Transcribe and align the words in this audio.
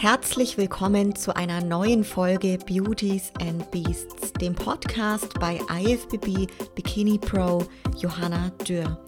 Herzlich 0.00 0.56
willkommen 0.56 1.14
zu 1.14 1.36
einer 1.36 1.62
neuen 1.62 2.04
Folge 2.04 2.56
Beauties 2.66 3.30
and 3.38 3.70
Beasts, 3.70 4.32
dem 4.32 4.54
Podcast 4.54 5.38
bei 5.38 5.60
IFBB 5.70 6.50
Bikini 6.74 7.18
Pro 7.18 7.62
Johanna 7.98 8.50
Dürr. 8.66 8.98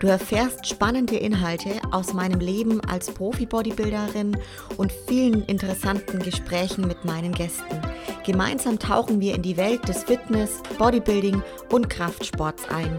Du 0.00 0.06
erfährst 0.06 0.66
spannende 0.66 1.16
Inhalte 1.16 1.72
aus 1.90 2.14
meinem 2.14 2.40
Leben 2.40 2.80
als 2.88 3.10
Profi-Bodybuilderin 3.10 4.38
und 4.78 4.90
vielen 5.06 5.44
interessanten 5.44 6.18
Gesprächen 6.20 6.88
mit 6.88 7.04
meinen 7.04 7.32
Gästen. 7.32 7.82
Gemeinsam 8.24 8.78
tauchen 8.78 9.20
wir 9.20 9.34
in 9.34 9.42
die 9.42 9.58
Welt 9.58 9.86
des 9.86 10.04
Fitness, 10.04 10.62
Bodybuilding 10.78 11.42
und 11.70 11.90
Kraftsports 11.90 12.66
ein. 12.70 12.98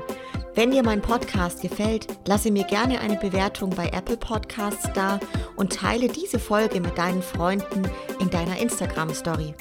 Wenn 0.60 0.72
dir 0.72 0.84
mein 0.84 1.02
Podcast 1.02 1.62
gefällt, 1.62 2.08
lasse 2.28 2.52
mir 2.52 2.66
gerne 2.66 3.00
eine 3.00 3.16
Bewertung 3.16 3.70
bei 3.70 3.88
Apple 3.94 4.18
Podcasts 4.18 4.92
da 4.94 5.18
und 5.56 5.72
teile 5.72 6.10
diese 6.10 6.38
Folge 6.38 6.82
mit 6.82 6.98
deinen 6.98 7.22
Freunden 7.22 7.90
in 8.20 8.30
deiner 8.30 8.60
Instagram 8.60 9.14
Story. 9.14 9.54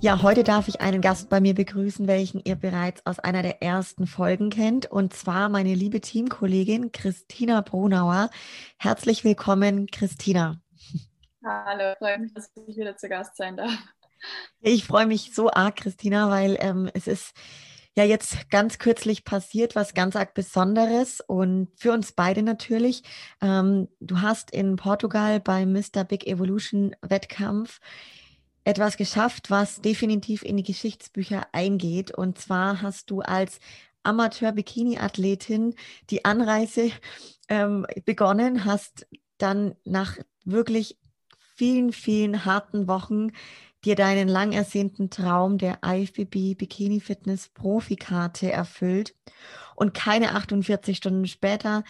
Ja, 0.00 0.22
heute 0.22 0.42
darf 0.42 0.68
ich 0.68 0.80
einen 0.80 1.02
Gast 1.02 1.28
bei 1.28 1.42
mir 1.42 1.52
begrüßen, 1.52 2.06
welchen 2.06 2.40
ihr 2.44 2.56
bereits 2.56 3.04
aus 3.04 3.18
einer 3.18 3.42
der 3.42 3.62
ersten 3.62 4.06
Folgen 4.06 4.48
kennt, 4.48 4.90
und 4.90 5.12
zwar 5.12 5.50
meine 5.50 5.74
liebe 5.74 6.00
Teamkollegin 6.00 6.92
Christina 6.92 7.60
Brunauer. 7.60 8.30
Herzlich 8.78 9.24
willkommen, 9.24 9.86
Christina. 9.88 10.56
Hallo, 11.44 11.94
freue 11.98 12.20
mich, 12.20 12.32
dass 12.32 12.50
ich 12.66 12.78
wieder 12.78 12.96
zu 12.96 13.10
Gast 13.10 13.36
sein 13.36 13.58
darf. 13.58 13.76
Ich 14.60 14.86
freue 14.86 15.04
mich 15.04 15.34
so 15.34 15.50
arg, 15.50 15.76
Christina, 15.76 16.30
weil 16.30 16.56
ähm, 16.60 16.88
es 16.94 17.06
ist 17.06 17.34
ja 17.96 18.04
jetzt 18.04 18.50
ganz 18.50 18.78
kürzlich 18.78 19.24
passiert, 19.24 19.74
was 19.74 19.94
ganz 19.94 20.16
arg 20.16 20.34
Besonderes 20.34 21.20
und 21.20 21.68
für 21.76 21.92
uns 21.92 22.12
beide 22.12 22.42
natürlich. 22.42 23.02
Ähm, 23.40 23.88
du 24.00 24.20
hast 24.20 24.50
in 24.50 24.76
Portugal 24.76 25.40
beim 25.40 25.72
Mr. 25.72 26.04
Big 26.04 26.26
Evolution 26.26 26.96
Wettkampf 27.02 27.80
etwas 28.64 28.96
geschafft, 28.96 29.50
was 29.50 29.80
definitiv 29.80 30.42
in 30.42 30.56
die 30.56 30.62
Geschichtsbücher 30.62 31.48
eingeht. 31.52 32.12
Und 32.12 32.38
zwar 32.38 32.80
hast 32.80 33.10
du 33.10 33.20
als 33.20 33.58
Amateur-Bikini-Athletin 34.04 35.74
die 36.10 36.24
Anreise 36.24 36.90
ähm, 37.48 37.86
begonnen, 38.04 38.64
hast 38.64 39.06
dann 39.38 39.74
nach 39.84 40.18
wirklich 40.44 40.98
vielen, 41.36 41.92
vielen 41.92 42.44
harten 42.44 42.88
Wochen 42.88 43.32
dir 43.84 43.96
deinen 43.96 44.28
lang 44.28 44.52
ersehnten 44.52 45.10
Traum 45.10 45.58
der 45.58 45.78
IFBB 45.84 46.56
Bikini 46.56 47.00
Fitness 47.00 47.48
Profikarte 47.48 48.50
erfüllt 48.50 49.14
und 49.74 49.94
keine 49.94 50.34
48 50.34 50.96
Stunden 50.96 51.26
später 51.26 51.82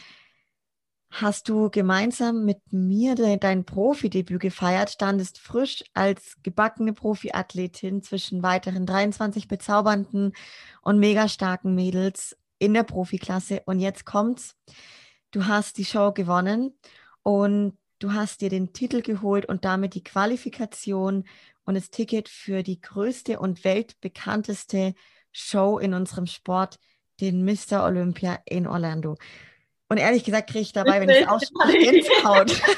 hast 1.13 1.49
du 1.51 1.69
gemeinsam 1.69 2.45
mit 2.47 2.59
mir 2.71 3.15
dein 3.15 3.65
Profidebüt 3.65 4.41
gefeiert, 4.41 4.91
standest 4.91 5.39
frisch 5.39 5.85
als 5.93 6.37
gebackene 6.43 6.95
Profiathletin 6.95 8.03
zwischen 8.03 8.43
weiteren 8.43 8.87
23 8.87 9.47
bezaubernden 9.47 10.33
und 10.81 10.99
mega 10.99 11.29
starken 11.29 11.75
Mädels 11.75 12.37
in 12.59 12.73
der 12.73 12.85
Profiklasse 12.85 13.63
und 13.67 13.79
jetzt 13.79 14.07
kommt's. 14.07 14.57
Du 15.33 15.47
hast 15.47 15.77
die 15.77 15.85
Show 15.85 16.13
gewonnen 16.13 16.75
und 17.23 17.77
du 17.99 18.15
hast 18.15 18.41
dir 18.41 18.49
den 18.49 18.73
Titel 18.73 19.03
geholt 19.03 19.47
und 19.47 19.65
damit 19.67 19.95
die 19.95 20.05
Qualifikation 20.05 21.25
und 21.65 21.75
das 21.75 21.91
Ticket 21.91 22.29
für 22.29 22.63
die 22.63 22.81
größte 22.81 23.39
und 23.39 23.65
weltbekannteste 23.65 24.95
Show 25.31 25.79
in 25.79 25.95
unserem 25.95 26.27
Sport, 26.27 26.79
den 27.21 27.45
Mr. 27.45 27.85
Olympia 27.85 28.41
in 28.47 28.67
Orlando. 28.67 29.17
Und 29.89 29.99
ehrlich 29.99 30.25
gesagt 30.25 30.51
kriege 30.51 30.63
ich 30.63 30.73
dabei, 30.73 31.01
wenn 31.01 31.09
ich 31.09 31.21
es 31.21 31.29
ausspreche, 31.29 31.79
Gänsehaut. 31.79 32.63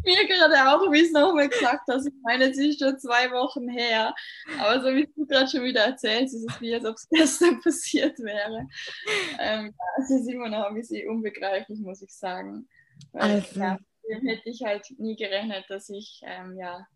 Mir 0.04 0.26
gerade 0.26 0.70
auch, 0.70 0.90
wie 0.90 1.00
es 1.00 1.12
nochmal 1.12 1.48
gesagt 1.48 1.82
hast. 1.88 2.06
Ich 2.06 2.14
meine, 2.22 2.50
es 2.50 2.58
ist 2.58 2.80
schon 2.80 2.98
zwei 2.98 3.30
Wochen 3.30 3.68
her. 3.68 4.14
Aber 4.58 4.80
so 4.80 4.94
wie 4.94 5.06
du 5.14 5.26
gerade 5.26 5.48
schon 5.48 5.64
wieder 5.64 5.84
erzählst, 5.84 6.34
ist 6.34 6.50
es 6.50 6.60
wie, 6.60 6.74
als 6.74 6.84
ob 6.84 6.94
es 6.94 7.08
gestern 7.10 7.60
passiert 7.60 8.18
wäre. 8.18 8.66
Ähm, 9.38 9.74
es 9.98 10.10
ist 10.10 10.28
immer 10.28 10.48
noch 10.48 10.66
ein 10.66 10.74
bisschen 10.74 11.08
unbegreiflich, 11.08 11.80
muss 11.80 12.02
ich 12.02 12.12
sagen. 12.12 12.68
Weil, 13.12 13.30
also. 13.30 13.60
ja, 13.60 13.78
hätte 14.22 14.48
ich 14.48 14.62
halt 14.62 14.86
nie 14.98 15.16
gerechnet, 15.16 15.64
dass 15.68 15.88
ich 15.90 16.20
ähm, 16.24 16.56
ja, 16.58 16.86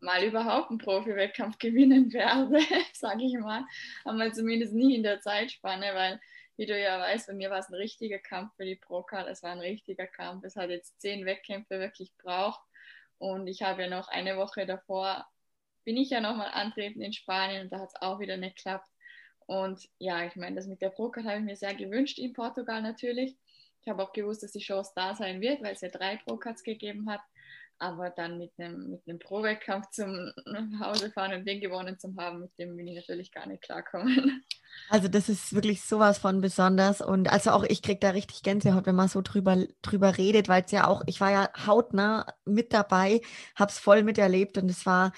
mal 0.00 0.22
überhaupt 0.24 0.70
einen 0.70 0.78
Profi-Wettkampf 0.78 1.58
gewinnen 1.58 2.12
werde, 2.12 2.58
sage 2.92 3.24
ich 3.24 3.34
mal. 3.38 3.64
Aber 4.04 4.32
zumindest 4.32 4.72
nie 4.72 4.94
in 4.94 5.02
der 5.02 5.20
Zeitspanne, 5.20 5.94
weil, 5.94 6.20
wie 6.56 6.66
du 6.66 6.78
ja 6.78 6.98
weißt, 6.98 7.28
bei 7.28 7.34
mir 7.34 7.50
war 7.50 7.58
es 7.58 7.68
ein 7.68 7.74
richtiger 7.74 8.18
Kampf 8.18 8.54
für 8.56 8.64
die 8.64 8.76
Pro-Card. 8.76 9.28
Es 9.28 9.42
war 9.42 9.52
ein 9.52 9.60
richtiger 9.60 10.06
Kampf. 10.06 10.44
Es 10.44 10.56
hat 10.56 10.70
jetzt 10.70 11.00
zehn 11.00 11.26
Wettkämpfe 11.26 11.78
wirklich 11.78 12.12
braucht. 12.16 12.60
Und 13.18 13.46
ich 13.46 13.62
habe 13.62 13.82
ja 13.82 13.88
noch 13.88 14.08
eine 14.08 14.36
Woche 14.36 14.66
davor, 14.66 15.26
bin 15.84 15.96
ich 15.96 16.10
ja 16.10 16.20
nochmal 16.20 16.50
antreten 16.52 17.02
in 17.02 17.12
Spanien 17.12 17.62
und 17.62 17.72
da 17.72 17.80
hat 17.80 17.88
es 17.88 18.00
auch 18.00 18.18
wieder 18.18 18.36
nicht 18.36 18.56
geklappt. 18.56 18.88
Und 19.46 19.88
ja, 19.98 20.24
ich 20.24 20.36
meine, 20.36 20.56
das 20.56 20.66
mit 20.66 20.80
der 20.80 20.90
Pro-Card 20.90 21.26
habe 21.26 21.38
ich 21.38 21.44
mir 21.44 21.56
sehr 21.56 21.74
gewünscht 21.74 22.18
in 22.18 22.32
Portugal 22.32 22.80
natürlich. 22.82 23.36
Ich 23.82 23.88
habe 23.88 24.02
auch 24.02 24.12
gewusst, 24.12 24.42
dass 24.42 24.52
die 24.52 24.60
Chance 24.60 24.92
da 24.94 25.14
sein 25.14 25.40
wird, 25.40 25.62
weil 25.62 25.74
es 25.74 25.80
ja 25.80 25.88
drei 25.88 26.16
Pro-Cards 26.16 26.62
gegeben 26.62 27.10
hat 27.10 27.20
aber 27.80 28.10
dann 28.10 28.38
mit 28.38 28.52
einem, 28.58 28.90
mit 28.90 29.02
einem 29.08 29.18
Pro-Wettkampf 29.18 29.90
zum 29.90 30.32
Hause 30.80 31.10
fahren 31.10 31.32
und 31.34 31.46
den 31.46 31.60
gewonnen 31.60 31.98
zu 31.98 32.14
haben, 32.16 32.40
mit 32.40 32.58
dem 32.58 32.76
bin 32.76 32.86
ich 32.86 32.96
natürlich 32.96 33.32
gar 33.32 33.46
nicht 33.46 33.62
klarkommen. 33.62 34.44
Also 34.88 35.08
das 35.08 35.28
ist 35.28 35.52
wirklich 35.52 35.82
sowas 35.82 36.18
von 36.18 36.40
besonders 36.40 37.00
und 37.00 37.32
also 37.32 37.50
auch 37.50 37.64
ich 37.64 37.82
kriege 37.82 37.98
da 37.98 38.10
richtig 38.10 38.44
Gänsehaut, 38.44 38.86
wenn 38.86 38.94
man 38.94 39.08
so 39.08 39.20
drüber, 39.20 39.64
drüber 39.82 40.16
redet, 40.16 40.48
weil 40.48 40.62
es 40.64 40.70
ja 40.70 40.86
auch, 40.86 41.02
ich 41.06 41.20
war 41.20 41.32
ja 41.32 41.50
hautnah 41.66 42.26
mit 42.44 42.72
dabei, 42.72 43.20
habe 43.56 43.72
es 43.72 43.80
voll 43.80 44.04
miterlebt 44.04 44.58
und 44.58 44.70
es 44.70 44.86
war 44.86 45.12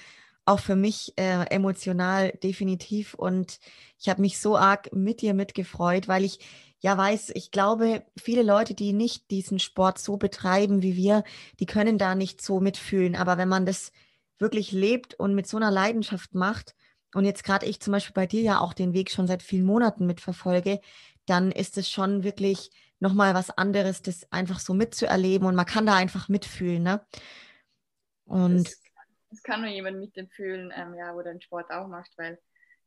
auch 0.45 0.59
für 0.59 0.75
mich 0.75 1.13
äh, 1.17 1.45
emotional 1.51 2.31
definitiv 2.43 3.13
und 3.13 3.59
ich 3.99 4.09
habe 4.09 4.21
mich 4.21 4.39
so 4.39 4.57
arg 4.57 4.91
mit 4.91 5.21
dir 5.21 5.33
mitgefreut, 5.33 6.07
weil 6.07 6.23
ich 6.23 6.39
ja 6.83 6.97
weiß, 6.97 7.31
ich 7.33 7.49
glaube, 7.49 8.05
viele 8.17 8.43
Leute, 8.43 8.73
die 8.73 8.91
nicht 8.91 9.31
diesen 9.31 9.57
Sport 9.57 9.97
so 9.99 10.17
betreiben 10.17 10.81
wie 10.83 10.97
wir, 10.97 11.23
die 11.59 11.65
können 11.65 11.97
da 11.97 12.13
nicht 12.13 12.41
so 12.41 12.59
mitfühlen. 12.59 13.15
Aber 13.15 13.37
wenn 13.37 13.47
man 13.47 13.65
das 13.65 13.93
wirklich 14.37 14.73
lebt 14.73 15.13
und 15.13 15.33
mit 15.33 15.47
so 15.47 15.55
einer 15.57 15.71
Leidenschaft 15.71 16.35
macht, 16.35 16.75
und 17.15 17.25
jetzt 17.25 17.43
gerade 17.43 17.67
ich 17.67 17.79
zum 17.79 17.93
Beispiel 17.93 18.13
bei 18.13 18.25
dir 18.25 18.41
ja 18.41 18.59
auch 18.59 18.73
den 18.73 18.93
Weg 18.93 19.11
schon 19.11 19.27
seit 19.27 19.43
vielen 19.43 19.65
Monaten 19.65 20.05
mitverfolge, 20.05 20.81
dann 21.25 21.51
ist 21.51 21.77
es 21.77 21.89
schon 21.89 22.23
wirklich 22.23 22.69
nochmal 22.99 23.33
was 23.33 23.49
anderes, 23.49 24.01
das 24.01 24.29
einfach 24.31 24.59
so 24.59 24.73
mitzuerleben 24.73 25.47
und 25.47 25.55
man 25.55 25.65
kann 25.65 25.85
da 25.85 25.95
einfach 25.95 26.27
mitfühlen. 26.27 26.83
Ne? 26.83 27.05
Und 28.25 28.67
es 29.31 29.43
kann 29.43 29.61
nur 29.61 29.69
jemand 29.69 29.99
mitfühlen, 29.99 30.73
ähm, 30.75 30.95
ja, 30.95 31.15
wo 31.15 31.21
den 31.21 31.39
Sport 31.39 31.71
auch 31.71 31.87
macht, 31.87 32.11
weil 32.17 32.39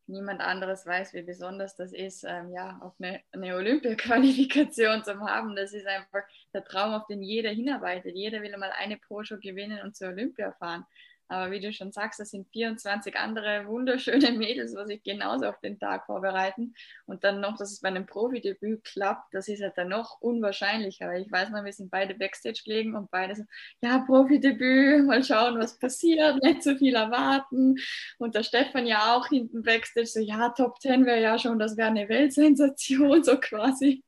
niemand 0.07 0.41
anderes 0.41 0.85
weiß, 0.85 1.13
wie 1.13 1.21
besonders 1.21 1.75
das 1.75 1.93
ist, 1.93 2.23
ähm, 2.23 2.51
ja, 2.51 2.79
auf 2.81 2.93
eine, 2.99 3.21
eine 3.31 3.55
Olympia-Qualifikation 3.55 5.03
zu 5.03 5.19
haben. 5.19 5.55
Das 5.55 5.73
ist 5.73 5.87
einfach 5.87 6.23
der 6.53 6.63
Traum, 6.63 6.93
auf 6.93 7.07
den 7.07 7.21
jeder 7.21 7.49
hinarbeitet. 7.49 8.15
Jeder 8.15 8.41
will 8.41 8.57
mal 8.57 8.71
eine 8.77 8.97
Pro-Show 8.97 9.37
gewinnen 9.39 9.81
und 9.83 9.95
zur 9.95 10.09
Olympia 10.09 10.51
fahren. 10.53 10.85
Aber 11.29 11.51
wie 11.51 11.59
du 11.59 11.73
schon 11.73 11.91
sagst, 11.91 12.19
das 12.19 12.31
sind 12.31 12.47
24 12.51 13.17
andere 13.17 13.65
wunderschöne 13.67 14.31
Mädels, 14.31 14.75
was 14.75 14.87
sich 14.87 15.03
genauso 15.03 15.45
auf 15.45 15.59
den 15.59 15.79
Tag 15.79 16.05
vorbereiten. 16.05 16.73
Und 17.05 17.23
dann 17.23 17.41
noch, 17.41 17.57
dass 17.57 17.71
es 17.71 17.81
bei 17.81 17.89
einem 17.89 18.05
Profidebüt 18.05 18.83
klappt, 18.83 19.33
das 19.33 19.47
ist 19.47 19.61
halt 19.61 19.77
dann 19.77 19.89
noch 19.89 20.21
unwahrscheinlicher. 20.21 21.07
Weil 21.07 21.21
ich 21.23 21.31
weiß 21.31 21.49
noch, 21.49 21.63
wir 21.63 21.73
sind 21.73 21.91
beide 21.91 22.15
Backstage 22.15 22.61
gelegen 22.63 22.95
und 22.95 23.11
beide 23.11 23.35
so, 23.35 23.43
ja, 23.81 23.99
Profidebüt, 23.99 25.05
mal 25.05 25.23
schauen, 25.23 25.59
was 25.59 25.77
passiert, 25.77 26.41
nicht 26.43 26.63
zu 26.63 26.77
viel 26.77 26.95
erwarten. 26.95 27.75
Und 28.17 28.35
der 28.35 28.43
Stefan 28.43 28.87
ja 28.87 29.15
auch 29.15 29.27
hinten 29.27 29.63
Backstage 29.63 30.07
so, 30.07 30.19
ja, 30.19 30.49
Top 30.49 30.79
10 30.79 31.05
wäre 31.05 31.21
ja 31.21 31.37
schon, 31.37 31.59
das 31.59 31.77
wäre 31.77 31.89
eine 31.89 32.07
Weltsensation, 32.09 33.23
so 33.23 33.37
quasi 33.39 34.03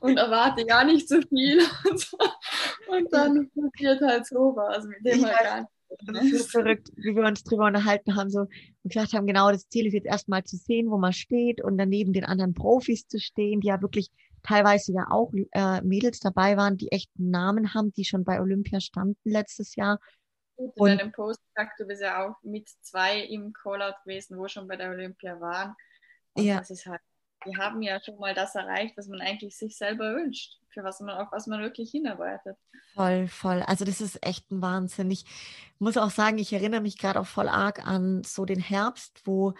und 0.00 0.16
erwarte 0.16 0.64
gar 0.64 0.84
nicht 0.84 1.08
so 1.08 1.20
viel. 1.22 1.58
Und, 2.88 3.12
dann 3.12 3.50
passiert 3.50 4.00
halt 4.00 4.26
sowas, 4.26 4.84
mit 4.84 5.04
dem 5.04 5.24
halt 5.24 5.38
gar 5.38 5.60
nicht 5.60 5.70
das 5.98 6.24
ist 6.24 6.50
verrückt, 6.50 6.90
wie 6.96 7.14
wir 7.14 7.24
uns 7.24 7.42
drüber 7.42 7.66
unterhalten 7.66 8.16
haben, 8.16 8.30
so 8.30 8.40
und 8.40 8.92
gesagt 8.92 9.12
haben, 9.12 9.26
genau, 9.26 9.50
das 9.50 9.68
Ziel 9.68 9.86
ist 9.86 9.92
jetzt 9.92 10.06
erstmal 10.06 10.44
zu 10.44 10.56
sehen, 10.56 10.90
wo 10.90 10.98
man 10.98 11.12
steht 11.12 11.62
und 11.62 11.78
daneben 11.78 12.12
den 12.12 12.24
anderen 12.24 12.54
Profis 12.54 13.06
zu 13.06 13.18
stehen, 13.18 13.60
die 13.60 13.68
ja 13.68 13.82
wirklich 13.82 14.10
teilweise 14.42 14.92
ja 14.92 15.06
auch 15.10 15.32
äh, 15.52 15.80
Mädels 15.82 16.20
dabei 16.20 16.56
waren, 16.56 16.76
die 16.76 16.90
echt 16.92 17.10
einen 17.18 17.30
Namen 17.30 17.74
haben, 17.74 17.92
die 17.92 18.04
schon 18.04 18.24
bei 18.24 18.40
Olympia 18.40 18.80
standen 18.80 19.18
letztes 19.24 19.76
Jahr. 19.76 19.98
Gut, 20.56 20.72
in 20.76 20.98
deinem 20.98 21.12
Post 21.12 21.40
gesagt, 21.54 21.80
du 21.80 21.86
bist 21.86 22.02
ja 22.02 22.26
auch 22.26 22.36
mit 22.42 22.68
zwei 22.80 23.20
im 23.20 23.52
Callout 23.52 23.96
gewesen, 24.04 24.38
wo 24.38 24.46
schon 24.48 24.68
bei 24.68 24.76
der 24.76 24.90
Olympia 24.90 25.40
waren. 25.40 25.74
Und 26.34 26.44
ja. 26.44 26.58
das 26.58 26.70
ist 26.70 26.86
halt 26.86 27.00
die 27.46 27.56
haben 27.56 27.82
ja 27.82 28.00
schon 28.00 28.18
mal 28.18 28.34
das 28.34 28.54
erreicht, 28.54 28.96
was 28.96 29.08
man 29.08 29.20
eigentlich 29.20 29.56
sich 29.56 29.76
selber 29.76 30.14
wünscht, 30.14 30.58
für 30.68 30.84
was 30.84 31.00
man, 31.00 31.16
auf 31.16 31.28
was 31.32 31.46
man 31.46 31.60
wirklich 31.60 31.90
hinarbeitet. 31.90 32.56
Voll, 32.94 33.28
voll. 33.28 33.62
Also 33.66 33.84
das 33.84 34.00
ist 34.00 34.24
echt 34.24 34.50
ein 34.50 34.62
Wahnsinn. 34.62 35.10
Ich 35.10 35.24
muss 35.78 35.96
auch 35.96 36.10
sagen, 36.10 36.38
ich 36.38 36.52
erinnere 36.52 36.80
mich 36.80 36.98
gerade 36.98 37.20
auch 37.20 37.26
voll 37.26 37.48
arg 37.48 37.86
an 37.86 38.22
so 38.24 38.44
den 38.44 38.60
Herbst, 38.60 39.22
wo 39.24 39.54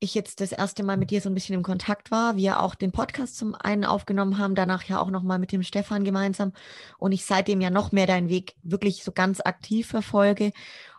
ich 0.00 0.14
jetzt 0.14 0.40
das 0.40 0.52
erste 0.52 0.82
Mal 0.84 0.96
mit 0.96 1.10
dir 1.10 1.20
so 1.20 1.30
ein 1.30 1.34
bisschen 1.34 1.54
im 1.54 1.62
Kontakt 1.62 2.10
war, 2.10 2.36
wir 2.36 2.60
auch 2.60 2.74
den 2.74 2.92
Podcast 2.92 3.36
zum 3.36 3.54
einen 3.54 3.84
aufgenommen 3.84 4.38
haben, 4.38 4.54
danach 4.54 4.84
ja 4.84 5.00
auch 5.00 5.10
nochmal 5.10 5.38
mit 5.38 5.50
dem 5.50 5.62
Stefan 5.62 6.04
gemeinsam 6.04 6.52
und 6.98 7.12
ich 7.12 7.24
seitdem 7.24 7.60
ja 7.60 7.70
noch 7.70 7.90
mehr 7.90 8.06
deinen 8.06 8.28
Weg 8.28 8.54
wirklich 8.62 9.02
so 9.02 9.12
ganz 9.12 9.40
aktiv 9.40 9.86
verfolge 9.86 10.52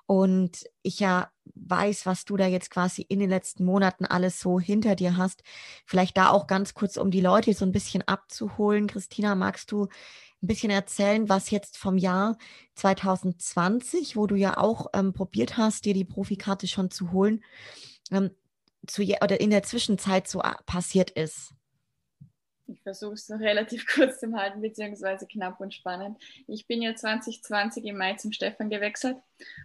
und 0.08 0.66
ich 0.82 1.00
ja 1.00 1.30
weiß, 1.56 2.06
was 2.06 2.26
du 2.26 2.38
da 2.38 2.48
jetzt 2.48 2.70
quasi 2.70 3.02
in 3.02 3.20
den 3.20 3.30
letzten 3.30 3.66
Monaten 3.66 4.06
alles 4.06 4.40
so 4.40 4.60
hinter 4.60 4.96
dir 4.96 5.18
hast. 5.18 5.44
Vielleicht 5.86 6.18
da 6.18 6.30
auch 6.30 6.48
ganz 6.48 6.74
kurz, 6.74 6.98
um 6.98 7.12
die 7.12 7.22
Leute 7.22 7.54
so 7.54 7.66
ein 7.66 7.72
bisschen 7.72 8.02
abzuholen. 8.08 8.88
Christina, 8.88 9.36
magst 9.36 9.72
du 9.72 9.86
ein 9.86 10.48
bisschen 10.48 10.70
erzählen, 10.70 11.28
was 11.30 11.50
jetzt 11.50 11.78
vom 11.78 11.98
Jahr 11.98 12.38
2020, 12.76 14.16
wo 14.16 14.28
du 14.28 14.36
ja 14.36 14.58
auch 14.58 14.88
ähm, 14.94 15.14
probiert 15.14 15.58
hast, 15.58 15.86
dir 15.86 15.94
die 15.94 16.06
Profikarte 16.06 16.68
schon 16.68 16.92
zu 16.92 17.12
holen, 17.12 17.44
ähm, 18.12 18.32
zu, 18.86 19.02
oder 19.02 19.40
in 19.40 19.50
der 19.50 19.64
Zwischenzeit 19.64 20.28
so 20.28 20.42
ah, 20.42 20.58
passiert 20.66 21.10
ist? 21.12 21.54
Ich 22.68 22.82
versuche 22.82 23.14
es 23.14 23.30
noch 23.30 23.40
relativ 23.40 23.86
kurz 23.94 24.20
zu 24.20 24.34
halten, 24.34 24.62
beziehungsweise 24.62 25.28
knapp 25.28 25.60
und 25.60 25.74
spannend. 25.74 26.18
Ich 26.48 26.66
bin 26.66 26.82
ja 26.82 26.96
2020 26.96 27.86
im 27.86 27.98
Mai 27.98 28.14
zum 28.16 28.32
Stefan 28.32 28.70
gewechselt 28.70 29.18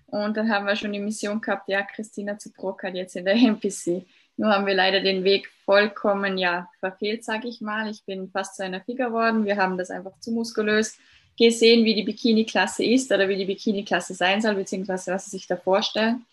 und 0.06 0.36
dann 0.36 0.50
haben 0.50 0.66
wir 0.66 0.76
schon 0.76 0.92
die 0.92 0.98
Mission 0.98 1.40
gehabt, 1.40 1.68
ja, 1.68 1.82
Christina 1.82 2.38
zu 2.38 2.52
Procard 2.52 2.94
jetzt 2.94 3.16
in 3.16 3.24
der 3.24 3.34
NPC. 3.36 4.04
Nur 4.36 4.50
haben 4.52 4.66
wir 4.66 4.74
leider 4.74 5.00
den 5.00 5.24
Weg 5.24 5.48
vollkommen, 5.64 6.38
ja, 6.38 6.70
verfehlt, 6.78 7.24
sage 7.24 7.48
ich 7.48 7.60
mal. 7.60 7.90
Ich 7.90 8.04
bin 8.04 8.30
fast 8.30 8.56
zu 8.56 8.64
einer 8.64 8.80
Figur 8.80 9.08
geworden. 9.08 9.44
Wir 9.44 9.56
haben 9.56 9.76
das 9.76 9.90
einfach 9.90 10.18
zu 10.20 10.30
muskulös 10.32 10.98
gesehen, 11.38 11.84
wie 11.84 11.94
die 11.94 12.02
Bikini-Klasse 12.02 12.84
ist 12.84 13.10
oder 13.12 13.28
wie 13.28 13.36
die 13.36 13.44
Bikini-Klasse 13.46 14.14
sein 14.14 14.40
soll, 14.42 14.54
beziehungsweise 14.54 15.12
was 15.12 15.26
sie 15.26 15.30
sich 15.30 15.46
da 15.46 15.56
vorstellen. 15.56 16.24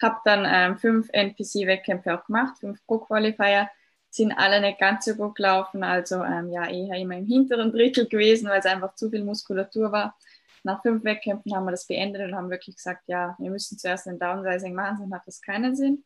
Habe 0.00 0.16
dann 0.24 0.46
ähm, 0.46 0.78
fünf 0.78 1.08
NPC-Wettkämpfe 1.12 2.14
auch 2.14 2.26
gemacht, 2.26 2.58
fünf 2.58 2.84
Pro-Qualifier, 2.86 3.70
sind 4.14 4.32
alle 4.32 4.60
nicht 4.60 4.78
ganz 4.78 5.06
so 5.06 5.14
gut 5.14 5.36
gelaufen, 5.36 5.82
also 5.82 6.22
ähm, 6.22 6.50
ja, 6.52 6.68
eher 6.68 6.96
immer 6.96 7.16
im 7.16 7.26
hinteren 7.26 7.72
Drittel 7.72 8.06
gewesen, 8.06 8.48
weil 8.48 8.60
es 8.60 8.66
einfach 8.66 8.94
zu 8.94 9.10
viel 9.10 9.24
Muskulatur 9.24 9.90
war. 9.90 10.16
Nach 10.64 10.82
fünf 10.82 11.02
Wettkämpfen 11.02 11.54
haben 11.56 11.64
wir 11.64 11.70
das 11.70 11.86
beendet 11.86 12.22
und 12.28 12.36
haben 12.36 12.50
wirklich 12.50 12.76
gesagt, 12.76 13.04
ja, 13.06 13.34
wir 13.38 13.50
müssen 13.50 13.78
zuerst 13.78 14.06
ein 14.06 14.18
Downsizing 14.18 14.74
machen, 14.74 14.98
sonst 14.98 15.10
macht 15.10 15.26
das 15.26 15.40
keinen 15.40 15.74
Sinn. 15.74 16.04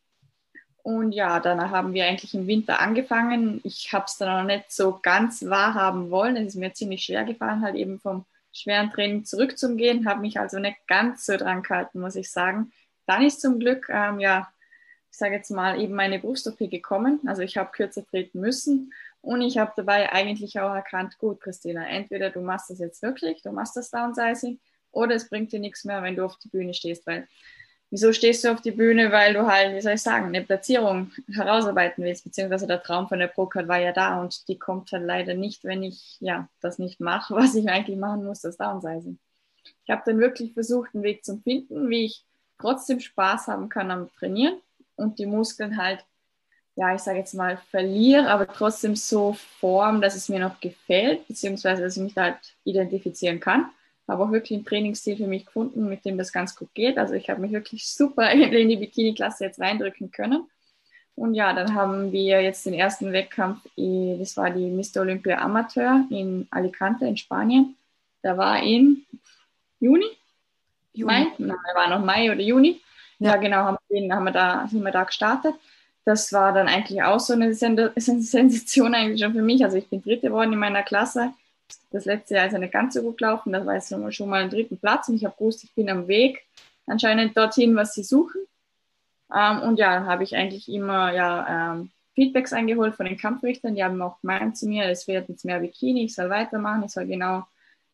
Und 0.85 1.13
ja, 1.13 1.41
dann 1.41 1.73
haben 1.73 1.95
wir 1.95 2.07
eigentlich 2.07 2.33
im 2.33 2.47
Winter 2.47 2.79
angefangen. 2.79 3.61
Ich 3.65 3.93
habe 3.93 4.05
es 4.07 4.19
dann 4.19 4.47
noch 4.47 4.55
nicht 4.55 4.71
so 4.71 5.01
ganz 5.03 5.45
wahrhaben 5.45 6.13
wollen. 6.13 6.37
Es 6.37 6.55
ist 6.55 6.55
mir 6.55 6.73
ziemlich 6.75 7.03
schwer 7.03 7.25
gefallen, 7.25 7.63
halt 7.63 7.75
eben 7.75 7.99
vom 7.99 8.25
schweren 8.53 8.93
Training 8.93 9.25
zurückzugehen. 9.25 10.09
Habe 10.09 10.21
mich 10.21 10.39
also 10.39 10.61
nicht 10.61 10.79
ganz 10.87 11.27
so 11.27 11.37
dran 11.37 11.65
gehalten, 11.65 12.01
muss 12.01 12.15
ich 12.15 12.31
sagen. 12.31 12.71
Dann 13.05 13.25
ist 13.25 13.41
zum 13.41 13.59
Glück, 13.59 13.89
ähm, 13.91 14.21
ja, 14.21 14.49
ich 15.17 15.19
sage 15.19 15.37
jetzt 15.37 15.51
mal, 15.51 15.81
eben 15.81 15.95
meine 15.95 16.19
Brust-OP 16.19 16.59
gekommen. 16.71 17.21
Also 17.25 17.41
ich 17.41 17.57
habe 17.57 17.73
kürzer 17.73 18.05
treten 18.05 18.39
müssen. 18.39 18.93
Und 19.23 19.41
ich 19.41 19.57
habe 19.57 19.73
dabei 19.75 20.13
eigentlich 20.13 20.61
auch 20.61 20.75
erkannt, 20.75 21.17
gut, 21.17 21.41
Christina, 21.41 21.89
entweder 21.89 22.29
du 22.29 22.43
machst 22.43 22.69
das 22.69 22.81
jetzt 22.81 23.01
wirklich, 23.01 23.41
du 23.41 23.51
machst 23.51 23.79
das 23.79 23.91
Downsizing, 23.91 24.61
oder 24.93 25.15
es 25.15 25.31
bringt 25.31 25.53
dir 25.53 25.59
nichts 25.59 25.87
mehr, 25.87 26.03
wenn 26.03 26.17
du 26.17 26.25
auf 26.27 26.37
die 26.37 26.49
Bühne 26.49 26.75
stehst, 26.75 27.07
weil 27.07 27.27
wieso 27.91 28.13
stehst 28.13 28.45
du 28.45 28.53
auf 28.53 28.61
die 28.61 28.73
Bühne? 28.73 29.11
Weil 29.11 29.33
du 29.33 29.47
halt, 29.47 29.75
wie 29.75 29.81
soll 29.81 29.95
ich 29.95 30.03
sagen, 30.03 30.27
eine 30.27 30.43
Platzierung 30.43 31.11
herausarbeiten 31.33 32.05
willst, 32.05 32.23
beziehungsweise 32.23 32.67
der 32.67 32.83
Traum 32.83 33.09
von 33.09 33.19
der 33.19 33.29
Procard 33.29 33.69
war 33.69 33.79
ja 33.79 33.93
da 33.93 34.21
und 34.21 34.47
die 34.49 34.59
kommt 34.59 34.93
halt 34.93 35.07
leider 35.07 35.33
nicht, 35.33 35.65
wenn 35.65 35.83
ich 35.83 36.19
ja 36.21 36.47
das 36.61 36.79
nicht 36.79 37.01
mache, 37.01 37.35
was 37.37 37.55
ich 37.55 37.71
eigentlich 37.71 37.97
machen 37.97 38.27
muss, 38.27 38.43
das 38.43 38.59
Downsizing. 38.59 39.19
Ich 39.83 39.91
habe 39.91 40.03
dann 40.05 40.19
wirklich 40.19 40.53
versucht, 40.53 40.95
einen 40.95 41.05
Weg 41.05 41.25
zu 41.25 41.39
finden, 41.39 41.89
wie 41.89 42.05
ich 42.05 42.23
trotzdem 42.59 43.01
Spaß 43.01 43.47
haben 43.47 43.71
kann 43.71 43.91
am 43.91 44.11
Trainieren 44.19 44.61
und 44.97 45.19
die 45.19 45.27
Muskeln 45.27 45.77
halt, 45.77 46.05
ja, 46.75 46.95
ich 46.95 47.01
sage 47.01 47.19
jetzt 47.19 47.35
mal, 47.35 47.57
verliere, 47.71 48.29
aber 48.29 48.47
trotzdem 48.47 48.97
so 48.97 49.35
form, 49.61 50.01
dass 50.01 50.15
es 50.15 50.29
mir 50.29 50.41
noch 50.41 50.61
gefällt, 50.61 51.27
beziehungsweise 51.29 51.83
dass 51.83 51.97
ich 51.97 52.03
mich 52.03 52.15
da 52.15 52.25
halt 52.25 52.55
identifizieren 52.65 53.41
kann 53.41 53.71
habe 54.09 54.23
auch 54.23 54.31
wirklich 54.31 54.59
einen 54.59 54.67
Trainingsstil 54.67 55.17
für 55.17 55.27
mich 55.27 55.47
gefunden, 55.47 55.89
mit 55.89 56.05
dem 56.05 56.19
das 56.19 56.33
ganz 56.33 56.55
gut 56.55 56.73
geht. 56.75 56.99
Also 56.99 57.15
ich 57.15 57.29
habe 57.29 57.41
mich 57.41 57.53
wirklich 57.53 57.87
super 57.89 58.31
in 58.33 58.69
die 58.69 58.77
Bikini-Klasse 58.77 59.45
jetzt 59.45 59.61
reindrücken 59.61 60.11
können. 60.11 60.49
Und 61.15 61.35
ja, 61.35 61.55
dann 61.55 61.75
haben 61.75 62.13
wir 62.13 62.43
jetzt 62.43 62.67
den 62.67 62.75
ersten 62.75 63.13
Wettkampf, 63.13 63.67
eh, 63.77 64.19
das 64.19 64.37
war 64.37 64.51
die 64.51 64.71
Mr. 64.71 65.01
Olympia 65.01 65.39
Amateur 65.39 66.05
in 66.11 66.47
Alicante 66.51 67.07
in 67.07 67.17
Spanien. 67.17 67.75
Da 68.23 68.37
war 68.37 68.63
in 68.63 69.07
Juni? 69.81 70.05
Juni. 70.93 71.13
Mai? 71.13 71.27
Nein, 71.39 71.57
war 71.75 71.89
noch 71.89 72.05
Mai 72.05 72.31
oder 72.31 72.41
Juni. 72.41 72.83
Ja, 73.19 73.31
ja 73.31 73.37
genau, 73.37 73.57
haben 73.57 73.76
wir, 73.89 74.15
haben 74.15 74.25
wir 74.25 74.33
da, 74.33 74.67
sind 74.69 74.83
wir 74.83 74.93
da 74.93 75.05
gestartet. 75.05 75.55
Das 76.05 76.33
war 76.33 76.53
dann 76.53 76.69
eigentlich 76.69 77.03
auch 77.03 77.21
so 77.21 77.33
eine 77.33 77.55
Sensation 77.97 78.95
eigentlich 78.95 79.23
schon 79.23 79.33
für 79.33 79.43
mich. 79.43 79.65
Also 79.65 79.77
ich 79.77 79.89
bin 79.89 80.03
Dritte 80.03 80.29
geworden 80.29 80.53
in 80.53 80.59
meiner 80.59 80.83
Klasse 80.83 81.33
das 81.91 82.05
letzte 82.05 82.35
Jahr 82.35 82.47
ist 82.47 82.53
ja 82.53 82.59
nicht 82.59 82.73
ganz 82.73 82.95
so 82.95 83.03
gut 83.03 83.19
gelaufen. 83.19 83.53
Da 83.53 83.65
war 83.65 83.75
es 83.75 83.93
schon 84.15 84.29
mal 84.29 84.43
einen 84.43 84.51
dritten 84.51 84.79
Platz 84.79 85.09
und 85.09 85.17
ich 85.17 85.25
habe 85.25 85.37
gewusst, 85.37 85.65
ich 85.65 85.75
bin 85.75 85.89
am 85.91 86.09
Weg 86.09 86.45
anscheinend 86.87 87.37
dorthin, 87.37 87.75
was 87.77 87.95
sie 87.95 88.05
suchen. 88.05 88.43
Ähm, 89.35 89.61
und 89.63 89.79
ja, 89.79 89.95
dann 89.95 90.07
habe 90.07 90.23
ich 90.23 90.37
eigentlich 90.37 90.69
immer 90.69 91.13
ja, 91.13 91.73
ähm, 91.73 91.91
Feedbacks 92.15 92.53
eingeholt 92.53 92.95
von 92.95 93.07
den 93.07 93.19
Kampfrichtern. 93.19 93.75
Die 93.75 93.83
haben 93.83 94.01
auch 94.03 94.21
gemeint 94.21 94.57
zu 94.57 94.69
mir, 94.69 94.85
es 94.89 95.09
wird 95.09 95.29
jetzt 95.29 95.45
mehr 95.45 95.61
Bikini, 95.61 96.05
ich 96.05 96.15
soll 96.15 96.31
weitermachen, 96.31 96.85
ich 96.85 96.93
soll 96.93 97.07
genau 97.07 97.45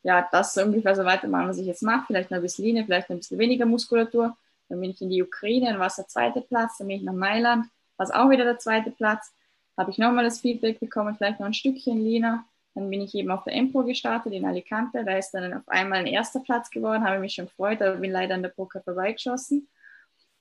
ja, 0.03 0.29
das 0.33 0.55
so 0.55 0.62
ungefähr 0.62 0.97
so 0.97 1.05
weitermachen, 1.05 1.49
was 1.49 1.59
ich 1.59 1.67
jetzt 1.67 1.83
mache. 1.83 2.05
Vielleicht 2.09 2.31
noch 2.31 2.38
ein 2.38 2.43
bisschen 2.43 2.65
Linie, 2.65 2.85
vielleicht 2.85 3.11
ein 3.11 3.19
bisschen 3.19 3.38
weniger 3.38 3.67
Muskulatur. 3.67 4.37
Dann 4.73 4.81
bin 4.81 4.91
ich 4.91 5.03
in 5.03 5.11
die 5.11 5.23
Ukraine, 5.23 5.67
dann 5.67 5.79
war 5.79 5.89
es 5.89 5.97
der 5.97 6.09
zweite 6.09 6.41
Platz. 6.41 6.79
Dann 6.79 6.89
bin 6.89 6.97
ich 6.97 7.03
nach 7.03 7.13
Mailand, 7.13 7.67
war 7.99 8.07
es 8.07 8.11
auch 8.11 8.31
wieder 8.31 8.45
der 8.45 8.59
zweite 8.59 8.91
Platz. 8.91 9.31
Habe 9.77 9.91
ich 9.91 9.99
nochmal 9.99 10.25
das 10.25 10.41
Feedback 10.41 10.81
bekommen, 10.81 11.15
vielleicht 11.15 11.41
noch 11.41 11.47
ein 11.47 11.53
Stückchen 11.53 12.03
Lina. 12.03 12.47
Dann 12.75 12.89
bin 12.89 13.03
ich 13.03 13.15
eben 13.15 13.31
auf 13.31 13.45
der 13.45 13.53
Empro 13.53 13.85
gestartet 13.85 14.33
in 14.33 14.47
Alicante. 14.47 15.05
Da 15.05 15.19
ist 15.19 15.33
dann 15.33 15.53
auf 15.53 15.69
einmal 15.69 15.99
ein 15.99 16.07
erster 16.07 16.41
Platz 16.41 16.71
geworden, 16.71 17.05
habe 17.05 17.19
mich 17.19 17.35
schon 17.35 17.45
gefreut, 17.45 17.83
aber 17.83 17.97
bin 17.97 18.13
leider 18.13 18.35
an 18.35 18.43
der 18.43 18.49
Poker 18.49 18.81
vorbeigeschossen. 18.81 19.69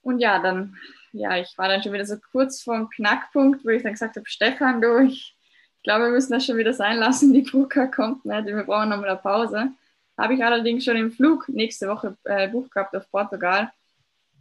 Und 0.02 0.20
ja, 0.20 0.40
dann, 0.40 0.78
ja, 1.12 1.36
ich 1.38 1.58
war 1.58 1.68
dann 1.68 1.84
schon 1.84 1.92
wieder 1.92 2.06
so 2.06 2.16
kurz 2.32 2.62
vor 2.62 2.78
dem 2.78 2.90
Knackpunkt, 2.90 3.66
wo 3.66 3.70
ich 3.70 3.84
dann 3.84 3.92
gesagt 3.92 4.16
habe, 4.16 4.30
Stefan, 4.30 4.80
du, 4.80 5.00
ich, 5.00 5.36
ich 5.78 5.84
glaube, 5.84 6.06
wir 6.06 6.12
müssen 6.12 6.32
das 6.32 6.46
schon 6.46 6.56
wieder 6.56 6.74
sein 6.74 6.98
lassen, 6.98 7.34
die 7.34 7.42
Poker 7.42 7.88
kommt 7.88 8.24
nicht, 8.24 8.46
wir 8.46 8.64
brauchen 8.64 8.88
nochmal 8.88 9.10
eine 9.10 9.20
Pause. 9.20 9.72
Habe 10.18 10.36
ich 10.36 10.44
allerdings 10.44 10.86
schon 10.86 10.96
im 10.96 11.12
Flug 11.12 11.50
nächste 11.50 11.90
Woche 11.90 12.16
äh, 12.24 12.48
Buch 12.48 12.70
gehabt 12.70 12.96
auf 12.96 13.12
Portugal. 13.12 13.72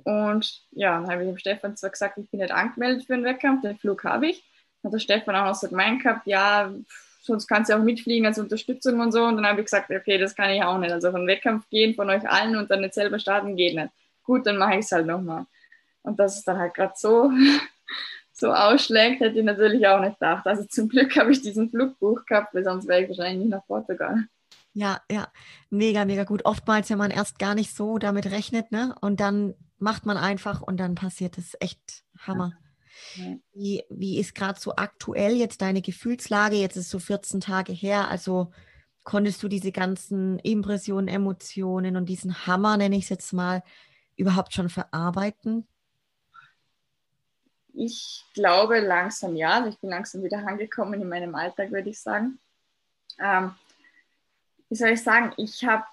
Und 0.04 0.62
ja, 0.72 1.00
dann 1.00 1.10
habe 1.10 1.22
ich 1.22 1.28
dem 1.28 1.38
Stefan 1.38 1.76
zwar 1.76 1.90
gesagt, 1.90 2.18
ich 2.18 2.30
bin 2.30 2.40
nicht 2.40 2.52
angemeldet 2.52 3.06
für 3.06 3.14
den 3.14 3.24
Wettkampf, 3.24 3.62
den 3.62 3.78
Flug 3.78 4.04
habe 4.04 4.28
ich. 4.28 4.44
Hat 4.84 4.92
der 4.92 4.98
Stefan 4.98 5.36
auch 5.36 5.44
noch 5.44 5.54
so 5.54 5.68
gemeint 5.68 6.02
gehabt, 6.02 6.26
ja, 6.26 6.72
sonst 7.22 7.46
kannst 7.46 7.70
du 7.70 7.76
auch 7.76 7.82
mitfliegen 7.82 8.26
als 8.26 8.38
Unterstützung 8.38 9.00
und 9.00 9.12
so. 9.12 9.24
Und 9.24 9.36
dann 9.36 9.46
habe 9.46 9.60
ich 9.60 9.66
gesagt, 9.66 9.90
okay, 9.90 10.18
das 10.18 10.34
kann 10.34 10.50
ich 10.50 10.62
auch 10.62 10.78
nicht. 10.78 10.92
Also 10.92 11.10
von 11.10 11.26
Wettkampf 11.26 11.68
gehen 11.68 11.94
von 11.94 12.08
euch 12.10 12.28
allen 12.28 12.56
und 12.56 12.70
dann 12.70 12.80
nicht 12.80 12.94
selber 12.94 13.18
starten 13.18 13.56
geht 13.56 13.74
nicht. 13.74 13.90
Gut, 14.22 14.46
dann 14.46 14.56
mache 14.56 14.74
ich 14.74 14.80
es 14.80 14.92
halt 14.92 15.06
nochmal. 15.06 15.46
Und 16.02 16.18
das 16.18 16.38
ist 16.38 16.48
dann 16.48 16.58
halt 16.58 16.74
gerade 16.74 16.94
so, 16.96 17.30
so 18.32 18.52
ausschlägt, 18.52 19.20
hätte 19.20 19.38
ich 19.38 19.44
natürlich 19.44 19.86
auch 19.86 20.00
nicht 20.00 20.18
gedacht. 20.18 20.46
Also 20.46 20.64
zum 20.64 20.88
Glück 20.88 21.16
habe 21.16 21.32
ich 21.32 21.42
diesen 21.42 21.70
Flugbuch 21.70 22.24
gehabt, 22.24 22.54
weil 22.54 22.64
sonst 22.64 22.88
wäre 22.88 23.02
ich 23.02 23.08
wahrscheinlich 23.08 23.40
nicht 23.40 23.50
nach 23.50 23.66
Portugal. 23.66 24.24
Ja, 24.72 25.00
ja, 25.10 25.28
mega, 25.68 26.04
mega 26.04 26.24
gut. 26.24 26.44
Oftmals, 26.44 26.90
wenn 26.90 26.98
man 26.98 27.10
erst 27.10 27.38
gar 27.38 27.54
nicht 27.54 27.74
so 27.74 27.98
damit 27.98 28.26
rechnet, 28.26 28.70
ne? 28.70 28.94
Und 29.00 29.20
dann 29.20 29.54
macht 29.78 30.06
man 30.06 30.16
einfach 30.16 30.62
und 30.62 30.78
dann 30.78 30.94
passiert 30.94 31.38
es 31.38 31.56
echt 31.58 32.04
Hammer. 32.18 32.52
Ja. 33.16 33.36
Wie, 33.52 33.82
wie 33.90 34.18
ist 34.18 34.34
gerade 34.34 34.60
so 34.60 34.76
aktuell 34.76 35.34
jetzt 35.34 35.62
deine 35.62 35.82
Gefühlslage? 35.82 36.56
Jetzt 36.56 36.76
ist 36.76 36.90
so 36.90 36.98
14 36.98 37.40
Tage 37.40 37.72
her. 37.72 38.08
Also 38.08 38.52
konntest 39.04 39.42
du 39.42 39.48
diese 39.48 39.72
ganzen 39.72 40.38
Impressionen, 40.40 41.08
Emotionen 41.08 41.96
und 41.96 42.08
diesen 42.08 42.46
Hammer, 42.46 42.76
nenne 42.76 42.96
ich 42.96 43.04
es 43.04 43.08
jetzt 43.08 43.32
mal, 43.32 43.62
überhaupt 44.16 44.52
schon 44.52 44.68
verarbeiten? 44.68 45.66
Ich 47.72 48.24
glaube 48.34 48.80
langsam 48.80 49.34
ja. 49.34 49.54
Also 49.54 49.70
ich 49.70 49.78
bin 49.78 49.90
langsam 49.90 50.22
wieder 50.22 50.46
angekommen 50.46 51.00
in 51.00 51.08
meinem 51.08 51.34
Alltag, 51.34 51.72
würde 51.72 51.90
ich 51.90 52.00
sagen. 52.00 52.38
Ähm, 53.18 53.54
wie 54.70 54.76
soll 54.76 54.90
ich 54.90 55.02
sagen? 55.02 55.32
Ich 55.36 55.64
habe 55.64 55.84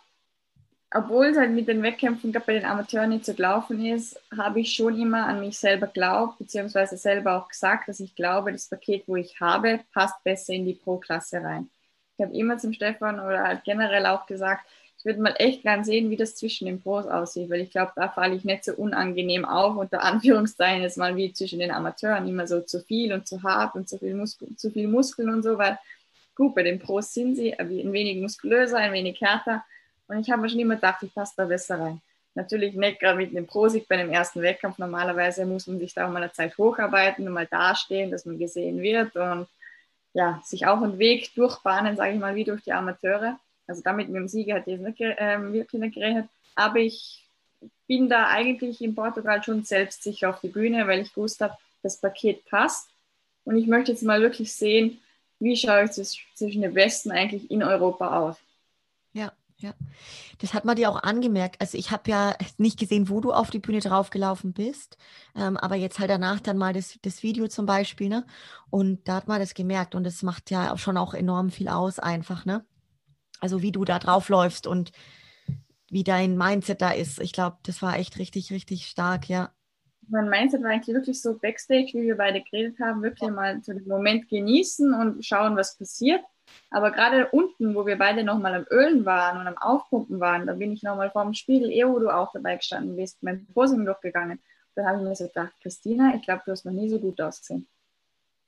obwohl 0.94 1.28
es 1.28 1.38
halt 1.38 1.52
mit 1.52 1.68
den 1.68 1.84
Wettkämpfen 1.84 2.32
bei 2.32 2.54
den 2.54 2.66
Amateuren 2.66 3.10
nicht 3.10 3.26
so 3.26 3.34
gelaufen 3.34 3.86
ist, 3.86 4.20
habe 4.36 4.62
ich 4.62 4.74
schon 4.74 5.00
immer 5.00 5.26
an 5.26 5.42
mich 5.42 5.58
selber 5.58 5.88
geglaubt, 5.88 6.38
beziehungsweise 6.38 6.96
selber 6.96 7.38
auch 7.38 7.50
gesagt, 7.50 7.90
dass 7.90 8.00
ich 8.00 8.16
glaube, 8.16 8.54
das 8.54 8.70
Paket, 8.70 9.04
wo 9.08 9.18
ich 9.18 9.40
habe, 9.42 9.82
passt 9.94 10.24
besser 10.24 10.54
in 10.54 10.66
die 10.66 10.74
Pro-Klasse 10.74 11.44
rein. 11.44 11.70
Ich 12.18 12.26
habe 12.26 12.36
immer 12.36 12.58
zum 12.58 12.72
Stefan 12.72 13.20
oder 13.20 13.44
halt 13.44 13.64
generell 13.66 14.06
auch 14.06 14.26
gesagt, 14.28 14.66
ich 14.98 15.06
würde 15.06 15.22
mal 15.22 15.36
echt 15.38 15.62
gern 15.62 15.84
sehen, 15.84 16.10
wie 16.10 16.16
das 16.16 16.36
zwischen 16.36 16.66
den 16.66 16.82
Pros 16.82 17.06
aussieht, 17.06 17.50
weil 17.50 17.62
ich 17.62 17.70
glaube, 17.70 17.92
da 17.96 18.10
falle 18.10 18.36
ich 18.36 18.46
nicht 18.46 18.64
so 18.64 18.74
unangenehm 18.74 19.46
auf, 19.46 19.76
unter 19.76 20.02
Anführungszeichen 20.02 20.82
jetzt 20.82 20.98
mal 20.98 21.16
wie 21.16 21.34
zwischen 21.34 21.60
den 21.60 21.70
Amateuren, 21.70 22.28
immer 22.28 22.48
so 22.48 22.62
zu 22.62 22.82
viel 22.82 23.14
und 23.14 23.28
zu 23.28 23.44
hart 23.44 23.76
und 23.76 23.88
zu 23.88 24.00
viel, 24.00 24.16
Muskel, 24.16 24.56
zu 24.56 24.72
viel 24.72 24.88
Muskeln 24.88 25.30
und 25.30 25.44
so, 25.44 25.58
weil 25.58 25.78
gut, 26.38 26.56
bei 26.56 26.64
den 26.64 26.80
Pros 26.80 27.14
sind 27.14 27.36
sie 27.36 27.58
ein 27.58 27.92
wenig 27.92 28.18
muskulöser, 28.22 28.78
ein 28.78 28.94
wenig 28.94 29.20
härter, 29.20 29.64
und 30.08 30.20
ich 30.22 30.32
habe 30.32 30.42
mir 30.42 30.50
schon 30.50 30.60
immer 30.60 30.76
gedacht, 30.76 31.04
ich 31.04 31.14
passe 31.14 31.34
da 31.38 31.46
besser 31.46 31.80
rein. 31.80 32.02
Natürlich 32.34 32.76
nicht 32.76 33.00
gerade 33.00 33.18
mit 33.18 33.34
dem 33.34 33.48
Prosig 33.48 33.88
bei 33.88 33.98
dem 33.98 34.12
ersten 34.12 34.42
Wettkampf. 34.42 34.78
Normalerweise 34.78 35.46
muss 35.46 35.68
man 35.68 35.80
sich 35.80 35.94
da 35.94 36.08
auch 36.08 36.12
mal 36.12 36.22
eine 36.22 36.32
Zeit 36.32 36.58
hocharbeiten 36.58 37.28
und 37.28 37.34
mal 37.34 37.48
dastehen, 37.48 38.12
dass 38.12 38.26
man 38.26 38.38
gesehen 38.38 38.82
wird 38.82 39.16
und 39.16 39.48
ja, 40.14 40.42
sich 40.46 40.66
auch 40.66 40.82
einen 40.82 41.00
Weg 41.00 41.34
durchbahnen, 41.36 41.98
sage 41.98 42.14
ich 42.14 42.20
mal, 42.20 42.36
wie 42.36 42.44
durch 42.44 42.64
die 42.64 42.74
Amateure. 42.74 43.40
Also 43.68 43.82
damit 43.84 44.08
mit 44.08 44.18
dem 44.18 44.28
Sieger 44.28 44.56
hat 44.56 44.68
jetzt 44.68 44.82
nicht, 44.82 45.02
äh, 45.02 45.52
wirklich 45.52 45.82
nicht 45.82 45.96
gerechnet. 45.96 46.28
Aber 46.56 46.78
ich 46.78 47.26
bin 47.88 48.08
da 48.08 48.28
eigentlich 48.28 48.82
in 48.82 48.96
Portugal 48.96 49.44
schon 49.44 49.64
selbstsicher 49.64 50.30
auf 50.30 50.40
die 50.40 50.48
Bühne, 50.48 50.88
weil 50.88 51.02
ich 51.02 51.14
gewusst 51.14 51.42
habe, 51.42 51.58
das 51.84 51.98
Paket 51.98 52.46
passt. 52.46 52.90
Und 53.46 53.58
ich 53.58 53.68
möchte 53.68 53.92
jetzt 53.92 54.04
mal 54.04 54.22
wirklich 54.22 54.54
sehen, 54.54 55.02
wie 55.40 55.56
schaue 55.56 55.86
ich 55.86 55.92
zwischen 55.92 56.62
den 56.62 56.74
Besten 56.74 57.12
eigentlich 57.12 57.50
in 57.52 57.64
Europa 57.64 58.20
aus. 58.20 58.38
Ja. 59.14 59.32
Ja, 59.60 59.74
das 60.38 60.54
hat 60.54 60.66
man 60.66 60.76
dir 60.76 60.88
auch 60.88 61.02
angemerkt. 61.02 61.60
Also 61.60 61.80
ich 61.80 61.90
habe 61.90 62.12
ja 62.12 62.36
nicht 62.60 62.78
gesehen, 62.78 63.10
wo 63.10 63.22
du 63.22 63.34
auf 63.34 63.50
die 63.50 63.58
Bühne 63.58 63.80
draufgelaufen 63.80 64.54
bist, 64.54 65.00
ähm, 65.36 65.58
aber 65.58 65.74
jetzt 65.74 65.98
halt 65.98 66.12
danach 66.12 66.40
dann 66.40 66.60
mal 66.60 66.74
das, 66.74 67.00
das 67.02 67.24
Video 67.24 67.48
zum 67.48 67.66
Beispiel, 67.66 68.08
ne? 68.08 68.24
Und 68.70 69.08
da 69.08 69.16
hat 69.16 69.28
man 69.28 69.40
das 69.40 69.56
gemerkt 69.56 69.96
und 69.96 70.04
das 70.04 70.22
macht 70.22 70.52
ja 70.52 70.72
auch 70.72 70.78
schon 70.78 70.96
auch 70.96 71.16
enorm 71.16 71.50
viel 71.50 71.70
aus 71.70 71.98
einfach, 71.98 72.46
ne? 72.46 72.68
Also 73.40 73.64
wie 73.64 73.72
du 73.72 73.84
da 73.84 73.98
draufläufst 73.98 74.68
und 74.68 74.92
wie 75.90 76.04
dein 76.04 76.38
Mindset 76.38 76.80
da 76.84 76.92
ist. 76.92 77.20
Ich 77.20 77.34
glaube, 77.34 77.58
das 77.64 77.82
war 77.82 77.98
echt 77.98 78.20
richtig, 78.20 78.52
richtig 78.52 78.86
stark, 78.86 79.28
ja. 79.28 79.52
Mein 80.10 80.30
Mindset 80.30 80.64
war 80.64 80.72
eigentlich 80.72 80.96
wirklich 80.96 81.22
so 81.22 81.38
Backstage, 81.38 81.92
wie 81.94 82.04
wir 82.04 82.18
beide 82.18 82.42
geredet 82.42 82.80
haben, 82.80 83.04
wirklich 83.04 83.30
mal 83.30 83.62
so 83.62 83.74
den 83.74 83.88
Moment 83.88 84.30
genießen 84.30 84.94
und 84.94 85.26
schauen, 85.26 85.56
was 85.56 85.78
passiert 85.78 86.22
aber 86.70 86.92
gerade 86.92 87.28
unten, 87.30 87.76
wo 87.76 87.86
wir 87.86 87.98
beide 87.98 88.24
nochmal 88.24 88.54
am 88.54 88.66
Ölen 88.70 89.06
waren 89.06 89.40
und 89.40 89.48
am 89.48 89.58
Aufpumpen 89.58 90.20
waren, 90.20 90.48
da 90.48 90.54
bin 90.54 90.72
ich 90.72 90.84
nochmal 90.84 91.12
vor 91.12 91.24
dem 91.24 91.34
Spiegel, 91.34 91.72
ehe 91.72 91.88
wo 91.88 92.00
du 92.00 92.10
auch 92.10 92.32
dabei 92.34 92.58
gestanden 92.58 92.96
bist, 92.96 93.22
mein 93.24 93.46
Posing 93.54 93.86
durchgegangen. 93.86 94.40
Da 94.76 94.86
habe 94.86 95.00
ich 95.00 95.04
mir 95.04 95.16
so 95.16 95.28
gedacht, 95.28 95.54
Christina, 95.62 96.14
ich 96.16 96.22
glaube, 96.22 96.44
du 96.46 96.52
hast 96.52 96.66
noch 96.66 96.74
nie 96.74 96.90
so 96.90 97.00
gut 97.00 97.20
ausgesehen. 97.20 97.68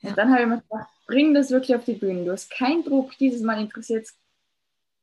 Ja. 0.02 0.10
Und 0.10 0.18
dann 0.18 0.32
habe 0.32 0.42
ich 0.42 0.48
mir 0.48 0.62
gedacht, 0.62 0.90
bring 1.08 1.34
das 1.34 1.50
wirklich 1.50 1.76
auf 1.76 1.86
die 1.86 1.94
Bühne. 1.94 2.26
Du 2.26 2.32
hast 2.32 2.52
keinen 2.52 2.84
Druck. 2.84 3.18
Dieses 3.18 3.42
Mal 3.42 3.60
interessiert 3.60 4.06
es 4.06 4.16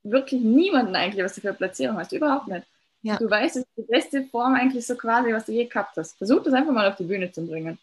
wirklich 0.02 0.42
niemanden 0.42 0.94
eigentlich, 0.94 1.24
was 1.24 1.34
du 1.34 1.40
für 1.40 1.48
eine 1.48 1.56
Platzierung 1.56 1.98
hast. 1.98 2.12
Überhaupt 2.12 2.48
nicht. 2.48 2.66
Ja. 3.06 3.16
Du 3.18 3.30
weißt, 3.30 3.54
es 3.54 3.62
ist 3.62 3.76
die 3.76 3.82
beste 3.82 4.24
Form 4.24 4.54
eigentlich 4.54 4.84
so 4.84 4.96
quasi, 4.96 5.32
was 5.32 5.46
du 5.46 5.52
je 5.52 5.66
gehabt 5.66 5.96
hast. 5.96 6.18
Versuch 6.18 6.42
das 6.42 6.52
einfach 6.54 6.72
mal 6.72 6.88
auf 6.88 6.96
die 6.96 7.04
Bühne 7.04 7.30
zu 7.30 7.46
bringen. 7.46 7.78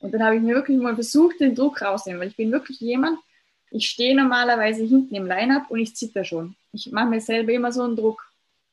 Und 0.00 0.12
dann 0.12 0.24
habe 0.24 0.34
ich 0.34 0.42
mir 0.42 0.56
wirklich 0.56 0.76
mal 0.76 0.96
versucht, 0.96 1.38
den 1.38 1.54
Druck 1.54 1.80
rauszunehmen, 1.82 2.20
weil 2.20 2.30
ich 2.30 2.36
bin 2.36 2.50
wirklich 2.50 2.80
jemand, 2.80 3.20
ich 3.70 3.88
stehe 3.88 4.16
normalerweise 4.16 4.82
hinten 4.82 5.14
im 5.14 5.26
Line-Up 5.26 5.70
und 5.70 5.78
ich 5.78 5.94
zitter 5.94 6.24
schon. 6.24 6.56
Ich 6.72 6.90
mache 6.90 7.06
mir 7.06 7.20
selber 7.20 7.52
immer 7.52 7.70
so 7.70 7.84
einen 7.84 7.94
Druck. 7.94 8.28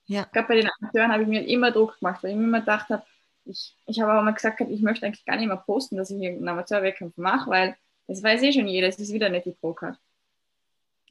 Ja. 0.07 0.23
Gerade 0.33 0.47
bei 0.47 0.55
den 0.55 0.69
Amateuren 0.79 1.11
habe 1.11 1.23
ich 1.23 1.29
mir 1.29 1.45
immer 1.45 1.69
Druck 1.69 1.99
gemacht, 1.99 2.23
weil 2.23 2.31
ich 2.31 2.37
mir 2.37 2.45
immer 2.45 2.61
gedacht 2.61 2.89
habe, 2.89 3.03
ich, 3.45 3.75
ich 3.85 4.01
habe 4.01 4.17
auch 4.17 4.23
mal 4.23 4.31
gesagt, 4.31 4.59
ich 4.61 4.81
möchte 4.81 5.05
eigentlich 5.05 5.25
gar 5.25 5.35
nicht 5.35 5.47
mehr 5.47 5.57
posten, 5.57 5.95
dass 5.95 6.09
ich 6.09 6.17
hier 6.17 6.31
einen 6.31 6.49
Amateurwettkampf 6.49 7.17
mache, 7.17 7.51
weil 7.51 7.75
das 8.07 8.23
weiß 8.23 8.41
eh 8.41 8.51
schon 8.51 8.67
jeder, 8.67 8.87
es 8.87 8.97
ist 8.97 9.13
wieder 9.13 9.29
nicht 9.29 9.45
die 9.45 9.51
Pro-Card. 9.51 9.95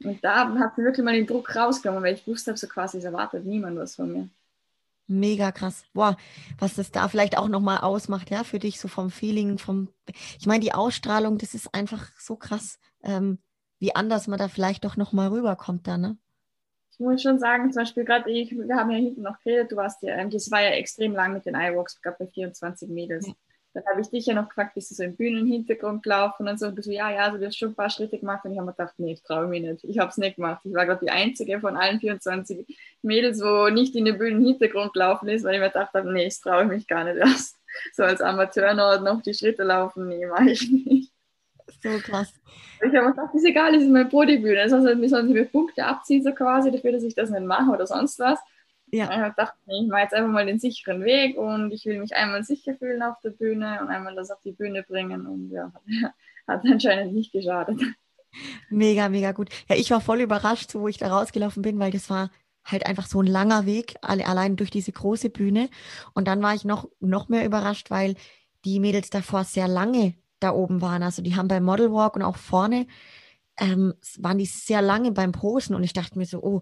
Und 0.03 0.21
da 0.21 0.49
habe 0.49 0.71
ich 0.77 0.83
wirklich 0.83 1.05
mal 1.05 1.15
den 1.15 1.25
Druck 1.25 1.55
rausgenommen, 1.55 2.03
weil 2.03 2.15
ich 2.15 2.27
wusste, 2.27 2.57
so 2.57 2.67
quasi, 2.67 2.97
es 2.97 3.05
erwartet 3.05 3.45
niemand 3.45 3.77
was 3.77 3.95
von 3.95 4.11
mir. 4.11 4.29
Mega 5.07 5.51
krass. 5.51 5.85
Boah, 5.93 6.17
was 6.59 6.75
das 6.75 6.91
da 6.91 7.07
vielleicht 7.07 7.37
auch 7.37 7.47
nochmal 7.47 7.79
ausmacht, 7.79 8.29
ja, 8.29 8.43
für 8.43 8.59
dich, 8.59 8.79
so 8.79 8.87
vom 8.87 9.09
Feeling, 9.09 9.57
vom, 9.57 9.89
ich 10.37 10.45
meine, 10.45 10.59
die 10.59 10.73
Ausstrahlung, 10.73 11.37
das 11.37 11.53
ist 11.53 11.73
einfach 11.73 12.11
so 12.19 12.35
krass. 12.35 12.79
Ähm, 13.03 13.39
wie 13.79 13.95
anders 13.95 14.27
man 14.27 14.39
da 14.39 14.47
vielleicht 14.47 14.83
doch 14.83 14.97
nochmal 14.97 15.29
rüberkommt 15.29 15.87
da, 15.87 15.97
ne? 15.97 16.17
Ich 16.91 16.99
muss 16.99 17.21
schon 17.21 17.37
sagen, 17.37 17.71
zum 17.71 17.83
Beispiel 17.83 18.05
gerade 18.05 18.29
ich, 18.31 18.51
wir 18.51 18.75
haben 18.75 18.89
ja 18.89 18.97
hinten 18.97 19.21
noch 19.21 19.39
geredet, 19.39 19.71
du 19.71 19.75
warst 19.75 20.01
ja, 20.01 20.25
das 20.25 20.49
war 20.49 20.61
ja 20.61 20.69
extrem 20.69 21.13
lang 21.13 21.31
mit 21.33 21.45
den 21.45 21.53
iWalks, 21.53 22.01
gab 22.01 22.17
bei 22.17 22.25
24 22.25 22.89
Mädels. 22.89 23.27
Ja. 23.27 23.33
Dann 23.73 23.83
habe 23.85 24.01
ich 24.01 24.09
dich 24.09 24.25
ja 24.25 24.33
noch 24.33 24.49
gefragt, 24.49 24.73
bist 24.73 24.89
du 24.91 24.95
so 24.95 25.03
im 25.03 25.15
Bühnenhintergrund 25.15 26.03
gelaufen 26.03 26.47
und 26.47 26.59
so, 26.59 26.67
und 26.67 26.75
du 26.75 26.81
so, 26.81 26.91
ja, 26.91 27.11
ja, 27.11 27.25
also 27.25 27.37
du 27.37 27.45
hast 27.45 27.57
schon 27.57 27.69
ein 27.69 27.75
paar 27.75 27.89
Schritte 27.89 28.17
gemacht 28.17 28.43
und 28.43 28.51
ich 28.51 28.57
habe 28.57 28.65
mir 28.65 28.73
gedacht, 28.73 28.95
nee, 28.97 29.13
ich 29.13 29.23
traue 29.23 29.47
mich 29.47 29.61
nicht. 29.61 29.83
Ich 29.83 29.99
habe 29.99 30.09
es 30.09 30.17
nicht 30.17 30.37
gemacht. 30.37 30.61
Ich 30.63 30.73
war 30.73 30.85
gerade 30.85 31.05
die 31.05 31.11
einzige 31.11 31.59
von 31.59 31.77
allen 31.77 31.99
24 31.99 32.65
Mädels, 33.01 33.41
wo 33.41 33.69
nicht 33.69 33.95
in 33.95 34.05
den 34.05 34.17
Bühnenhintergrund 34.17 34.93
gelaufen 34.93 35.29
ist, 35.29 35.43
weil 35.43 35.55
ich 35.55 35.59
mir 35.59 35.67
gedacht 35.67 35.93
habe, 35.93 36.11
nee, 36.11 36.25
das 36.25 36.39
traue 36.39 36.63
ich 36.63 36.69
mich 36.69 36.87
gar 36.87 37.03
nicht 37.03 37.17
erst. 37.17 37.55
So 37.93 38.01
als 38.01 38.21
Amateur 38.21 38.73
noch 38.73 39.21
die 39.21 39.35
Schritte 39.35 39.61
laufen, 39.61 40.07
nee, 40.07 40.25
mache 40.25 40.49
ich 40.49 40.71
nicht. 40.71 41.13
So 41.83 41.89
krass. 41.99 42.33
Ich 42.81 42.95
habe 42.95 43.11
gedacht, 43.11 43.33
ist 43.35 43.45
egal, 43.45 43.73
das 43.73 43.83
ist 43.83 43.89
meine 43.89 44.09
Bodybuilder. 44.09 44.63
Das 44.63 44.73
heißt, 44.73 45.01
wir 45.01 45.09
sollen 45.09 45.27
sie 45.27 45.33
mir 45.33 45.45
Punkte 45.45 45.85
abziehen, 45.85 46.23
so 46.23 46.31
quasi, 46.31 46.71
dafür, 46.71 46.91
dass 46.91 47.03
ich 47.03 47.15
das 47.15 47.29
nicht 47.29 47.43
mache 47.43 47.71
oder 47.71 47.85
sonst 47.85 48.19
was. 48.19 48.39
Ja. 48.89 49.05
Ich 49.11 49.35
gedacht, 49.35 49.53
ich 49.65 49.87
mache 49.87 50.01
jetzt 50.01 50.13
einfach 50.13 50.31
mal 50.31 50.45
den 50.45 50.59
sicheren 50.59 51.03
Weg 51.03 51.37
und 51.37 51.71
ich 51.71 51.85
will 51.85 51.99
mich 51.99 52.15
einmal 52.15 52.43
sicher 52.43 52.73
fühlen 52.75 53.03
auf 53.03 53.19
der 53.21 53.31
Bühne 53.31 53.79
und 53.81 53.89
einmal 53.89 54.15
das 54.15 54.31
auf 54.31 54.39
die 54.41 54.53
Bühne 54.53 54.83
bringen. 54.83 55.27
Und 55.27 55.51
ja, 55.51 55.73
hat 56.47 56.63
anscheinend 56.65 57.13
nicht 57.13 57.33
geschadet. 57.33 57.81
Mega, 58.69 59.09
mega 59.09 59.31
gut. 59.33 59.49
Ja, 59.67 59.75
ich 59.75 59.91
war 59.91 59.99
voll 59.99 60.21
überrascht, 60.21 60.73
wo 60.75 60.87
ich 60.87 60.97
da 60.97 61.07
rausgelaufen 61.07 61.61
bin, 61.61 61.79
weil 61.79 61.91
das 61.91 62.09
war 62.09 62.29
halt 62.63 62.85
einfach 62.85 63.07
so 63.07 63.21
ein 63.21 63.27
langer 63.27 63.65
Weg, 63.65 63.95
allein 64.01 64.55
durch 64.55 64.69
diese 64.69 64.91
große 64.91 65.29
Bühne. 65.29 65.69
Und 66.13 66.27
dann 66.27 66.41
war 66.41 66.53
ich 66.53 66.65
noch, 66.65 66.89
noch 66.99 67.29
mehr 67.29 67.45
überrascht, 67.45 67.89
weil 67.89 68.15
die 68.65 68.79
Mädels 68.79 69.09
davor 69.09 69.43
sehr 69.43 69.67
lange 69.67 70.15
da 70.39 70.51
oben 70.51 70.81
waren. 70.81 71.03
Also 71.03 71.21
die 71.21 71.35
haben 71.35 71.47
beim 71.47 71.63
Model 71.63 71.91
Walk 71.91 72.15
und 72.15 72.21
auch 72.21 72.37
vorne 72.37 72.87
ähm, 73.57 73.93
waren 74.19 74.37
die 74.37 74.45
sehr 74.45 74.81
lange 74.81 75.11
beim 75.11 75.31
Posen 75.31 75.75
und 75.75 75.83
ich 75.83 75.93
dachte 75.93 76.17
mir 76.17 76.25
so, 76.25 76.43
oh, 76.43 76.61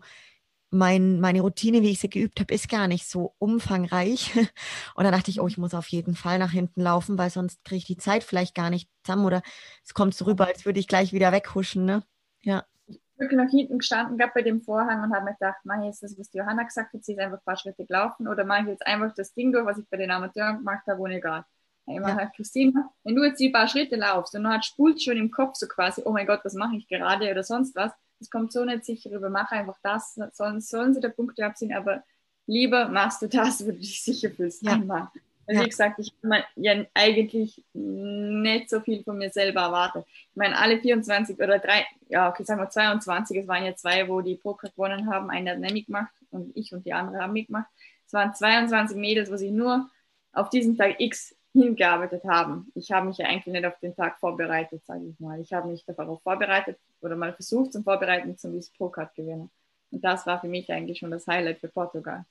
mein, 0.69 1.19
meine 1.19 1.41
Routine, 1.41 1.81
wie 1.81 1.91
ich 1.91 1.99
sie 1.99 2.09
geübt 2.09 2.39
habe, 2.39 2.53
ist 2.53 2.69
gar 2.69 2.87
nicht 2.87 3.07
so 3.07 3.33
umfangreich. 3.37 4.33
Und 4.95 5.03
dann 5.03 5.13
dachte 5.13 5.31
ich, 5.31 5.39
oh, 5.39 5.47
ich 5.47 5.57
muss 5.57 5.73
auf 5.73 5.87
jeden 5.87 6.15
Fall 6.15 6.39
nach 6.39 6.51
hinten 6.51 6.81
laufen, 6.81 7.17
weil 7.17 7.29
sonst 7.29 7.63
kriege 7.63 7.77
ich 7.77 7.85
die 7.85 7.97
Zeit 7.97 8.23
vielleicht 8.23 8.55
gar 8.55 8.69
nicht 8.69 8.89
zusammen 9.03 9.25
oder 9.25 9.41
es 9.83 9.93
kommt 9.93 10.15
so 10.15 10.25
rüber, 10.25 10.47
als 10.47 10.65
würde 10.65 10.79
ich 10.79 10.87
gleich 10.87 11.13
wieder 11.13 11.31
weghuschen. 11.31 11.85
Ne? 11.85 12.03
Ja. 12.41 12.65
Ich 12.87 12.99
bin 12.99 13.29
wirklich 13.29 13.37
nach 13.37 13.49
hinten 13.49 13.77
gestanden, 13.79 14.17
gab 14.17 14.33
bei 14.33 14.41
dem 14.41 14.61
Vorhang 14.61 15.03
und 15.03 15.15
habe 15.15 15.25
mir 15.25 15.33
gedacht, 15.33 15.63
mache 15.63 15.81
ich 15.81 15.85
jetzt 15.85 16.03
das, 16.03 16.19
was 16.19 16.29
die 16.29 16.39
Johanna 16.39 16.63
gesagt 16.63 16.93
hat, 16.93 17.03
sie 17.03 17.13
ist 17.13 17.19
einfach 17.19 17.37
ein 17.37 17.45
paar 17.45 17.57
Schritte 17.57 17.85
gelaufen 17.85 18.27
oder 18.27 18.43
mache 18.43 18.63
ich 18.63 18.67
jetzt 18.67 18.85
einfach 18.85 19.13
das 19.15 19.33
Ding 19.33 19.51
durch, 19.51 19.65
was 19.65 19.77
ich 19.77 19.87
bei 19.89 19.97
den 19.97 20.11
Amateuren 20.11 20.57
gemacht 20.57 20.85
habe, 20.87 20.99
ohne 20.99 21.17
egal. 21.17 21.45
Ich 21.87 21.99
meine, 21.99 22.21
ja. 22.21 22.31
Christine, 22.35 22.89
wenn 23.03 23.15
du 23.15 23.23
jetzt 23.23 23.39
die 23.39 23.51
paar 23.51 23.67
Schritte 23.67 23.95
laufst 23.95 24.35
und 24.35 24.43
dann 24.43 24.63
spult 24.63 25.01
schon 25.01 25.17
im 25.17 25.29
Kopf 25.29 25.55
so 25.55 25.67
quasi, 25.67 26.01
oh 26.03 26.11
mein 26.11 26.25
Gott, 26.25 26.41
was 26.43 26.55
mache 26.55 26.75
ich 26.75 26.87
gerade 26.87 27.29
oder 27.29 27.43
sonst 27.43 27.75
was, 27.75 27.91
das 28.19 28.29
kommt 28.29 28.51
so 28.51 28.63
nicht 28.65 28.85
sicher 28.85 29.11
rüber. 29.11 29.29
Mach 29.29 29.51
einfach 29.51 29.77
das, 29.83 30.19
sonst 30.33 30.69
sollen 30.69 30.93
sie 30.93 31.01
da 31.01 31.09
Punkte 31.09 31.45
abziehen, 31.45 31.73
aber 31.73 32.03
lieber 32.47 32.89
machst 32.89 33.21
du 33.21 33.27
das, 33.27 33.65
wo 33.65 33.71
du 33.71 33.77
dich 33.77 34.03
sicher 34.03 34.31
fühlst. 34.31 34.63
Ja. 34.63 34.73
Einmal. 34.73 35.09
Also 35.47 35.59
ja. 35.59 35.65
wie 35.65 35.69
gesagt, 35.69 35.99
ich 35.99 36.13
habe 36.23 36.43
ja 36.55 36.85
eigentlich 36.93 37.63
nicht 37.73 38.69
so 38.69 38.79
viel 38.79 39.03
von 39.03 39.17
mir 39.17 39.29
selber 39.29 39.61
erwartet. 39.61 40.05
Ich 40.07 40.35
meine, 40.35 40.57
alle 40.57 40.79
24 40.79 41.37
oder 41.37 41.59
drei, 41.59 41.85
ja, 42.09 42.29
okay, 42.29 42.43
sagen 42.43 42.61
wir 42.61 42.69
22, 42.69 43.37
es 43.37 43.47
waren 43.47 43.65
ja 43.65 43.75
zwei, 43.75 44.07
wo 44.07 44.21
die 44.21 44.35
Poker 44.35 44.69
gewonnen 44.69 45.09
haben. 45.11 45.29
Einer 45.29 45.51
hat 45.51 45.59
nicht 45.59 45.73
mitgemacht 45.73 46.13
und 46.31 46.55
ich 46.55 46.73
und 46.73 46.85
die 46.85 46.93
andere 46.93 47.21
haben 47.21 47.33
mitgemacht. 47.33 47.67
Es 48.07 48.13
waren 48.13 48.33
22 48.33 48.97
Mädels, 48.97 49.31
wo 49.31 49.37
sich 49.37 49.51
nur 49.51 49.89
auf 50.33 50.49
diesen 50.49 50.77
Tag 50.77 50.99
X 50.99 51.35
hingearbeitet 51.55 52.23
haben. 52.25 52.71
Ich 52.75 52.91
habe 52.91 53.07
mich 53.07 53.17
ja 53.17 53.25
eigentlich 53.27 53.53
nicht 53.53 53.65
auf 53.65 53.79
den 53.79 53.95
Tag 53.95 54.19
vorbereitet, 54.19 54.85
sage 54.85 55.05
ich 55.07 55.19
mal. 55.19 55.39
Ich 55.39 55.53
habe 55.53 55.69
mich 55.69 55.85
darauf 55.85 56.21
vorbereitet 56.21 56.77
oder 57.01 57.15
mal 57.15 57.33
versucht 57.33 57.73
zum 57.73 57.83
Vorbereiten 57.83 58.37
zum 58.37 58.53
Wies 58.53 58.71
gewinnen. 58.73 59.49
Und 59.91 60.03
das 60.03 60.25
war 60.25 60.41
für 60.41 60.47
mich 60.47 60.71
eigentlich 60.71 60.99
schon 60.99 61.11
das 61.11 61.27
Highlight 61.27 61.59
für 61.59 61.69
Portugal. 61.69 62.25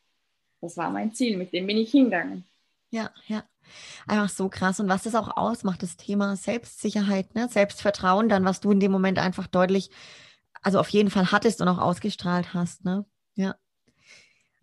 Das 0.60 0.76
war 0.76 0.90
mein 0.90 1.12
Ziel, 1.12 1.36
mit 1.36 1.52
dem 1.52 1.66
bin 1.66 1.78
ich 1.78 1.90
hingegangen. 1.90 2.44
Ja, 2.90 3.10
ja. 3.26 3.42
Einfach 4.06 4.28
so 4.28 4.48
krass. 4.48 4.78
Und 4.78 4.88
was 4.88 5.04
das 5.04 5.14
auch 5.14 5.36
ausmacht, 5.36 5.82
das 5.82 5.96
Thema 5.96 6.36
Selbstsicherheit, 6.36 7.34
ne? 7.34 7.48
Selbstvertrauen, 7.48 8.28
dann, 8.28 8.44
was 8.44 8.60
du 8.60 8.70
in 8.70 8.80
dem 8.80 8.92
Moment 8.92 9.18
einfach 9.18 9.46
deutlich, 9.46 9.90
also 10.62 10.78
auf 10.78 10.88
jeden 10.90 11.10
Fall 11.10 11.32
hattest 11.32 11.60
und 11.60 11.68
auch 11.68 11.78
ausgestrahlt 11.78 12.52
hast, 12.52 12.84
ne? 12.84 13.04
Ja. 13.34 13.56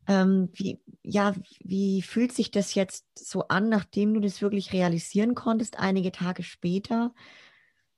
Ähm, 0.07 0.49
wie, 0.53 0.79
ja, 1.03 1.35
wie 1.59 2.01
fühlt 2.01 2.31
sich 2.31 2.51
das 2.51 2.75
jetzt 2.75 3.05
so 3.17 3.47
an, 3.47 3.69
nachdem 3.69 4.13
du 4.13 4.19
das 4.19 4.41
wirklich 4.41 4.73
realisieren 4.73 5.35
konntest, 5.35 5.79
einige 5.79 6.11
Tage 6.11 6.43
später? 6.43 7.13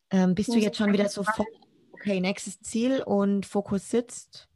Ähm, 0.09 0.35
bist 0.35 0.49
du 0.49 0.57
jetzt 0.57 0.77
schon 0.77 0.93
wieder 0.93 1.09
so, 1.09 1.25
okay, 1.91 2.19
nächstes 2.19 2.59
Ziel 2.61 3.01
und 3.01 3.45
Fokus 3.45 3.89
sitzt? 3.89 4.49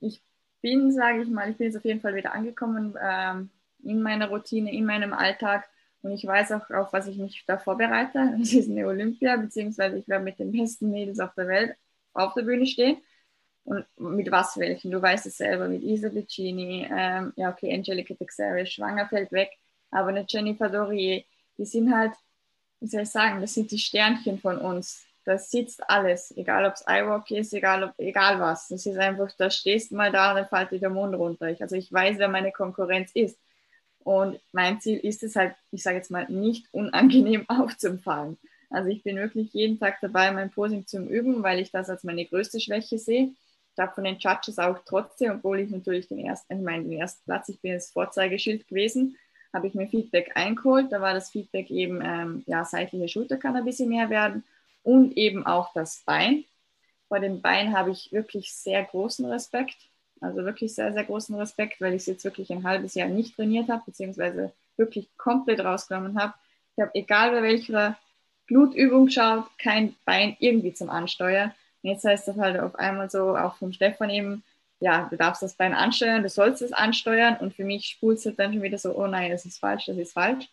Ich 0.00 0.22
bin, 0.60 0.92
sage 0.92 1.22
ich 1.22 1.28
mal, 1.28 1.50
ich 1.50 1.56
bin 1.56 1.66
jetzt 1.66 1.76
auf 1.76 1.84
jeden 1.84 2.00
Fall 2.00 2.14
wieder 2.14 2.32
angekommen 2.32 2.94
ähm, 3.02 3.50
in 3.82 4.00
meiner 4.00 4.28
Routine, 4.28 4.72
in 4.72 4.86
meinem 4.86 5.12
Alltag 5.12 5.68
und 6.02 6.12
ich 6.12 6.26
weiß 6.26 6.52
auch, 6.52 6.68
auf 6.70 6.92
was 6.92 7.06
ich 7.06 7.16
mich 7.18 7.44
da 7.46 7.58
vorbereite. 7.58 8.34
Das 8.38 8.52
ist 8.52 8.70
eine 8.70 8.86
Olympia, 8.86 9.36
beziehungsweise 9.36 9.98
ich 9.98 10.08
werde 10.08 10.24
mit 10.24 10.38
den 10.38 10.52
besten 10.52 10.90
Mädels 10.90 11.20
auf 11.20 11.34
der 11.34 11.48
Welt 11.48 11.76
auf 12.14 12.34
der 12.34 12.42
Bühne 12.42 12.66
stehen. 12.66 12.98
Und 13.64 13.86
mit 13.96 14.30
was 14.30 14.56
welchen? 14.58 14.90
Du 14.90 15.00
weißt 15.00 15.26
es 15.26 15.36
selber, 15.36 15.68
mit 15.68 15.82
Isa 15.82 16.12
Vicini, 16.12 16.88
ähm, 16.90 17.32
ja 17.36 17.50
okay, 17.50 17.72
Angelica 17.72 18.14
Texera, 18.14 18.64
Schwanger 18.66 19.08
fällt 19.08 19.30
weg, 19.32 19.50
aber 19.90 20.08
eine 20.08 20.24
Jennifer 20.28 20.68
Dorier, 20.68 21.22
die 21.58 21.64
sind 21.64 21.94
halt, 21.94 22.12
wie 22.80 22.88
soll 22.88 23.02
ich 23.02 23.10
sagen, 23.10 23.40
das 23.40 23.54
sind 23.54 23.70
die 23.70 23.78
Sternchen 23.78 24.38
von 24.40 24.58
uns. 24.58 25.04
Das 25.24 25.50
sitzt 25.50 25.88
alles, 25.88 26.36
egal 26.36 26.66
ob 26.66 26.74
es 26.74 26.82
iWalk 26.82 27.30
ist, 27.30 27.52
egal, 27.54 27.84
ob, 27.84 27.94
egal 27.98 28.40
was. 28.40 28.68
Das 28.68 28.84
ist 28.86 28.98
einfach, 28.98 29.30
da 29.38 29.50
stehst 29.50 29.92
du 29.92 29.96
mal 29.96 30.10
da 30.10 30.30
und 30.30 30.38
dann 30.38 30.48
fällt 30.48 30.72
dir 30.72 30.80
der 30.80 30.90
Mond 30.90 31.14
runter. 31.14 31.48
Ich, 31.48 31.62
also 31.62 31.76
ich 31.76 31.92
weiß, 31.92 32.18
wer 32.18 32.28
meine 32.28 32.50
Konkurrenz 32.50 33.12
ist. 33.14 33.38
Und 34.00 34.40
mein 34.52 34.80
Ziel 34.80 34.98
ist 34.98 35.22
es 35.22 35.36
halt, 35.36 35.54
ich 35.70 35.82
sage 35.84 35.98
jetzt 35.98 36.10
mal, 36.10 36.26
nicht 36.28 36.66
unangenehm 36.72 37.44
aufzufallen. 37.48 38.36
Also 38.70 38.88
ich 38.88 39.04
bin 39.04 39.16
wirklich 39.16 39.52
jeden 39.52 39.78
Tag 39.78 40.00
dabei, 40.00 40.32
mein 40.32 40.50
Posing 40.50 40.86
zu 40.86 40.98
üben, 40.98 41.42
weil 41.42 41.60
ich 41.60 41.70
das 41.70 41.90
als 41.90 42.02
meine 42.04 42.24
größte 42.26 42.58
Schwäche 42.58 42.98
sehe. 42.98 43.32
Habe 43.78 43.94
von 43.94 44.04
den 44.04 44.18
Judges 44.18 44.58
auch 44.58 44.78
trotzdem, 44.84 45.32
obwohl 45.32 45.60
ich 45.60 45.70
natürlich 45.70 46.08
den 46.08 46.18
ersten, 46.18 46.54
ich 46.54 46.62
meine, 46.62 46.84
den 46.84 46.92
ersten 46.92 47.24
Platz, 47.24 47.48
ich 47.48 47.60
bin 47.60 47.72
das 47.72 47.90
Vorzeigeschild 47.90 48.68
gewesen, 48.68 49.16
habe 49.52 49.66
ich 49.66 49.74
mir 49.74 49.88
Feedback 49.88 50.32
eingeholt. 50.34 50.90
Da 50.90 51.00
war 51.00 51.14
das 51.14 51.30
Feedback 51.30 51.70
eben, 51.70 52.00
ähm, 52.02 52.42
ja, 52.46 52.64
seitliche 52.64 53.08
Schulter 53.08 53.36
kann 53.36 53.56
ein 53.56 53.64
bisschen 53.64 53.88
mehr 53.88 54.10
werden 54.10 54.44
und 54.82 55.16
eben 55.16 55.46
auch 55.46 55.72
das 55.74 56.02
Bein. 56.04 56.44
Vor 57.08 57.20
dem 57.20 57.42
Bein 57.42 57.76
habe 57.76 57.90
ich 57.90 58.12
wirklich 58.12 58.52
sehr 58.52 58.82
großen 58.84 59.26
Respekt. 59.26 59.76
Also 60.20 60.44
wirklich 60.44 60.74
sehr, 60.74 60.92
sehr 60.92 61.04
großen 61.04 61.34
Respekt, 61.34 61.80
weil 61.80 61.94
ich 61.94 62.02
es 62.02 62.06
jetzt 62.06 62.24
wirklich 62.24 62.50
ein 62.52 62.64
halbes 62.64 62.94
Jahr 62.94 63.08
nicht 63.08 63.36
trainiert 63.36 63.68
habe, 63.68 63.82
beziehungsweise 63.84 64.52
wirklich 64.76 65.08
komplett 65.16 65.60
rausgenommen 65.60 66.18
habe. 66.18 66.34
Ich 66.76 66.82
habe, 66.82 66.94
egal 66.94 67.32
bei 67.32 67.42
welcher 67.42 67.98
Blutübung 68.46 69.10
schaut, 69.10 69.46
kein 69.58 69.94
Bein 70.04 70.36
irgendwie 70.38 70.72
zum 70.72 70.90
Ansteuern. 70.90 71.52
Jetzt 71.82 72.04
heißt 72.04 72.28
das 72.28 72.36
halt 72.36 72.60
auf 72.60 72.76
einmal 72.76 73.10
so, 73.10 73.36
auch 73.36 73.56
vom 73.56 73.72
Stefan 73.72 74.10
eben, 74.10 74.44
ja, 74.80 75.08
du 75.10 75.16
darfst 75.16 75.42
das 75.42 75.54
Bein 75.54 75.74
ansteuern, 75.74 76.22
du 76.22 76.28
sollst 76.28 76.62
es 76.62 76.72
ansteuern 76.72 77.36
und 77.36 77.54
für 77.54 77.64
mich 77.64 77.86
spult 77.86 78.24
es 78.24 78.36
dann 78.36 78.52
schon 78.52 78.62
wieder 78.62 78.78
so, 78.78 78.96
oh 78.96 79.06
nein, 79.06 79.30
das 79.30 79.44
ist 79.44 79.58
falsch, 79.58 79.86
das 79.86 79.96
ist 79.96 80.12
falsch. 80.12 80.48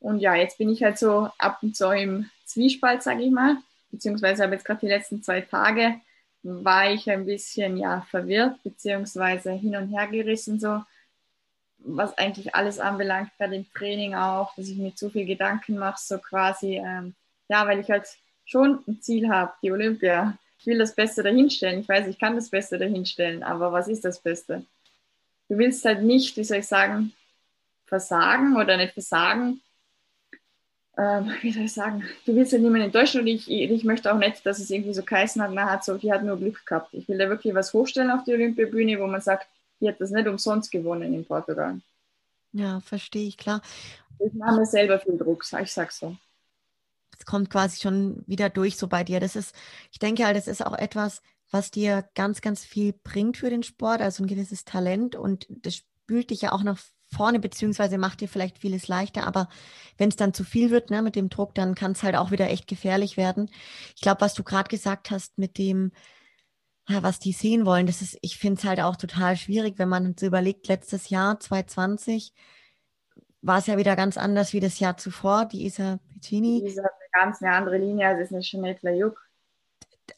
Und 0.00 0.18
ja, 0.18 0.34
jetzt 0.34 0.58
bin 0.58 0.68
ich 0.68 0.82
halt 0.82 0.98
so 0.98 1.28
ab 1.38 1.58
und 1.62 1.76
zu 1.76 1.90
im 1.90 2.28
Zwiespalt, 2.44 3.02
sage 3.02 3.22
ich 3.22 3.30
mal, 3.30 3.56
beziehungsweise 3.90 4.42
habe 4.42 4.54
jetzt 4.54 4.64
gerade 4.64 4.80
die 4.80 4.88
letzten 4.88 5.22
zwei 5.22 5.40
Tage, 5.42 6.00
war 6.42 6.90
ich 6.90 7.08
ein 7.08 7.24
bisschen 7.24 7.76
ja 7.76 8.00
verwirrt, 8.10 8.60
beziehungsweise 8.64 9.52
hin 9.52 9.76
und 9.76 9.90
her 9.96 10.08
gerissen 10.08 10.58
so, 10.58 10.82
was 11.78 12.16
eigentlich 12.18 12.54
alles 12.54 12.80
anbelangt, 12.80 13.30
bei 13.38 13.46
dem 13.46 13.66
Training 13.72 14.14
auch, 14.14 14.54
dass 14.56 14.68
ich 14.68 14.76
mir 14.76 14.94
zu 14.94 15.10
viel 15.10 15.26
Gedanken 15.26 15.78
mache, 15.78 16.00
so 16.00 16.18
quasi, 16.18 16.76
ähm, 16.76 17.14
ja, 17.48 17.66
weil 17.66 17.78
ich 17.80 17.90
halt 17.90 18.06
schon 18.52 18.84
ein 18.86 19.00
Ziel 19.00 19.28
habe, 19.28 19.52
die 19.62 19.72
Olympia. 19.72 20.38
Ich 20.58 20.66
will 20.66 20.78
das 20.78 20.94
Beste 20.94 21.22
dahinstellen. 21.22 21.80
Ich 21.80 21.88
weiß, 21.88 22.06
ich 22.06 22.18
kann 22.18 22.36
das 22.36 22.50
Beste 22.50 22.78
dahinstellen, 22.78 23.42
aber 23.42 23.72
was 23.72 23.88
ist 23.88 24.04
das 24.04 24.20
Beste? 24.20 24.64
Du 25.48 25.58
willst 25.58 25.84
halt 25.84 26.02
nicht, 26.02 26.36
wie 26.36 26.44
soll 26.44 26.58
ich 26.58 26.68
sagen, 26.68 27.12
versagen 27.86 28.56
oder 28.56 28.76
nicht 28.76 28.92
versagen. 28.92 29.60
Ähm, 30.96 31.32
wie 31.40 31.50
soll 31.52 31.64
ich 31.64 31.72
sagen? 31.72 32.04
Du 32.26 32.36
willst 32.36 32.52
ja 32.52 32.56
halt 32.56 32.64
niemanden 32.64 32.86
enttäuschen 32.86 33.22
und 33.22 33.26
ich, 33.26 33.50
ich 33.50 33.84
möchte 33.84 34.12
auch 34.12 34.18
nicht, 34.18 34.44
dass 34.44 34.58
es 34.58 34.70
irgendwie 34.70 34.94
so 34.94 35.02
geheißen 35.02 35.42
hat, 35.42 35.50
na, 35.52 35.70
hat 35.70 35.84
so, 35.84 35.96
die 35.96 36.12
hat 36.12 36.22
nur 36.22 36.36
Glück 36.36 36.64
gehabt. 36.66 36.92
Ich 36.92 37.08
will 37.08 37.18
da 37.18 37.28
wirklich 37.28 37.54
was 37.54 37.72
hochstellen 37.72 38.10
auf 38.10 38.24
die 38.24 38.34
Olympiabühne, 38.34 39.00
wo 39.00 39.06
man 39.06 39.22
sagt, 39.22 39.46
die 39.80 39.88
hat 39.88 40.00
das 40.00 40.10
nicht 40.10 40.28
umsonst 40.28 40.70
gewonnen 40.70 41.14
in 41.14 41.24
Portugal. 41.24 41.80
Ja, 42.52 42.80
verstehe 42.80 43.26
ich, 43.26 43.38
klar. 43.38 43.62
Ich 44.18 44.32
mache 44.34 44.58
mir 44.58 44.66
selber 44.66 45.00
viel 45.00 45.16
Druck, 45.16 45.44
ich 45.60 45.72
sag's 45.72 45.98
so. 45.98 46.16
Es 47.22 47.26
kommt 47.26 47.50
quasi 47.50 47.80
schon 47.80 48.24
wieder 48.26 48.50
durch 48.50 48.76
so 48.76 48.88
bei 48.88 49.04
dir. 49.04 49.20
Das 49.20 49.36
ist, 49.36 49.54
ich 49.92 50.00
denke 50.00 50.26
halt, 50.26 50.36
das 50.36 50.48
ist 50.48 50.66
auch 50.66 50.76
etwas, 50.76 51.22
was 51.52 51.70
dir 51.70 52.04
ganz, 52.14 52.40
ganz 52.40 52.64
viel 52.64 52.92
bringt 52.92 53.36
für 53.36 53.48
den 53.48 53.62
Sport, 53.62 54.00
also 54.00 54.24
ein 54.24 54.26
gewisses 54.26 54.64
Talent 54.64 55.14
und 55.14 55.46
das 55.48 55.76
spült 55.76 56.30
dich 56.30 56.42
ja 56.42 56.50
auch 56.50 56.64
nach 56.64 56.80
vorne, 57.14 57.38
beziehungsweise 57.38 57.96
macht 57.96 58.22
dir 58.22 58.28
vielleicht 58.28 58.58
vieles 58.58 58.88
leichter, 58.88 59.24
aber 59.24 59.48
wenn 59.98 60.08
es 60.08 60.16
dann 60.16 60.34
zu 60.34 60.42
viel 60.42 60.70
wird 60.70 60.90
ne, 60.90 61.00
mit 61.00 61.14
dem 61.14 61.28
Druck, 61.28 61.54
dann 61.54 61.76
kann 61.76 61.92
es 61.92 62.02
halt 62.02 62.16
auch 62.16 62.32
wieder 62.32 62.50
echt 62.50 62.66
gefährlich 62.66 63.16
werden. 63.16 63.50
Ich 63.94 64.02
glaube, 64.02 64.22
was 64.22 64.34
du 64.34 64.42
gerade 64.42 64.68
gesagt 64.68 65.12
hast 65.12 65.38
mit 65.38 65.58
dem, 65.58 65.92
ja, 66.88 67.04
was 67.04 67.20
die 67.20 67.32
sehen 67.32 67.66
wollen, 67.66 67.86
das 67.86 68.02
ist, 68.02 68.18
ich 68.22 68.36
finde 68.36 68.58
es 68.58 68.64
halt 68.64 68.80
auch 68.80 68.96
total 68.96 69.36
schwierig, 69.36 69.78
wenn 69.78 69.90
man 69.90 70.16
so 70.18 70.26
überlegt, 70.26 70.66
letztes 70.66 71.08
Jahr, 71.08 71.38
2020, 71.38 72.32
war 73.42 73.58
es 73.58 73.66
ja 73.66 73.76
wieder 73.76 73.94
ganz 73.94 74.16
anders 74.16 74.52
wie 74.54 74.60
das 74.60 74.80
Jahr 74.80 74.96
zuvor, 74.96 75.44
die 75.44 75.66
Isa 75.66 76.00
Piccini. 76.08 76.64
Isa 76.66 76.88
ganz 77.12 77.42
eine 77.42 77.52
andere 77.52 77.78
Linie, 77.78 78.08
als 78.08 78.20
es 78.20 78.32
eine 78.32 78.40
Jeanette 78.40 78.80
Lajuk. 78.82 79.20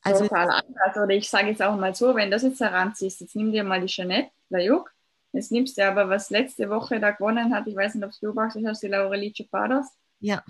Also, 0.03 0.25
Total 0.25 0.51
anders. 0.51 0.97
Oder 0.97 1.15
ich 1.15 1.29
sage 1.29 1.49
jetzt 1.49 1.63
auch 1.63 1.77
mal 1.77 1.95
so, 1.95 2.15
wenn 2.15 2.31
das 2.31 2.43
jetzt 2.43 2.61
heranziehst, 2.61 3.21
jetzt 3.21 3.37
nimm 3.37 3.53
dir 3.53 3.65
mal 3.65 3.81
die 3.81 3.87
Jeanette 3.87 4.31
Lajuk, 4.51 4.93
jetzt 5.33 5.53
nimmst 5.53 5.79
du 5.79 5.87
aber, 5.87 6.09
was 6.09 6.31
letzte 6.31 6.69
Woche 6.71 7.01
da 7.01 7.11
gewonnen 7.11 7.55
hat, 7.55 7.67
ich 7.67 7.77
weiß 7.77 7.95
nicht, 7.95 8.05
ob 8.05 8.13
du 8.13 8.19
beobachtet 8.21 8.67
hast, 8.67 8.83
die 8.83 8.89
Laurelie 8.89 9.33
Chapadas. 9.33 9.89
Ja. 10.21 10.43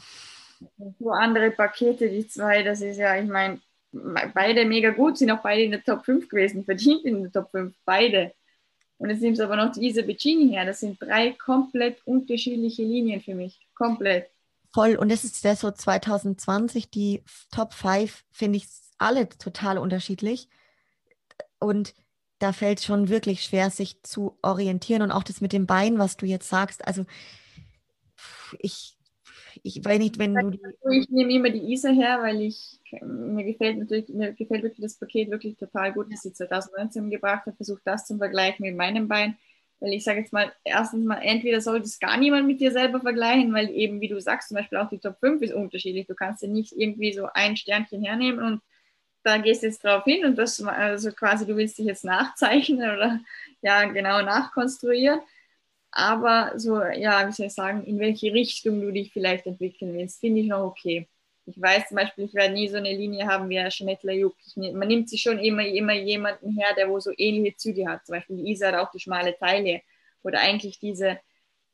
So 0.99 1.11
andere 1.11 1.51
Pakete, 1.51 2.09
die 2.09 2.27
zwei, 2.27 2.63
das 2.63 2.81
ist 2.81 2.97
ja, 2.97 3.17
ich 3.17 3.29
meine, 3.29 3.61
beide 3.93 4.65
mega 4.65 4.91
gut, 4.91 5.19
sind 5.19 5.31
auch 5.31 5.43
beide 5.43 5.63
in 5.63 5.73
der 5.73 5.83
Top 5.83 6.05
5 6.05 6.29
gewesen, 6.29 6.65
verdient 6.65 7.05
in 7.05 7.23
der 7.23 7.33
Top 7.33 7.51
5, 7.51 7.75
beide. 7.85 8.33
Und 8.99 9.11
jetzt 9.11 9.21
nimmst 9.21 9.41
du 9.41 9.45
aber 9.45 9.57
noch 9.57 9.73
diese 9.73 10.03
Beccini 10.03 10.51
her. 10.51 10.65
Das 10.65 10.81
sind 10.81 11.01
drei 11.01 11.33
komplett 11.33 11.99
unterschiedliche 12.07 12.83
Linien 12.83 13.21
für 13.21 13.35
mich. 13.35 13.59
Komplett. 13.75 14.31
Voll. 14.75 14.97
Und 14.97 15.09
das 15.09 15.23
ist 15.23 15.45
der 15.45 15.55
so 15.55 15.71
2020, 15.71 16.91
die 16.91 17.23
Top 17.53 17.73
5, 17.73 18.25
finde 18.33 18.57
ich 18.57 18.67
alle 18.99 19.29
total 19.29 19.79
unterschiedlich. 19.79 20.49
Und 21.61 21.95
da 22.41 22.53
fällt 22.53 22.81
es 22.81 22.85
schon 22.85 23.09
wirklich 23.09 23.45
schwer, 23.45 23.71
sich 23.71 24.03
zu 24.03 24.37
orientieren. 24.43 25.03
Und 25.03 25.13
auch 25.13 25.23
das 25.23 25.41
mit 25.41 25.53
dem 25.53 25.67
Bein, 25.67 25.99
was 26.01 26.17
du 26.17 26.27
jetzt 26.27 26.49
sagst. 26.49 26.85
Also 26.89 27.05
ich 28.59 28.99
ich 29.63 29.85
weiß 29.85 29.99
nicht, 29.99 30.19
wenn 30.19 30.35
du. 30.35 30.51
Ich 30.91 31.09
nehme 31.09 31.33
immer 31.33 31.51
die 31.51 31.73
Isa 31.73 31.91
her, 31.91 32.19
weil 32.21 32.43
ich 32.43 32.81
mir 33.03 33.45
gefällt 33.45 33.79
natürlich, 33.79 34.09
mir 34.09 34.33
gefällt 34.33 34.65
wirklich 34.65 34.83
das 34.83 34.99
Paket 34.99 35.31
wirklich 35.31 35.57
total 35.57 35.93
gut, 35.93 36.13
das 36.13 36.23
sie 36.23 36.33
2019 36.33 37.11
gebracht 37.11 37.47
hat. 37.47 37.57
Versucht 37.57 37.83
das 37.85 38.07
zum 38.07 38.19
Vergleichen 38.19 38.67
mit 38.67 38.77
meinem 38.77 39.07
Bein. 39.07 39.37
Weil 39.81 39.93
ich 39.93 40.05
sage 40.05 40.21
jetzt 40.21 40.33
mal, 40.33 40.53
erstens 40.65 41.05
mal, 41.05 41.19
entweder 41.21 41.61
sollte 41.61 41.85
es 41.87 41.99
gar 41.99 42.17
niemand 42.17 42.47
mit 42.47 42.61
dir 42.61 42.73
selber 42.73 43.01
vergleichen, 43.01 43.53
weil 43.53 43.71
eben, 43.71 44.01
wie 44.01 44.09
du 44.09 44.21
sagst, 44.21 44.49
zum 44.49 44.57
Beispiel 44.57 44.79
auch 44.79 44.89
die 44.89 44.99
Top 44.99 45.19
5 45.21 45.43
ist 45.43 45.53
unterschiedlich. 45.55 46.07
Du 46.07 46.15
kannst 46.15 46.43
ja 46.43 46.49
nicht 46.49 46.73
irgendwie 46.77 47.13
so 47.13 47.27
ein 47.35 47.57
Sternchen 47.57 48.03
hernehmen 48.03 48.43
und 48.43 48.61
da 49.25 49.39
gehst 49.39 49.63
du 49.63 49.67
jetzt 49.69 49.85
drauf 49.85 50.05
hin 50.05 50.25
und 50.25 50.37
das, 50.37 50.63
also 50.63 51.11
quasi, 51.13 51.47
du 51.47 51.57
willst 51.57 51.79
dich 51.79 51.87
jetzt 51.87 52.05
nachzeichnen 52.05 52.81
oder 52.91 53.21
ja, 53.63 53.85
genau 53.87 54.23
nachkonstruieren 54.23 55.21
aber 55.95 56.59
so, 56.59 56.83
ja, 56.83 57.27
wie 57.29 57.33
soll 57.33 57.47
ich 57.47 57.55
sagen, 57.55 57.85
in 57.85 58.01
welche 58.01 58.33
Richtung 58.33 58.81
du 58.81 58.93
dich 58.93 59.13
vielleicht 59.13 59.47
entwickeln 59.47 59.95
willst, 59.95 60.21
finde 60.21 60.41
ich 60.41 60.49
noch 60.49 60.65
okay. 60.65 61.09
Ich 61.47 61.61
weiß 61.61 61.89
zum 61.89 61.97
Beispiel, 61.97 62.25
ich 62.25 62.35
werde 62.35 62.55
nie 62.55 62.69
so 62.69 62.79
eine 62.79 62.93
Linie 62.93 63.27
haben 63.27 63.49
wie 63.51 63.63
Jeanette 63.69 64.07
Lajuk. 64.07 64.35
Man 64.57 64.89
nimmt 64.89 65.11
sich 65.11 65.21
schon 65.21 65.39
immer, 65.39 65.67
immer 65.67 65.93
jemanden 65.93 66.53
her, 66.59 66.75
der 66.77 66.89
wo 66.89 66.99
so 67.01 67.13
ähnliche 67.17 67.57
Züge 67.57 67.87
hat. 67.87 68.07
Zum 68.07 68.15
Beispiel 68.15 68.37
die 68.37 68.51
Isa 68.51 68.69
hat 68.69 68.77
auch 68.77 68.91
die 68.91 69.01
schmale 69.01 69.37
Taille. 69.37 69.83
Oder 70.23 70.41
eigentlich 70.41 70.79
diese, 70.79 71.21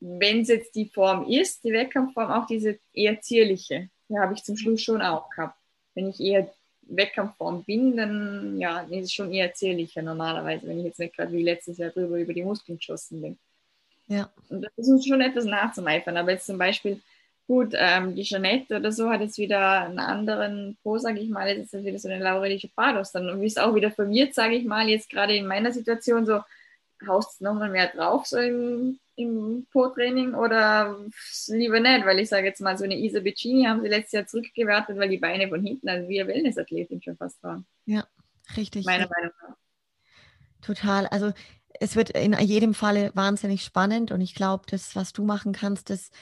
wenn 0.00 0.40
es 0.40 0.48
jetzt 0.48 0.74
die 0.74 0.87
Form 0.87 1.28
ist, 1.28 1.62
die 1.62 1.72
Wettkampfform, 1.72 2.30
auch 2.33 2.46
diese 2.46 2.80
eher 2.92 3.20
zierliche. 3.20 3.90
Die 4.09 4.18
habe 4.18 4.35
ich 4.35 4.42
zum 4.42 4.56
Schluss 4.56 4.83
schon 4.83 5.02
auch 5.02 5.30
gehabt. 5.30 5.56
Wenn 5.94 6.09
ich 6.09 6.18
eher 6.20 6.52
Wettkampfform 6.83 7.62
bin, 7.62 7.96
dann 7.96 8.59
ja, 8.59 8.80
ist 8.80 9.04
es 9.04 9.12
schon 9.12 9.33
eher 9.33 9.54
zierlicher 9.54 10.02
normalerweise, 10.02 10.66
wenn 10.66 10.80
ich 10.80 10.87
jetzt 10.87 10.98
nicht 10.98 11.14
gerade 11.14 11.33
wie 11.33 11.44
letztes 11.44 11.78
Jahr 11.78 11.90
drüber 11.90 12.18
über 12.18 12.33
die 12.33 12.42
Muskeln 12.42 12.78
geschossen 12.78 13.22
bin. 13.22 13.38
Ja. 14.09 14.28
Und 14.48 14.62
das 14.62 14.72
ist 14.76 14.88
uns 14.88 15.06
schon 15.06 15.20
etwas 15.20 15.44
nachzumeifern. 15.44 16.16
Aber 16.16 16.33
jetzt 16.33 16.46
zum 16.46 16.59
Beispiel, 16.59 17.00
gut, 17.50 17.74
ähm, 17.76 18.14
die 18.14 18.22
Jeanette 18.22 18.76
oder 18.76 18.92
so 18.92 19.10
hat 19.10 19.22
jetzt 19.22 19.36
wieder 19.36 19.80
einen 19.80 19.98
anderen 19.98 20.78
Po, 20.84 20.98
sage 20.98 21.18
ich 21.18 21.28
mal, 21.28 21.48
jetzt 21.48 21.64
ist 21.64 21.74
das 21.74 21.84
wieder 21.84 21.98
so 21.98 22.08
eine 22.08 22.22
Laurelische 22.22 22.68
Pados. 22.68 23.10
Dann 23.10 23.40
bist 23.40 23.56
du 23.56 23.66
auch 23.66 23.74
wieder 23.74 23.90
verwirrt, 23.90 24.36
sage 24.36 24.54
ich 24.54 24.64
mal, 24.64 24.88
jetzt 24.88 25.10
gerade 25.10 25.34
in 25.34 25.48
meiner 25.48 25.72
Situation 25.72 26.24
so, 26.24 26.42
haust 27.08 27.40
du 27.40 27.44
nochmal 27.44 27.68
mehr 27.68 27.88
drauf, 27.88 28.24
so 28.24 28.38
im, 28.38 29.00
im 29.16 29.66
Po-Training 29.72 30.34
oder 30.34 30.96
lieber 31.48 31.80
nicht, 31.80 32.06
weil 32.06 32.20
ich 32.20 32.28
sage 32.28 32.46
jetzt 32.46 32.60
mal, 32.60 32.78
so 32.78 32.84
eine 32.84 32.96
Isa 32.96 33.18
Beccini 33.18 33.64
haben 33.64 33.82
sie 33.82 33.88
letztes 33.88 34.12
Jahr 34.12 34.26
zurückgewertet, 34.28 34.96
weil 34.96 35.08
die 35.08 35.18
Beine 35.18 35.48
von 35.48 35.60
hinten, 35.60 35.88
also 35.88 36.08
wie 36.08 36.20
eine 36.20 36.32
Wellnessathletin 36.32 37.02
schon 37.02 37.16
fast 37.16 37.42
waren. 37.42 37.66
Ja, 37.84 38.06
richtig. 38.56 38.86
Meiner 38.86 39.08
Meinung 39.08 39.32
nach. 39.42 39.56
Total. 40.62 41.08
Also 41.08 41.32
es 41.80 41.96
wird 41.96 42.10
in 42.10 42.32
jedem 42.34 42.74
Falle 42.74 43.10
wahnsinnig 43.14 43.64
spannend 43.64 44.12
und 44.12 44.20
ich 44.20 44.36
glaube, 44.36 44.66
das, 44.70 44.94
was 44.94 45.12
du 45.12 45.24
machen 45.24 45.52
kannst, 45.52 45.90
ist 45.90 46.14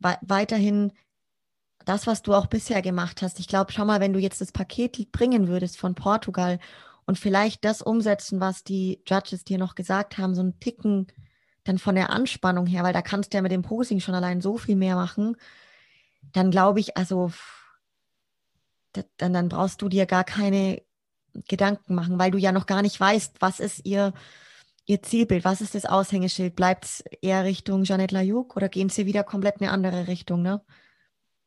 weiterhin 0.00 0.92
das, 1.84 2.06
was 2.06 2.22
du 2.22 2.34
auch 2.34 2.46
bisher 2.46 2.82
gemacht 2.82 3.22
hast. 3.22 3.40
Ich 3.40 3.48
glaube, 3.48 3.72
schau 3.72 3.84
mal, 3.84 4.00
wenn 4.00 4.12
du 4.12 4.18
jetzt 4.18 4.40
das 4.40 4.52
Paket 4.52 5.10
bringen 5.10 5.48
würdest 5.48 5.78
von 5.78 5.94
Portugal 5.94 6.58
und 7.06 7.18
vielleicht 7.18 7.64
das 7.64 7.80
umsetzen, 7.80 8.40
was 8.40 8.64
die 8.64 9.02
Judges 9.06 9.44
dir 9.44 9.58
noch 9.58 9.74
gesagt 9.74 10.18
haben, 10.18 10.34
so 10.34 10.42
ein 10.42 10.60
Ticken 10.60 11.06
dann 11.64 11.78
von 11.78 11.94
der 11.94 12.10
Anspannung 12.10 12.66
her, 12.66 12.82
weil 12.82 12.92
da 12.92 13.02
kannst 13.02 13.32
du 13.32 13.38
ja 13.38 13.42
mit 13.42 13.52
dem 13.52 13.62
Posing 13.62 14.00
schon 14.00 14.14
allein 14.14 14.40
so 14.40 14.58
viel 14.58 14.76
mehr 14.76 14.96
machen, 14.96 15.36
dann 16.32 16.50
glaube 16.50 16.80
ich, 16.80 16.96
also 16.96 17.30
dann, 19.16 19.32
dann 19.32 19.48
brauchst 19.48 19.80
du 19.82 19.88
dir 19.88 20.06
gar 20.06 20.24
keine 20.24 20.82
Gedanken 21.46 21.94
machen, 21.94 22.18
weil 22.18 22.30
du 22.30 22.38
ja 22.38 22.52
noch 22.52 22.66
gar 22.66 22.82
nicht 22.82 22.98
weißt, 22.98 23.36
was 23.40 23.60
ist 23.60 23.84
ihr, 23.84 24.12
ihr 24.88 25.02
Zielbild, 25.02 25.44
was 25.44 25.60
ist 25.60 25.74
das 25.74 25.84
Aushängeschild? 25.84 26.56
Bleibt 26.56 26.84
es 26.84 27.04
eher 27.22 27.44
Richtung 27.44 27.84
Janet 27.84 28.10
Lajuk 28.10 28.56
oder 28.56 28.68
gehen 28.68 28.88
sie 28.88 29.06
wieder 29.06 29.22
komplett 29.22 29.56
in 29.56 29.62
eine 29.62 29.72
andere 29.72 30.08
Richtung, 30.08 30.42
ne? 30.42 30.62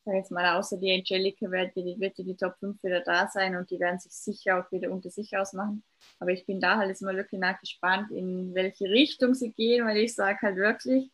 sage 0.04 0.18
jetzt 0.18 0.32
mal, 0.32 0.58
außer 0.58 0.78
die 0.78 0.92
Angelika 0.92 1.50
wird 1.52 1.76
wird 1.76 2.18
die 2.18 2.36
Top 2.36 2.56
5 2.60 2.84
wieder 2.84 3.02
da 3.02 3.28
sein 3.28 3.56
und 3.56 3.70
die 3.70 3.80
werden 3.80 4.00
sich 4.00 4.14
sicher 4.14 4.60
auch 4.60 4.72
wieder 4.72 4.92
unter 4.92 5.10
sich 5.10 5.38
ausmachen. 5.38 5.84
Aber 6.20 6.32
ich 6.32 6.46
bin 6.46 6.60
da 6.60 6.78
halt 6.78 6.90
jetzt 6.90 7.02
mal 7.02 7.16
wirklich 7.16 7.40
nachgespannt, 7.40 8.12
in 8.12 8.54
welche 8.56 8.86
Richtung 8.86 9.34
sie 9.34 9.52
gehen, 9.52 9.86
weil 9.86 9.98
ich 9.98 10.16
sage 10.16 10.40
halt 10.42 10.56
wirklich, 10.56 11.12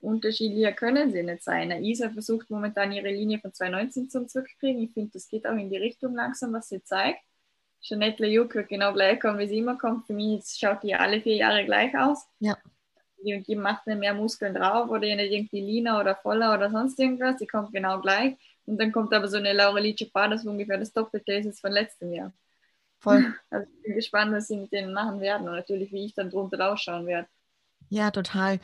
unterschiedlicher 0.00 0.72
können 0.72 1.12
sie 1.12 1.22
nicht 1.22 1.42
sein. 1.42 1.70
Isa 1.84 2.10
versucht 2.10 2.50
momentan 2.50 2.92
ihre 2.92 3.10
Linie 3.10 3.38
von 3.38 3.52
2019 3.52 4.10
zum 4.10 4.28
zurückkriegen. 4.28 4.82
Ich 4.82 4.92
finde, 4.92 5.12
das 5.12 5.28
geht 5.28 5.46
auch 5.46 5.56
in 5.56 5.70
die 5.70 5.78
Richtung 5.78 6.14
langsam, 6.14 6.52
was 6.52 6.68
sie 6.68 6.82
zeigt. 6.82 7.20
Jeanette 7.84 8.22
Lejuk 8.24 8.54
wird 8.54 8.68
genau 8.68 8.92
gleich 8.94 9.20
kommen, 9.20 9.38
wie 9.38 9.46
sie 9.46 9.58
immer 9.58 9.76
kommt. 9.76 10.06
Für 10.06 10.14
mich 10.14 10.44
schaut 10.46 10.82
die 10.82 10.94
alle 10.94 11.20
vier 11.20 11.36
Jahre 11.36 11.64
gleich 11.64 11.96
aus. 11.96 12.26
Ja. 12.40 12.56
Die 13.22 13.56
macht 13.56 13.86
nicht 13.86 13.98
mehr 13.98 14.14
Muskeln 14.14 14.54
drauf 14.54 14.90
oder 14.90 15.00
nicht 15.00 15.32
irgendwie 15.32 15.60
leaner 15.60 16.00
oder 16.00 16.14
voller 16.16 16.54
oder 16.54 16.70
sonst 16.70 16.98
irgendwas. 16.98 17.36
Die 17.36 17.46
kommt 17.46 17.72
genau 17.72 18.00
gleich. 18.00 18.36
Und 18.66 18.80
dann 18.80 18.90
kommt 18.90 19.12
aber 19.12 19.28
so 19.28 19.36
eine 19.36 19.52
Laurelice 19.52 20.10
Padas, 20.10 20.44
wo 20.44 20.50
ungefähr 20.50 20.78
das 20.78 20.92
Doppelte 20.92 21.34
ist 21.34 21.60
von 21.60 21.72
letztem 21.72 22.12
Jahr. 22.12 22.32
Voll. 22.98 23.34
Also 23.50 23.70
ich 23.76 23.82
bin 23.82 23.94
gespannt, 23.94 24.32
was 24.32 24.48
sie 24.48 24.56
mit 24.56 24.72
denen 24.72 24.94
machen 24.94 25.20
werden 25.20 25.46
und 25.46 25.54
natürlich, 25.54 25.92
wie 25.92 26.06
ich 26.06 26.14
dann 26.14 26.30
drunter 26.30 26.72
ausschauen 26.72 27.06
werde. 27.06 27.28
Ja, 27.90 28.10
total. 28.10 28.60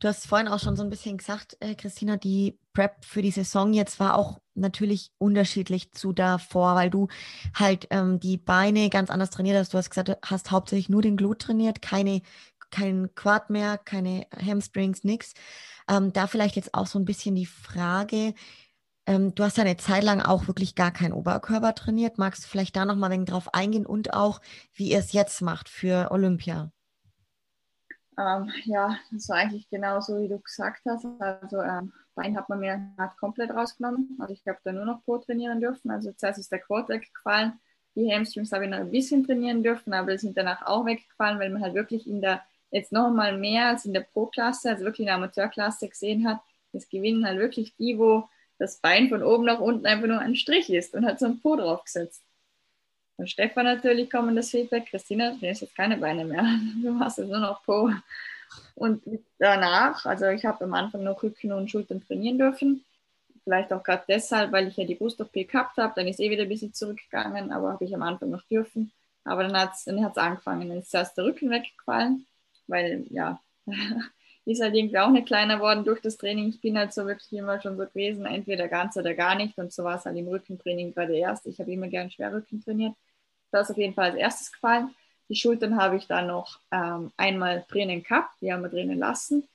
Du 0.00 0.08
hast 0.08 0.26
vorhin 0.26 0.48
auch 0.48 0.60
schon 0.60 0.76
so 0.76 0.82
ein 0.82 0.90
bisschen 0.90 1.16
gesagt, 1.16 1.56
äh, 1.60 1.74
Christina, 1.74 2.16
die 2.16 2.58
Prep 2.72 3.04
für 3.04 3.22
die 3.22 3.30
Saison 3.30 3.72
jetzt 3.72 3.98
war 3.98 4.16
auch 4.16 4.38
natürlich 4.60 5.12
unterschiedlich 5.18 5.92
zu 5.92 6.12
davor, 6.12 6.74
weil 6.74 6.90
du 6.90 7.08
halt 7.54 7.86
ähm, 7.90 8.20
die 8.20 8.36
Beine 8.36 8.90
ganz 8.90 9.10
anders 9.10 9.30
trainiert 9.30 9.56
hast. 9.56 9.72
Du 9.74 9.78
hast 9.78 9.90
gesagt, 9.90 10.08
du 10.08 10.18
hast 10.24 10.50
hauptsächlich 10.50 10.88
nur 10.88 11.02
den 11.02 11.16
Glut 11.16 11.40
trainiert, 11.40 11.82
keine, 11.82 12.22
kein 12.70 13.14
Quad 13.14 13.50
mehr, 13.50 13.78
keine 13.78 14.26
Hamstrings, 14.36 15.04
nix. 15.04 15.34
Ähm, 15.88 16.12
da 16.12 16.26
vielleicht 16.26 16.56
jetzt 16.56 16.74
auch 16.74 16.86
so 16.86 16.98
ein 16.98 17.04
bisschen 17.04 17.34
die 17.34 17.46
Frage, 17.46 18.34
ähm, 19.08 19.34
du 19.34 19.42
hast 19.42 19.58
eine 19.58 19.78
Zeit 19.78 20.04
lang 20.04 20.20
auch 20.20 20.48
wirklich 20.48 20.74
gar 20.74 20.90
keinen 20.90 21.14
Oberkörper 21.14 21.74
trainiert. 21.74 22.18
Magst 22.18 22.44
du 22.44 22.48
vielleicht 22.48 22.76
da 22.76 22.84
nochmal 22.84 23.10
ein 23.10 23.20
wenig 23.20 23.30
drauf 23.30 23.54
eingehen 23.54 23.86
und 23.86 24.12
auch, 24.12 24.40
wie 24.74 24.90
ihr 24.90 24.98
es 24.98 25.12
jetzt 25.12 25.40
macht 25.40 25.70
für 25.70 26.10
Olympia? 26.10 26.70
Ähm, 28.18 28.50
ja, 28.64 28.98
das 29.10 29.28
war 29.30 29.36
eigentlich 29.36 29.68
genau 29.70 30.00
so, 30.00 30.20
wie 30.20 30.28
du 30.28 30.38
gesagt 30.40 30.82
hast. 30.86 31.06
Also 31.20 31.62
ähm, 31.62 31.92
Bein 32.18 32.36
hat 32.36 32.48
man 32.48 32.58
mir 32.58 32.92
halt 32.98 33.16
komplett 33.16 33.50
rausgenommen. 33.50 34.16
Also 34.18 34.34
ich 34.34 34.46
habe 34.46 34.58
da 34.64 34.72
nur 34.72 34.84
noch 34.84 35.04
Po 35.04 35.18
trainieren 35.18 35.60
dürfen. 35.60 35.90
Also 35.90 36.12
zuerst 36.12 36.38
ist 36.38 36.50
der 36.50 36.58
Quad 36.58 36.88
weggefallen. 36.88 37.52
Die 37.94 38.12
Hamstrings 38.12 38.50
habe 38.52 38.64
ich 38.64 38.70
noch 38.70 38.78
ein 38.78 38.90
bisschen 38.90 39.24
trainieren 39.24 39.62
dürfen, 39.62 39.92
aber 39.92 40.12
die 40.12 40.18
sind 40.18 40.36
danach 40.36 40.66
auch 40.66 40.84
weggefallen, 40.84 41.38
weil 41.38 41.50
man 41.50 41.62
halt 41.62 41.74
wirklich 41.74 42.08
in 42.08 42.20
der, 42.20 42.42
jetzt 42.70 42.92
noch 42.92 43.10
mal 43.10 43.38
mehr 43.38 43.68
als 43.68 43.84
in 43.84 43.92
der 43.92 44.00
Pro-Klasse, 44.00 44.70
also 44.70 44.84
wirklich 44.84 45.00
in 45.00 45.06
der 45.06 45.14
Amateurklasse 45.14 45.88
gesehen 45.88 46.28
hat, 46.28 46.40
es 46.72 46.88
gewinnen 46.88 47.24
halt 47.24 47.38
wirklich 47.38 47.74
die, 47.76 47.98
wo 47.98 48.28
das 48.58 48.80
Bein 48.80 49.08
von 49.08 49.22
oben 49.22 49.44
nach 49.44 49.60
unten 49.60 49.86
einfach 49.86 50.06
nur 50.06 50.18
ein 50.18 50.36
Strich 50.36 50.70
ist 50.70 50.94
und 50.94 51.06
hat 51.06 51.18
so 51.18 51.26
ein 51.26 51.40
Po 51.40 51.56
draufgesetzt. 51.56 52.22
Von 53.16 53.26
Stefan 53.26 53.64
natürlich 53.64 54.10
kommen 54.10 54.36
das 54.36 54.50
Feedback, 54.50 54.86
Christina, 54.86 55.36
du 55.40 55.48
hast 55.48 55.60
jetzt 55.60 55.76
keine 55.76 55.96
Beine 55.96 56.24
mehr, 56.24 56.44
du 56.82 56.90
machst 56.90 57.18
jetzt 57.18 57.28
nur 57.28 57.40
noch 57.40 57.62
Po. 57.64 57.90
Und 58.74 59.02
danach, 59.38 60.06
also 60.06 60.26
ich 60.26 60.44
habe 60.44 60.64
am 60.64 60.74
Anfang 60.74 61.02
noch 61.04 61.22
Rücken 61.22 61.52
und 61.52 61.70
Schultern 61.70 62.04
trainieren 62.06 62.38
dürfen. 62.38 62.84
Vielleicht 63.44 63.72
auch 63.72 63.82
gerade 63.82 64.04
deshalb, 64.08 64.52
weil 64.52 64.68
ich 64.68 64.76
ja 64.76 64.84
die 64.84 64.94
Brust-OP 64.94 65.32
gehabt 65.32 65.76
habe. 65.78 65.94
Dann 65.96 66.06
ist 66.06 66.20
eh 66.20 66.30
wieder 66.30 66.42
ein 66.44 66.48
bisschen 66.48 66.74
zurückgegangen, 66.74 67.52
aber 67.52 67.72
habe 67.72 67.84
ich 67.84 67.94
am 67.94 68.02
Anfang 68.02 68.30
noch 68.30 68.42
dürfen. 68.44 68.92
Aber 69.24 69.42
dann 69.42 69.56
hat 69.58 69.74
es 69.74 69.86
angefangen. 70.18 70.68
Dann 70.68 70.78
ist 70.78 70.90
zuerst 70.90 71.16
der 71.16 71.24
Rücken 71.24 71.50
weggefallen, 71.50 72.26
weil 72.66 73.06
ja, 73.10 73.40
ist 74.44 74.62
halt 74.62 74.74
irgendwie 74.74 74.98
auch 74.98 75.10
nicht 75.10 75.26
kleiner 75.26 75.56
geworden 75.56 75.84
durch 75.84 76.00
das 76.00 76.16
Training. 76.16 76.48
Ich 76.48 76.60
bin 76.60 76.78
halt 76.78 76.92
so 76.92 77.06
wirklich 77.06 77.32
immer 77.32 77.60
schon 77.60 77.76
so 77.76 77.84
gewesen, 77.86 78.26
entweder 78.26 78.68
ganz 78.68 78.96
oder 78.96 79.14
gar 79.14 79.34
nicht. 79.34 79.58
Und 79.58 79.72
so 79.72 79.84
war 79.84 79.96
es 79.96 80.04
halt 80.04 80.16
im 80.16 80.28
Rückentraining 80.28 80.94
gerade 80.94 81.16
erst. 81.16 81.46
Ich 81.46 81.58
habe 81.60 81.72
immer 81.72 81.88
gern 81.88 82.10
Schwerrücken 82.10 82.62
trainiert. 82.62 82.94
Das 83.50 83.68
ist 83.68 83.72
auf 83.72 83.78
jeden 83.78 83.94
Fall 83.94 84.10
als 84.10 84.16
erstes 84.18 84.52
gefallen. 84.52 84.94
Die 85.28 85.36
Schultern 85.36 85.76
habe 85.76 85.96
ich 85.96 86.06
dann 86.06 86.28
noch 86.28 86.58
ähm, 86.70 87.12
einmal 87.16 87.64
drinnen 87.68 88.02
gehabt, 88.02 88.30
die 88.40 88.52
haben 88.52 88.62
wir 88.62 88.70
drinnen 88.70 88.98
lassen, 88.98 89.46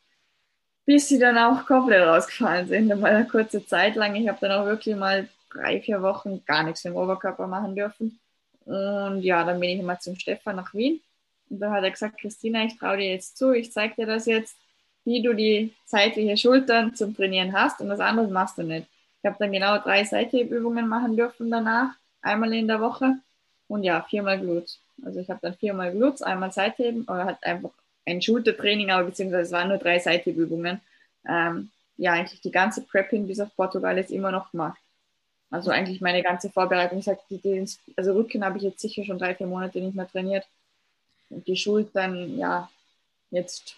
bis 0.86 1.08
sie 1.08 1.20
dann 1.20 1.38
auch 1.38 1.66
komplett 1.66 2.06
rausgefallen 2.06 2.68
sind. 2.68 2.90
War 3.02 3.10
eine 3.10 3.28
kurze 3.28 3.66
Zeit 3.66 3.96
lang. 3.96 4.16
Ich 4.16 4.28
habe 4.28 4.38
dann 4.42 4.52
auch 4.52 4.66
wirklich 4.66 4.96
mal 4.96 5.28
drei, 5.50 5.82
vier 5.82 6.02
Wochen 6.02 6.44
gar 6.46 6.64
nichts 6.64 6.86
im 6.86 6.96
Oberkörper 6.96 7.48
machen 7.48 7.76
dürfen. 7.76 8.20
Und 8.66 9.22
ja, 9.22 9.44
dann 9.44 9.60
bin 9.60 9.72
ich 9.72 9.80
immer 9.80 10.00
zum 10.00 10.16
Stefan 10.16 10.58
nach 10.58 10.74
Wien. 10.74 11.02
Und 11.50 11.60
da 11.60 11.72
hat 11.72 11.84
er 11.84 11.92
gesagt, 11.92 12.20
Christina, 12.20 12.64
ich 12.66 12.78
traue 12.78 12.98
dir 12.98 13.12
jetzt 13.12 13.38
zu, 13.38 13.52
ich 13.52 13.72
zeige 13.72 13.96
dir 13.96 14.06
das 14.06 14.26
jetzt, 14.26 14.56
wie 15.06 15.22
du 15.22 15.34
die 15.34 15.74
seitliche 15.86 16.38
Schultern 16.38 16.96
zum 16.96 17.16
Trainieren 17.16 17.54
hast 17.54 17.82
und 17.82 17.90
was 17.90 18.00
anderes 18.00 18.32
machst 18.32 18.58
du 18.58 18.64
nicht. 18.64 18.88
Ich 19.22 19.26
habe 19.26 19.38
dann 19.40 19.52
genau 19.52 19.78
drei 19.80 20.04
Seithebübungen 20.04 20.88
machen 20.88 21.16
dürfen 21.16 21.52
danach, 21.52 21.94
einmal 22.22 22.54
in 22.54 22.68
der 22.68 22.82
Woche 22.82 23.18
und 23.68 23.84
ja, 23.84 24.02
viermal 24.04 24.40
Glutes. 24.40 24.83
Also 25.06 25.20
ich 25.20 25.30
habe 25.30 25.40
dann 25.42 25.56
viermal 25.56 25.92
Glutes, 25.92 26.22
einmal 26.22 26.52
Seitheben 26.52 27.04
oder 27.04 27.26
halt 27.26 27.44
einfach 27.44 27.72
ein 28.06 28.22
Schultertraining, 28.22 28.92
aber 28.92 29.06
beziehungsweise 29.06 29.44
es 29.44 29.52
waren 29.52 29.70
nur 29.70 29.78
drei 29.78 30.00
Seithebübungen. 30.00 30.82
Ähm, 31.28 31.70
ja, 31.98 32.14
eigentlich 32.14 32.42
die 32.42 32.52
ganze 32.52 32.82
Prepping 32.82 33.28
bis 33.28 33.40
auf 33.40 33.56
Portugal 33.56 33.98
ist 33.98 34.12
immer 34.12 34.32
noch 34.32 34.52
gemacht. 34.52 34.80
Also 35.50 35.70
eigentlich 35.70 36.02
meine 36.02 36.24
ganze 36.24 36.50
Vorbereitung. 36.50 37.00
Ich 37.00 37.06
sag, 37.06 37.20
die, 37.30 37.66
also 37.96 38.14
Rücken 38.14 38.44
habe 38.44 38.58
ich 38.58 38.64
jetzt 38.64 38.80
sicher 38.80 39.04
schon 39.06 39.20
drei, 39.20 39.36
vier 39.36 39.48
Monate 39.48 39.80
nicht 39.80 39.96
mehr 39.96 40.08
trainiert. 40.08 40.46
Und 41.30 41.48
die 41.48 41.56
Schultern, 41.56 42.38
ja, 42.38 42.70
jetzt, 43.30 43.76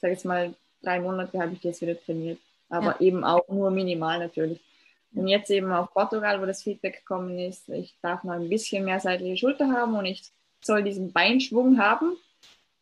sage 0.00 0.12
jetzt 0.12 0.24
mal, 0.24 0.54
drei 0.82 1.00
Monate 1.00 1.38
habe 1.40 1.54
ich 1.54 1.62
jetzt 1.64 1.80
wieder 1.82 2.00
trainiert. 2.00 2.38
Aber 2.68 2.96
ja. 2.98 3.00
eben 3.00 3.24
auch 3.24 3.48
nur 3.48 3.70
minimal 3.70 4.18
natürlich. 4.18 4.60
Und 5.16 5.28
jetzt 5.28 5.50
eben 5.50 5.72
auf 5.72 5.92
Portugal, 5.94 6.40
wo 6.42 6.44
das 6.46 6.62
Feedback 6.62 6.98
gekommen 6.98 7.38
ist, 7.38 7.70
ich 7.70 7.96
darf 8.02 8.22
noch 8.22 8.34
ein 8.34 8.50
bisschen 8.50 8.84
mehr 8.84 9.00
seitliche 9.00 9.38
Schulter 9.38 9.72
haben 9.72 9.96
und 9.96 10.04
ich 10.04 10.22
soll 10.60 10.82
diesen 10.82 11.10
Beinschwung 11.10 11.78
haben. 11.78 12.16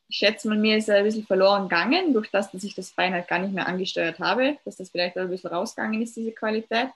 Ich 0.08 0.16
schätze 0.16 0.48
mal, 0.48 0.58
mir 0.58 0.76
ist 0.76 0.88
er 0.88 0.96
ein 0.96 1.04
bisschen 1.04 1.26
verloren 1.26 1.68
gegangen, 1.68 2.12
durch 2.12 2.30
das, 2.32 2.50
dass 2.50 2.64
ich 2.64 2.74
das 2.74 2.90
Bein 2.90 3.12
halt 3.12 3.28
gar 3.28 3.38
nicht 3.38 3.54
mehr 3.54 3.68
angesteuert 3.68 4.18
habe, 4.18 4.58
dass 4.64 4.76
das 4.76 4.90
vielleicht 4.90 5.16
auch 5.16 5.22
ein 5.22 5.30
bisschen 5.30 5.50
rausgegangen 5.50 6.02
ist, 6.02 6.16
diese 6.16 6.32
Qualität. 6.32 6.88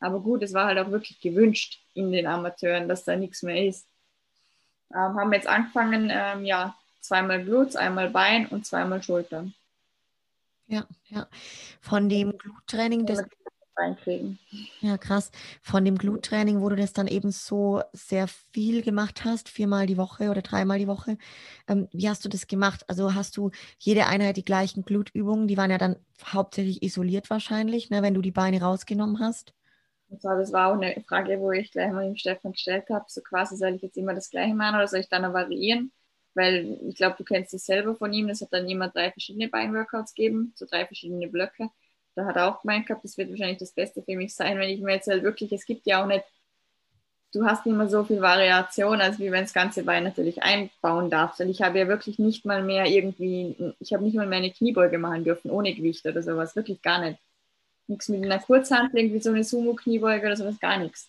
Aber 0.00 0.18
gut, 0.18 0.42
es 0.42 0.54
war 0.54 0.66
halt 0.66 0.78
auch 0.78 0.90
wirklich 0.90 1.20
gewünscht 1.20 1.78
in 1.92 2.10
den 2.10 2.26
Amateuren, 2.26 2.88
dass 2.88 3.04
da 3.04 3.16
nichts 3.16 3.42
mehr 3.42 3.66
ist. 3.66 3.86
Ähm, 4.94 5.14
haben 5.20 5.32
jetzt 5.34 5.46
angefangen, 5.46 6.10
ähm, 6.10 6.46
ja, 6.46 6.74
zweimal 7.00 7.40
Blut, 7.40 7.76
einmal 7.76 8.08
Bein 8.08 8.46
und 8.46 8.64
zweimal 8.64 9.02
Schultern. 9.02 9.54
Ja, 10.68 10.86
ja. 11.08 11.28
Von 11.82 12.08
dem 12.08 12.36
Gluttraining, 12.36 13.04
das 13.04 13.22
reinkriegen. 13.76 14.38
Ja, 14.80 14.98
krass. 14.98 15.30
Von 15.62 15.84
dem 15.84 15.96
Gluttraining, 15.98 16.60
wo 16.60 16.68
du 16.68 16.76
das 16.76 16.92
dann 16.92 17.06
eben 17.06 17.30
so 17.30 17.82
sehr 17.92 18.28
viel 18.28 18.82
gemacht 18.82 19.24
hast, 19.24 19.48
viermal 19.48 19.86
die 19.86 19.96
Woche 19.96 20.30
oder 20.30 20.42
dreimal 20.42 20.78
die 20.78 20.86
Woche, 20.86 21.18
ähm, 21.66 21.88
wie 21.92 22.08
hast 22.08 22.24
du 22.24 22.28
das 22.28 22.46
gemacht? 22.46 22.84
Also 22.88 23.14
hast 23.14 23.36
du 23.36 23.50
jede 23.78 24.06
Einheit 24.06 24.36
die 24.36 24.44
gleichen 24.44 24.84
Glutübungen, 24.84 25.48
die 25.48 25.56
waren 25.56 25.70
ja 25.70 25.78
dann 25.78 25.96
hauptsächlich 26.24 26.82
isoliert 26.82 27.30
wahrscheinlich, 27.30 27.90
ne, 27.90 28.02
wenn 28.02 28.14
du 28.14 28.20
die 28.20 28.30
Beine 28.30 28.60
rausgenommen 28.60 29.18
hast? 29.20 29.54
das 30.08 30.52
war 30.52 30.68
auch 30.68 30.80
eine 30.80 31.02
Frage, 31.08 31.40
wo 31.40 31.50
ich 31.52 31.72
gleich 31.72 31.90
mal 31.90 32.04
dem 32.04 32.16
Stefan 32.16 32.52
gestellt 32.52 32.84
habe, 32.90 33.04
so 33.08 33.20
quasi 33.22 33.56
soll 33.56 33.74
ich 33.74 33.82
jetzt 33.82 33.96
immer 33.96 34.14
das 34.14 34.30
gleiche 34.30 34.54
machen 34.54 34.76
oder 34.76 34.86
soll 34.86 35.00
ich 35.00 35.08
dann 35.08 35.22
noch 35.22 35.32
variieren? 35.32 35.92
Weil 36.34 36.78
ich 36.86 36.94
glaube, 36.96 37.16
du 37.18 37.24
kennst 37.24 37.54
es 37.54 37.66
selber 37.66 37.96
von 37.96 38.12
ihm, 38.12 38.28
das 38.28 38.40
hat 38.40 38.52
dann 38.52 38.68
immer 38.68 38.88
drei 38.88 39.10
verschiedene 39.10 39.48
Beinworkouts 39.48 40.14
gegeben, 40.14 40.52
so 40.54 40.66
drei 40.66 40.86
verschiedene 40.86 41.28
Blöcke 41.28 41.70
da 42.16 42.24
hat 42.24 42.36
er 42.36 42.48
auch 42.48 42.62
gemeint 42.62 42.86
gehabt, 42.86 43.04
das 43.04 43.16
wird 43.18 43.30
wahrscheinlich 43.30 43.58
das 43.58 43.72
Beste 43.72 44.02
für 44.02 44.16
mich 44.16 44.34
sein, 44.34 44.58
wenn 44.58 44.70
ich 44.70 44.80
mir 44.80 44.94
jetzt 44.94 45.06
halt 45.06 45.22
wirklich, 45.22 45.52
es 45.52 45.66
gibt 45.66 45.86
ja 45.86 46.02
auch 46.02 46.06
nicht, 46.06 46.24
du 47.32 47.44
hast 47.44 47.66
nicht 47.66 47.76
mehr 47.76 47.88
so 47.88 48.04
viel 48.04 48.22
Variation, 48.22 49.02
als 49.02 49.18
wie 49.18 49.30
wenn 49.30 49.44
das 49.44 49.52
ganze 49.52 49.84
Bein 49.84 50.04
natürlich 50.04 50.42
einbauen 50.42 51.10
darfst. 51.10 51.40
Und 51.42 51.50
ich 51.50 51.60
habe 51.60 51.78
ja 51.78 51.88
wirklich 51.88 52.18
nicht 52.18 52.46
mal 52.46 52.62
mehr 52.62 52.86
irgendwie, 52.86 53.74
ich 53.80 53.92
habe 53.92 54.02
nicht 54.02 54.16
mal 54.16 54.26
mehr 54.26 54.38
eine 54.38 54.50
Kniebeuge 54.50 54.96
machen 54.96 55.24
dürfen, 55.24 55.50
ohne 55.50 55.74
Gewicht 55.74 56.06
oder 56.06 56.22
sowas, 56.22 56.56
wirklich 56.56 56.80
gar 56.80 57.00
nicht. 57.00 57.18
Nichts 57.86 58.08
mit 58.08 58.24
einer 58.24 58.38
Kurzhand, 58.38 58.94
irgendwie 58.94 59.20
so 59.20 59.30
eine 59.30 59.44
Sumo-Kniebeuge 59.44 60.26
oder 60.26 60.36
sowas, 60.36 60.58
gar 60.58 60.78
nichts. 60.78 61.08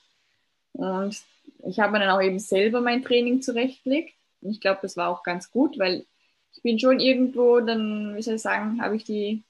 Und 0.73 1.17
ich 1.65 1.79
habe 1.79 1.93
mir 1.93 1.99
dann 1.99 2.09
auch 2.09 2.21
eben 2.21 2.39
selber 2.39 2.81
mein 2.81 3.01
Training 3.01 3.41
zurechtgelegt. 3.41 4.13
Und 4.41 4.51
ich 4.51 4.59
glaube, 4.59 4.79
das 4.81 4.97
war 4.97 5.09
auch 5.09 5.23
ganz 5.23 5.49
gut, 5.49 5.79
weil 5.79 6.05
ich 6.53 6.61
bin 6.61 6.77
schon 6.79 6.99
irgendwo, 6.99 7.61
dann, 7.61 8.15
wie 8.17 8.21
soll 8.21 8.35
ich 8.35 8.41
sagen, 8.41 8.81
habe 8.81 8.97
ich 8.97 9.05
die 9.05 9.43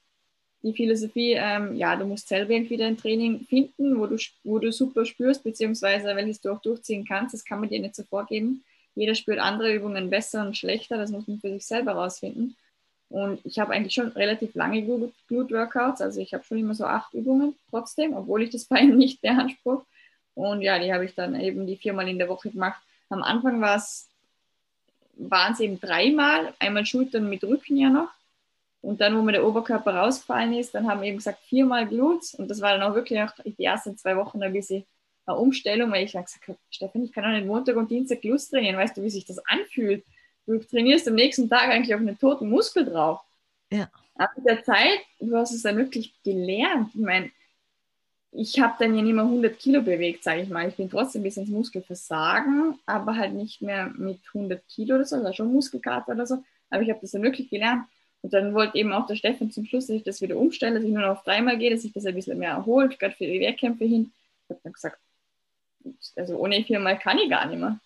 die 0.62 0.72
Philosophie, 0.72 1.34
ähm, 1.34 1.76
ja, 1.76 1.94
du 1.96 2.04
musst 2.04 2.28
selber 2.28 2.52
irgendwie 2.52 2.76
dein 2.76 2.96
Training 2.96 3.46
finden, 3.48 3.98
wo 3.98 4.06
du, 4.06 4.16
wo 4.42 4.58
du 4.58 4.72
super 4.72 5.04
spürst, 5.04 5.44
beziehungsweise 5.44 6.16
welches 6.16 6.40
du 6.40 6.50
auch 6.50 6.60
durchziehen 6.60 7.04
kannst. 7.06 7.34
Das 7.34 7.44
kann 7.44 7.60
man 7.60 7.68
dir 7.68 7.80
nicht 7.80 7.94
so 7.94 8.02
vorgeben. 8.02 8.64
Jeder 8.94 9.14
spürt 9.14 9.38
andere 9.38 9.72
Übungen 9.72 10.10
besser 10.10 10.44
und 10.44 10.56
schlechter, 10.56 10.96
das 10.96 11.12
muss 11.12 11.28
man 11.28 11.38
für 11.38 11.52
sich 11.52 11.64
selber 11.64 11.92
rausfinden. 11.92 12.56
Und 13.10 13.40
ich 13.44 13.58
habe 13.58 13.72
eigentlich 13.72 13.94
schon 13.94 14.08
relativ 14.08 14.54
lange 14.54 14.82
Glut-Workouts, 14.82 16.02
also 16.02 16.20
ich 16.20 16.34
habe 16.34 16.44
schon 16.44 16.58
immer 16.58 16.74
so 16.74 16.84
acht 16.84 17.14
Übungen 17.14 17.54
trotzdem, 17.70 18.14
obwohl 18.14 18.42
ich 18.42 18.50
das 18.50 18.64
Bein 18.68 18.96
nicht 18.96 19.20
beanspruche. 19.20 19.86
Und 20.34 20.62
ja, 20.62 20.78
die 20.78 20.92
habe 20.92 21.04
ich 21.04 21.14
dann 21.14 21.40
eben 21.40 21.66
die 21.66 21.76
viermal 21.76 22.08
in 22.08 22.18
der 22.18 22.28
Woche 22.28 22.50
gemacht. 22.50 22.80
Am 23.08 23.22
Anfang 23.22 23.60
war 23.60 23.76
es, 23.76 24.08
waren 25.14 25.52
es 25.52 25.60
eben 25.60 25.80
dreimal, 25.80 26.52
einmal 26.58 26.84
Schultern 26.84 27.30
mit 27.30 27.44
Rücken 27.44 27.76
ja 27.76 27.90
noch 27.90 28.10
und 28.80 29.00
dann, 29.00 29.16
wo 29.16 29.22
mir 29.22 29.32
der 29.32 29.46
Oberkörper 29.46 29.94
rausgefallen 29.94 30.54
ist, 30.54 30.74
dann 30.74 30.86
haben 30.86 31.00
wir 31.00 31.08
eben 31.08 31.18
gesagt, 31.18 31.40
viermal 31.44 31.86
Glutes. 31.86 32.34
Und 32.34 32.48
das 32.48 32.60
war 32.60 32.76
dann 32.76 32.82
auch 32.82 32.94
wirklich 32.94 33.20
auch 33.20 33.32
die 33.44 33.64
ersten 33.64 33.96
zwei 33.96 34.16
Wochen 34.16 34.42
ein 34.42 34.52
bisschen 34.52 34.84
eine 35.26 35.36
Umstellung, 35.36 35.90
weil 35.90 36.04
ich 36.04 36.12
dann 36.12 36.24
gesagt 36.24 36.48
habe, 36.48 36.58
Stefan, 36.70 37.04
ich 37.04 37.12
kann 37.12 37.24
auch 37.24 37.30
nicht 37.30 37.46
Montag 37.46 37.76
und 37.76 37.90
Dienstag 37.90 38.20
Glutes 38.20 38.50
trainieren. 38.50 38.76
Weißt 38.76 38.96
du, 38.96 39.02
wie 39.02 39.10
sich 39.10 39.26
das 39.26 39.40
anfühlt? 39.46 40.04
Du 40.46 40.58
trainierst 40.58 41.08
am 41.08 41.14
nächsten 41.14 41.48
Tag 41.48 41.68
eigentlich 41.68 41.94
auf 41.94 42.00
einen 42.00 42.18
toten 42.18 42.48
Muskel 42.48 42.84
drauf. 42.84 43.20
Ja. 43.70 43.90
Aber 44.14 44.30
mit 44.36 44.46
der 44.46 44.64
Zeit, 44.64 45.00
du 45.20 45.36
hast 45.36 45.52
es 45.52 45.62
dann 45.62 45.76
wirklich 45.76 46.14
gelernt. 46.22 46.90
Ich 46.94 47.00
meine, 47.00 47.30
ich 48.32 48.58
habe 48.60 48.74
dann 48.78 48.94
ja 48.94 49.02
nicht 49.02 49.14
mehr 49.14 49.24
100 49.24 49.58
Kilo 49.58 49.82
bewegt, 49.82 50.24
sage 50.24 50.42
ich 50.42 50.48
mal. 50.48 50.68
Ich 50.68 50.76
bin 50.76 50.88
trotzdem 50.88 51.22
bis 51.22 51.36
ins 51.36 51.48
Muskelversagen, 51.48 52.78
aber 52.86 53.16
halt 53.16 53.34
nicht 53.34 53.60
mehr 53.60 53.92
mit 53.96 54.20
100 54.32 54.66
Kilo 54.68 54.94
oder 54.94 55.04
so, 55.04 55.16
also 55.16 55.32
schon 55.32 55.52
Muskelkater 55.52 56.12
oder 56.12 56.26
so. 56.26 56.42
Aber 56.70 56.82
ich 56.82 56.90
habe 56.90 57.00
das 57.00 57.10
dann 57.10 57.22
wirklich 57.22 57.50
gelernt. 57.50 57.84
Und 58.22 58.32
dann 58.32 58.54
wollte 58.54 58.76
eben 58.76 58.92
auch 58.92 59.06
der 59.06 59.16
Stefan 59.16 59.50
zum 59.50 59.64
Schluss, 59.64 59.86
dass 59.86 59.96
ich 59.96 60.02
das 60.02 60.20
wieder 60.20 60.36
umstelle, 60.36 60.74
dass 60.74 60.84
ich 60.84 60.90
nur 60.90 61.02
noch 61.02 61.18
auf 61.18 61.24
dreimal 61.24 61.56
gehe, 61.56 61.70
dass 61.70 61.84
ich 61.84 61.92
das 61.92 62.04
ein 62.04 62.14
bisschen 62.14 62.38
mehr 62.38 62.50
erholt, 62.50 62.98
gerade 62.98 63.14
für 63.14 63.26
die 63.26 63.40
Wehrkämpfe 63.40 63.84
hin. 63.84 64.12
Ich 64.44 64.50
habe 64.50 64.60
dann 64.64 64.72
gesagt, 64.72 64.98
also 66.16 66.36
ohne 66.36 66.64
viermal 66.64 66.98
kann 66.98 67.18
ich 67.18 67.30
gar 67.30 67.46
nicht 67.46 67.58
mehr. 67.60 67.78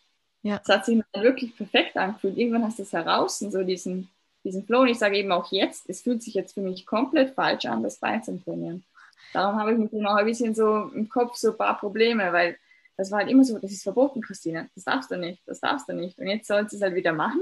Ja. 0.42 0.58
Das 0.58 0.76
hat 0.76 0.86
sich 0.86 1.00
dann 1.12 1.22
wirklich 1.22 1.56
perfekt 1.56 1.96
angefühlt. 1.96 2.36
Irgendwann 2.36 2.64
hast 2.64 2.78
du 2.78 2.82
es 2.82 2.92
heraus, 2.92 3.38
so 3.38 3.62
diesen, 3.62 4.08
diesen 4.42 4.64
Flow. 4.64 4.80
Und 4.80 4.88
ich 4.88 4.98
sage 4.98 5.16
eben 5.16 5.30
auch 5.32 5.52
jetzt, 5.52 5.88
es 5.88 6.02
fühlt 6.02 6.22
sich 6.22 6.34
jetzt 6.34 6.54
für 6.54 6.62
mich 6.62 6.86
komplett 6.86 7.34
falsch 7.34 7.66
an, 7.66 7.82
das 7.82 7.98
Bein 7.98 8.22
zu 8.22 8.42
trainieren. 8.42 8.84
Darum 9.32 9.58
habe 9.58 9.72
ich 9.72 9.78
mit 9.78 9.92
ihm 9.92 10.06
auch 10.06 10.16
ein 10.16 10.26
bisschen 10.26 10.54
so 10.54 10.90
im 10.94 11.08
Kopf 11.08 11.36
so 11.36 11.52
ein 11.52 11.56
paar 11.56 11.78
Probleme, 11.78 12.32
weil 12.32 12.56
das 12.96 13.10
war 13.10 13.20
halt 13.20 13.30
immer 13.30 13.44
so, 13.44 13.58
das 13.58 13.72
ist 13.72 13.82
verboten, 13.82 14.20
Christine. 14.20 14.68
Das 14.74 14.84
darfst 14.84 15.10
du 15.10 15.16
nicht, 15.16 15.42
das 15.46 15.60
darfst 15.60 15.88
du 15.88 15.94
nicht. 15.94 16.18
Und 16.18 16.26
jetzt 16.26 16.46
sollst 16.46 16.72
du 16.72 16.76
es 16.76 16.82
halt 16.82 16.94
wieder 16.94 17.12
machen. 17.12 17.40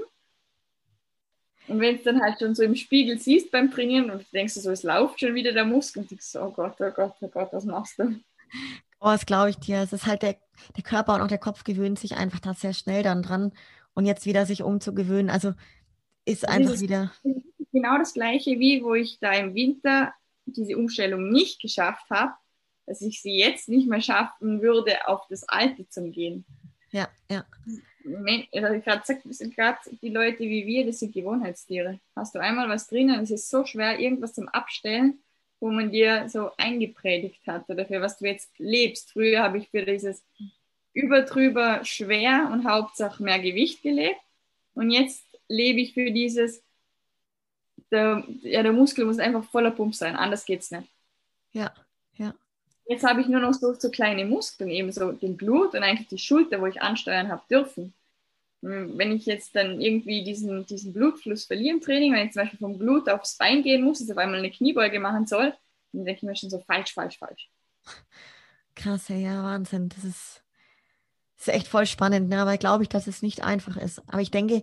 Und 1.68 1.80
wenn 1.80 1.98
du 1.98 2.02
dann 2.02 2.20
halt 2.20 2.38
schon 2.38 2.54
so 2.54 2.62
im 2.62 2.74
Spiegel 2.74 3.18
siehst 3.18 3.50
beim 3.50 3.70
Trainieren 3.70 4.10
und 4.10 4.22
du 4.22 4.26
denkst 4.32 4.54
so, 4.54 4.70
es 4.70 4.82
läuft 4.82 5.20
schon 5.20 5.34
wieder 5.34 5.52
der 5.52 5.64
Muskel 5.64 6.02
und 6.02 6.10
denkst 6.10 6.26
so, 6.26 6.40
oh 6.42 6.50
Gott, 6.50 6.74
oh 6.80 6.90
Gott, 6.90 7.14
oh 7.20 7.28
Gott, 7.28 7.52
was 7.52 7.64
machst 7.64 7.98
du? 7.98 8.20
Oh, 9.00 9.06
das 9.06 9.24
glaube 9.24 9.50
ich 9.50 9.56
dir. 9.56 9.78
Es 9.78 9.92
ist 9.92 10.06
halt 10.06 10.22
der, 10.22 10.36
der 10.76 10.82
Körper 10.82 11.14
und 11.14 11.22
auch 11.22 11.28
der 11.28 11.38
Kopf 11.38 11.64
gewöhnt 11.64 11.98
sich 11.98 12.16
einfach 12.16 12.40
da 12.40 12.54
sehr 12.54 12.74
schnell 12.74 13.02
dann 13.02 13.22
dran. 13.22 13.52
Und 13.94 14.06
jetzt 14.06 14.26
wieder 14.26 14.46
sich 14.46 14.62
umzugewöhnen, 14.62 15.30
also 15.30 15.54
ist 16.24 16.48
einfach 16.48 16.80
wieder. 16.80 17.12
Genau 17.72 17.98
das 17.98 18.14
gleiche 18.14 18.58
wie, 18.58 18.82
wo 18.82 18.94
ich 18.94 19.18
da 19.20 19.32
im 19.32 19.54
Winter 19.54 20.12
diese 20.44 20.76
Umstellung 20.76 21.30
nicht 21.30 21.60
geschafft 21.60 22.10
habe, 22.10 22.32
dass 22.86 23.00
ich 23.00 23.22
sie 23.22 23.36
jetzt 23.36 23.68
nicht 23.68 23.88
mehr 23.88 24.00
schaffen 24.00 24.60
würde, 24.62 25.06
auf 25.06 25.26
das 25.28 25.48
Alte 25.48 25.88
zu 25.88 26.10
gehen. 26.10 26.44
Ja, 26.90 27.08
ja. 27.30 27.44
Also 28.04 28.80
gerade 28.80 29.74
die 30.02 30.08
Leute 30.08 30.40
wie 30.40 30.66
wir, 30.66 30.86
das 30.86 31.00
sind 31.00 31.12
Gewohnheitstiere. 31.12 32.00
Hast 32.16 32.34
du 32.34 32.38
einmal 32.40 32.68
was 32.68 32.88
drinnen, 32.88 33.20
es 33.20 33.30
ist 33.30 33.50
so 33.50 33.64
schwer, 33.64 33.98
irgendwas 33.98 34.34
zum 34.34 34.48
Abstellen, 34.48 35.18
wo 35.60 35.70
man 35.70 35.90
dir 35.90 36.28
so 36.28 36.50
eingepredigt 36.56 37.46
hat 37.46 37.68
oder 37.68 37.84
für 37.84 38.00
was 38.00 38.18
du 38.18 38.26
jetzt 38.26 38.50
lebst. 38.58 39.12
Früher 39.12 39.42
habe 39.42 39.58
ich 39.58 39.68
für 39.68 39.84
dieses 39.84 40.24
übertrüber 40.92 41.84
schwer 41.84 42.50
und 42.52 42.66
Hauptsache 42.66 43.22
mehr 43.22 43.38
Gewicht 43.38 43.82
gelebt. 43.82 44.20
Und 44.74 44.90
jetzt 44.90 45.24
lebe 45.48 45.80
ich 45.80 45.94
für 45.94 46.10
dieses 46.10 46.62
der, 47.90 48.24
ja, 48.42 48.62
der 48.62 48.72
Muskel 48.72 49.04
muss 49.04 49.18
einfach 49.18 49.44
voller 49.44 49.70
Pump 49.70 49.94
sein, 49.94 50.16
anders 50.16 50.44
geht 50.44 50.60
es 50.60 50.70
nicht. 50.70 50.88
Ja. 51.52 51.72
Jetzt 52.90 53.04
habe 53.04 53.20
ich 53.20 53.28
nur 53.28 53.38
noch 53.38 53.54
so, 53.54 53.72
so 53.74 53.88
kleine 53.88 54.24
Muskeln, 54.24 54.68
eben 54.68 54.90
so 54.90 55.12
den 55.12 55.36
Blut 55.36 55.74
und 55.74 55.84
eigentlich 55.84 56.08
die 56.08 56.18
Schulter, 56.18 56.60
wo 56.60 56.66
ich 56.66 56.82
ansteuern 56.82 57.28
habe 57.30 57.42
dürfen. 57.48 57.94
Hm, 58.64 58.98
wenn 58.98 59.12
ich 59.12 59.26
jetzt 59.26 59.54
dann 59.54 59.80
irgendwie 59.80 60.24
diesen, 60.24 60.66
diesen 60.66 60.92
Blutfluss 60.92 61.44
verliere 61.44 61.76
im 61.76 61.80
Training, 61.80 62.12
wenn 62.12 62.26
ich 62.26 62.32
zum 62.32 62.42
Beispiel 62.42 62.58
vom 62.58 62.78
Blut 62.78 63.08
aufs 63.08 63.36
Bein 63.36 63.62
gehen 63.62 63.84
muss, 63.84 64.00
also 64.00 64.12
auf 64.12 64.18
einmal 64.18 64.40
eine 64.40 64.50
Kniebeuge 64.50 64.98
machen 64.98 65.28
soll, 65.28 65.54
dann 65.92 66.04
denke 66.04 66.18
ich 66.18 66.22
mir 66.24 66.34
schon 66.34 66.50
so 66.50 66.58
falsch, 66.58 66.92
falsch, 66.92 67.16
falsch. 67.16 67.48
Krass, 68.74 69.06
ja, 69.06 69.40
Wahnsinn. 69.44 69.88
Das 69.88 70.02
ist, 70.02 70.42
das 71.36 71.46
ist 71.46 71.54
echt 71.54 71.68
voll 71.68 71.86
spannend, 71.86 72.28
ne? 72.28 72.40
aber 72.40 72.58
glaube 72.58 72.82
ich, 72.82 72.88
dass 72.88 73.06
es 73.06 73.22
nicht 73.22 73.44
einfach 73.44 73.76
ist. 73.76 74.02
Aber 74.08 74.20
ich 74.20 74.32
denke, 74.32 74.62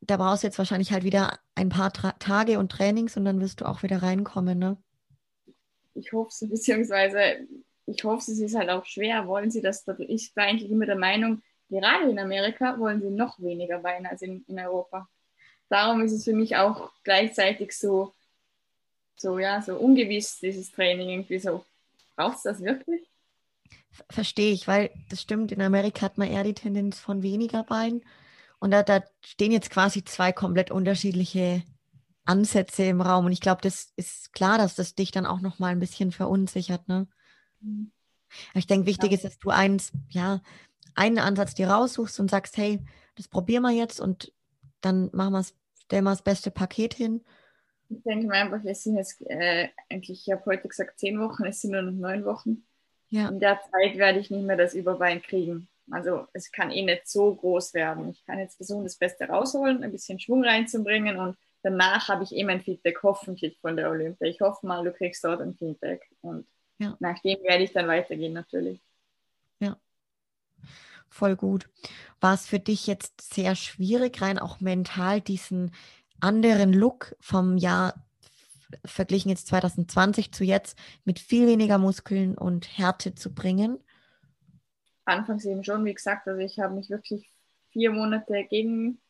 da 0.00 0.16
brauchst 0.16 0.42
du 0.42 0.48
jetzt 0.48 0.58
wahrscheinlich 0.58 0.90
halt 0.90 1.04
wieder 1.04 1.38
ein 1.54 1.68
paar 1.68 1.92
Tra 1.92 2.10
Tage 2.18 2.58
und 2.58 2.72
Trainings 2.72 3.16
und 3.16 3.24
dann 3.24 3.40
wirst 3.40 3.60
du 3.60 3.66
auch 3.66 3.84
wieder 3.84 4.02
reinkommen, 4.02 4.58
ne? 4.58 4.78
Ich 5.94 6.12
hoffe 6.12 6.30
es, 6.30 6.40
beziehungsweise 6.50 7.46
ich 7.86 8.04
hoffe, 8.04 8.30
es 8.30 8.38
ist 8.38 8.54
halt 8.54 8.70
auch 8.70 8.84
schwer. 8.84 9.26
Wollen 9.26 9.50
sie 9.50 9.60
das? 9.60 9.84
Ich 9.98 10.34
war 10.36 10.44
eigentlich 10.44 10.70
immer 10.70 10.86
der 10.86 10.96
Meinung, 10.96 11.42
gerade 11.68 12.10
in 12.10 12.18
Amerika 12.18 12.78
wollen 12.78 13.00
sie 13.00 13.10
noch 13.10 13.40
weniger 13.40 13.78
Beine 13.78 14.10
als 14.10 14.22
in, 14.22 14.44
in 14.46 14.58
Europa. 14.58 15.08
Darum 15.68 16.02
ist 16.02 16.12
es 16.12 16.24
für 16.24 16.34
mich 16.34 16.56
auch 16.56 16.92
gleichzeitig 17.02 17.76
so, 17.76 18.12
so, 19.16 19.38
ja, 19.38 19.62
so 19.62 19.76
ungewiss, 19.76 20.38
dieses 20.38 20.70
Training 20.70 21.08
irgendwie 21.08 21.38
so. 21.38 21.64
Brauchst 22.14 22.44
du 22.44 22.50
das 22.50 22.60
wirklich? 22.60 23.08
Verstehe 24.10 24.52
ich, 24.52 24.68
weil 24.68 24.90
das 25.08 25.22
stimmt, 25.22 25.50
in 25.50 25.62
Amerika 25.62 26.02
hat 26.02 26.18
man 26.18 26.30
eher 26.30 26.44
die 26.44 26.54
Tendenz 26.54 26.98
von 26.98 27.22
weniger 27.22 27.62
Beinen 27.64 28.02
und 28.58 28.70
da, 28.70 28.82
da 28.82 29.02
stehen 29.24 29.50
jetzt 29.50 29.70
quasi 29.70 30.04
zwei 30.04 30.32
komplett 30.32 30.70
unterschiedliche 30.70 31.62
Ansätze 32.24 32.84
im 32.84 33.00
Raum. 33.00 33.26
Und 33.26 33.32
ich 33.32 33.40
glaube, 33.40 33.60
das 33.62 33.92
ist 33.96 34.32
klar, 34.32 34.58
dass 34.58 34.74
das 34.74 34.94
dich 34.94 35.10
dann 35.10 35.26
auch 35.26 35.40
noch 35.40 35.58
mal 35.58 35.68
ein 35.68 35.80
bisschen 35.80 36.12
verunsichert. 36.12 36.88
Ne? 36.88 37.08
Mhm. 37.60 37.92
Ich 38.54 38.66
denke, 38.66 38.86
wichtig 38.86 39.10
ja. 39.10 39.16
ist, 39.16 39.24
dass 39.24 39.38
du 39.38 39.50
eins, 39.50 39.92
ja, 40.08 40.40
einen 40.94 41.18
Ansatz 41.18 41.54
dir 41.54 41.68
raussuchst 41.68 42.20
und 42.20 42.30
sagst, 42.30 42.56
hey, 42.56 42.80
das 43.16 43.28
probieren 43.28 43.62
wir 43.62 43.70
jetzt 43.70 44.00
und 44.00 44.32
dann 44.80 45.10
machen 45.12 45.32
wir 45.32 45.40
es, 45.40 45.54
stellen 45.84 46.04
wir 46.04 46.10
das 46.10 46.22
beste 46.22 46.50
Paket 46.50 46.94
hin. 46.94 47.24
Ich 47.88 48.02
denke 48.04 48.26
mir 48.26 48.34
einfach, 48.34 48.60
es 48.64 48.84
sind 48.84 48.96
jetzt 48.96 49.20
äh, 49.28 49.68
eigentlich, 49.90 50.26
ich 50.26 50.32
habe 50.32 50.44
heute 50.46 50.66
gesagt 50.66 50.98
zehn 50.98 51.20
Wochen, 51.20 51.44
es 51.44 51.60
sind 51.60 51.72
nur 51.72 51.82
noch 51.82 51.92
neun 51.92 52.24
Wochen. 52.24 52.64
Ja. 53.10 53.28
In 53.28 53.40
der 53.40 53.60
Zeit 53.70 53.98
werde 53.98 54.18
ich 54.18 54.30
nicht 54.30 54.46
mehr 54.46 54.56
das 54.56 54.74
Überbein 54.74 55.20
kriegen. 55.20 55.68
Also 55.90 56.26
es 56.32 56.50
kann 56.50 56.70
eh 56.70 56.82
nicht 56.82 57.06
so 57.06 57.34
groß 57.34 57.74
werden. 57.74 58.10
Ich 58.10 58.24
kann 58.24 58.38
jetzt 58.38 58.56
versuchen, 58.56 58.84
das 58.84 58.96
Beste 58.96 59.24
rausholen, 59.24 59.82
ein 59.82 59.92
bisschen 59.92 60.18
Schwung 60.18 60.42
reinzubringen 60.42 61.18
und 61.18 61.36
danach 61.62 62.08
habe 62.08 62.24
ich 62.24 62.32
eh 62.32 62.44
mein 62.44 62.60
Feedback 62.60 63.02
hoffentlich 63.02 63.58
von 63.60 63.76
der 63.76 63.90
Olympia. 63.90 64.28
Ich 64.28 64.40
hoffe 64.40 64.66
mal, 64.66 64.84
du 64.84 64.92
kriegst 64.92 65.24
dort 65.24 65.40
ein 65.40 65.54
Feedback 65.54 66.08
und 66.20 66.46
ja. 66.78 66.96
nach 67.00 67.18
dem 67.20 67.42
werde 67.42 67.64
ich 67.64 67.72
dann 67.72 67.88
weitergehen 67.88 68.32
natürlich. 68.32 68.80
Ja, 69.60 69.76
voll 71.08 71.36
gut. 71.36 71.68
War 72.20 72.34
es 72.34 72.46
für 72.46 72.58
dich 72.58 72.86
jetzt 72.86 73.34
sehr 73.34 73.54
schwierig, 73.54 74.20
rein 74.20 74.38
auch 74.38 74.60
mental 74.60 75.20
diesen 75.20 75.72
anderen 76.20 76.72
Look 76.72 77.16
vom 77.20 77.56
Jahr 77.56 77.94
verglichen 78.84 79.28
jetzt 79.28 79.48
2020 79.48 80.32
zu 80.32 80.44
jetzt 80.44 80.78
mit 81.04 81.18
viel 81.18 81.46
weniger 81.46 81.78
Muskeln 81.78 82.38
und 82.38 82.78
Härte 82.78 83.14
zu 83.14 83.34
bringen? 83.34 83.78
anfangs 85.04 85.44
eben 85.44 85.64
schon, 85.64 85.84
wie 85.84 85.94
gesagt, 85.94 86.26
also 86.28 86.40
ich 86.40 86.58
habe 86.58 86.74
mich 86.74 86.90
wirklich 86.90 87.30
vier 87.70 87.90
Monate 87.90 88.44
gegen, 88.48 89.00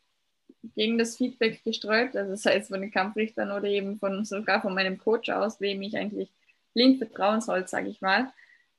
gegen 0.75 0.97
das 0.97 1.17
Feedback 1.17 1.63
gesträubt, 1.63 2.15
also 2.15 2.35
sei 2.35 2.55
es 2.55 2.69
von 2.69 2.81
den 2.81 2.91
Kampfrichtern 2.91 3.51
oder 3.51 3.65
eben 3.65 3.99
von 3.99 4.23
sogar 4.25 4.61
von 4.61 4.73
meinem 4.73 4.97
Coach 4.97 5.29
aus, 5.29 5.59
wem 5.59 5.81
ich 5.81 5.97
eigentlich 5.97 6.29
blind 6.73 6.97
vertrauen 6.97 7.41
soll, 7.41 7.67
sage 7.67 7.89
ich 7.89 8.01
mal, 8.01 8.31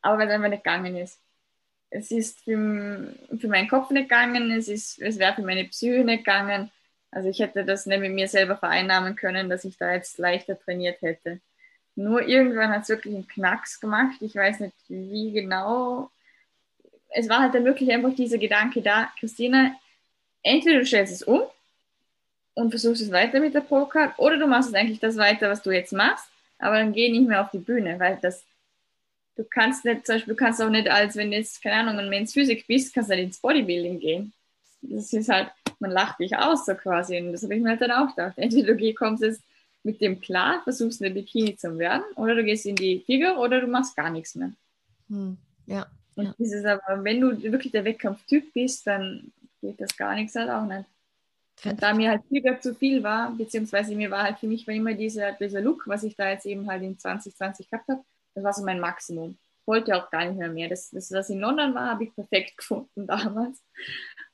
aber 0.03 0.19
weil 0.19 0.29
es 0.29 0.35
einfach 0.35 0.49
nicht 0.49 0.65
gegangen 0.65 0.97
ist. 0.97 1.19
Es 1.91 2.11
ist 2.11 2.41
für, 2.41 3.15
für 3.39 3.49
meinen 3.49 3.69
Kopf 3.69 3.91
nicht 3.91 4.09
gegangen, 4.09 4.51
es, 4.51 4.69
es 4.69 5.19
wäre 5.19 5.35
für 5.35 5.43
meine 5.43 5.65
Psyche 5.65 6.05
nicht 6.05 6.25
gegangen. 6.25 6.71
Also 7.11 7.29
ich 7.29 7.39
hätte 7.39 7.65
das 7.65 7.87
nicht 7.87 8.01
mit 8.01 8.13
mir 8.13 8.27
selber 8.27 8.57
vereinnahmen 8.57 9.15
können, 9.15 9.49
dass 9.49 9.65
ich 9.65 9.77
da 9.79 9.93
jetzt 9.93 10.19
leichter 10.19 10.59
trainiert 10.59 11.01
hätte. 11.03 11.41
Nur 11.95 12.27
irgendwann 12.27 12.71
hat 12.71 12.83
es 12.83 12.89
wirklich 12.89 13.15
einen 13.15 13.29
Knacks 13.29 13.79
gemacht. 13.79 14.17
Ich 14.21 14.35
weiß 14.35 14.59
nicht, 14.59 14.75
wie 14.89 15.33
genau 15.33 16.11
es 17.15 17.29
war 17.29 17.41
halt 17.41 17.55
dann 17.55 17.65
wirklich 17.65 17.93
einfach 17.93 18.15
dieser 18.15 18.39
Gedanke 18.39 18.83
da, 18.83 19.11
Christina, 19.21 19.75
entweder 20.43 20.81
du 20.81 20.87
stellst 20.87 21.13
es 21.13 21.23
um 21.23 21.43
und 22.55 22.71
versuchst 22.71 23.03
es 23.03 23.11
weiter 23.11 23.41
mit 23.41 23.55
der 23.55 23.61
Pro-Card 23.61 24.19
oder 24.19 24.37
du 24.37 24.47
machst 24.47 24.69
es 24.69 24.75
eigentlich 24.75 25.01
das 25.01 25.17
weiter, 25.17 25.51
was 25.51 25.63
du 25.63 25.71
jetzt 25.71 25.93
machst, 25.93 26.27
aber 26.59 26.79
dann 26.79 26.93
geh 26.93 27.11
nicht 27.11 27.29
mehr 27.29 27.43
auf 27.43 27.51
die 27.51 27.59
Bühne, 27.59 27.99
weil 27.99 28.19
das, 28.23 28.45
du 29.37 29.45
kannst 29.45 29.85
nicht, 29.85 30.07
zum 30.07 30.17
Beispiel, 30.17 30.35
du 30.35 30.39
kannst 30.39 30.63
auch 30.63 30.71
nicht 30.71 30.89
als, 30.89 31.17
wenn 31.17 31.31
du 31.31 31.37
jetzt, 31.37 31.63
keine 31.63 31.77
Ahnung, 31.77 31.99
ein 31.99 32.09
Men's 32.09 32.33
Physik 32.33 32.67
bist, 32.67 32.95
kannst 32.95 33.11
du 33.11 33.17
nicht 33.17 33.25
ins 33.25 33.41
Bodybuilding 33.41 33.99
gehen. 33.99 34.33
Das 34.83 35.13
ist 35.13 35.29
halt, 35.29 35.51
man 35.81 35.91
lacht 35.91 36.21
dich 36.21 36.37
aus 36.37 36.67
so 36.67 36.75
quasi 36.75 37.19
und 37.19 37.33
das 37.33 37.43
habe 37.43 37.55
ich 37.55 37.63
mir 37.63 37.71
halt 37.71 37.81
dann 37.81 37.91
auch 37.91 38.15
gedacht. 38.15 38.35
Entweder 38.37 38.75
du 38.75 38.95
kommst 38.95 39.23
jetzt 39.23 39.43
mit 39.83 40.01
dem 40.01 40.21
klar, 40.21 40.63
versuchst 40.65 41.03
eine 41.03 41.13
Bikini 41.13 41.57
zu 41.57 41.79
werden 41.79 42.05
oder 42.17 42.35
du 42.35 42.45
gehst 42.45 42.67
in 42.67 42.77
die 42.77 43.01
Figur 43.01 43.39
oder 43.39 43.61
du 43.61 43.67
machst 43.67 43.97
gar 43.97 44.11
nichts 44.11 44.35
mehr. 44.35 44.53
Hm, 45.09 45.37
ja. 45.67 45.87
Und 46.17 46.27
ja. 46.27 46.35
dieses 46.39 46.65
aber, 46.65 47.03
wenn 47.03 47.21
du 47.21 47.43
wirklich 47.43 47.73
der 47.73 47.85
Wettkampftyp 47.85 48.53
bist, 48.55 48.87
dann 48.87 49.33
geht 49.61 49.81
das 49.81 49.97
gar 49.97 50.15
nichts 50.15 50.35
halt 50.35 50.51
auch 50.51 50.65
nicht. 50.65 50.85
Und 51.65 51.83
da 51.83 51.95
mir 51.95 52.11
halt 52.11 52.25
Flieger 52.27 52.61
zu 52.61 52.75
viel 52.75 53.03
war, 53.03 53.31
beziehungsweise 53.31 53.95
mir 53.95 54.11
war 54.11 54.25
halt 54.25 54.39
für 54.39 54.47
mich 54.47 54.67
war 54.67 54.75
immer 54.75 54.95
dieser, 54.95 55.33
dieser 55.33 55.61
Look, 55.61 55.87
was 55.87 56.03
ich 56.03 56.17
da 56.17 56.29
jetzt 56.31 56.47
eben 56.47 56.69
halt 56.69 56.83
in 56.83 56.99
2020 56.99 57.71
gehabt 57.71 57.89
habe, 57.89 58.03
das 58.35 58.45
war 58.45 58.53
so 58.53 58.65
mein 58.65 58.81
Maximum. 58.81 59.39
Ich 59.61 59.67
wollte 59.67 59.97
auch 59.97 60.11
gar 60.11 60.27
nicht 60.27 60.39
mehr 60.39 60.51
mehr. 60.51 60.69
Das, 60.69 60.91
das 60.91 61.11
was 61.13 61.31
in 61.31 61.41
London 61.41 61.75
war, 61.75 61.91
habe 61.91 62.05
ich 62.05 62.15
perfekt 62.15 62.57
gefunden 62.59 63.07
damals. 63.07 63.63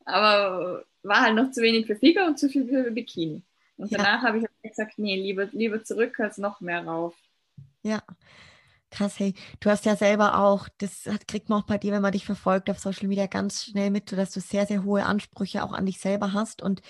Aber 0.05 0.85
war 1.03 1.21
halt 1.21 1.37
noch 1.37 1.51
zu 1.51 1.63
wenig 1.63 1.87
für 1.87 1.97
Flieger 1.97 2.27
und 2.27 2.39
zu 2.39 2.49
viel 2.49 2.67
für 2.67 2.91
Bikini. 2.91 3.43
Und 3.77 3.93
danach 3.93 4.23
ja. 4.23 4.29
habe 4.29 4.39
ich 4.39 4.45
halt 4.45 4.63
gesagt, 4.63 4.99
nee, 4.99 5.17
lieber, 5.17 5.47
lieber 5.53 5.83
zurück 5.85 6.19
als 6.21 6.37
noch 6.39 6.61
mehr 6.61 6.85
rauf. 6.85 7.15
Ja, 7.83 8.03
Krass, 8.91 9.19
hey, 9.19 9.35
du 9.61 9.71
hast 9.71 9.85
ja 9.85 9.95
selber 9.95 10.39
auch, 10.39 10.69
das 10.79 11.09
kriegt 11.29 11.49
man 11.49 11.63
auch 11.63 11.67
bei 11.67 11.79
dir, 11.79 11.93
wenn 11.93 12.03
man 12.03 12.13
dich 12.13 12.27
verfolgt 12.27 12.69
auf 12.71 12.81
Social 12.81 13.07
Media, 13.07 13.27
ganz 13.27 13.65
schnell 13.65 13.91
mit, 13.91 14.11
dass 14.11 14.33
du 14.33 14.41
sehr, 14.41 14.67
sehr 14.67 14.83
hohe 14.83 15.05
Ansprüche 15.05 15.63
auch 15.63 15.73
an 15.73 15.87
dich 15.87 16.01
selber 16.01 16.33
hast. 16.33 16.61
Und 16.61 16.83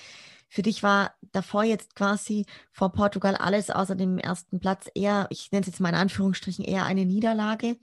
für 0.48 0.62
dich 0.62 0.82
war 0.82 1.14
davor 1.30 1.62
jetzt 1.62 1.94
quasi 1.94 2.44
vor 2.72 2.92
Portugal 2.92 3.36
alles 3.36 3.70
außer 3.70 3.94
dem 3.94 4.18
ersten 4.18 4.58
Platz 4.58 4.90
eher, 4.94 5.28
ich 5.30 5.52
nenne 5.52 5.60
es 5.60 5.68
jetzt 5.68 5.80
mal 5.80 5.90
in 5.90 5.94
Anführungsstrichen, 5.94 6.64
eher 6.64 6.84
eine 6.84 7.04
Niederlage. 7.04 7.76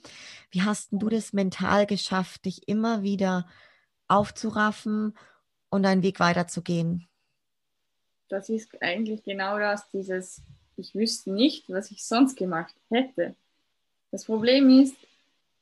Wie 0.51 0.63
hast 0.63 0.89
du 0.91 1.09
das 1.09 1.31
mental 1.31 1.85
geschafft, 1.85 2.45
dich 2.45 2.67
immer 2.67 3.03
wieder 3.03 3.47
aufzuraffen 4.07 5.17
und 5.69 5.83
deinen 5.83 6.03
Weg 6.03 6.19
weiterzugehen? 6.19 7.07
Das 8.29 8.49
ist 8.49 8.81
eigentlich 8.81 9.23
genau 9.23 9.57
das, 9.59 9.87
dieses, 9.89 10.41
ich 10.75 10.93
wüsste 10.93 11.31
nicht, 11.31 11.69
was 11.69 11.91
ich 11.91 12.03
sonst 12.03 12.35
gemacht 12.35 12.75
hätte. 12.89 13.35
Das 14.11 14.25
Problem 14.25 14.69
ist, 14.81 14.95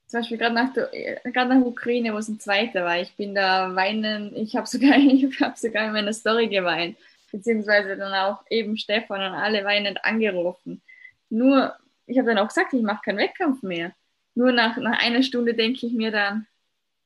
zum 0.08 0.20
Beispiel 0.20 0.38
gerade 0.38 0.56
nach 0.56 0.74
der, 0.74 0.90
gerade 1.24 1.56
nach 1.56 1.66
Ukraine, 1.66 2.14
wo 2.14 2.18
es 2.18 2.28
ein 2.28 2.40
zweiter 2.40 2.86
war, 2.86 3.00
ich 3.00 3.16
bin 3.16 3.34
da 3.34 3.76
weinen, 3.76 4.36
ich 4.36 4.56
habe 4.56 4.68
sogar, 4.68 4.94
habe 5.42 5.58
sogar 5.58 5.88
in 5.88 5.94
meiner 5.94 6.14
Story 6.14 6.48
geweint, 6.48 6.98
beziehungsweise 7.32 7.98
dann 7.98 8.14
auch 8.14 8.44
eben 8.50 8.78
Stefan 8.78 9.22
und 9.22 9.38
alle 9.38 9.64
weinend 9.66 10.04
angerufen. 10.06 10.82
Nur, 11.30 11.76
ich 12.06 12.18
habe 12.18 12.28
dann 12.28 12.38
auch 12.38 12.48
gesagt, 12.48 12.74
ich 12.74 12.84
mache 12.84 13.02
keinen 13.04 13.18
Wettkampf 13.18 13.64
mehr. 13.64 13.94
Nur 14.36 14.52
nach, 14.52 14.78
nach 14.78 15.00
einer 15.02 15.24
Stunde 15.24 15.54
denke 15.54 15.88
ich 15.88 15.94
mir 15.94 16.12
dann, 16.12 16.46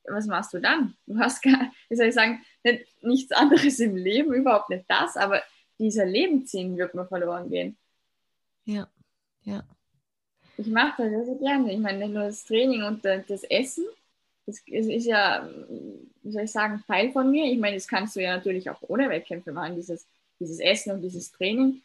was 0.04 0.28
machst 0.28 0.54
du 0.54 0.60
dann? 0.60 0.95
Du 1.06 1.17
hast 1.19 1.41
gar, 1.41 1.71
wie 1.88 1.95
soll 1.95 2.08
ich 2.08 2.15
sagen, 2.15 2.43
nicht, 2.63 2.86
nichts 3.02 3.32
anderes 3.32 3.80
im 3.80 3.95
Leben, 3.95 4.34
überhaupt 4.34 4.69
nicht 4.69 4.86
das, 4.88 5.15
aber 5.15 5.41
dieser 5.78 6.06
Lebenssinn 6.06 6.78
wird 6.78 6.93
mir 6.93 7.06
verloren 7.06 7.49
gehen. 7.49 7.78
Ja, 8.65 8.88
ja. 9.43 9.63
Ich 10.60 10.67
mache 10.67 11.04
das 11.04 11.10
sehr, 11.10 11.26
sehr 11.26 11.36
gerne. 11.36 11.72
Ich 11.72 11.80
meine, 11.80 12.10
nur 12.10 12.24
das 12.24 12.43
Training 12.43 12.84
und 12.84 13.06
das 13.06 13.43
Essen, 13.43 13.86
das 14.45 14.60
ist 14.67 15.06
ja, 15.06 15.50
wie 16.22 16.32
soll 16.32 16.43
ich 16.43 16.52
sagen, 16.52 16.84
Teil 16.86 17.13
von 17.13 17.32
mir. 17.32 17.45
Ich 17.45 17.58
meine, 17.58 17.78
das 17.78 17.88
kannst 17.88 18.17
du 18.17 18.22
ja 18.22 18.36
natürlich 18.36 18.69
auch 18.69 18.82
ohne 18.82 19.10
Wettkämpfe 19.10 19.54
machen, 19.54 19.76
dieses, 19.76 20.06
dieses 20.38 20.60
Essen 20.60 20.91
und 20.91 21.02
dieses 21.02 21.32
Training. 21.32 21.82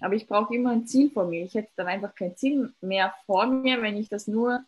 Aber 0.00 0.14
ich 0.14 0.26
brauche 0.26 0.54
immer 0.54 0.70
ein 0.70 0.86
Ziel 0.86 1.10
vor 1.10 1.26
mir. 1.26 1.44
Ich 1.44 1.54
hätte 1.54 1.68
dann 1.76 1.86
einfach 1.86 2.14
kein 2.14 2.34
Ziel 2.34 2.72
mehr 2.80 3.14
vor 3.26 3.46
mir, 3.46 3.82
wenn 3.82 3.98
ich 3.98 4.08
das 4.08 4.26
nur 4.26 4.64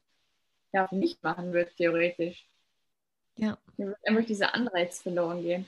ja, 0.75 0.87
nicht 0.91 1.23
machen 1.23 1.55
würde, 1.55 1.71
theoretisch. 1.79 2.47
Ja. 3.37 3.57
Mir 3.79 3.89
wird 3.89 4.07
einfach 4.07 4.27
dieser 4.27 4.55
Anreiz 4.55 5.01
verloren 5.01 5.41
gehen. 5.43 5.67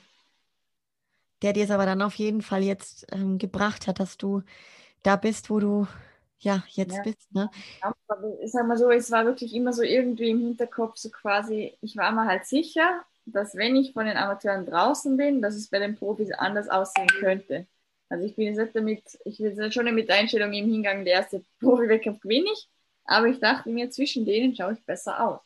Der 1.40 1.54
dir 1.54 1.64
es 1.64 1.70
aber 1.70 1.86
dann 1.86 2.02
auf 2.02 2.16
jeden 2.16 2.42
Fall 2.42 2.62
jetzt 2.62 3.06
ähm, 3.12 3.38
gebracht 3.38 3.86
hat, 3.86 3.98
dass 3.98 4.18
du 4.18 4.42
da 5.02 5.16
bist, 5.16 5.48
wo 5.48 5.58
du 5.58 5.86
ja 6.40 6.62
jetzt 6.68 6.96
ja. 6.96 7.02
bist. 7.02 7.32
Ne? 7.32 7.50
Ja, 7.82 7.94
ich 8.40 8.52
sag 8.52 8.66
mal 8.66 8.76
so, 8.76 8.90
es 8.90 9.10
war 9.10 9.24
wirklich 9.24 9.54
immer 9.54 9.72
so 9.72 9.82
irgendwie 9.82 10.30
im 10.30 10.38
Hinterkopf, 10.38 10.96
so 10.96 11.10
quasi, 11.10 11.76
ich 11.80 11.96
war 11.96 12.12
mir 12.12 12.26
halt 12.26 12.46
sicher, 12.46 13.02
dass 13.26 13.54
wenn 13.54 13.76
ich 13.76 13.92
von 13.92 14.06
den 14.06 14.16
Amateuren 14.16 14.66
draußen 14.66 15.16
bin, 15.16 15.42
dass 15.42 15.54
es 15.54 15.68
bei 15.68 15.78
den 15.78 15.96
Profis 15.96 16.32
anders 16.32 16.68
aussehen 16.68 17.08
könnte. 17.08 17.66
Also 18.08 18.24
ich 18.24 18.36
bin 18.36 18.46
jetzt 18.46 18.58
nicht 18.58 18.74
damit, 18.74 19.02
ich 19.24 19.38
bin 19.38 19.54
jetzt 19.54 19.74
schon 19.74 19.94
mit 19.94 20.10
Einstellung 20.10 20.52
im 20.52 20.70
Hingang, 20.70 21.04
der 21.04 21.14
erste 21.14 21.42
Profi-Wettkampf 21.60 22.20
gewinne 22.20 22.50
ich, 22.52 22.68
aber 23.04 23.26
ich 23.26 23.38
dachte 23.38 23.68
mir, 23.70 23.90
zwischen 23.90 24.24
denen 24.24 24.54
schaue 24.54 24.74
ich 24.74 24.84
besser 24.84 25.26
aus. 25.26 25.40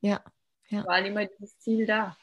Ja, 0.00 0.20
ja. 0.68 0.84
War 0.86 1.04
immer 1.04 1.24
dieses 1.24 1.58
Ziel 1.60 1.86
da. 1.86 2.16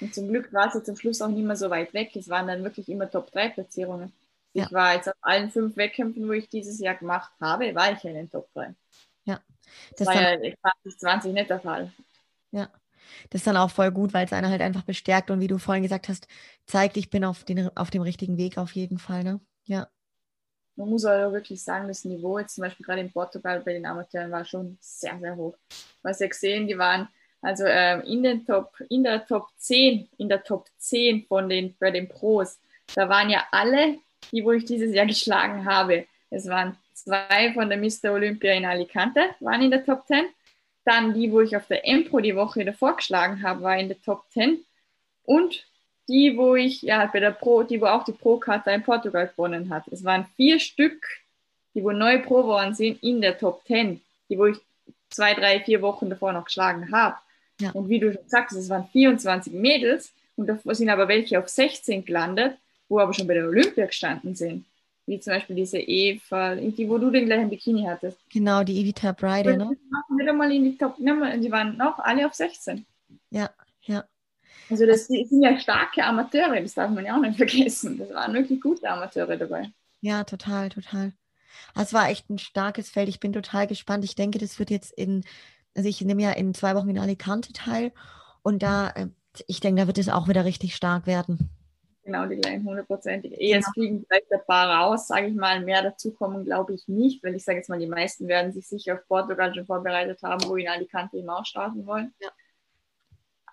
Und 0.00 0.14
zum 0.14 0.28
Glück 0.28 0.52
war 0.52 0.68
es 0.68 0.74
jetzt 0.74 0.88
am 0.88 0.96
Schluss 0.96 1.20
auch 1.22 1.28
nicht 1.28 1.44
mehr 1.44 1.56
so 1.56 1.70
weit 1.70 1.92
weg. 1.94 2.14
Es 2.14 2.28
waren 2.28 2.46
dann 2.46 2.62
wirklich 2.62 2.88
immer 2.88 3.10
Top-3-Platzierungen. 3.10 4.12
Ja. 4.52 4.64
Ich 4.66 4.72
war 4.72 4.94
jetzt 4.94 5.08
auf 5.08 5.14
allen 5.20 5.50
fünf 5.50 5.76
Wettkämpfen, 5.76 6.26
wo 6.26 6.32
ich 6.32 6.48
dieses 6.48 6.78
Jahr 6.78 6.94
gemacht 6.94 7.32
habe, 7.40 7.74
war 7.74 7.92
ich 7.92 8.02
ja 8.02 8.10
in 8.10 8.16
den 8.16 8.30
Top 8.30 8.48
3. 8.54 8.74
Ja. 9.24 9.40
Das, 9.90 10.06
das 10.06 10.08
war 10.08 10.42
ja 10.42 10.54
2020 10.84 11.32
nicht 11.32 11.50
der 11.50 11.60
Fall. 11.60 11.92
Ja. 12.50 12.70
Das 13.30 13.40
ist 13.40 13.46
dann 13.46 13.56
auch 13.56 13.70
voll 13.70 13.90
gut, 13.90 14.12
weil 14.12 14.26
es 14.26 14.32
einer 14.32 14.50
halt 14.50 14.60
einfach 14.60 14.82
bestärkt 14.82 15.30
und 15.30 15.40
wie 15.40 15.46
du 15.46 15.58
vorhin 15.58 15.82
gesagt 15.82 16.08
hast, 16.08 16.26
zeigt, 16.66 16.96
ich 16.96 17.10
bin 17.10 17.24
auf, 17.24 17.44
den, 17.44 17.74
auf 17.76 17.90
dem 17.90 18.02
richtigen 18.02 18.36
Weg 18.36 18.58
auf 18.58 18.72
jeden 18.72 18.98
Fall. 18.98 19.24
Ne? 19.24 19.40
Ja. 19.64 19.88
Man 20.76 20.90
muss 20.90 21.04
aber 21.04 21.32
wirklich 21.32 21.62
sagen, 21.62 21.88
das 21.88 22.04
Niveau 22.04 22.38
jetzt 22.38 22.54
zum 22.54 22.62
Beispiel 22.62 22.86
gerade 22.86 23.00
in 23.00 23.12
Portugal 23.12 23.60
bei 23.60 23.72
den 23.72 23.86
Amateuren 23.86 24.30
war 24.30 24.44
schon 24.44 24.78
sehr, 24.80 25.18
sehr 25.18 25.36
hoch. 25.36 25.56
Was 26.02 26.20
ihr 26.20 26.28
gesehen, 26.28 26.66
die 26.66 26.78
waren 26.78 27.08
also 27.40 27.64
ähm, 27.66 28.02
in 28.02 28.22
den 28.22 28.44
Top, 28.44 28.74
in 28.88 29.04
der 29.04 29.26
Top 29.26 29.48
10, 29.56 30.08
in 30.18 30.28
der 30.28 30.42
Top 30.42 30.68
10 30.78 31.26
von 31.26 31.48
den, 31.48 31.76
bei 31.78 31.90
den 31.90 32.08
Pros, 32.08 32.58
da 32.94 33.08
waren 33.08 33.30
ja 33.30 33.46
alle, 33.52 33.98
die 34.32 34.44
wo 34.44 34.52
ich 34.52 34.64
dieses 34.64 34.94
Jahr 34.94 35.06
geschlagen 35.06 35.64
habe. 35.64 36.06
Es 36.30 36.46
waren 36.48 36.76
zwei 36.94 37.52
von 37.54 37.68
der 37.68 37.78
Mr. 37.78 38.12
Olympia 38.12 38.52
in 38.52 38.64
Alicante, 38.64 39.20
waren 39.40 39.62
in 39.62 39.70
der 39.70 39.84
Top 39.84 40.06
10. 40.06 40.26
Dann 40.84 41.14
die, 41.14 41.30
wo 41.30 41.40
ich 41.40 41.56
auf 41.56 41.66
der 41.66 41.86
Empro 41.86 42.20
die 42.20 42.36
Woche 42.36 42.64
davor 42.64 42.96
geschlagen 42.96 43.42
habe, 43.42 43.62
war 43.62 43.78
in 43.78 43.88
der 43.88 44.00
Top 44.02 44.24
10. 44.30 44.64
Und 45.24 45.64
die, 46.08 46.36
wo 46.36 46.54
ich, 46.54 46.82
ja, 46.82 47.04
bei 47.06 47.20
der 47.20 47.32
Pro, 47.32 47.62
die, 47.62 47.80
wo 47.80 47.86
auch 47.86 48.04
die 48.04 48.12
Pro-Karte 48.12 48.70
in 48.70 48.82
Portugal 48.82 49.28
gewonnen 49.28 49.68
hat. 49.70 49.86
Es 49.88 50.04
waren 50.04 50.26
vier 50.36 50.58
Stück, 50.58 51.06
die 51.74 51.84
wo 51.84 51.92
neu 51.92 52.22
Pro 52.22 52.42
geworden 52.42 52.74
sind, 52.74 53.02
in 53.02 53.20
der 53.20 53.38
Top 53.38 53.62
10, 53.66 54.00
die, 54.30 54.38
wo 54.38 54.46
ich 54.46 54.56
zwei, 55.10 55.34
drei, 55.34 55.60
vier 55.60 55.82
Wochen 55.82 56.08
davor 56.08 56.32
noch 56.32 56.46
geschlagen 56.46 56.90
habe. 56.92 57.16
Ja. 57.60 57.70
Und 57.72 57.88
wie 57.88 57.98
du 57.98 58.12
schon 58.12 58.28
sagst, 58.28 58.56
es 58.56 58.70
waren 58.70 58.88
24 58.88 59.52
Mädels 59.52 60.12
und 60.36 60.46
da 60.46 60.58
sind 60.64 60.88
aber 60.88 61.08
welche 61.08 61.38
auf 61.38 61.48
16 61.48 62.04
gelandet, 62.04 62.56
wo 62.88 62.98
aber 62.98 63.12
schon 63.12 63.26
bei 63.26 63.34
der 63.34 63.46
Olympia 63.46 63.86
gestanden 63.86 64.34
sind. 64.34 64.64
Wie 65.06 65.18
zum 65.20 65.32
Beispiel 65.32 65.56
diese 65.56 65.78
Eva, 65.78 66.54
die, 66.54 66.88
wo 66.88 66.98
du 66.98 67.10
den 67.10 67.26
gleichen 67.26 67.48
Bikini 67.48 67.84
hattest. 67.84 68.18
Genau, 68.30 68.62
die 68.62 68.80
Evita 68.80 69.12
Bride, 69.12 69.56
ne? 69.56 69.70
Wieder 70.10 70.32
mal 70.34 70.52
in 70.52 70.64
die 70.64 70.76
Top, 70.76 70.96
die 70.96 71.06
waren 71.50 71.80
auch 71.80 71.98
alle 71.98 72.26
auf 72.26 72.34
16. 72.34 72.84
Ja, 73.30 73.50
ja. 73.82 74.04
Also 74.68 74.84
das 74.84 75.06
sind 75.06 75.42
ja 75.42 75.58
starke 75.58 76.04
Amateure, 76.04 76.60
das 76.60 76.74
darf 76.74 76.90
man 76.90 77.06
ja 77.06 77.16
auch 77.16 77.20
nicht 77.20 77.36
vergessen. 77.38 77.98
Das 77.98 78.12
waren 78.12 78.34
wirklich 78.34 78.60
gute 78.60 78.88
Amateure 78.88 79.36
dabei. 79.36 79.70
Ja, 80.02 80.24
total, 80.24 80.68
total. 80.68 81.12
Es 81.74 81.94
war 81.94 82.10
echt 82.10 82.28
ein 82.28 82.38
starkes 82.38 82.90
Feld. 82.90 83.08
Ich 83.08 83.20
bin 83.20 83.32
total 83.32 83.66
gespannt. 83.66 84.04
Ich 84.04 84.14
denke, 84.14 84.38
das 84.38 84.58
wird 84.58 84.70
jetzt 84.70 84.92
in 84.92 85.24
also 85.78 85.88
ich 85.88 86.00
nehme 86.00 86.22
ja 86.22 86.32
in 86.32 86.54
zwei 86.54 86.74
Wochen 86.74 86.90
in 86.90 86.98
Alicante 86.98 87.52
teil 87.52 87.92
und 88.42 88.64
da, 88.64 88.90
äh, 88.90 89.06
ich 89.46 89.60
denke, 89.60 89.80
da 89.80 89.86
wird 89.86 89.98
es 89.98 90.08
auch 90.08 90.26
wieder 90.26 90.44
richtig 90.44 90.74
stark 90.74 91.06
werden. 91.06 91.50
Genau, 92.08 92.24
die 92.24 92.36
gleichen 92.36 92.64
hundertprozentig. 92.64 93.32
Eh, 93.32 93.48
genau. 93.48 93.58
es 93.58 93.68
fliegen 93.74 94.06
vielleicht 94.08 94.32
ein 94.32 94.40
paar 94.46 94.80
raus, 94.80 95.08
sage 95.08 95.26
ich 95.26 95.34
mal. 95.34 95.60
Mehr 95.60 95.82
dazukommen 95.82 96.46
glaube 96.46 96.72
ich 96.72 96.88
nicht, 96.88 97.22
weil 97.22 97.34
ich 97.34 97.44
sage 97.44 97.58
jetzt 97.58 97.68
mal, 97.68 97.78
die 97.78 97.86
meisten 97.86 98.28
werden 98.28 98.50
sich 98.50 98.66
sicher 98.66 98.94
auf 98.94 99.06
Portugal 99.06 99.54
schon 99.54 99.66
vorbereitet 99.66 100.22
haben, 100.22 100.42
wo 100.48 100.56
in 100.56 100.68
Alicante 100.68 101.18
eben 101.18 101.28
auch 101.28 101.44
starten 101.44 101.86
wollen. 101.86 102.14
Ja. 102.18 102.30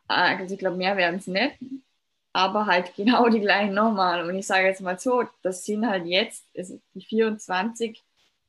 Ah, 0.07 0.37
also 0.37 0.53
ich 0.53 0.59
glaube, 0.59 0.77
mehr 0.77 0.95
werden 0.95 1.17
es 1.17 1.27
nicht. 1.27 1.57
Aber 2.31 2.65
halt 2.65 2.95
genau 2.95 3.27
die 3.27 3.41
gleichen 3.41 3.73
nochmal. 3.73 4.25
Und 4.25 4.37
ich 4.37 4.47
sage 4.47 4.67
jetzt 4.67 4.79
mal 4.79 4.97
so, 4.97 5.25
das 5.41 5.65
sind 5.65 5.85
halt 5.85 6.05
jetzt 6.05 6.45
die 6.55 7.03
24 7.03 8.01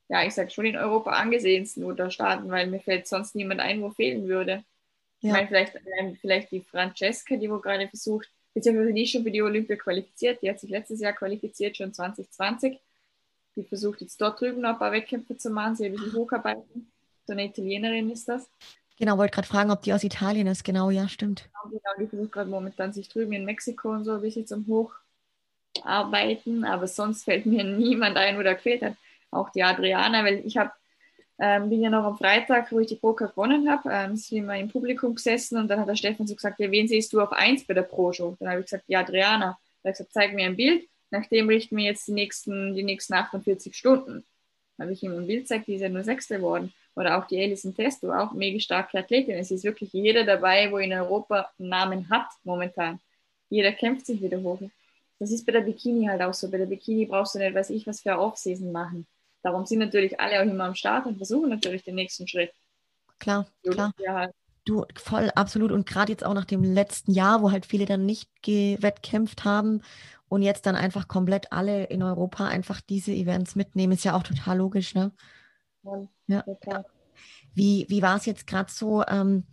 ja, 0.09 0.23
ich 0.23 0.33
sag 0.33 0.53
schon 0.53 0.65
in 0.65 0.77
Europa 0.77 1.11
angesehensten 1.11 1.83
unter 1.83 2.09
Staaten, 2.09 2.49
weil 2.49 2.67
mir 2.67 2.79
fällt 2.79 3.07
sonst 3.07 3.35
niemand 3.35 3.59
ein, 3.59 3.81
wo 3.81 3.89
fehlen 3.89 4.25
würde. 4.29 4.63
Ja. 5.19 5.29
Ich 5.29 5.31
meine, 5.31 5.47
vielleicht, 5.47 5.73
vielleicht 6.21 6.51
die 6.51 6.61
Francesca, 6.61 7.35
die 7.35 7.51
wo 7.51 7.59
gerade 7.59 7.89
versucht, 7.89 8.29
beziehungsweise 8.57 8.91
die 8.91 9.03
ist 9.03 9.11
schon 9.11 9.23
für 9.23 9.29
die 9.29 9.43
Olympia 9.43 9.75
qualifiziert, 9.75 10.41
die 10.41 10.49
hat 10.49 10.59
sich 10.59 10.71
letztes 10.71 10.99
Jahr 10.99 11.13
qualifiziert, 11.13 11.77
schon 11.77 11.93
2020. 11.93 12.79
Die 13.55 13.63
versucht 13.63 14.01
jetzt 14.01 14.19
dort 14.19 14.41
drüben 14.41 14.61
noch 14.61 14.71
ein 14.71 14.79
paar 14.79 14.91
Wettkämpfe 14.91 15.37
zu 15.37 15.51
machen, 15.51 15.75
sie 15.75 15.85
ein 15.85 15.91
bisschen 15.91 16.13
hocharbeiten. 16.13 16.91
So 17.27 17.33
eine 17.33 17.45
Italienerin 17.45 18.09
ist 18.09 18.27
das. 18.27 18.49
Genau, 18.97 19.19
wollte 19.19 19.35
gerade 19.35 19.47
fragen, 19.47 19.69
ob 19.69 19.83
die 19.83 19.93
aus 19.93 20.03
Italien 20.03 20.47
ist. 20.47 20.63
Genau, 20.63 20.89
ja, 20.89 21.07
stimmt. 21.07 21.43
Genau, 21.43 21.77
genau 21.77 21.91
die 21.99 22.07
versucht 22.07 22.31
gerade 22.31 22.49
momentan 22.49 22.93
sich 22.93 23.09
drüben 23.09 23.33
in 23.33 23.45
Mexiko 23.45 23.91
und 23.91 24.05
so 24.05 24.13
ein 24.13 24.21
bisschen 24.21 24.47
zum 24.47 24.65
Hocharbeiten, 24.65 26.65
aber 26.65 26.87
sonst 26.87 27.25
fällt 27.25 27.45
mir 27.45 27.63
niemand 27.63 28.17
ein, 28.17 28.39
wo 28.39 28.43
da 28.43 28.53
gefehlt 28.53 28.81
hat 28.81 28.95
auch 29.31 29.49
die 29.49 29.63
Adriana, 29.63 30.23
weil 30.23 30.45
ich 30.45 30.57
habe 30.57 30.71
ähm, 31.39 31.69
bin 31.69 31.81
ja 31.81 31.89
noch 31.89 32.03
am 32.03 32.17
Freitag, 32.17 32.71
wo 32.71 32.79
ich 32.79 32.87
die 32.87 32.95
Poker 32.95 33.27
gewonnen 33.27 33.69
habe, 33.69 33.89
ähm, 33.91 34.15
sind 34.15 34.47
wir 34.47 34.55
im 34.55 34.69
Publikum 34.69 35.15
gesessen 35.15 35.57
und 35.57 35.67
dann 35.67 35.79
hat 35.79 35.87
der 35.87 35.95
Stefan 35.95 36.25
so 36.25 36.33
gesagt, 36.33 36.59
ja, 36.59 36.71
wen 36.71 36.87
siehst 36.87 37.13
du 37.13 37.21
auf 37.21 37.31
1 37.31 37.65
bei 37.67 37.75
der 37.75 37.83
Pro-Show? 37.83 38.35
Dann 38.39 38.49
habe 38.49 38.59
ich 38.59 38.65
gesagt, 38.65 38.85
die 38.87 38.95
Adriana. 38.95 39.57
Er 39.83 39.89
hat 39.89 39.97
gesagt, 39.97 40.13
zeig 40.13 40.33
mir 40.33 40.45
ein 40.45 40.55
Bild, 40.55 40.87
nachdem 41.11 41.47
richten 41.47 41.77
wir 41.77 41.85
jetzt 41.85 42.07
die 42.07 42.13
nächsten, 42.13 42.73
die 42.73 42.83
nächsten 42.83 43.13
48 43.13 43.75
Stunden. 43.75 44.25
Dann 44.77 44.87
habe 44.87 44.93
ich 44.93 45.03
ihm 45.03 45.13
ein 45.13 45.27
Bild 45.27 45.41
gezeigt, 45.41 45.67
die 45.67 45.75
ist 45.75 45.81
ja 45.81 45.89
nur 45.89 46.03
Sechste 46.03 46.37
geworden. 46.37 46.73
Oder 46.95 47.17
auch 47.17 47.27
die 47.27 47.39
Alison 47.39 47.75
Testo, 47.75 48.11
auch 48.11 48.33
mega 48.33 48.59
starke 48.59 48.97
Athletin. 48.97 49.35
Es 49.35 49.51
ist 49.51 49.63
wirklich 49.63 49.93
jeder 49.93 50.23
dabei, 50.23 50.71
wo 50.71 50.79
in 50.79 50.91
Europa 50.91 51.51
einen 51.59 51.69
Namen 51.69 52.09
hat 52.09 52.27
momentan. 52.43 52.99
Jeder 53.49 53.71
kämpft 53.71 54.07
sich 54.07 54.21
wieder 54.21 54.41
hoch. 54.41 54.59
Das 55.19 55.31
ist 55.31 55.45
bei 55.45 55.51
der 55.51 55.61
Bikini 55.61 56.07
halt 56.07 56.21
auch 56.21 56.33
so. 56.33 56.49
Bei 56.49 56.57
der 56.57 56.65
Bikini 56.65 57.05
brauchst 57.05 57.35
du 57.35 57.39
nicht, 57.39 57.53
weiß 57.53 57.69
ich, 57.69 57.85
was 57.85 58.01
für 58.01 58.17
Off-Season 58.17 58.71
machen 58.71 59.05
darum 59.41 59.65
sind 59.65 59.79
natürlich 59.79 60.19
alle 60.19 60.39
auch 60.39 60.51
immer 60.51 60.65
am 60.65 60.75
Start 60.75 61.05
und 61.05 61.17
versuchen 61.17 61.49
natürlich 61.49 61.83
den 61.83 61.95
nächsten 61.95 62.27
Schritt. 62.27 62.51
Klar, 63.19 63.47
klar. 63.63 63.93
Halt. 64.07 64.31
Du, 64.65 64.83
voll, 64.95 65.31
absolut. 65.35 65.71
Und 65.71 65.87
gerade 65.87 66.11
jetzt 66.11 66.25
auch 66.25 66.33
nach 66.33 66.45
dem 66.45 66.61
letzten 66.61 67.11
Jahr, 67.13 67.41
wo 67.41 67.51
halt 67.51 67.65
viele 67.65 67.85
dann 67.85 68.05
nicht 68.05 68.29
wettkämpft 68.45 69.45
haben 69.45 69.81
und 70.27 70.41
jetzt 70.41 70.65
dann 70.65 70.75
einfach 70.75 71.07
komplett 71.07 71.53
alle 71.53 71.85
in 71.85 72.03
Europa 72.03 72.47
einfach 72.47 72.81
diese 72.81 73.13
Events 73.13 73.55
mitnehmen, 73.55 73.93
ist 73.93 74.03
ja 74.03 74.15
auch 74.15 74.23
total 74.23 74.57
logisch, 74.57 74.93
ne? 74.93 75.13
Ja. 76.27 76.43
ja. 76.65 76.85
Wie, 77.53 77.85
wie 77.87 78.01
war 78.01 78.17
es 78.17 78.25
jetzt 78.25 78.45
gerade 78.45 78.69
so? 78.69 79.05
Ähm, 79.07 79.45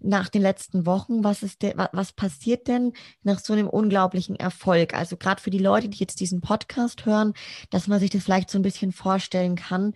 nach 0.00 0.28
den 0.28 0.42
letzten 0.42 0.86
Wochen? 0.86 1.24
Was, 1.24 1.42
ist 1.42 1.62
de, 1.62 1.74
was 1.92 2.12
passiert 2.12 2.68
denn 2.68 2.92
nach 3.22 3.38
so 3.38 3.52
einem 3.52 3.68
unglaublichen 3.68 4.36
Erfolg? 4.36 4.94
Also 4.94 5.16
gerade 5.16 5.40
für 5.40 5.50
die 5.50 5.58
Leute, 5.58 5.88
die 5.88 5.98
jetzt 5.98 6.20
diesen 6.20 6.40
Podcast 6.40 7.06
hören, 7.06 7.34
dass 7.70 7.88
man 7.88 8.00
sich 8.00 8.10
das 8.10 8.24
vielleicht 8.24 8.50
so 8.50 8.58
ein 8.58 8.62
bisschen 8.62 8.92
vorstellen 8.92 9.56
kann. 9.56 9.94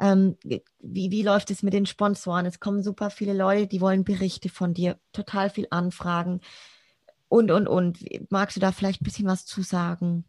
Ähm, 0.00 0.36
wie, 0.42 1.10
wie 1.10 1.22
läuft 1.22 1.50
es 1.50 1.62
mit 1.62 1.72
den 1.72 1.86
Sponsoren? 1.86 2.46
Es 2.46 2.60
kommen 2.60 2.82
super 2.82 3.10
viele 3.10 3.32
Leute, 3.32 3.66
die 3.66 3.80
wollen 3.80 4.04
Berichte 4.04 4.48
von 4.48 4.74
dir, 4.74 4.98
total 5.12 5.50
viel 5.50 5.66
Anfragen 5.70 6.40
und, 7.28 7.50
und, 7.50 7.68
und. 7.68 7.98
Magst 8.30 8.56
du 8.56 8.60
da 8.60 8.72
vielleicht 8.72 9.00
ein 9.00 9.04
bisschen 9.04 9.26
was 9.26 9.44
zu 9.44 9.62
sagen? 9.62 10.24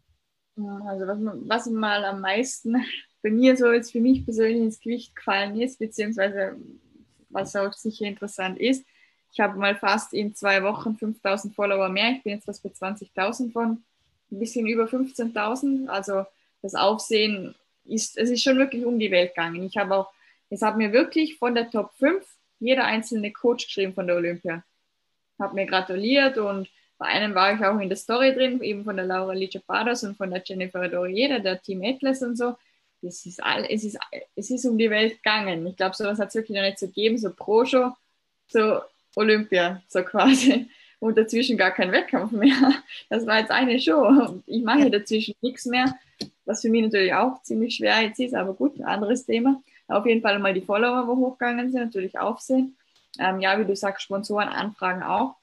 Also 0.56 1.06
was, 1.06 1.18
was 1.46 1.66
mal 1.66 2.04
am 2.04 2.20
meisten 2.20 2.76
bei 3.22 3.30
mir 3.30 3.56
so 3.56 3.70
jetzt 3.72 3.92
für 3.92 4.00
mich 4.00 4.24
persönlich 4.24 4.62
ins 4.62 4.80
Gewicht 4.80 5.14
gefallen 5.14 5.60
ist, 5.60 5.78
beziehungsweise 5.78 6.56
was 7.28 7.54
auch 7.56 7.72
sicher 7.72 8.06
interessant 8.06 8.58
ist, 8.58 8.86
ich 9.32 9.40
habe 9.40 9.58
mal 9.58 9.76
fast 9.76 10.12
in 10.12 10.34
zwei 10.34 10.62
Wochen 10.62 10.96
5000 10.96 11.54
Follower 11.54 11.88
mehr. 11.88 12.12
Ich 12.12 12.22
bin 12.22 12.34
jetzt 12.34 12.48
was 12.48 12.60
bei 12.60 12.70
20.000 12.70 13.52
von, 13.52 13.82
ein 14.30 14.38
bisschen 14.38 14.66
über 14.66 14.84
15.000. 14.84 15.88
Also 15.88 16.24
das 16.62 16.74
Aufsehen 16.74 17.54
ist, 17.84 18.16
es 18.16 18.30
ist 18.30 18.42
schon 18.42 18.58
wirklich 18.58 18.84
um 18.84 18.98
die 18.98 19.10
Welt 19.10 19.34
gegangen. 19.34 19.62
Ich 19.64 19.76
habe 19.76 19.94
auch, 19.94 20.10
es 20.50 20.62
hat 20.62 20.76
mir 20.76 20.92
wirklich 20.92 21.38
von 21.38 21.54
der 21.54 21.70
Top 21.70 21.92
5 21.98 22.24
jeder 22.58 22.84
einzelne 22.84 23.32
Coach 23.32 23.66
geschrieben 23.66 23.94
von 23.94 24.06
der 24.06 24.16
Olympia. 24.16 24.64
Hat 25.38 25.54
mir 25.54 25.66
gratuliert 25.66 26.38
und 26.38 26.68
bei 26.98 27.06
einem 27.06 27.34
war 27.34 27.54
ich 27.54 27.64
auch 27.64 27.78
in 27.78 27.88
der 27.88 27.96
Story 27.96 28.32
drin, 28.32 28.62
eben 28.62 28.84
von 28.84 28.96
der 28.96 29.04
Laura 29.04 29.34
Lichapados 29.34 30.02
und 30.04 30.16
von 30.16 30.30
der 30.30 30.42
Jennifer 30.44 30.88
Dorieda, 30.88 31.40
der 31.40 31.60
Team 31.60 31.82
Atlas 31.84 32.22
und 32.22 32.36
so. 32.36 32.56
Es 33.02 33.26
ist, 33.26 33.42
all, 33.42 33.66
es, 33.68 33.84
ist, 33.84 33.98
es 34.34 34.50
ist 34.50 34.64
um 34.64 34.78
die 34.78 34.88
Welt 34.88 35.22
gegangen. 35.22 35.66
Ich 35.66 35.76
glaube, 35.76 35.94
sowas 35.94 36.18
hat 36.18 36.28
es 36.28 36.34
wirklich 36.34 36.56
noch 36.56 36.64
nicht 36.64 36.78
so 36.78 36.86
gegeben, 36.86 37.18
so 37.18 37.30
Pro-Show, 37.30 37.92
so 38.48 38.80
Olympia, 39.16 39.82
so 39.88 40.02
quasi. 40.02 40.68
Und 40.98 41.18
dazwischen 41.18 41.58
gar 41.58 41.72
kein 41.72 41.92
Wettkampf 41.92 42.32
mehr. 42.32 42.72
Das 43.10 43.26
war 43.26 43.40
jetzt 43.40 43.50
eine 43.50 43.78
Show. 43.80 44.40
Ich 44.46 44.62
mache 44.62 44.90
dazwischen 44.90 45.34
nichts 45.42 45.66
mehr, 45.66 45.98
was 46.44 46.62
für 46.62 46.70
mich 46.70 46.82
natürlich 46.82 47.12
auch 47.12 47.42
ziemlich 47.42 47.76
schwer 47.76 48.00
jetzt 48.02 48.20
ist, 48.20 48.34
aber 48.34 48.54
gut, 48.54 48.78
ein 48.78 48.84
anderes 48.84 49.26
Thema. 49.26 49.62
Auf 49.88 50.06
jeden 50.06 50.22
Fall 50.22 50.38
mal 50.38 50.54
die 50.54 50.62
Follower, 50.62 51.06
wo 51.06 51.16
hochgegangen 51.16 51.70
sind, 51.70 51.84
natürlich 51.84 52.18
aufsehen. 52.18 52.76
Ähm, 53.18 53.40
ja, 53.40 53.58
wie 53.58 53.64
du 53.64 53.76
sagst, 53.76 54.02
Sponsoren 54.02 54.48
anfragen 54.48 55.02
auch. 55.02 55.36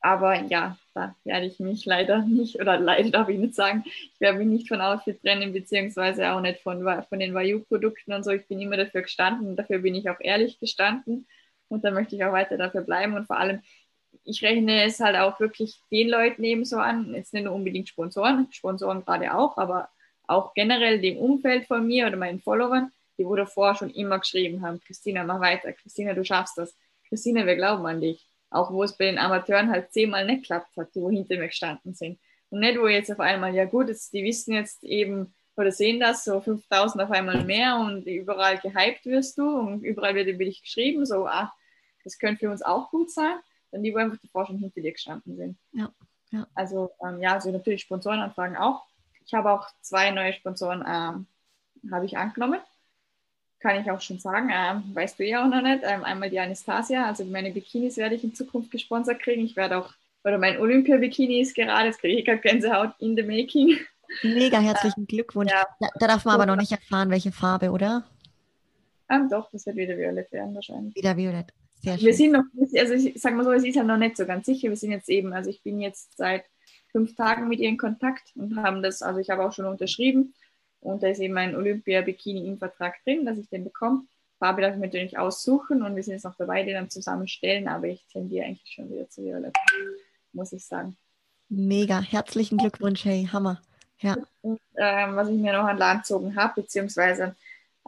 Aber 0.00 0.40
ja, 0.42 0.76
da 0.94 1.14
werde 1.24 1.46
ich 1.46 1.58
mich 1.58 1.84
leider 1.84 2.22
nicht, 2.22 2.60
oder 2.60 2.78
leider 2.78 3.10
darf 3.10 3.28
ich 3.28 3.38
nicht 3.38 3.54
sagen, 3.54 3.82
ich 3.86 4.20
werde 4.20 4.38
mich 4.38 4.46
nicht 4.46 4.68
von 4.68 4.80
Outfit 4.80 5.20
trennen, 5.20 5.52
beziehungsweise 5.52 6.30
auch 6.32 6.40
nicht 6.40 6.60
von, 6.60 6.82
von 7.08 7.18
den 7.18 7.34
Vayu-Produkten 7.34 8.12
und 8.12 8.24
so. 8.24 8.30
Ich 8.30 8.46
bin 8.46 8.60
immer 8.60 8.76
dafür 8.76 9.02
gestanden 9.02 9.56
dafür 9.56 9.78
bin 9.78 9.94
ich 9.94 10.08
auch 10.10 10.20
ehrlich 10.20 10.58
gestanden. 10.58 11.26
Und 11.68 11.84
da 11.84 11.90
möchte 11.90 12.16
ich 12.16 12.24
auch 12.24 12.32
weiter 12.32 12.56
dafür 12.56 12.82
bleiben. 12.82 13.14
Und 13.14 13.26
vor 13.26 13.38
allem, 13.38 13.60
ich 14.24 14.42
rechne 14.42 14.84
es 14.84 15.00
halt 15.00 15.16
auch 15.16 15.38
wirklich 15.40 15.80
den 15.90 16.08
Leuten 16.08 16.42
eben 16.44 16.64
so 16.64 16.78
an, 16.78 17.14
jetzt 17.14 17.34
nicht 17.34 17.44
nur 17.44 17.54
unbedingt 17.54 17.88
Sponsoren, 17.88 18.48
Sponsoren 18.50 19.04
gerade 19.04 19.34
auch, 19.34 19.56
aber 19.56 19.88
auch 20.26 20.54
generell 20.54 21.00
dem 21.00 21.18
Umfeld 21.18 21.66
von 21.66 21.86
mir 21.86 22.06
oder 22.06 22.16
meinen 22.16 22.40
Followern, 22.40 22.90
die 23.18 23.24
wo 23.24 23.34
davor 23.36 23.74
schon 23.74 23.90
immer 23.90 24.18
geschrieben 24.18 24.62
haben, 24.62 24.80
Christina, 24.80 25.24
mach 25.24 25.40
weiter, 25.40 25.72
Christina, 25.72 26.12
du 26.14 26.24
schaffst 26.24 26.58
das. 26.58 26.76
Christina, 27.08 27.46
wir 27.46 27.56
glauben 27.56 27.86
an 27.86 28.00
dich. 28.00 28.26
Auch 28.50 28.72
wo 28.72 28.82
es 28.82 28.96
bei 28.96 29.06
den 29.06 29.18
Amateuren 29.18 29.70
halt 29.70 29.92
zehnmal 29.92 30.26
nicht 30.26 30.42
geklappt 30.42 30.76
hat, 30.76 30.94
die 30.94 31.00
wo 31.00 31.10
hinter 31.10 31.36
mir 31.36 31.48
gestanden 31.48 31.94
sind. 31.94 32.18
Und 32.50 32.60
nicht, 32.60 32.78
wo 32.78 32.86
jetzt 32.86 33.10
auf 33.10 33.20
einmal, 33.20 33.54
ja 33.54 33.64
gut, 33.64 33.88
jetzt, 33.88 34.12
die 34.12 34.24
wissen 34.24 34.54
jetzt 34.54 34.84
eben, 34.84 35.34
oder 35.56 35.72
sehen 35.72 36.00
das, 36.00 36.24
so 36.24 36.40
5000 36.40 37.02
auf 37.02 37.10
einmal 37.10 37.44
mehr 37.44 37.76
und 37.76 38.06
überall 38.06 38.58
gehypt 38.58 39.06
wirst 39.06 39.38
du 39.38 39.48
und 39.48 39.82
überall 39.82 40.14
wird 40.14 40.28
über 40.28 40.44
dich 40.44 40.62
geschrieben, 40.62 41.06
so, 41.06 41.26
ach, 41.26 41.52
das 42.04 42.18
könnte 42.18 42.40
für 42.40 42.50
uns 42.50 42.62
auch 42.62 42.90
gut 42.90 43.10
sein, 43.10 43.36
dann 43.70 43.82
die, 43.82 43.92
wo 43.92 43.98
einfach 43.98 44.18
davor 44.22 44.46
schon 44.46 44.58
hinter 44.58 44.80
dir 44.80 44.92
gestanden 44.92 45.36
sind. 45.36 45.56
Ja, 45.72 45.90
ja. 46.30 46.46
Also, 46.54 46.90
ähm, 47.02 47.20
ja, 47.20 47.34
also 47.34 47.50
natürlich 47.50 47.82
Sponsorenanfragen 47.82 48.56
auch. 48.56 48.84
Ich 49.24 49.34
habe 49.34 49.50
auch 49.50 49.66
zwei 49.80 50.10
neue 50.10 50.32
Sponsoren, 50.32 50.84
ähm, 50.86 51.26
habe 51.90 52.04
ich 52.04 52.16
angenommen. 52.16 52.60
Kann 53.58 53.80
ich 53.80 53.90
auch 53.90 54.00
schon 54.00 54.18
sagen, 54.18 54.50
ähm, 54.52 54.94
weißt 54.94 55.18
du 55.18 55.24
ja 55.24 55.42
auch 55.42 55.48
noch 55.48 55.62
nicht. 55.62 55.80
Ähm, 55.82 56.04
einmal 56.04 56.30
die 56.30 56.38
Anastasia, 56.38 57.06
also 57.06 57.24
meine 57.24 57.50
Bikinis 57.50 57.96
werde 57.96 58.14
ich 58.14 58.22
in 58.22 58.34
Zukunft 58.34 58.70
gesponsert 58.70 59.20
kriegen. 59.20 59.44
Ich 59.44 59.56
werde 59.56 59.78
auch, 59.78 59.92
oder 60.22 60.38
mein 60.38 60.60
Olympia-Bikini 60.60 61.40
ist 61.40 61.54
gerade, 61.54 61.86
jetzt 61.86 62.00
kriege 62.00 62.18
ich 62.18 62.24
gerade 62.24 62.40
Gänsehaut 62.40 62.92
in 62.98 63.16
the 63.16 63.22
making. 63.22 63.78
Mega 64.22 64.58
herzlichen 64.58 65.06
Glückwunsch. 65.06 65.52
Ja. 65.52 65.66
Da, 65.80 65.88
da, 65.98 66.06
darf 66.06 66.24
man 66.24 66.34
aber 66.34 66.46
noch 66.46 66.56
nicht 66.56 66.72
erfahren, 66.72 67.10
welche 67.10 67.32
Farbe, 67.32 67.70
oder? 67.70 68.04
Ähm, 69.08 69.28
doch, 69.28 69.50
das 69.50 69.66
wird 69.66 69.76
wieder 69.76 69.96
violett 69.96 70.32
werden 70.32 70.54
wahrscheinlich. 70.54 70.94
Wieder 70.94 71.16
violett. 71.16 71.52
Sehr 71.74 71.96
schön. 71.96 72.06
Wir 72.06 72.14
sind 72.14 72.32
noch, 72.32 72.44
also 72.78 72.94
ich 72.94 73.20
sage 73.20 73.36
mal 73.36 73.44
so, 73.44 73.52
es 73.52 73.64
ist 73.64 73.76
ja 73.76 73.84
noch 73.84 73.96
nicht 73.96 74.16
so 74.16 74.26
ganz 74.26 74.46
sicher. 74.46 74.68
Wir 74.68 74.76
sind 74.76 74.90
jetzt 74.90 75.08
eben, 75.08 75.32
also 75.32 75.50
ich 75.50 75.62
bin 75.62 75.80
jetzt 75.80 76.16
seit 76.16 76.44
fünf 76.90 77.14
Tagen 77.14 77.48
mit 77.48 77.60
ihr 77.60 77.68
in 77.68 77.78
Kontakt 77.78 78.32
und 78.34 78.56
haben 78.56 78.82
das, 78.82 79.02
also 79.02 79.20
ich 79.20 79.30
habe 79.30 79.44
auch 79.44 79.52
schon 79.52 79.66
unterschrieben 79.66 80.34
und 80.80 81.02
da 81.02 81.08
ist 81.08 81.20
eben 81.20 81.36
ein 81.36 81.54
Olympia-Bikini 81.54 82.46
im 82.46 82.58
Vertrag 82.58 83.02
drin, 83.04 83.26
dass 83.26 83.38
ich 83.38 83.48
den 83.48 83.64
bekomme. 83.64 84.06
Farbe 84.38 84.62
darf 84.62 84.74
ich 84.74 84.80
mir 84.80 84.86
natürlich 84.86 85.18
aussuchen 85.18 85.82
und 85.82 85.96
wir 85.96 86.02
sind 86.02 86.14
jetzt 86.14 86.24
noch 86.24 86.36
dabei, 86.36 86.62
den 86.62 86.74
dann 86.74 86.90
zusammenstellen, 86.90 87.68
aber 87.68 87.88
ich 87.88 88.06
tendiere 88.12 88.46
eigentlich 88.46 88.72
schon 88.72 88.90
wieder 88.90 89.08
zu 89.08 89.24
Violett, 89.24 89.56
muss 90.32 90.52
ich 90.52 90.64
sagen. 90.64 90.96
Mega, 91.48 92.00
herzlichen 92.00 92.58
Glückwunsch, 92.58 93.04
hey, 93.04 93.28
Hammer. 93.32 93.62
Ja. 94.00 94.16
Und, 94.42 94.60
ähm, 94.76 95.16
was 95.16 95.28
ich 95.28 95.36
mir 95.36 95.52
noch 95.52 95.64
an 95.64 95.78
Land 95.78 96.02
gezogen 96.02 96.36
habe, 96.36 96.62
beziehungsweise 96.62 97.34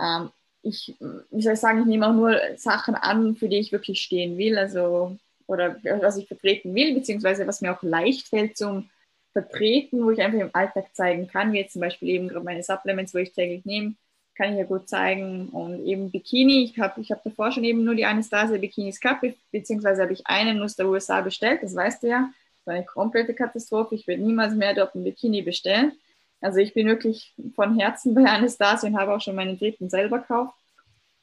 ähm, 0.01 0.31
ich, 0.63 0.97
wie 1.31 1.43
soll 1.43 1.55
ich 1.55 1.61
sagen, 1.61 1.81
ich 1.81 1.87
nehme 1.87 2.09
auch 2.09 2.13
nur 2.13 2.39
Sachen 2.57 2.95
an, 2.95 3.37
für 3.37 3.49
die 3.49 3.59
ich 3.59 3.73
wirklich 3.73 4.01
stehen 4.01 4.39
will, 4.39 4.59
also 4.59 5.17
oder 5.47 5.77
was 6.01 6.19
ich 6.19 6.29
vertreten 6.29 6.75
will, 6.75 6.95
beziehungsweise 6.95 7.47
was 7.47 7.63
mir 7.63 7.73
auch 7.73 7.83
leicht 7.83 8.29
fällt 8.29 8.57
zum 8.57 8.91
Vertreten, 9.33 10.05
wo 10.05 10.11
ich 10.11 10.21
einfach 10.21 10.39
im 10.39 10.51
Alltag 10.53 10.95
zeigen 10.95 11.27
kann, 11.27 11.53
wie 11.53 11.59
jetzt 11.59 11.73
zum 11.73 11.81
Beispiel 11.81 12.09
eben 12.11 12.29
gerade 12.29 12.45
meine 12.45 12.63
Supplements, 12.63 13.15
wo 13.15 13.19
ich 13.19 13.33
täglich 13.33 13.65
nehme, 13.65 13.95
kann 14.35 14.53
ich 14.53 14.59
ja 14.59 14.65
gut 14.65 14.89
zeigen. 14.89 15.49
Und 15.49 15.85
eben 15.85 16.11
Bikini, 16.11 16.65
ich 16.65 16.79
habe 16.79 17.01
ich 17.01 17.11
hab 17.11 17.23
davor 17.25 17.51
schon 17.51 17.65
eben 17.65 17.85
nur 17.85 17.95
die 17.95 18.05
Anastasia 18.05 18.59
Bikinis 18.59 19.01
gehabt, 19.01 19.25
beziehungsweise 19.51 20.03
habe 20.03 20.13
ich 20.13 20.27
einen 20.27 20.63
aus 20.63 20.77
der 20.77 20.87
USA 20.87 21.21
bestellt, 21.21 21.63
das 21.63 21.75
weißt 21.75 22.03
du 22.03 22.09
ja. 22.09 22.31
War 22.69 22.75
eine 22.75 22.85
komplette 22.85 23.35
Katastrophe. 23.35 23.95
Ich 23.95 24.07
werde 24.07 24.23
niemals 24.23 24.55
mehr 24.55 24.75
dort 24.75 24.95
ein 24.95 25.03
Bikini 25.03 25.41
bestellen. 25.41 25.93
Also 26.41 26.59
ich 26.59 26.75
bin 26.75 26.87
wirklich 26.87 27.35
von 27.55 27.79
Herzen 27.79 28.15
bei 28.15 28.25
Anastasia 28.27 28.89
und 28.89 28.99
habe 28.99 29.15
auch 29.15 29.21
schon 29.21 29.35
meinen 29.35 29.59
dritten 29.59 29.89
selber 29.89 30.19
gekauft. 30.19 30.55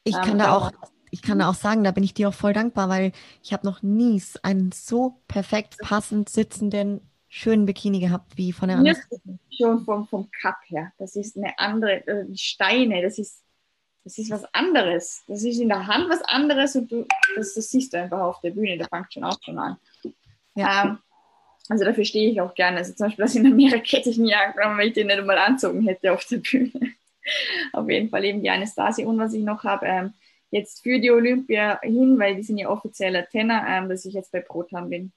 Ich 0.02 0.14
kann 0.14 0.32
ähm, 0.32 0.38
da 0.38 0.56
auch, 0.56 0.72
ich 1.10 1.22
kann 1.22 1.38
da 1.38 1.48
auch 1.48 1.54
sagen, 1.54 1.84
da 1.84 1.92
bin 1.92 2.02
ich 2.02 2.14
dir 2.14 2.28
auch 2.28 2.34
voll 2.34 2.52
dankbar, 2.52 2.88
weil 2.88 3.12
ich 3.44 3.52
habe 3.52 3.64
noch 3.64 3.82
nie 3.82 4.20
einen 4.42 4.72
so 4.72 5.20
perfekt 5.28 5.78
passend 5.78 6.28
sitzenden 6.28 7.00
schönen 7.28 7.64
Bikini 7.64 8.00
gehabt 8.00 8.36
wie 8.36 8.52
von 8.52 8.68
der 8.68 8.78
anderen. 8.78 9.00
Schon 9.56 9.84
vom, 9.84 10.06
vom 10.08 10.28
Cup 10.42 10.56
her. 10.66 10.92
Das 10.98 11.14
ist 11.14 11.36
eine 11.36 11.56
andere, 11.58 12.06
äh, 12.08 12.24
die 12.26 12.38
Steine, 12.38 13.02
das 13.02 13.18
ist, 13.18 13.42
das 14.02 14.18
ist 14.18 14.30
was 14.30 14.44
anderes. 14.52 15.22
Das 15.28 15.44
ist 15.44 15.60
in 15.60 15.68
der 15.68 15.86
Hand 15.86 16.10
was 16.10 16.22
anderes 16.22 16.74
und 16.74 16.90
du, 16.90 17.06
das, 17.36 17.54
das 17.54 17.70
siehst 17.70 17.92
du 17.92 18.00
einfach 18.00 18.20
auf 18.20 18.40
der 18.40 18.50
Bühne, 18.50 18.78
da 18.78 18.86
fängt 18.86 19.12
schon 19.12 19.22
auch 19.22 19.38
schon 19.44 19.58
an. 19.58 19.76
Ja. 20.56 20.84
Ähm, 20.84 20.98
also 21.68 21.84
dafür 21.84 22.04
stehe 22.04 22.30
ich 22.30 22.40
auch 22.40 22.54
gerne. 22.54 22.78
Also 22.78 22.92
zum 22.94 23.06
Beispiel 23.06 23.24
das 23.24 23.34
in 23.34 23.46
Amerika 23.46 23.96
hätte 23.96 24.10
ich 24.10 24.18
nie 24.18 24.34
angenommen, 24.34 24.78
wenn 24.78 24.88
ich 24.88 24.94
den 24.94 25.08
nicht 25.08 25.18
einmal 25.18 25.38
anzogen 25.38 25.82
hätte 25.86 26.12
auf 26.12 26.24
der 26.24 26.38
Bühne. 26.38 26.94
auf 27.72 27.88
jeden 27.88 28.08
Fall 28.08 28.24
eben 28.24 28.42
die 28.42 28.50
Anastasia 28.50 29.06
und 29.06 29.18
was 29.18 29.34
ich 29.34 29.42
noch 29.42 29.64
habe, 29.64 29.86
ähm, 29.86 30.14
jetzt 30.50 30.82
für 30.82 31.00
die 31.00 31.10
Olympia 31.10 31.80
hin, 31.82 32.18
weil 32.18 32.36
die 32.36 32.42
sind 32.42 32.58
ja 32.58 32.68
offizieller 32.68 33.26
Tenor, 33.28 33.64
ähm, 33.66 33.88
dass 33.88 34.04
ich 34.04 34.14
jetzt 34.14 34.32
bei 34.32 34.40
Proton 34.40 34.88
bin. 34.88 35.12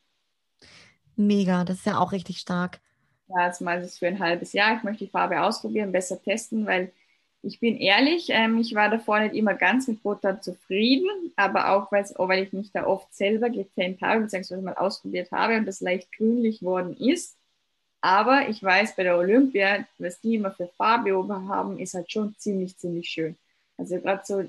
Mega, 1.15 1.63
das 1.63 1.77
ist 1.77 1.85
ja 1.85 1.99
auch 1.99 2.11
richtig 2.11 2.39
stark. 2.39 2.79
Ja, 3.27 3.45
jetzt 3.45 3.61
mal 3.61 3.81
das 3.81 3.99
für 3.99 4.07
ein 4.07 4.19
halbes 4.19 4.53
Jahr. 4.53 4.77
Ich 4.77 4.83
möchte 4.83 5.05
die 5.05 5.11
Farbe 5.11 5.41
ausprobieren, 5.41 5.91
besser 5.91 6.21
testen, 6.21 6.65
weil 6.65 6.91
ich 7.41 7.59
bin 7.59 7.77
ehrlich, 7.77 8.27
ähm, 8.29 8.57
ich 8.57 8.75
war 8.75 8.89
davor 8.89 9.19
nicht 9.19 9.35
immer 9.35 9.53
ganz 9.53 9.87
mit 9.87 10.01
Proton 10.01 10.41
zufrieden, 10.41 11.07
aber 11.35 11.69
auch 11.69 11.91
oh, 11.91 12.27
weil 12.27 12.43
ich 12.43 12.53
mich 12.53 12.71
da 12.71 12.85
oft 12.85 13.13
selber 13.13 13.49
getannt 13.49 14.01
habe, 14.01 14.21
beziehungsweise 14.21 14.61
mal 14.61 14.75
ausprobiert 14.75 15.31
habe 15.31 15.57
und 15.57 15.65
das 15.65 15.79
leicht 15.81 16.11
grünlich 16.11 16.61
worden 16.61 16.95
ist. 16.97 17.37
Aber 18.01 18.47
ich 18.49 18.61
weiß 18.63 18.95
bei 18.95 19.03
der 19.03 19.17
Olympia, 19.17 19.85
was 19.97 20.19
die 20.21 20.35
immer 20.35 20.51
für 20.51 20.67
Farbe 20.77 21.17
oben 21.17 21.49
haben, 21.49 21.79
ist 21.79 21.93
halt 21.93 22.11
schon 22.11 22.35
ziemlich, 22.37 22.77
ziemlich 22.77 23.09
schön. 23.09 23.37
Also 23.77 23.99
gerade 23.99 24.21
so, 24.25 24.43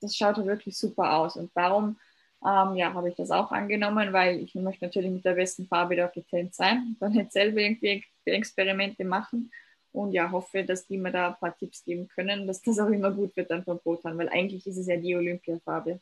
das 0.00 0.16
schaut 0.16 0.36
halt 0.36 0.46
wirklich 0.46 0.76
super 0.76 1.14
aus. 1.14 1.36
Und 1.36 1.50
darum 1.54 1.96
ähm, 2.44 2.74
ja, 2.76 2.92
habe 2.94 3.08
ich 3.10 3.14
das 3.16 3.30
auch 3.30 3.52
angenommen, 3.52 4.12
weil 4.12 4.40
ich 4.40 4.54
möchte 4.54 4.84
natürlich 4.86 5.10
mit 5.10 5.24
der 5.24 5.34
besten 5.34 5.66
Farbe 5.66 5.96
dort 5.96 6.14
getrennt 6.14 6.54
sein, 6.54 6.96
dann 7.00 7.12
nicht 7.12 7.32
selber 7.32 7.60
irgendwie 7.60 8.04
Experimente 8.24 9.04
machen 9.04 9.50
und 9.92 10.12
ja, 10.12 10.30
hoffe, 10.30 10.64
dass 10.64 10.86
die 10.86 10.98
mir 10.98 11.12
da 11.12 11.28
ein 11.28 11.36
paar 11.38 11.56
Tipps 11.56 11.84
geben 11.84 12.08
können, 12.08 12.46
dass 12.46 12.62
das 12.62 12.78
auch 12.78 12.88
immer 12.88 13.10
gut 13.10 13.36
wird 13.36 13.50
dann 13.50 13.64
vom 13.64 13.80
Botan, 13.82 14.18
weil 14.18 14.28
eigentlich 14.28 14.66
ist 14.66 14.78
es 14.78 14.86
ja 14.86 14.96
die 14.96 15.14
Olympiafarbe. 15.14 16.00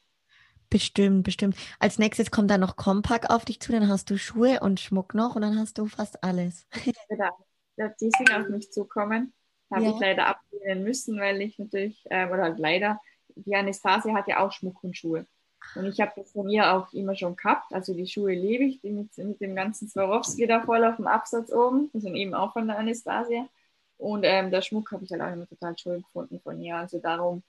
Bestimmt, 0.71 1.25
bestimmt. 1.25 1.57
Als 1.81 1.99
nächstes 1.99 2.31
kommt 2.31 2.51
dann 2.51 2.61
noch 2.61 2.77
Compact 2.77 3.29
auf 3.29 3.45
dich 3.45 3.59
zu, 3.61 3.73
dann 3.73 3.89
hast 3.89 4.09
du 4.09 4.17
Schuhe 4.17 4.61
und 4.61 4.79
Schmuck 4.79 5.15
noch 5.15 5.35
und 5.35 5.43
dann 5.43 5.59
hast 5.59 5.79
du 5.79 5.87
fast 5.87 6.23
alles. 6.23 6.67
Ja, 7.77 7.89
die 7.99 8.11
sind 8.11 8.31
auf 8.35 8.47
mich 8.49 8.71
zukommen. 8.73 9.33
Habe 9.71 9.85
ja. 9.85 9.91
ich 9.93 10.01
leider 10.01 10.27
ablehnen 10.27 10.85
müssen, 10.85 11.19
weil 11.19 11.41
ich 11.41 11.59
natürlich, 11.59 12.05
äh, 12.11 12.27
oder 12.27 12.43
halt 12.43 12.59
leider, 12.59 13.01
die 13.37 13.57
Anastasia 13.57 14.13
hat 14.13 14.29
ja 14.29 14.41
auch 14.41 14.53
Schmuck 14.53 14.85
und 14.85 14.99
Schuhe. 14.99 15.25
Und 15.75 15.87
ich 15.87 15.99
habe 16.01 16.13
das 16.17 16.33
von 16.33 16.49
ihr 16.51 16.75
auch 16.75 16.93
immer 16.93 17.15
schon 17.15 17.37
gehabt. 17.37 17.73
Also 17.73 17.95
die 17.95 18.07
Schuhe 18.07 18.35
liebe 18.35 18.65
ich, 18.65 18.81
die 18.81 18.91
mit, 18.91 19.17
mit 19.17 19.41
dem 19.41 19.55
ganzen 19.55 19.89
Swarovski 19.89 20.47
da 20.47 20.61
voll 20.61 20.85
auf 20.85 20.97
dem 20.97 21.07
Absatz 21.07 21.51
oben. 21.53 21.91
Das 21.93 22.03
sind 22.03 22.17
eben 22.17 22.35
auch 22.35 22.53
von 22.53 22.67
der 22.67 22.79
Anastasia. 22.79 23.49
Und 24.01 24.25
ähm, 24.25 24.51
der 24.51 24.63
Schmuck 24.63 24.93
habe 24.93 25.05
ich 25.05 25.11
halt 25.11 25.21
auch 25.21 25.33
immer 25.33 25.47
total 25.47 25.77
schön 25.77 26.03
gefunden 26.03 26.41
von 26.41 26.61
ihr. 26.61 26.77
Also 26.77 26.99
darum 26.99 27.43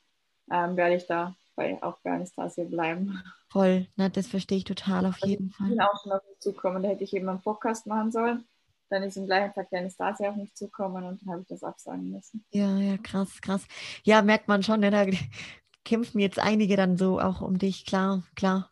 ähm, 0.51 0.75
werde 0.75 0.95
ich 0.95 1.07
da 1.07 1.35
bei, 1.55 1.81
auch 1.81 1.97
bei 2.03 2.11
Anastasia 2.11 2.65
bleiben. 2.65 3.21
Voll, 3.49 3.87
na, 3.95 4.09
das 4.09 4.27
verstehe 4.27 4.57
ich 4.57 4.63
total 4.65 5.05
auf 5.05 5.15
also 5.15 5.27
jeden 5.27 5.51
Fall. 5.51 5.67
Ich 5.67 5.77
bin 5.77 5.81
auch 5.81 6.01
schon 6.03 6.11
auf 6.11 6.23
mich 6.27 6.39
zukommen, 6.39 6.83
da 6.83 6.89
hätte 6.89 7.03
ich 7.03 7.13
eben 7.13 7.29
einen 7.29 7.41
Podcast 7.41 7.87
machen 7.87 8.11
sollen. 8.11 8.45
Dann 8.89 9.03
ist 9.03 9.15
im 9.15 9.25
gleichen 9.25 9.53
Tag 9.53 9.69
die 9.69 9.77
Anastasia 9.77 10.29
auf 10.29 10.35
mich 10.35 10.53
zukommen 10.53 11.05
und 11.05 11.21
dann 11.21 11.31
habe 11.31 11.41
ich 11.41 11.47
das 11.47 11.63
absagen 11.63 12.11
müssen. 12.11 12.43
Ja, 12.51 12.77
ja, 12.77 12.97
krass, 12.97 13.39
krass. 13.41 13.65
Ja, 14.03 14.21
merkt 14.21 14.49
man 14.49 14.63
schon, 14.63 14.81
ne? 14.81 14.91
da 14.91 15.05
kämpfen 15.85 16.19
jetzt 16.19 16.39
einige 16.39 16.75
dann 16.75 16.97
so 16.97 17.19
auch 17.19 17.39
um 17.41 17.57
dich, 17.57 17.85
klar, 17.85 18.23
klar. 18.35 18.69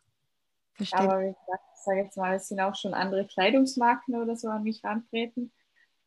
Verstehe. 0.74 1.00
Aber 1.00 1.20
wie 1.20 1.28
gesagt, 1.28 1.64
ich 1.74 1.80
sage 1.82 2.00
jetzt 2.02 2.16
mal, 2.18 2.34
es 2.34 2.48
sind 2.48 2.60
auch 2.60 2.74
schon 2.74 2.92
andere 2.92 3.26
Kleidungsmarken 3.26 4.16
oder 4.16 4.36
so 4.36 4.48
an 4.48 4.64
mich 4.64 4.84
rantreten. 4.84 5.50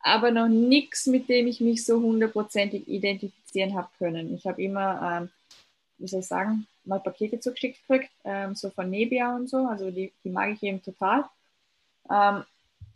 Aber 0.03 0.31
noch 0.31 0.49
nichts, 0.49 1.07
mit 1.07 1.29
dem 1.29 1.47
ich 1.47 1.61
mich 1.61 1.85
so 1.85 2.01
hundertprozentig 2.01 2.87
identifizieren 2.87 3.73
habe 3.73 3.87
können. 3.97 4.35
Ich 4.35 4.45
habe 4.45 4.61
immer, 4.61 5.21
ähm, 5.21 5.29
wie 5.97 6.07
soll 6.07 6.19
ich 6.19 6.27
sagen, 6.27 6.67
mal 6.83 6.99
Pakete 6.99 7.39
zugeschickt 7.39 7.79
gekriegt, 7.87 8.11
ähm, 8.25 8.53
so 8.53 8.69
von 8.69 8.89
Nebia 8.89 9.33
und 9.35 9.49
so. 9.49 9.65
Also 9.65 9.91
die, 9.91 10.11
die 10.23 10.29
mag 10.29 10.51
ich 10.51 10.61
eben 10.61 10.83
total. 10.83 11.23
Ähm, 12.11 12.43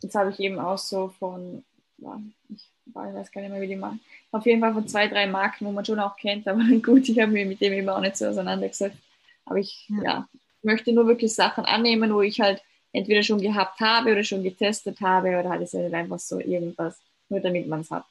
jetzt 0.02 0.14
habe 0.14 0.30
ich 0.30 0.38
eben 0.38 0.58
auch 0.58 0.76
so 0.76 1.08
von, 1.18 1.64
ja, 1.96 2.20
ich 2.50 2.70
weiß 2.86 3.32
gar 3.32 3.40
nicht 3.40 3.50
mehr, 3.50 3.62
wie 3.62 3.68
die 3.68 3.76
machen. 3.76 4.00
Auf 4.30 4.44
jeden 4.44 4.60
Fall 4.60 4.74
von 4.74 4.86
zwei, 4.86 5.08
drei 5.08 5.26
Marken, 5.26 5.64
wo 5.64 5.72
man 5.72 5.86
schon 5.86 6.00
auch 6.00 6.16
kennt, 6.16 6.46
aber 6.46 6.62
gut, 6.82 7.08
ich 7.08 7.18
habe 7.18 7.32
mich 7.32 7.46
mit 7.46 7.60
dem 7.60 7.72
immer 7.72 7.96
auch 7.96 8.00
nicht 8.00 8.18
so 8.18 8.26
auseinandergesetzt. 8.26 8.98
Aber 9.46 9.58
ich, 9.58 9.88
ja. 9.88 10.02
ja, 10.02 10.28
möchte 10.62 10.92
nur 10.92 11.06
wirklich 11.06 11.34
Sachen 11.34 11.64
annehmen, 11.64 12.12
wo 12.12 12.20
ich 12.20 12.40
halt 12.40 12.62
entweder 12.92 13.22
schon 13.22 13.40
gehabt 13.40 13.80
habe 13.80 14.12
oder 14.12 14.24
schon 14.24 14.42
getestet 14.42 15.00
habe 15.00 15.38
oder 15.38 15.50
halt 15.50 15.62
ist 15.62 15.74
ja 15.74 15.80
nicht 15.80 15.94
einfach 15.94 16.18
so 16.18 16.38
irgendwas, 16.40 16.98
nur 17.28 17.40
damit 17.40 17.68
man 17.68 17.80
es 17.80 17.90
hat. 17.90 18.04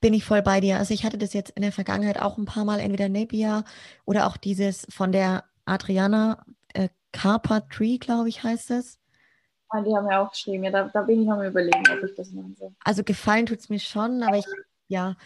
Bin 0.00 0.14
ich 0.14 0.24
voll 0.24 0.42
bei 0.42 0.60
dir. 0.60 0.78
Also 0.78 0.94
ich 0.94 1.04
hatte 1.04 1.18
das 1.18 1.32
jetzt 1.32 1.50
in 1.50 1.62
der 1.62 1.72
Vergangenheit 1.72 2.20
auch 2.20 2.38
ein 2.38 2.44
paar 2.44 2.64
Mal, 2.64 2.80
entweder 2.80 3.08
Napier 3.08 3.64
oder 4.04 4.26
auch 4.26 4.36
dieses 4.36 4.86
von 4.90 5.10
der 5.12 5.44
Adriana 5.64 6.44
äh, 6.74 6.88
Carpa 7.12 7.60
Tree, 7.60 7.98
glaube 7.98 8.28
ich, 8.28 8.42
heißt 8.42 8.70
es. 8.70 8.98
Ah, 9.68 9.80
die 9.80 9.94
haben 9.94 10.08
ja 10.10 10.22
auch 10.22 10.30
geschrieben, 10.30 10.64
ja, 10.64 10.70
da, 10.70 10.90
da 10.92 11.02
bin 11.02 11.22
ich 11.22 11.26
noch 11.26 11.36
mal 11.36 11.48
überlegen, 11.48 11.82
ob 11.90 12.04
ich 12.04 12.14
das 12.14 12.30
machen 12.32 12.54
soll. 12.58 12.72
Also 12.84 13.02
gefallen 13.02 13.46
tut 13.46 13.58
es 13.58 13.70
mir 13.70 13.78
schon, 13.78 14.22
aber 14.22 14.36
ich, 14.36 14.44
ja, 14.88 15.16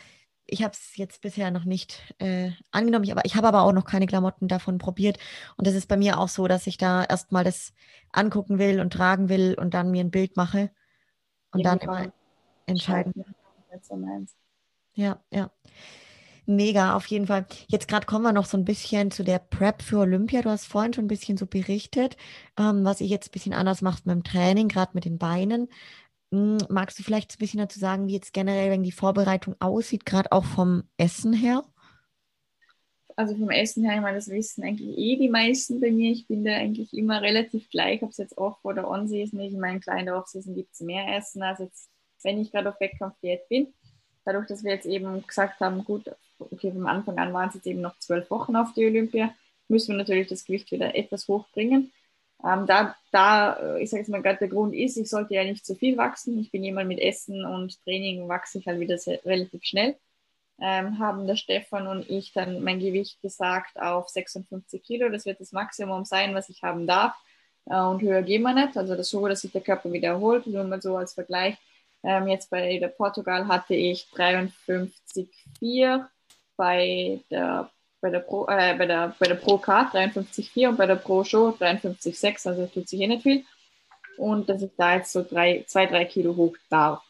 ich 0.47 0.63
habe 0.63 0.73
es 0.73 0.97
jetzt 0.97 1.21
bisher 1.23 1.51
noch 1.51 1.65
nicht 1.65 2.15
äh, 2.19 2.51
angenommen. 2.71 3.05
Ich, 3.05 3.13
aber 3.13 3.25
ich 3.25 3.35
habe 3.35 3.49
aber 3.49 3.63
auch 3.63 3.73
noch 3.73 3.85
keine 3.85 4.07
Klamotten 4.07 4.49
davon 4.49 4.79
probiert. 4.79 5.19
Und 5.57 5.67
das 5.67 5.75
ist 5.75 5.89
bei 5.89 5.97
mir 5.97 6.19
auch 6.19 6.29
so, 6.29 6.47
dass 6.47 6.67
ich 6.67 6.79
da 6.79 7.05
erstmal 7.05 7.45
das 7.45 7.73
angucken 8.13 8.59
will 8.59 8.81
und 8.81 8.93
tragen 8.93 9.29
will 9.29 9.57
und 9.59 9.75
dann 9.75 9.91
mir 9.91 10.05
ein 10.05 10.11
Bild 10.11 10.37
mache 10.37 10.71
und 11.53 11.61
ja, 11.61 11.71
dann 11.75 11.79
immer 11.81 12.13
entscheiden. 12.67 13.25
Ja, 14.95 15.21
ja. 15.31 15.51
Mega, 16.49 16.95
auf 16.95 17.07
jeden 17.07 17.27
Fall. 17.27 17.45
Jetzt 17.67 17.89
gerade 17.89 18.07
kommen 18.07 18.23
wir 18.23 18.33
noch 18.33 18.47
so 18.47 18.57
ein 18.57 18.65
bisschen 18.65 19.11
zu 19.11 19.25
der 19.25 19.41
Prep 19.41 19.83
für 19.83 19.99
Olympia. 19.99 20.43
Du 20.43 20.51
hast 20.51 20.67
vorhin 20.67 20.95
schon 20.95 21.07
ein 21.07 21.09
bisschen 21.09 21.37
so 21.37 21.47
berichtet, 21.47 22.17
ähm, 22.57 22.85
was 22.85 23.01
ich 23.01 23.11
jetzt 23.11 23.29
ein 23.29 23.33
bisschen 23.33 23.53
anders 23.53 23.83
macht 23.83 24.07
mit 24.07 24.15
dem 24.15 24.23
Training, 24.23 24.69
gerade 24.69 24.93
mit 24.95 25.05
den 25.05 25.19
Beinen. 25.19 25.69
Hm, 26.33 26.59
magst 26.69 26.99
du 26.99 27.03
vielleicht 27.03 27.33
ein 27.33 27.39
bisschen 27.39 27.61
dazu 27.61 27.79
sagen, 27.79 28.09
wie 28.09 28.15
jetzt 28.15 28.33
generell 28.33 28.71
wenn 28.71 28.83
die 28.83 28.93
Vorbereitung 28.93 29.55
aussieht, 29.61 30.05
gerade 30.05 30.33
auch 30.33 30.45
vom 30.45 30.85
Essen 30.97 31.33
her? 31.33 31.65
Also 33.15 33.35
vom 33.35 33.49
Essen 33.49 33.85
her, 33.85 33.97
ich 33.97 34.03
meine, 34.03 34.17
das 34.17 34.29
wissen 34.29 34.63
eigentlich 34.63 34.99
eh 34.99 35.17
die 35.17 35.31
meisten 35.31 35.81
bei 35.81 35.91
mir. 35.91 36.13
Ich 36.13 36.27
bin 36.27 36.45
da 36.45 36.53
eigentlich 36.53 36.93
immer 36.93 37.23
relativ 37.23 37.71
gleich, 37.71 38.03
ob 38.03 38.11
es 38.11 38.19
jetzt 38.19 38.37
Off- 38.37 38.63
oder 38.63 38.91
On-Season 38.91 39.41
ist. 39.41 39.53
Ich 39.53 39.59
meine, 39.59 39.81
klar, 39.81 39.99
in 39.99 40.07
der 40.07 40.19
Off-Season 40.19 40.55
gibt 40.55 40.75
es 40.75 40.81
mehr 40.81 41.17
Essen, 41.17 41.43
als 41.43 41.61
jetzt, 41.61 41.89
wenn 42.23 42.41
ich 42.41 42.53
gerade 42.53 42.69
auf 42.69 42.81
Wettkampfdiät 42.81 43.49
bin. 43.49 43.73
Dadurch, 44.27 44.49
dass 44.49 44.65
wir 44.65 44.73
jetzt 44.73 44.87
eben 44.87 45.27
gesagt 45.27 45.61
haben, 45.61 45.83
gut, 45.85 46.11
okay, 46.39 46.73
vom 46.73 46.87
Anfang 46.87 47.17
an 47.17 47.33
waren 47.33 47.49
es 47.49 47.55
jetzt 47.55 47.67
eben 47.67 47.81
noch 47.81 47.99
zwölf 48.01 48.31
Wochen 48.31 48.55
auf 48.55 48.75
die 48.75 48.85
Olympia, 48.85 49.35
müssen 49.69 49.93
wir 49.93 49.99
natürlich 49.99 50.29
das 50.29 50.45
Gewicht 50.45 50.71
wieder 50.71 50.95
etwas 50.95 51.27
hochbringen. 51.27 51.93
Ähm, 52.47 52.67
da, 52.67 52.95
da, 53.11 53.55
äh, 53.77 53.83
ich 53.83 53.91
sage 53.91 54.03
jetzt 54.03 54.09
mal 54.09 54.23
gerade, 54.23 54.39
der 54.39 54.49
Grund 54.49 54.75
ist, 54.75 54.97
ich 54.97 55.11
sollte 55.11 55.35
ja 55.35 55.45
nicht 55.45 55.67
zu 55.67 55.75
viel 55.75 55.97
wachsen. 55.97 56.39
Ich 56.39 56.53
bin 56.53 56.63
jemand 56.63 56.89
mit 56.89 57.01
Essen 57.01 57.45
und 57.45 57.83
Training 57.83 58.29
wachse 58.29 58.59
ich 58.59 58.67
halt 58.67 58.79
wieder 58.79 58.99
sehr, 58.99 59.25
relativ 59.25 59.65
schnell. 59.65 59.97
Ähm, 60.61 60.99
haben 60.99 61.27
der 61.27 61.37
Stefan 61.37 61.87
und 61.87 62.09
ich 62.09 62.33
dann 62.33 62.63
mein 62.63 62.79
Gewicht 62.79 63.21
gesagt 63.21 63.79
auf 63.79 64.09
56 64.09 64.83
Kilo. 64.83 65.09
Das 65.09 65.27
wird 65.27 65.41
das 65.41 65.53
Maximum 65.53 66.05
sein, 66.05 66.35
was 66.35 66.49
ich 66.49 66.63
haben 66.63 66.87
darf. 66.87 67.15
Äh, 67.67 67.81
und 67.81 68.01
höher 68.03 68.23
gehen 68.23 68.43
wir 68.43 68.55
nicht. 68.55 68.77
Also 68.77 68.95
das 68.95 69.11
so, 69.11 69.27
dass 69.27 69.41
sich 69.41 69.53
der 69.53 69.61
Körper 69.63 69.93
wieder 69.93 70.09
erholt. 70.11 70.47
Nur 70.47 70.65
mal 70.65 70.81
so 70.81 70.97
als 70.97 71.15
Vergleich. 71.15 71.57
Ähm, 72.05 72.29
jetzt 72.29 72.51
bei 72.51 72.79
der 72.79 72.89
Portugal 72.89 73.49
hatte 73.49 73.75
ich 73.75 74.07
53,4 74.15 76.07
bei 76.57 77.21
der 77.31 77.71
bei 78.07 78.11
der 78.11 78.21
Pro, 78.21 78.47
äh, 78.47 78.77
bei 78.79 78.87
der, 78.87 79.17
bei 79.19 79.27
der 79.27 79.35
Pro 79.35 79.59
K 79.59 79.91
53,4 79.93 80.69
und 80.69 80.77
bei 80.77 80.87
der 80.87 80.95
Pro 80.95 81.25
Show 81.25 81.49
53,6, 81.59 82.49
also 82.49 82.67
tut 82.67 82.89
sich 82.89 83.01
eh 83.01 83.09
nicht 83.09 83.23
viel. 83.23 83.45
Und 84.17 84.49
dass 84.49 84.63
ich 84.63 84.71
da 84.77 84.95
jetzt 84.95 85.13
so 85.13 85.25
drei, 85.25 85.65
zwei, 85.67 85.87
drei 85.87 86.05
Kilo 86.05 86.37
hoch 86.37 86.57
darf. 86.71 87.03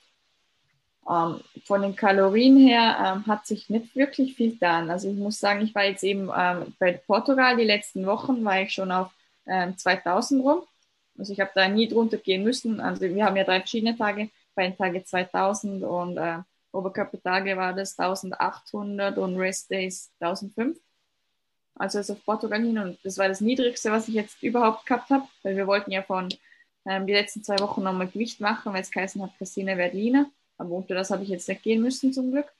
Ähm, 1.08 1.40
von 1.66 1.82
den 1.82 1.94
Kalorien 1.94 2.56
her 2.56 2.96
ähm, 2.98 3.26
hat 3.26 3.46
sich 3.46 3.68
nicht 3.68 3.94
wirklich 3.94 4.36
viel 4.36 4.52
getan. 4.52 4.88
Also 4.88 5.10
ich 5.10 5.16
muss 5.16 5.38
sagen, 5.38 5.60
ich 5.60 5.74
war 5.74 5.84
jetzt 5.84 6.02
eben 6.02 6.30
ähm, 6.34 6.74
bei 6.78 6.92
Portugal 6.92 7.58
die 7.58 7.64
letzten 7.64 8.06
Wochen, 8.06 8.42
war 8.42 8.62
ich 8.62 8.72
schon 8.72 8.90
auf 8.90 9.10
2000 9.44 10.40
ähm, 10.40 10.46
rum. 10.46 10.62
Also 11.18 11.34
ich 11.34 11.40
habe 11.40 11.50
da 11.54 11.68
nie 11.68 11.88
drunter 11.88 12.16
gehen 12.16 12.42
müssen. 12.42 12.80
Also 12.80 13.02
wir 13.02 13.24
haben 13.24 13.36
ja 13.36 13.44
drei 13.44 13.58
verschiedene 13.58 13.96
Tage, 13.98 14.30
bei 14.54 14.66
den 14.66 14.78
Tage 14.78 15.04
2000 15.04 15.84
und 15.84 16.16
äh, 16.16 16.38
Oberkörpertage 16.72 17.54
war 17.56 17.74
das 17.74 17.98
1800 17.98 19.18
und 19.18 19.36
Rest 19.36 19.70
Days 19.70 20.10
1005. 20.20 20.78
Also 21.76 21.98
ist 21.98 22.10
auf 22.10 22.24
Portugal 22.24 22.60
hin 22.60 22.78
und 22.78 22.98
das 23.04 23.18
war 23.18 23.28
das 23.28 23.40
Niedrigste, 23.40 23.92
was 23.92 24.08
ich 24.08 24.14
jetzt 24.14 24.42
überhaupt 24.42 24.86
gehabt 24.86 25.10
habe, 25.10 25.26
weil 25.42 25.56
wir 25.56 25.66
wollten 25.66 25.90
ja 25.90 26.02
von 26.02 26.28
ähm, 26.86 27.06
die 27.06 27.12
letzten 27.12 27.44
zwei 27.44 27.58
Wochen 27.58 27.82
nochmal 27.82 28.08
Gewicht 28.08 28.40
machen, 28.40 28.72
weil 28.72 28.82
es 28.82 28.90
geheißen 28.90 29.22
hat, 29.22 29.36
Christine 29.36 29.76
Berliner. 29.76 30.30
Aber 30.58 30.70
unter 30.70 30.94
das 30.94 31.10
habe 31.10 31.22
ich 31.22 31.28
jetzt 31.28 31.48
nicht 31.48 31.62
gehen 31.62 31.82
müssen 31.82 32.12
zum 32.12 32.32
Glück. 32.32 32.50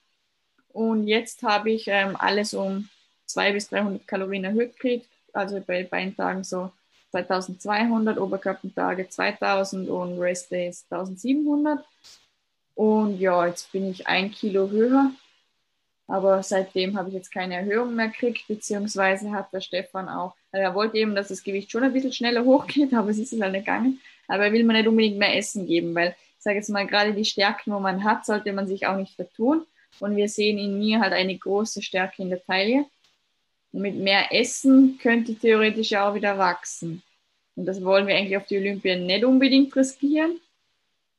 Und 0.69 1.07
jetzt 1.07 1.41
habe 1.41 1.71
ich 1.71 1.87
ähm, 1.87 2.15
alles 2.15 2.53
um 2.53 2.87
200 3.25 3.53
bis 3.53 3.69
300 3.69 4.07
Kalorien 4.07 4.43
erhöht 4.43 4.73
gekriegt. 4.73 5.09
Also 5.33 5.59
bei 5.65 5.83
Beintagen 5.83 6.43
so 6.43 6.71
2200, 7.11 8.19
Oberkörpertage 8.19 9.09
2000 9.09 9.89
und 9.89 10.19
Rest 10.19 10.51
Days 10.51 10.85
1700. 10.89 11.83
Und 12.75 13.19
ja, 13.19 13.47
jetzt 13.47 13.71
bin 13.71 13.89
ich 13.89 14.05
ein 14.07 14.31
Kilo 14.31 14.69
höher. 14.69 15.11
Aber 16.07 16.41
seitdem 16.41 16.97
habe 16.97 17.09
ich 17.09 17.15
jetzt 17.15 17.31
keine 17.31 17.55
Erhöhung 17.55 17.93
mehr 17.93 18.07
gekriegt, 18.07 18.47
beziehungsweise 18.47 19.31
hat 19.31 19.51
der 19.51 19.59
Stefan 19.59 20.07
auch, 20.07 20.33
also 20.51 20.63
er 20.63 20.73
wollte 20.73 20.97
eben, 20.97 21.15
dass 21.15 21.27
das 21.27 21.43
Gewicht 21.43 21.69
schon 21.69 21.83
ein 21.83 21.93
bisschen 21.93 22.13
schneller 22.13 22.45
hochgeht, 22.45 22.93
aber 22.93 23.09
es 23.09 23.19
ist 23.19 23.33
es 23.33 23.41
halt 23.41 23.51
nicht 23.51 23.65
gegangen. 23.65 23.99
Aber 24.27 24.45
er 24.45 24.53
will 24.53 24.63
mir 24.63 24.73
nicht 24.73 24.87
unbedingt 24.87 25.17
mehr 25.17 25.35
Essen 25.35 25.67
geben, 25.67 25.93
weil 25.95 26.15
ich 26.37 26.43
sage 26.43 26.57
jetzt 26.57 26.69
mal, 26.69 26.87
gerade 26.87 27.13
die 27.13 27.25
Stärken, 27.25 27.73
wo 27.73 27.79
man 27.79 28.03
hat, 28.03 28.25
sollte 28.25 28.53
man 28.53 28.67
sich 28.67 28.87
auch 28.87 28.97
nicht 28.97 29.15
vertun. 29.15 29.65
Und 29.99 30.15
wir 30.15 30.29
sehen 30.29 30.57
in 30.57 30.77
mir 30.77 30.99
halt 30.99 31.13
eine 31.13 31.37
große 31.37 31.81
Stärke 31.81 32.21
in 32.21 32.29
der 32.29 32.43
Taille. 32.45 32.85
Und 33.71 33.81
mit 33.81 33.95
mehr 33.95 34.33
Essen 34.33 34.99
könnte 35.01 35.35
theoretisch 35.35 35.93
auch 35.95 36.13
wieder 36.13 36.37
wachsen. 36.37 37.01
Und 37.55 37.65
das 37.65 37.83
wollen 37.83 38.07
wir 38.07 38.15
eigentlich 38.15 38.37
auf 38.37 38.45
die 38.45 38.57
Olympien 38.57 39.05
nicht 39.05 39.25
unbedingt 39.25 39.75
riskieren 39.75 40.39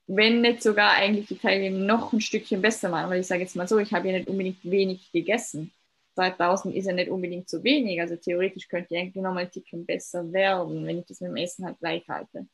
wenn 0.09 0.41
nicht 0.41 0.63
sogar 0.63 0.93
eigentlich 0.93 1.27
die 1.29 1.39
Teilnehmer 1.39 1.79
noch 1.79 2.13
ein 2.13 2.21
Stückchen 2.21 2.63
besser 2.63 2.89
machen. 2.89 3.11
Weil 3.11 3.21
ich 3.21 3.27
sage 3.27 3.43
jetzt 3.43 3.55
mal 3.55 3.69
so, 3.69 3.79
ich 3.79 3.93
habe 3.93 4.09
ja 4.09 4.19
nicht 4.19 4.29
unbedingt 4.29 4.59
wenig 4.65 5.13
gegessen. 5.13 5.71
2000 6.15 6.75
ist 6.75 6.87
ja 6.87 6.95
nicht 6.95 7.11
unbedingt 7.11 7.49
zu 7.49 7.63
wenig. 7.63 8.01
Also 8.01 8.17
theoretisch 8.17 8.69
könnte 8.69 8.95
ich 8.95 9.01
eigentlich 9.01 9.23
nochmal 9.23 9.45
ein 9.45 9.51
Ticken 9.51 9.87
besser 9.87 10.33
werden, 10.33 10.85
wenn 10.87 10.99
ich 10.99 11.07
das 11.07 11.21
mit 11.21 11.31
dem 11.31 11.37
Essen 11.37 11.65
halt 11.65 11.79
gleich 11.79 12.09
halte. 12.09 12.47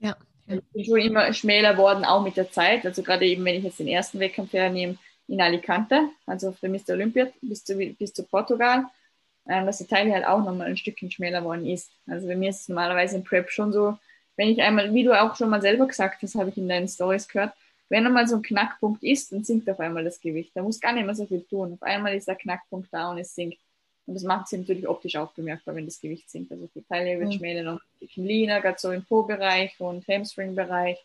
Ja. 0.00 0.16
Ich 0.46 0.60
bin 0.72 0.84
schon 0.84 0.98
immer 0.98 1.32
schmäler 1.32 1.76
worden, 1.76 2.04
auch 2.04 2.22
mit 2.22 2.36
der 2.36 2.50
Zeit. 2.50 2.84
Also 2.84 3.02
gerade 3.02 3.26
eben, 3.26 3.44
wenn 3.44 3.56
ich 3.56 3.64
jetzt 3.64 3.78
den 3.78 3.88
ersten 3.88 4.18
Wettkampf 4.18 4.52
hernehme 4.52 4.98
in 5.28 5.40
Alicante, 5.40 6.08
also 6.26 6.52
für 6.52 6.68
Mr. 6.68 6.90
Olympia 6.90 7.28
bis 7.42 7.64
zu, 7.64 7.76
bis 7.76 8.12
zu 8.12 8.24
Portugal, 8.24 8.86
ähm, 9.46 9.66
dass 9.66 9.78
die 9.78 9.86
Teile 9.86 10.12
halt 10.12 10.26
auch 10.26 10.42
nochmal 10.42 10.68
ein 10.68 10.76
Stückchen 10.76 11.10
schmäler 11.10 11.44
worden 11.44 11.66
ist. 11.66 11.90
Also 12.06 12.26
bei 12.26 12.34
mir 12.34 12.50
ist 12.50 12.62
es 12.62 12.68
normalerweise 12.68 13.16
im 13.16 13.24
Prep 13.24 13.50
schon 13.50 13.72
so, 13.72 13.98
wenn 14.38 14.50
ich 14.50 14.62
einmal, 14.62 14.94
wie 14.94 15.02
du 15.02 15.20
auch 15.20 15.34
schon 15.34 15.50
mal 15.50 15.60
selber 15.60 15.86
gesagt 15.88 16.22
hast, 16.22 16.36
habe 16.36 16.50
ich 16.50 16.56
in 16.56 16.68
deinen 16.68 16.86
Stories 16.86 17.26
gehört, 17.26 17.52
wenn 17.88 18.06
einmal 18.06 18.28
so 18.28 18.36
ein 18.36 18.42
Knackpunkt 18.42 19.02
ist, 19.02 19.32
dann 19.32 19.42
sinkt 19.42 19.68
auf 19.68 19.80
einmal 19.80 20.04
das 20.04 20.20
Gewicht. 20.20 20.52
Da 20.54 20.62
muss 20.62 20.80
gar 20.80 20.92
nicht 20.92 21.06
mehr 21.06 21.14
so 21.14 21.26
viel 21.26 21.42
tun. 21.42 21.72
Auf 21.72 21.82
einmal 21.82 22.14
ist 22.14 22.28
der 22.28 22.36
Knackpunkt 22.36 22.88
da 22.92 23.10
und 23.10 23.18
es 23.18 23.34
sinkt. 23.34 23.58
Und 24.06 24.14
das 24.14 24.22
macht 24.22 24.46
sich 24.48 24.60
natürlich 24.60 24.88
optisch 24.88 25.16
auch 25.16 25.32
bemerkbar, 25.32 25.74
wenn 25.74 25.86
das 25.86 26.00
Gewicht 26.00 26.30
sinkt. 26.30 26.52
Also 26.52 26.68
die 26.72 26.82
Taille 26.82 27.18
wird 27.18 27.30
mhm. 27.30 27.32
schmäler, 27.32 27.62
noch 27.64 27.80
ein 27.80 27.98
bisschen 27.98 28.26
leaner, 28.26 28.60
gerade 28.60 28.78
so 28.78 28.92
im 28.92 29.04
Po-Bereich 29.04 29.74
und 29.80 30.06
Hamstring-Bereich. 30.06 30.98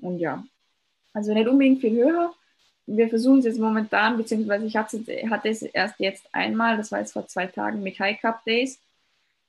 Und 0.00 0.18
ja, 0.18 0.44
also 1.14 1.32
nicht 1.32 1.48
unbedingt 1.48 1.80
viel 1.80 1.96
höher. 1.96 2.34
Wir 2.86 3.08
versuchen 3.08 3.38
es 3.38 3.46
jetzt 3.46 3.58
momentan, 3.58 4.18
beziehungsweise 4.18 4.66
ich 4.66 4.76
hatte 4.76 5.48
es 5.48 5.62
erst 5.62 5.98
jetzt 5.98 6.24
einmal, 6.32 6.76
das 6.76 6.92
war 6.92 7.00
jetzt 7.00 7.12
vor 7.12 7.26
zwei 7.26 7.46
Tagen 7.46 7.82
mit 7.82 7.98
High 7.98 8.20
Cup 8.20 8.44
Days. 8.44 8.78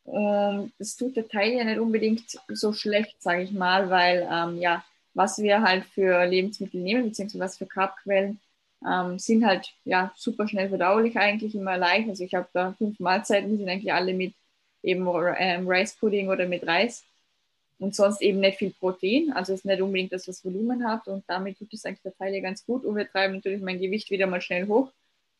Und 0.09 0.73
es 0.79 0.95
tut 0.95 1.15
der 1.15 1.27
Taille 1.27 1.63
nicht 1.63 1.79
unbedingt 1.79 2.39
so 2.47 2.73
schlecht, 2.73 3.21
sage 3.21 3.43
ich 3.43 3.51
mal, 3.51 3.91
weil 3.91 4.27
ähm, 4.31 4.57
ja, 4.57 4.83
was 5.13 5.37
wir 5.37 5.61
halt 5.61 5.85
für 5.85 6.25
Lebensmittel 6.25 6.81
nehmen, 6.81 7.05
beziehungsweise 7.05 7.43
was 7.43 7.57
für 7.59 7.67
Carbquellen, 7.67 8.39
ähm, 8.83 9.19
sind 9.19 9.45
halt 9.45 9.71
ja 9.85 10.11
super 10.17 10.47
schnell 10.47 10.69
verdaulich 10.69 11.15
eigentlich 11.15 11.53
immer 11.53 11.77
leicht. 11.77 12.09
Also 12.09 12.23
ich 12.23 12.33
habe 12.33 12.47
da 12.53 12.73
fünf 12.73 12.99
Mahlzeiten, 12.99 13.51
die 13.51 13.57
sind 13.57 13.69
eigentlich 13.69 13.93
alle 13.93 14.13
mit 14.13 14.33
eben 14.81 15.07
ähm, 15.37 15.67
Rice 15.67 15.95
Pudding 15.95 16.29
oder 16.29 16.47
mit 16.47 16.65
Reis 16.65 17.03
und 17.77 17.93
sonst 17.93 18.21
eben 18.23 18.39
nicht 18.39 18.57
viel 18.57 18.71
Protein. 18.71 19.31
Also 19.33 19.53
es 19.53 19.59
ist 19.59 19.65
nicht 19.65 19.81
unbedingt 19.81 20.11
das, 20.11 20.27
was 20.27 20.43
Volumen 20.43 20.87
hat 20.87 21.07
und 21.07 21.23
damit 21.27 21.59
tut 21.59 21.71
es 21.71 21.85
eigentlich 21.85 22.01
der 22.01 22.17
Taille 22.17 22.41
ganz 22.41 22.65
gut 22.65 22.83
und 22.83 22.95
wir 22.95 23.07
treiben 23.07 23.35
natürlich 23.35 23.61
mein 23.61 23.79
Gewicht 23.79 24.09
wieder 24.09 24.25
mal 24.25 24.41
schnell 24.41 24.67
hoch. 24.67 24.91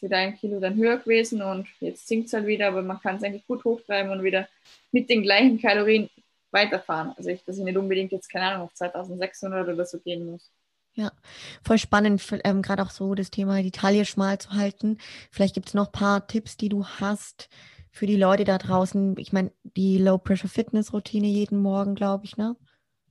Wird 0.02 0.14
ein 0.14 0.38
Kilo 0.38 0.60
dann 0.60 0.76
höher 0.76 0.98
gewesen 0.98 1.42
und 1.42 1.68
jetzt 1.80 2.08
sinkt 2.08 2.28
es 2.28 2.34
halt 2.34 2.48
wieder, 2.48 2.68
aber 2.68 2.82
man 2.82 3.00
kann 3.00 3.18
es 3.18 3.24
eigentlich 3.24 3.46
gut 3.46 3.64
hochtreiben 3.64 4.12
und 4.12 4.24
wieder 4.24 4.48
mit 4.92 5.10
den 5.10 5.24
gleichen 5.24 5.60
Kalorien 5.60 6.10
weiterfahren. 6.52 7.14
Also 7.18 7.30
ich, 7.30 7.44
dass 7.44 7.58
ich 7.58 7.64
nicht 7.64 7.78
unbedingt 7.78 8.12
jetzt, 8.12 8.30
keine 8.30 8.46
Ahnung, 8.46 8.68
auf 8.68 8.74
2600 8.74 9.68
oder 9.68 9.86
so 9.86 10.00
gehen 10.00 10.26
muss. 10.26 10.52
Ja, 10.96 11.12
voll 11.64 11.78
spannend, 11.78 12.22
ähm, 12.44 12.62
gerade 12.62 12.82
auch 12.82 12.90
so 12.90 13.14
das 13.16 13.32
Thema 13.32 13.62
die 13.62 13.72
Taille 13.72 14.06
schmal 14.06 14.38
zu 14.38 14.52
halten. 14.52 14.98
Vielleicht 15.32 15.54
gibt 15.54 15.68
es 15.68 15.74
noch 15.74 15.88
ein 15.88 15.92
paar 15.92 16.28
Tipps, 16.28 16.58
die 16.58 16.70
du 16.70 16.86
hast 16.86 17.50
für 17.92 18.06
die 18.06 18.18
Leute 18.18 18.44
da 18.44 18.58
draußen. 18.58 19.16
Ich 19.18 19.32
meine, 19.32 19.52
die 19.64 19.98
Low-Pressure-Fitness-Routine 19.98 21.28
jeden 21.28 21.62
Morgen, 21.62 21.96
glaube 21.96 22.26
ich, 22.26 22.38
ne? 22.38 22.56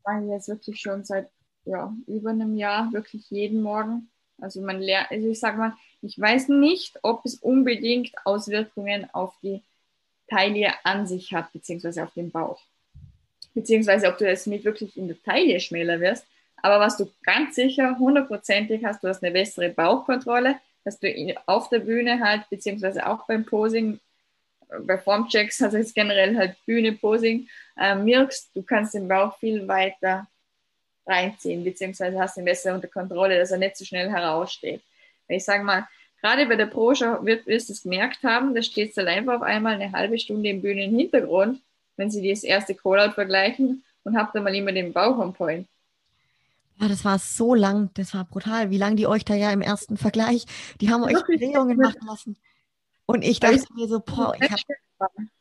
Mache 0.04 0.24
ich 0.24 0.30
jetzt 0.30 0.48
wirklich 0.48 0.80
schon 0.80 1.04
seit 1.04 1.30
ja, 1.64 1.94
über 2.06 2.30
einem 2.30 2.56
Jahr, 2.56 2.92
wirklich 2.92 3.30
jeden 3.30 3.62
Morgen. 3.62 4.10
Also 4.40 4.60
man 4.60 4.80
lernt, 4.80 5.10
also 5.10 5.28
ich 5.28 5.40
sage 5.40 5.58
mal, 5.58 5.74
ich 6.02 6.18
weiß 6.18 6.48
nicht, 6.48 6.98
ob 7.02 7.24
es 7.24 7.36
unbedingt 7.36 8.12
Auswirkungen 8.24 9.08
auf 9.12 9.34
die 9.42 9.62
Taille 10.28 10.72
an 10.84 11.06
sich 11.06 11.32
hat, 11.32 11.52
beziehungsweise 11.52 12.04
auf 12.04 12.12
den 12.14 12.30
Bauch. 12.30 12.60
Beziehungsweise 13.54 14.08
ob 14.08 14.18
du 14.18 14.26
jetzt 14.26 14.46
nicht 14.46 14.64
wirklich 14.64 14.96
in 14.96 15.08
der 15.08 15.20
Taille 15.22 15.58
schmäler 15.58 16.00
wirst. 16.00 16.24
Aber 16.62 16.80
was 16.80 16.96
du 16.96 17.10
ganz 17.22 17.54
sicher 17.54 17.98
hundertprozentig 17.98 18.84
hast, 18.84 19.02
du 19.02 19.08
hast 19.08 19.22
eine 19.22 19.32
bessere 19.32 19.70
Bauchkontrolle, 19.70 20.60
dass 20.84 20.98
du 20.98 21.08
auf 21.46 21.68
der 21.68 21.80
Bühne 21.80 22.20
halt, 22.20 22.48
beziehungsweise 22.50 23.06
auch 23.06 23.26
beim 23.26 23.44
Posing, 23.44 24.00
äh, 24.68 24.80
bei 24.80 24.98
Formchecks, 24.98 25.62
also 25.62 25.76
jetzt 25.76 25.94
generell 25.94 26.36
halt 26.36 26.56
Bühne, 26.66 26.92
Posing, 26.92 27.48
äh, 27.76 27.96
wirkst, 28.04 28.50
du 28.54 28.62
kannst 28.62 28.94
den 28.94 29.08
Bauch 29.08 29.38
viel 29.38 29.66
weiter 29.68 30.28
reinziehen, 31.08 31.64
beziehungsweise 31.64 32.18
hast 32.20 32.36
ihn 32.36 32.44
besser 32.44 32.74
unter 32.74 32.88
Kontrolle, 32.88 33.38
dass 33.38 33.50
er 33.50 33.58
nicht 33.58 33.76
so 33.76 33.84
schnell 33.84 34.10
heraussteht. 34.10 34.82
Ich 35.26 35.44
sage 35.44 35.64
mal, 35.64 35.88
gerade 36.20 36.46
bei 36.46 36.56
der 36.56 36.66
Pro-Show 36.66 37.24
wird, 37.24 37.46
wirst 37.46 37.68
du 37.68 37.72
es 37.72 37.82
gemerkt 37.82 38.22
haben, 38.22 38.54
da 38.54 38.62
steht 38.62 38.96
es 38.96 38.98
einfach 38.98 39.36
auf 39.36 39.42
einmal 39.42 39.74
eine 39.74 39.92
halbe 39.92 40.18
Stunde 40.18 40.48
im 40.50 40.62
Bühnenhintergrund, 40.62 41.60
wenn 41.96 42.10
sie 42.10 42.28
das 42.28 42.44
erste 42.44 42.74
Callout 42.74 43.12
vergleichen 43.12 43.82
und 44.04 44.16
habt 44.16 44.34
dann 44.34 44.44
mal 44.44 44.54
immer 44.54 44.72
den 44.72 44.92
Bauch 44.92 45.18
on 45.18 45.32
point. 45.32 45.66
Ja, 46.80 46.86
das 46.86 47.04
war 47.04 47.18
so 47.18 47.54
lang, 47.54 47.90
das 47.94 48.14
war 48.14 48.24
brutal, 48.24 48.70
wie 48.70 48.78
lange 48.78 48.96
die 48.96 49.08
euch 49.08 49.24
da 49.24 49.34
ja 49.34 49.50
im 49.50 49.62
ersten 49.62 49.96
Vergleich, 49.96 50.46
die 50.80 50.90
haben 50.90 51.02
euch 51.02 51.20
Drehungen 51.22 51.76
machen 51.76 52.06
lassen. 52.06 52.36
Und 53.04 53.24
ich 53.24 53.40
dachte 53.40 53.64
mir 53.74 53.88
so, 53.88 54.00
boah, 54.00 54.34
ich 54.40 54.50
hab... 54.50 54.60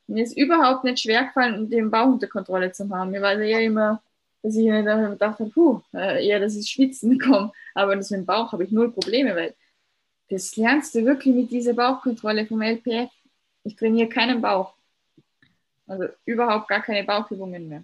Mir 0.07 0.24
ist 0.24 0.38
überhaupt 0.38 0.86
nicht 0.86 0.99
schwer 0.99 1.26
gefallen, 1.26 1.70
den 1.70 1.91
Bauch 1.91 2.07
unter 2.07 2.28
Kontrolle 2.28 2.72
zu 2.72 2.89
haben. 2.89 3.11
Mir 3.11 3.22
war 3.22 3.34
ja 3.41 3.59
immer, 3.59 4.01
dass 4.48 4.56
ich 4.56 4.66
mir 4.66 5.16
dachte, 5.18 5.45
puh, 5.45 5.82
äh, 5.93 6.26
eher, 6.26 6.39
dass 6.39 6.56
ich 6.56 6.70
schwitzen 6.70 7.20
komme. 7.20 7.52
Aber 7.76 7.95
das 7.95 8.10
mit 8.10 8.22
dem 8.22 8.26
Bauch 8.26 8.52
habe 8.52 8.64
ich 8.64 8.72
null 8.72 8.91
Probleme, 8.91 9.36
weil 9.36 9.56
das 10.30 10.56
lernst 10.56 10.95
du 10.95 11.06
wirklich 11.06 11.36
mit 11.36 11.52
dieser 11.52 11.74
Bauchkontrolle 11.74 12.45
vom 12.45 12.62
LPF. 12.62 13.10
Ich 13.64 13.76
trainiere 13.76 14.10
keinen 14.10 14.41
Bauch. 14.41 14.74
Also 15.86 16.06
überhaupt 16.26 16.68
gar 16.70 16.82
keine 16.82 17.06
Bauchübungen 17.06 17.68
mehr. 17.68 17.84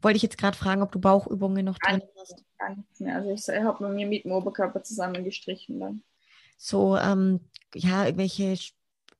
Wollte 0.00 0.16
ich 0.16 0.22
jetzt 0.22 0.38
gerade 0.38 0.56
fragen, 0.56 0.82
ob 0.82 0.92
du 0.92 1.00
Bauchübungen 1.00 1.64
noch 1.64 1.78
drin 1.78 2.02
hast. 2.18 2.42
Gar 2.58 2.76
nichts 2.76 3.00
mehr. 3.00 3.16
Also 3.16 3.52
ich 3.52 3.60
habe 3.60 3.88
mir 3.88 4.06
mit 4.06 4.24
dem 4.24 4.32
Oberkörper 4.32 4.82
zusammengestrichen 4.82 5.80
dann. 5.80 6.02
So, 6.56 6.96
ähm, 6.96 7.40
ja, 7.74 8.06
irgendwelche 8.06 8.56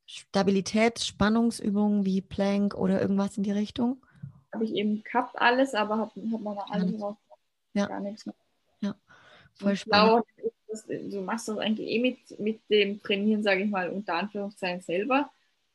Stabilitäts-, 0.07 1.07
Spannungsübungen 1.07 2.05
wie 2.05 2.21
Plank 2.21 2.75
oder 2.75 3.01
irgendwas 3.01 3.37
in 3.37 3.43
die 3.43 3.53
Richtung? 3.53 4.05
Habe 4.53 4.65
ich 4.65 4.75
eben 4.75 5.03
gehabt 5.03 5.41
alles, 5.41 5.75
aber 5.75 5.99
habe 5.99 6.13
hab 6.31 6.41
noch 6.41 6.71
alles 6.71 7.01
raus. 7.01 7.17
Ja. 7.75 7.87
Gar 7.87 8.01
nichts 8.01 8.27
mehr. 8.27 8.35
Ja, 8.81 8.95
voll 9.55 9.77
spannend. 9.77 10.27
Glaube, 10.69 11.11
du 11.11 11.21
machst 11.23 11.49
das 11.49 11.59
eigentlich 11.59 11.89
eh 11.89 11.99
mit, 11.99 12.39
mit 12.39 12.61
dem 12.71 13.03
Trainieren, 13.03 13.43
sage 13.43 13.63
ich 13.63 13.71
mal, 13.71 13.89
unter 13.91 14.15
Anführungszeichen 14.15 14.83
selber. 14.83 15.31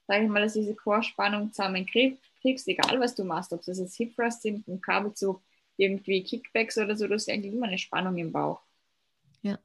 Sage 0.07 0.23
ich 0.23 0.30
mal, 0.30 0.41
dass 0.41 0.53
diese 0.53 0.75
Chorspannung 0.75 1.51
zusammenkriegt 1.51 2.21
kriegst, 2.41 2.67
egal 2.67 2.99
was 2.99 3.15
du 3.15 3.23
machst, 3.23 3.51
ob 3.51 3.63
das 3.63 3.80
jetzt 3.80 3.95
Hip 3.97 4.15
Thrust 4.15 4.41
sind, 4.41 4.67
ein 4.67 4.80
Kabelzug, 4.80 5.41
irgendwie 5.75 6.23
Kickbacks 6.23 6.78
oder 6.78 6.95
so, 6.95 7.07
du 7.07 7.15
hast 7.15 7.30
eigentlich 7.30 7.53
immer 7.53 7.67
eine 7.67 7.78
Spannung 7.78 8.17
im 8.17 8.32
Bauch. 8.32 8.61
Ja. 9.41 9.59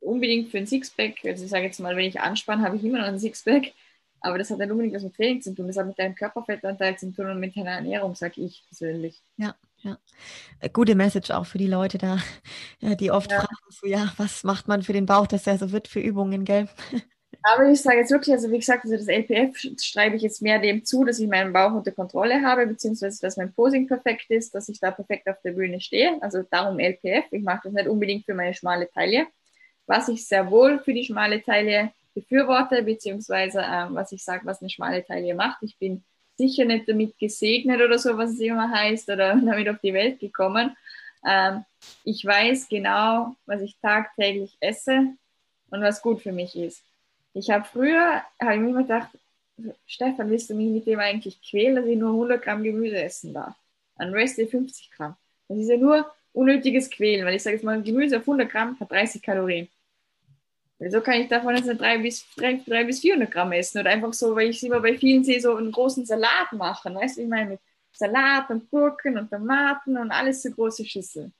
Unbedingt 0.00 0.50
für 0.50 0.58
ein 0.58 0.66
Sixpack, 0.66 1.24
also 1.24 1.44
ich 1.44 1.50
sage 1.50 1.66
jetzt 1.66 1.80
mal, 1.80 1.96
wenn 1.96 2.06
ich 2.06 2.20
anspanne, 2.20 2.62
habe 2.62 2.76
ich 2.76 2.84
immer 2.84 2.98
noch 2.98 3.06
ein 3.06 3.18
Sixpack, 3.18 3.72
aber 4.24 4.38
das 4.38 4.50
hat 4.50 4.58
nicht 4.58 4.70
unbedingt 4.70 4.94
was 4.94 5.02
mit 5.02 5.14
Training 5.14 5.42
zu 5.42 5.54
tun, 5.54 5.66
das 5.66 5.76
hat 5.76 5.86
mit 5.86 5.98
deinem 5.98 6.14
Körperfettanteil 6.14 6.96
zu 6.96 7.12
tun 7.12 7.26
und 7.26 7.40
mit 7.40 7.54
deiner 7.56 7.72
Ernährung, 7.72 8.14
sage 8.14 8.40
ich 8.40 8.64
persönlich. 8.68 9.22
Ja, 9.36 9.54
ja. 9.82 9.98
Äh, 10.60 10.70
gute 10.70 10.94
Message 10.94 11.30
auch 11.30 11.44
für 11.44 11.58
die 11.58 11.66
Leute 11.66 11.98
da, 11.98 12.18
die 12.80 13.10
oft 13.10 13.30
ja. 13.30 13.40
fragen, 13.40 13.56
so, 13.68 13.86
ja, 13.86 14.12
was 14.16 14.42
macht 14.42 14.66
man 14.66 14.82
für 14.82 14.94
den 14.94 15.04
Bauch, 15.04 15.26
dass 15.26 15.44
der 15.44 15.58
so 15.58 15.72
wird 15.72 15.88
für 15.88 16.00
Übungen, 16.00 16.44
gell? 16.44 16.68
Aber 17.42 17.68
ich 17.68 17.82
sage 17.82 17.98
jetzt 17.98 18.10
wirklich, 18.10 18.34
also 18.34 18.50
wie 18.50 18.58
gesagt, 18.58 18.84
also 18.84 18.96
das 18.96 19.06
LPF 19.06 19.58
schreibe 19.82 20.16
ich 20.16 20.22
jetzt 20.22 20.40
mehr 20.40 20.58
dem 20.58 20.82
zu, 20.86 21.04
dass 21.04 21.18
ich 21.18 21.28
meinen 21.28 21.52
Bauch 21.52 21.72
unter 21.72 21.92
Kontrolle 21.92 22.40
habe, 22.40 22.66
beziehungsweise 22.66 23.20
dass 23.20 23.36
mein 23.36 23.52
Posing 23.52 23.86
perfekt 23.86 24.30
ist, 24.30 24.54
dass 24.54 24.70
ich 24.70 24.80
da 24.80 24.90
perfekt 24.90 25.28
auf 25.28 25.36
der 25.44 25.52
Bühne 25.52 25.78
stehe. 25.82 26.16
Also 26.22 26.42
darum 26.50 26.78
LPF. 26.78 27.26
Ich 27.32 27.42
mache 27.42 27.60
das 27.64 27.74
nicht 27.74 27.88
unbedingt 27.88 28.24
für 28.24 28.32
meine 28.32 28.54
schmale 28.54 28.88
Taille. 28.88 29.26
Was 29.86 30.08
ich 30.08 30.26
sehr 30.26 30.50
wohl 30.50 30.78
für 30.78 30.94
die 30.94 31.04
schmale 31.04 31.42
Taille 31.42 31.92
befürworte, 32.14 32.82
beziehungsweise 32.82 33.60
äh, 33.60 33.86
was 33.90 34.12
ich 34.12 34.24
sage, 34.24 34.46
was 34.46 34.60
eine 34.60 34.70
schmale 34.70 35.04
Taille 35.04 35.34
macht. 35.34 35.62
Ich 35.62 35.76
bin 35.78 36.02
sicher 36.36 36.64
nicht 36.64 36.88
damit 36.88 37.18
gesegnet 37.18 37.80
oder 37.80 37.98
so, 37.98 38.16
was 38.16 38.30
es 38.30 38.40
immer 38.40 38.70
heißt, 38.70 39.08
oder 39.08 39.36
damit 39.44 39.68
auf 39.68 39.78
die 39.82 39.94
Welt 39.94 40.20
gekommen. 40.20 40.76
Ähm, 41.26 41.64
ich 42.04 42.24
weiß 42.24 42.68
genau, 42.68 43.34
was 43.46 43.60
ich 43.62 43.76
tagtäglich 43.80 44.56
esse 44.60 45.14
und 45.70 45.82
was 45.82 46.02
gut 46.02 46.20
für 46.20 46.32
mich 46.32 46.56
ist. 46.56 46.82
Ich 47.32 47.50
habe 47.50 47.64
früher, 47.64 48.22
habe 48.40 48.54
ich 48.54 48.60
mir 48.60 48.70
immer 48.70 48.82
gedacht, 48.82 49.10
Stefan, 49.86 50.30
willst 50.30 50.50
du 50.50 50.54
mich 50.54 50.68
mit 50.68 50.86
dem 50.86 50.98
eigentlich 50.98 51.40
quälen, 51.42 51.76
dass 51.76 51.86
ich 51.86 51.96
nur 51.96 52.10
100 52.10 52.42
Gramm 52.42 52.62
Gemüse 52.62 53.00
essen 53.02 53.32
darf? 53.32 53.54
An 53.96 54.12
Rest 54.12 54.36
50 54.36 54.90
Gramm. 54.90 55.16
Das 55.48 55.58
ist 55.58 55.68
ja 55.68 55.76
nur 55.76 56.10
unnötiges 56.32 56.90
Quälen, 56.90 57.24
weil 57.24 57.36
ich 57.36 57.42
sage 57.42 57.56
jetzt 57.56 57.64
mal, 57.64 57.80
Gemüse 57.82 58.16
auf 58.16 58.22
100 58.22 58.50
Gramm 58.50 58.78
hat 58.78 58.90
30 58.90 59.22
Kalorien. 59.22 59.68
Wieso 60.78 61.00
kann 61.00 61.20
ich 61.20 61.28
davon 61.28 61.56
jetzt 61.56 61.68
3 61.68 61.98
bis, 61.98 62.26
3, 62.36 62.62
3 62.66 62.84
bis 62.84 63.00
400 63.00 63.30
Gramm 63.30 63.52
essen? 63.52 63.80
Oder 63.80 63.90
einfach 63.90 64.12
so, 64.12 64.34
weil 64.34 64.50
ich 64.50 64.62
immer 64.64 64.80
bei 64.80 64.98
vielen 64.98 65.24
sehe, 65.24 65.40
so 65.40 65.54
einen 65.54 65.72
großen 65.72 66.04
Salat 66.04 66.52
machen. 66.52 66.94
Weißt 66.94 67.16
du, 67.16 67.22
ich 67.22 67.28
meine, 67.28 67.50
mit 67.50 67.60
Salat 67.92 68.50
und 68.50 68.68
Gurken 68.70 69.16
und 69.16 69.30
Tomaten 69.30 69.96
und 69.96 70.10
alles 70.10 70.42
so 70.42 70.50
große 70.50 70.84
Schüsseln. 70.84 71.32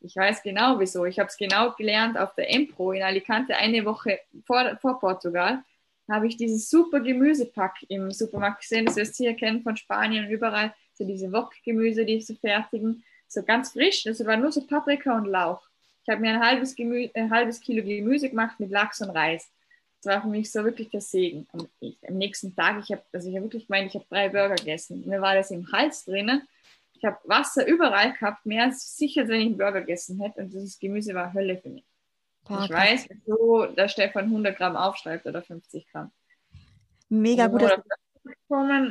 Ich 0.00 0.16
weiß 0.16 0.42
genau 0.42 0.78
wieso. 0.78 1.04
Ich 1.04 1.18
habe 1.18 1.28
es 1.28 1.36
genau 1.36 1.72
gelernt 1.72 2.18
auf 2.18 2.34
der 2.34 2.52
Empro 2.52 2.92
in 2.92 3.02
Alicante, 3.02 3.56
eine 3.56 3.84
Woche 3.84 4.20
vor, 4.46 4.76
vor 4.80 4.98
Portugal. 4.98 5.62
Habe 6.10 6.26
ich 6.26 6.36
dieses 6.36 6.68
super 6.68 7.00
Gemüsepack 7.00 7.76
im 7.88 8.10
Supermarkt 8.10 8.60
gesehen, 8.60 8.84
das 8.84 8.96
wirst 8.96 9.18
du 9.18 9.24
hier 9.24 9.34
kennen 9.34 9.62
von 9.62 9.76
Spanien 9.76 10.26
und 10.26 10.30
überall. 10.30 10.74
So 10.92 11.06
diese 11.06 11.32
Wok-Gemüse, 11.32 12.04
die 12.04 12.20
sie 12.20 12.36
fertigen. 12.36 13.02
So 13.28 13.42
ganz 13.42 13.72
frisch. 13.72 14.04
Das 14.04 14.24
war 14.24 14.36
nur 14.36 14.52
so 14.52 14.66
Paprika 14.66 15.16
und 15.16 15.26
Lauch. 15.26 15.66
Ich 16.04 16.10
habe 16.10 16.20
mir 16.20 16.34
ein 16.34 16.40
halbes, 16.40 16.74
Gemü 16.76 17.08
ein 17.14 17.30
halbes 17.30 17.60
Kilo 17.60 17.82
Gemüse 17.82 18.30
gemacht 18.30 18.60
mit 18.60 18.70
Lachs 18.70 19.00
und 19.00 19.10
Reis. 19.10 19.50
Das 20.02 20.14
war 20.14 20.22
für 20.22 20.28
mich 20.28 20.52
so 20.52 20.64
wirklich 20.64 20.90
der 20.90 21.00
Segen. 21.00 21.46
Und 21.52 21.68
ich, 21.80 21.96
am 22.06 22.18
nächsten 22.18 22.54
Tag, 22.54 22.82
ich 22.82 22.92
habe 22.92 23.02
also 23.12 23.28
ich 23.28 23.36
hab 23.36 23.42
wirklich 23.42 23.66
gemeint, 23.66 23.88
ich 23.88 23.94
habe 23.94 24.06
drei 24.08 24.28
Burger 24.28 24.56
gegessen. 24.56 25.02
Mir 25.06 25.20
war 25.20 25.34
das 25.34 25.50
im 25.50 25.70
Hals 25.72 26.04
drinnen 26.04 26.46
ich 27.04 27.04
habe 27.04 27.18
Wasser 27.24 27.66
überall 27.66 28.12
gehabt, 28.14 28.46
mehr 28.46 28.64
als 28.64 28.96
sicher, 28.96 29.22
als 29.22 29.30
wenn 29.30 29.40
ich 29.40 29.46
einen 29.46 29.58
Burger 29.58 29.80
gegessen 29.80 30.20
hätte. 30.20 30.40
Und 30.40 30.52
dieses 30.52 30.78
Gemüse 30.78 31.14
war 31.14 31.34
Hölle 31.34 31.58
für 31.58 31.68
mich. 31.68 31.84
Boah, 32.48 32.64
ich 32.64 32.70
weiß, 32.70 33.08
wieso 33.10 33.66
der 33.66 33.88
Stefan 33.88 34.24
100 34.24 34.56
Gramm 34.56 34.76
aufschreibt 34.76 35.26
oder 35.26 35.42
50 35.42 35.86
Gramm. 35.90 36.10
Mega 37.10 37.46
gut. 37.46 37.62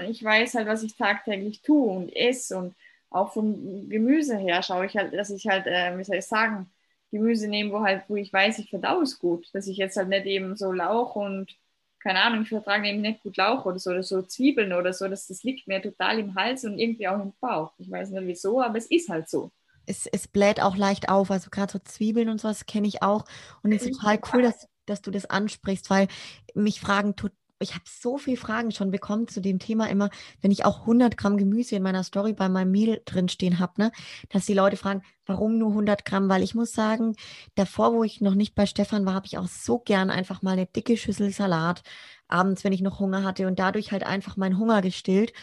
Ich 0.10 0.24
weiß 0.24 0.54
halt, 0.54 0.68
was 0.68 0.84
ich 0.84 0.96
tagtäglich 0.96 1.62
tue 1.64 1.90
und 1.90 2.16
esse 2.16 2.56
und 2.56 2.76
auch 3.10 3.34
vom 3.34 3.90
Gemüse 3.90 4.38
her 4.38 4.62
schaue 4.62 4.86
ich 4.86 4.96
halt, 4.96 5.14
dass 5.14 5.32
ich 5.32 5.48
halt, 5.48 5.66
äh, 5.66 5.98
wie 5.98 6.04
soll 6.04 6.18
ich 6.18 6.26
sagen, 6.26 6.70
Gemüse 7.14 7.48
nehme, 7.48 7.72
wo 7.72 7.82
halt, 7.82 8.04
wo 8.08 8.16
ich 8.16 8.34
weiß, 8.34 8.60
ich 8.60 8.70
verdaue 8.70 9.04
es 9.04 9.20
gut. 9.20 9.48
Dass 9.54 9.68
ich 9.68 9.78
jetzt 9.78 9.96
halt 9.98 10.10
nicht 10.10 10.26
eben 10.26 10.56
so 10.58 10.72
Lauch 10.72 11.16
und 11.16 11.56
keine 12.04 12.22
Ahnung, 12.22 12.42
ich 12.42 12.50
vertrage 12.50 12.90
eben 12.90 13.02
nicht 13.02 13.24
gut 13.24 13.38
Lauch 13.38 13.66
oder 13.66 13.80
so, 13.80 13.92
oder 13.92 14.04
so 14.04 14.22
Zwiebeln 14.22 14.74
oder 14.74 14.92
so, 14.92 15.08
das, 15.08 15.28
das 15.28 15.44
liegt 15.44 15.68
mir 15.68 15.82
total 15.82 16.20
im 16.20 16.36
Hals 16.36 16.66
und 16.66 16.78
irgendwie 16.78 17.08
auch 17.08 17.22
im 17.22 17.32
Bauch. 17.40 17.72
Ich 17.78 17.90
weiß 17.90 18.10
nicht 18.10 18.28
wieso, 18.28 18.62
aber 18.62 18.78
es 18.78 18.88
ist 18.88 19.08
halt 19.08 19.30
so. 19.30 19.52
Es, 19.86 20.06
es 20.08 20.28
bläht 20.28 20.62
auch 20.62 20.76
leicht 20.76 21.08
auf, 21.08 21.32
also 21.32 21.50
gerade 21.50 21.72
so 21.72 21.80
Zwiebeln 21.80 22.28
und 22.30 22.42
sowas 22.42 22.66
kenne 22.66 22.88
ich 22.88 23.02
auch. 23.02 23.24
Und 23.64 23.72
es 23.72 23.84
ist 23.84 24.00
total 24.00 24.20
cool, 24.34 24.42
dass, 24.42 24.68
dass 24.86 25.02
du 25.02 25.12
das 25.12 25.30
ansprichst, 25.30 25.90
weil 25.90 26.08
mich 26.54 26.82
fragen 26.82 27.16
ich 27.64 27.74
habe 27.74 27.86
so 27.88 28.18
viele 28.18 28.38
Fragen 28.38 28.72
schon 28.72 28.92
bekommen 28.92 29.28
zu 29.28 29.42
dem 29.42 29.60
Thema 29.60 29.90
immer, 29.90 30.10
wenn 30.42 30.52
ich 30.52 30.66
auch 30.66 30.82
100 30.82 31.18
Gramm 31.18 31.38
Gemüse 31.38 31.76
in 31.76 31.84
meiner 31.84 32.04
Story 32.04 32.34
bei 32.34 32.50
meinem 32.50 32.72
Meal 32.72 33.02
drinstehen 33.06 33.60
habe, 33.60 33.74
ne, 33.78 33.92
dass 34.30 34.46
die 34.46 34.54
Leute 34.54 34.78
fragen, 34.78 35.02
warum 35.26 35.58
nur 35.58 35.70
100 35.70 36.06
Gramm? 36.06 36.30
Weil 36.30 36.44
ich 36.44 36.56
muss 36.56 36.74
sagen, 36.74 37.16
davor, 37.56 37.94
wo 37.94 38.04
ich 38.04 38.22
noch 38.22 38.36
nicht 38.36 38.56
bei 38.56 38.66
Stefan 38.66 39.06
war, 39.06 39.14
habe 39.16 39.26
ich 39.26 39.38
auch 39.38 39.48
so 39.48 39.80
gern 39.80 40.10
einfach 40.10 40.42
mal 40.42 40.52
eine 40.52 40.68
dicke 40.68 40.98
Schüssel 40.98 41.32
Salat 41.32 41.82
abends, 42.28 42.64
wenn 42.64 42.74
ich 42.74 42.82
noch 42.82 43.00
Hunger 43.00 43.24
hatte 43.24 43.48
und 43.48 43.60
dadurch 43.60 43.92
halt 43.92 44.04
einfach 44.04 44.38
meinen 44.38 44.58
Hunger 44.58 44.82
gestillt. 44.82 45.34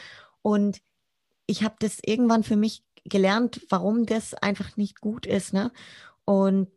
Und 0.43 0.81
ich 1.47 1.65
habe 1.65 1.77
das 1.81 1.99
irgendwann 2.05 2.45
für 2.45 2.57
mich 2.57 2.85
gelernt, 3.05 3.63
warum 3.71 4.07
das 4.07 4.35
einfach 4.35 4.77
nicht 4.77 5.01
gut 5.01 5.27
ist, 5.27 5.53
ne? 5.53 5.73
Und 6.25 6.69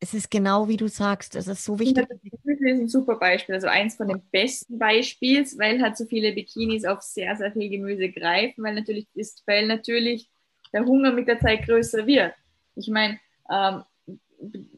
es 0.00 0.14
ist 0.14 0.30
genau 0.30 0.68
wie 0.68 0.76
du 0.76 0.88
sagst, 0.88 1.34
es 1.34 1.48
ist 1.48 1.64
so 1.64 1.78
wichtig. 1.78 2.06
Das 2.08 2.18
ist 2.44 2.62
ein 2.62 2.88
super 2.88 3.16
Beispiel, 3.16 3.56
also 3.56 3.66
eins 3.66 3.96
von 3.96 4.08
den 4.08 4.22
besten 4.30 4.78
Beispiels, 4.78 5.58
weil 5.58 5.82
halt 5.82 5.96
so 5.96 6.06
viele 6.06 6.32
Bikinis 6.32 6.84
auf 6.84 7.02
sehr, 7.02 7.36
sehr 7.36 7.52
viel 7.52 7.68
Gemüse 7.68 8.08
greifen, 8.10 8.62
weil 8.62 8.74
natürlich 8.74 9.08
ist, 9.14 9.42
weil 9.46 9.66
natürlich 9.66 10.30
der 10.72 10.84
Hunger 10.84 11.12
mit 11.12 11.26
der 11.26 11.40
Zeit 11.40 11.64
größer 11.64 12.06
wird. 12.06 12.32
Ich 12.76 12.88
meine, 12.88 13.18
ähm, 13.50 13.82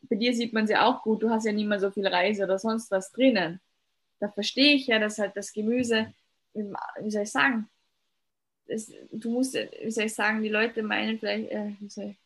bei 0.08 0.16
dir 0.16 0.32
sieht 0.32 0.52
man 0.52 0.64
es 0.64 0.70
ja 0.70 0.86
auch 0.86 1.02
gut, 1.02 1.22
du 1.22 1.30
hast 1.30 1.44
ja 1.44 1.52
nicht 1.52 1.68
mehr 1.68 1.80
so 1.80 1.90
viel 1.90 2.06
Reis 2.06 2.40
oder 2.40 2.58
sonst 2.58 2.90
was 2.90 3.12
drinnen. 3.12 3.60
Da 4.20 4.28
verstehe 4.28 4.74
ich 4.74 4.86
ja, 4.86 4.98
dass 4.98 5.18
halt 5.18 5.36
das 5.36 5.52
Gemüse, 5.52 6.12
wie 6.54 7.10
soll 7.10 7.22
ich 7.22 7.30
sagen, 7.30 7.68
das, 8.66 8.90
du 9.10 9.30
musst, 9.30 9.54
wie 9.54 9.90
soll 9.90 10.04
ich 10.04 10.14
sagen, 10.14 10.42
die 10.42 10.48
Leute 10.48 10.82
meinen 10.82 11.18
vielleicht, 11.18 11.50
äh, 11.50 11.72
wie 11.80 11.88
soll 11.88 12.04
ich, 12.10 12.16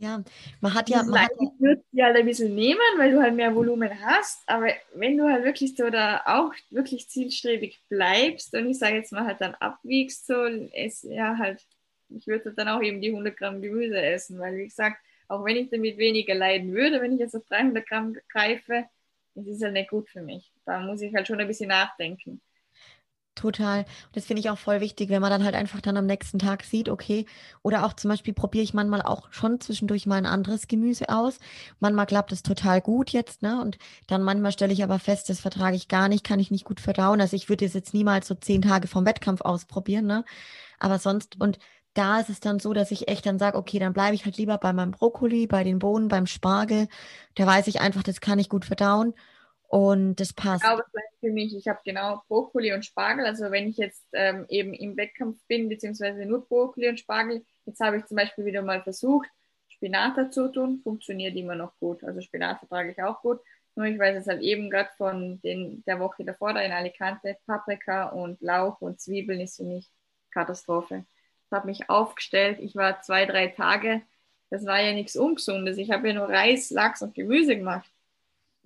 ja, 0.00 0.22
man 0.62 0.74
hat 0.74 0.88
ja. 0.88 1.02
Man 1.02 1.20
hat 1.20 1.30
ja 1.38 1.50
würde 1.58 1.82
die 1.92 2.02
halt 2.02 2.16
ein 2.16 2.24
bisschen 2.24 2.54
nehmen, 2.54 2.80
weil 2.96 3.12
du 3.12 3.20
halt 3.20 3.34
mehr 3.34 3.54
Volumen 3.54 3.90
hast. 4.00 4.42
Aber 4.46 4.68
wenn 4.94 5.18
du 5.18 5.28
halt 5.28 5.44
wirklich 5.44 5.76
so 5.76 5.90
da 5.90 6.22
auch 6.24 6.54
wirklich 6.70 7.08
zielstrebig 7.08 7.82
bleibst 7.90 8.54
und 8.54 8.66
ich 8.70 8.78
sage 8.78 8.96
jetzt 8.96 9.12
mal 9.12 9.26
halt 9.26 9.42
dann 9.42 9.54
abwiegst, 9.56 10.26
so 10.26 10.44
es 10.72 11.02
ja 11.02 11.36
halt, 11.36 11.66
ich 12.08 12.26
würde 12.26 12.52
dann 12.52 12.68
auch 12.68 12.82
eben 12.82 13.02
die 13.02 13.10
100 13.10 13.36
Gramm 13.36 13.60
Gemüse 13.60 14.00
essen, 14.00 14.38
weil 14.38 14.56
wie 14.56 14.64
gesagt, 14.64 14.96
auch 15.28 15.44
wenn 15.44 15.56
ich 15.56 15.68
damit 15.68 15.98
weniger 15.98 16.34
leiden 16.34 16.72
würde, 16.72 17.02
wenn 17.02 17.12
ich 17.12 17.20
jetzt 17.20 17.36
auf 17.36 17.44
300 17.46 17.86
Gramm 17.86 18.16
greife, 18.30 18.86
das 19.34 19.46
ist 19.46 19.62
halt 19.62 19.74
nicht 19.74 19.90
gut 19.90 20.08
für 20.08 20.22
mich. 20.22 20.50
Da 20.64 20.80
muss 20.80 21.02
ich 21.02 21.14
halt 21.14 21.26
schon 21.26 21.40
ein 21.40 21.46
bisschen 21.46 21.68
nachdenken. 21.68 22.40
Total. 23.36 23.86
Das 24.12 24.26
finde 24.26 24.40
ich 24.40 24.50
auch 24.50 24.58
voll 24.58 24.80
wichtig, 24.80 25.08
wenn 25.08 25.22
man 25.22 25.30
dann 25.30 25.44
halt 25.44 25.54
einfach 25.54 25.80
dann 25.80 25.96
am 25.96 26.04
nächsten 26.04 26.38
Tag 26.38 26.62
sieht, 26.62 26.88
okay, 26.90 27.24
oder 27.62 27.86
auch 27.86 27.94
zum 27.94 28.10
Beispiel 28.10 28.34
probiere 28.34 28.64
ich 28.64 28.74
manchmal 28.74 29.00
auch 29.00 29.32
schon 29.32 29.60
zwischendurch 29.60 30.04
mal 30.04 30.16
ein 30.16 30.26
anderes 30.26 30.68
Gemüse 30.68 31.08
aus. 31.08 31.38
Manchmal 31.78 32.04
klappt 32.06 32.32
es 32.32 32.42
total 32.42 32.82
gut 32.82 33.10
jetzt, 33.10 33.40
ne? 33.40 33.60
Und 33.62 33.78
dann 34.08 34.22
manchmal 34.22 34.52
stelle 34.52 34.72
ich 34.74 34.82
aber 34.84 34.98
fest, 34.98 35.30
das 35.30 35.40
vertrage 35.40 35.76
ich 35.76 35.88
gar 35.88 36.08
nicht, 36.08 36.22
kann 36.24 36.40
ich 36.40 36.50
nicht 36.50 36.64
gut 36.66 36.80
verdauen. 36.80 37.20
Also 37.20 37.34
ich 37.36 37.48
würde 37.48 37.64
es 37.64 37.72
jetzt 37.72 37.94
niemals 37.94 38.26
so 38.28 38.34
zehn 38.34 38.60
Tage 38.62 38.88
vom 38.88 39.06
Wettkampf 39.06 39.40
ausprobieren, 39.40 40.06
ne? 40.06 40.24
Aber 40.80 40.98
sonst, 40.98 41.40
und 41.40 41.58
da 41.94 42.20
ist 42.20 42.30
es 42.30 42.40
dann 42.40 42.60
so, 42.60 42.72
dass 42.74 42.90
ich 42.90 43.08
echt 43.08 43.26
dann 43.26 43.38
sage, 43.38 43.58
okay, 43.58 43.78
dann 43.78 43.92
bleibe 43.94 44.14
ich 44.14 44.24
halt 44.24 44.38
lieber 44.38 44.58
bei 44.58 44.72
meinem 44.72 44.92
Brokkoli, 44.92 45.46
bei 45.46 45.64
den 45.64 45.78
Bohnen, 45.78 46.08
beim 46.08 46.26
Spargel. 46.26 46.88
Da 47.36 47.46
weiß 47.46 47.68
ich 47.68 47.80
einfach, 47.80 48.02
das 48.02 48.20
kann 48.20 48.38
ich 48.38 48.48
gut 48.48 48.64
verdauen. 48.64 49.14
Und 49.70 50.16
das 50.16 50.32
passt. 50.32 50.64
Genau, 50.64 50.78
das 50.78 50.90
bleibt 50.90 51.14
für 51.20 51.30
mich. 51.30 51.54
Ich 51.54 51.68
habe 51.68 51.78
genau 51.84 52.24
Brokkoli 52.26 52.72
und 52.72 52.84
Spargel. 52.84 53.24
Also 53.24 53.52
wenn 53.52 53.68
ich 53.68 53.76
jetzt 53.76 54.04
ähm, 54.12 54.44
eben 54.48 54.74
im 54.74 54.96
Wettkampf 54.96 55.38
bin, 55.46 55.68
beziehungsweise 55.68 56.26
nur 56.26 56.44
Brokkoli 56.44 56.88
und 56.88 56.98
Spargel, 56.98 57.44
jetzt 57.66 57.78
habe 57.78 57.98
ich 57.98 58.06
zum 58.06 58.16
Beispiel 58.16 58.44
wieder 58.44 58.62
mal 58.62 58.82
versucht, 58.82 59.28
Spinat 59.68 60.18
dazu 60.18 60.48
tun, 60.48 60.80
funktioniert 60.82 61.36
immer 61.36 61.54
noch 61.54 61.78
gut. 61.78 62.02
Also 62.02 62.20
Spinat 62.20 62.58
vertrage 62.58 62.90
ich 62.90 63.00
auch 63.00 63.22
gut. 63.22 63.38
Nur 63.76 63.86
ich 63.86 63.96
weiß 63.96 64.16
jetzt 64.16 64.26
halt 64.26 64.42
eben 64.42 64.70
gerade 64.70 64.90
von 64.96 65.40
den, 65.42 65.84
der 65.84 66.00
Woche 66.00 66.24
davor 66.24 66.52
da 66.52 66.62
in 66.62 66.72
Alicante, 66.72 67.36
Paprika 67.46 68.08
und 68.08 68.40
Lauch 68.40 68.80
und 68.80 69.00
Zwiebeln 69.00 69.40
ist 69.40 69.58
für 69.58 69.64
mich 69.64 69.88
Katastrophe. 70.32 71.04
Ich 71.46 71.52
habe 71.52 71.68
mich 71.68 71.88
aufgestellt. 71.88 72.58
Ich 72.58 72.74
war 72.74 73.02
zwei, 73.02 73.24
drei 73.24 73.46
Tage. 73.46 74.02
Das 74.50 74.66
war 74.66 74.80
ja 74.80 74.94
nichts 74.94 75.14
Ungesundes. 75.14 75.78
Ich 75.78 75.92
habe 75.92 76.08
ja 76.08 76.14
nur 76.14 76.28
Reis, 76.28 76.70
Lachs 76.70 77.02
und 77.02 77.14
Gemüse 77.14 77.56
gemacht 77.56 77.88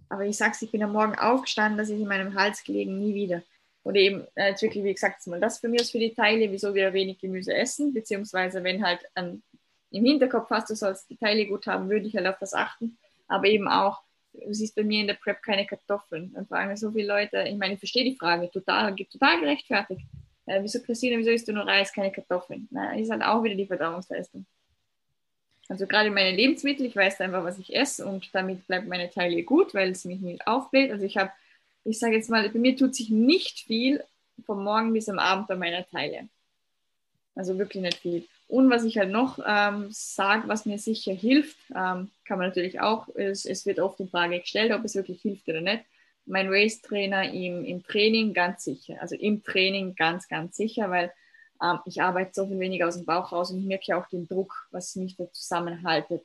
aber 0.09 0.25
ich 0.25 0.37
sag's, 0.37 0.63
ich 0.63 0.71
bin 0.71 0.83
am 0.83 0.93
Morgen 0.93 1.15
aufgestanden, 1.15 1.79
dass 1.79 1.89
ich 1.89 2.01
in 2.01 2.07
meinem 2.07 2.35
Hals 2.35 2.63
gelegen, 2.65 2.99
nie 2.99 3.15
wieder. 3.15 3.43
Oder 3.85 3.97
eben, 3.97 4.27
äh, 4.35 4.51
jetzt 4.51 4.63
wirklich, 4.63 4.85
wie 4.85 4.95
gesagt, 4.95 5.27
mal 5.27 5.41
das 5.41 5.59
für 5.59 5.69
mich 5.69 5.83
ist 5.83 5.93
für 5.93 5.99
die 5.99 6.15
Teile, 6.15 6.51
wieso 6.51 6.75
wir 6.75 6.93
wenig 6.93 7.19
Gemüse 7.19 7.55
essen, 7.55 7.93
beziehungsweise 7.93 8.65
wenn 8.65 8.85
halt 8.85 9.01
an, 9.15 9.43
im 9.91 10.05
Hinterkopf 10.05 10.51
hast, 10.51 10.71
du 10.71 10.75
sollst 10.75 11.09
die 11.11 11.17
Teile 11.17 11.47
gut 11.47 11.67
haben, 11.67 11.89
würde 11.89 12.07
ich 12.07 12.17
halt 12.17 12.27
auf 12.27 12.39
das 12.39 12.55
achten. 12.55 12.99
Aber 13.29 13.47
eben 13.47 13.69
auch, 13.69 14.03
du 14.33 14.53
siehst 14.53 14.75
bei 14.75 14.83
mir 14.83 15.01
in 15.01 15.07
der 15.07 15.15
Prep 15.15 15.43
keine 15.43 15.67
Kartoffeln. 15.67 16.33
Dann 16.35 16.47
fragen 16.47 16.71
mir 16.71 16.77
so 16.77 16.91
viele 16.91 17.09
Leute, 17.09 17.45
ich 17.47 17.57
meine, 17.57 17.75
ich 17.75 17.79
verstehe 17.79 18.05
die 18.05 18.17
Frage, 18.17 18.51
total, 18.51 18.95
total 18.97 19.41
gerechtfertigt. 19.41 20.03
Äh, 20.47 20.63
wieso, 20.63 20.81
Christine, 20.81 21.19
wieso 21.19 21.31
isst 21.31 21.49
du 21.49 21.53
nur 21.53 21.67
Reis, 21.67 21.93
keine 21.93 22.11
Kartoffeln? 22.11 22.69
Na, 22.71 22.95
ist 22.97 23.11
halt 23.11 23.23
auch 23.23 23.43
wieder 23.43 23.55
die 23.55 23.67
Verdauungsleistung. 23.67 24.47
Also 25.69 25.87
gerade 25.87 26.11
meine 26.11 26.37
Lebensmittel, 26.37 26.87
ich 26.87 26.97
weiß 26.97 27.21
einfach, 27.21 27.45
was 27.45 27.59
ich 27.59 27.75
esse 27.75 28.07
und 28.07 28.35
damit 28.35 28.67
bleibt 28.67 28.87
meine 28.87 29.11
Teile 29.11 29.43
gut, 29.43 29.73
weil 29.75 29.91
es 29.91 30.05
mich 30.05 30.21
nicht 30.21 30.47
aufbläht. 30.47 30.91
Also 30.91 31.05
ich 31.05 31.17
habe, 31.17 31.31
ich 31.85 31.99
sage 31.99 32.17
jetzt 32.17 32.31
mal, 32.31 32.49
bei 32.49 32.59
mir 32.59 32.77
tut 32.77 32.95
sich 32.95 33.09
nicht 33.11 33.61
viel 33.61 34.05
vom 34.45 34.63
Morgen 34.63 34.93
bis 34.93 35.09
am 35.09 35.19
Abend 35.19 35.49
bei 35.49 35.57
meiner 35.57 35.87
Teile. 35.87 36.29
Also 37.35 37.59
wirklich 37.59 37.83
nicht 37.83 37.99
viel. 37.99 38.27
Und 38.47 38.71
was 38.71 38.85
ich 38.85 38.99
halt 38.99 39.11
noch 39.11 39.39
ähm, 39.45 39.89
sage, 39.91 40.49
was 40.49 40.67
mir 40.67 40.79
sicher 40.79 41.13
hilft, 41.13 41.57
ähm, 41.71 42.11
kann 42.25 42.39
man 42.39 42.49
natürlich 42.49 42.81
auch, 42.81 43.09
es, 43.15 43.45
es 43.47 43.65
wird 43.65 43.81
oft 43.81 43.99
in 44.01 44.09
Frage 44.09 44.41
gestellt, 44.41 44.73
ob 44.73 44.85
es 44.85 44.95
wirklich 44.95 45.23
hilft 45.23 45.49
oder 45.49 45.61
nicht. 45.61 45.85
Mein 46.27 46.49
Race-Trainer 46.49 47.33
im, 47.33 47.65
im 47.65 47.83
Training 47.83 48.35
ganz 48.35 48.65
sicher. 48.65 48.97
Also 49.01 49.17
im 49.17 49.43
Training 49.43 49.95
ganz, 49.95 50.29
ganz 50.29 50.57
sicher, 50.57 50.91
weil 50.91 51.13
ähm, 51.65 51.81
ich 51.87 52.03
arbeite 52.03 52.33
so 52.35 52.47
viel 52.47 52.59
weniger 52.59 52.89
aus 52.89 52.97
dem 52.97 53.07
Bauch 53.07 53.33
raus 53.33 53.51
und 53.51 53.61
ich 53.61 53.67
merke 53.67 53.85
ja 53.87 54.01
auch 54.01 54.09
den 54.09 54.29
Druck, 54.29 54.69
was 54.71 54.95
mich 54.97 55.17
da 55.17 55.31
zusammenhaltet. 55.33 56.23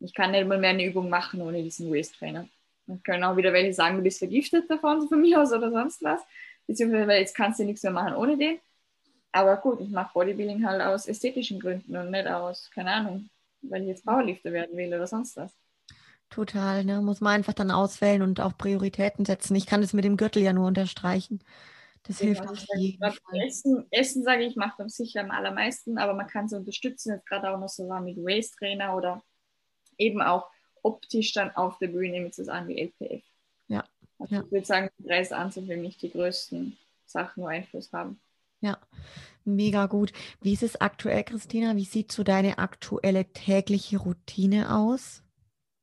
Ich 0.00 0.14
kann 0.14 0.30
nicht 0.30 0.46
mal 0.46 0.58
mehr 0.58 0.70
eine 0.70 0.84
Übung 0.84 1.08
machen 1.08 1.40
ohne 1.42 1.62
diesen 1.62 1.92
Waist-Trainer. 1.92 2.48
Dann 2.86 3.02
können 3.02 3.24
auch 3.24 3.36
wieder 3.36 3.52
welche 3.52 3.74
sagen, 3.74 3.96
du 3.96 4.02
bist 4.02 4.18
vergiftet 4.18 4.70
davon, 4.70 5.08
von 5.08 5.20
mir 5.20 5.42
aus 5.42 5.52
oder 5.52 5.70
sonst 5.70 6.02
was. 6.02 6.20
Beziehungsweise, 6.66 7.12
jetzt 7.12 7.34
kannst 7.34 7.60
du 7.60 7.64
nichts 7.64 7.82
mehr 7.82 7.92
machen 7.92 8.14
ohne 8.14 8.36
den. 8.36 8.58
Aber 9.32 9.56
gut, 9.56 9.80
ich 9.80 9.90
mache 9.90 10.12
Bodybuilding 10.14 10.66
halt 10.66 10.80
aus 10.80 11.06
ästhetischen 11.06 11.60
Gründen 11.60 11.96
und 11.96 12.10
nicht 12.10 12.26
aus, 12.26 12.70
keine 12.74 12.90
Ahnung, 12.90 13.28
weil 13.62 13.82
ich 13.82 13.88
jetzt 13.88 14.04
Powerlifter 14.04 14.52
werden 14.52 14.76
will 14.76 14.88
oder 14.88 15.06
sonst 15.06 15.36
was. 15.36 15.52
Total, 16.30 16.84
ne? 16.84 17.00
Muss 17.02 17.20
man 17.20 17.34
einfach 17.34 17.52
dann 17.52 17.70
auswählen 17.70 18.22
und 18.22 18.40
auch 18.40 18.56
Prioritäten 18.56 19.24
setzen. 19.24 19.54
Ich 19.54 19.66
kann 19.66 19.80
das 19.80 19.92
mit 19.92 20.04
dem 20.04 20.16
Gürtel 20.16 20.42
ja 20.42 20.52
nur 20.52 20.66
unterstreichen. 20.66 21.40
Das 22.06 22.20
hilft 22.20 22.46
auf 22.46 22.64
jeden 22.76 22.98
Fall. 22.98 23.16
Essen, 23.46 23.86
Essen, 23.90 24.22
sage 24.22 24.44
ich, 24.44 24.56
macht 24.56 24.80
am 24.80 24.88
sicher 24.88 25.20
am 25.20 25.30
allermeisten, 25.30 25.98
aber 25.98 26.14
man 26.14 26.26
kann 26.26 26.46
es 26.46 26.52
unterstützen, 26.52 27.14
jetzt 27.14 27.26
gerade 27.26 27.50
auch 27.50 27.58
noch 27.58 27.68
so 27.68 27.88
mit 28.00 28.16
Race-Trainer 28.20 28.96
oder 28.96 29.22
eben 29.98 30.22
auch 30.22 30.48
optisch 30.82 31.32
dann 31.32 31.50
auf 31.56 31.78
der 31.78 31.88
Bühne 31.88 32.20
mit 32.20 32.34
so 32.34 32.48
an 32.50 32.68
wie 32.68 32.78
LPF. 32.80 33.24
Ja. 33.68 33.84
Also 34.18 34.34
ja. 34.36 34.42
Ich 34.42 34.52
würde 34.52 34.66
sagen, 34.66 34.90
die 34.98 35.06
drei 35.06 35.24
Sachen 35.24 35.50
sind 35.50 35.66
für 35.66 35.76
mich 35.76 35.98
die 35.98 36.10
größten 36.10 36.76
Sachen, 37.06 37.42
die 37.42 37.48
Einfluss 37.48 37.92
haben. 37.92 38.20
Ja, 38.60 38.78
mega 39.44 39.86
gut. 39.86 40.12
Wie 40.40 40.52
ist 40.52 40.62
es 40.62 40.80
aktuell, 40.80 41.24
Christina? 41.24 41.76
Wie 41.76 41.84
sieht 41.84 42.12
so 42.12 42.22
deine 42.22 42.58
aktuelle 42.58 43.26
tägliche 43.32 43.98
Routine 43.98 44.74
aus? 44.74 45.22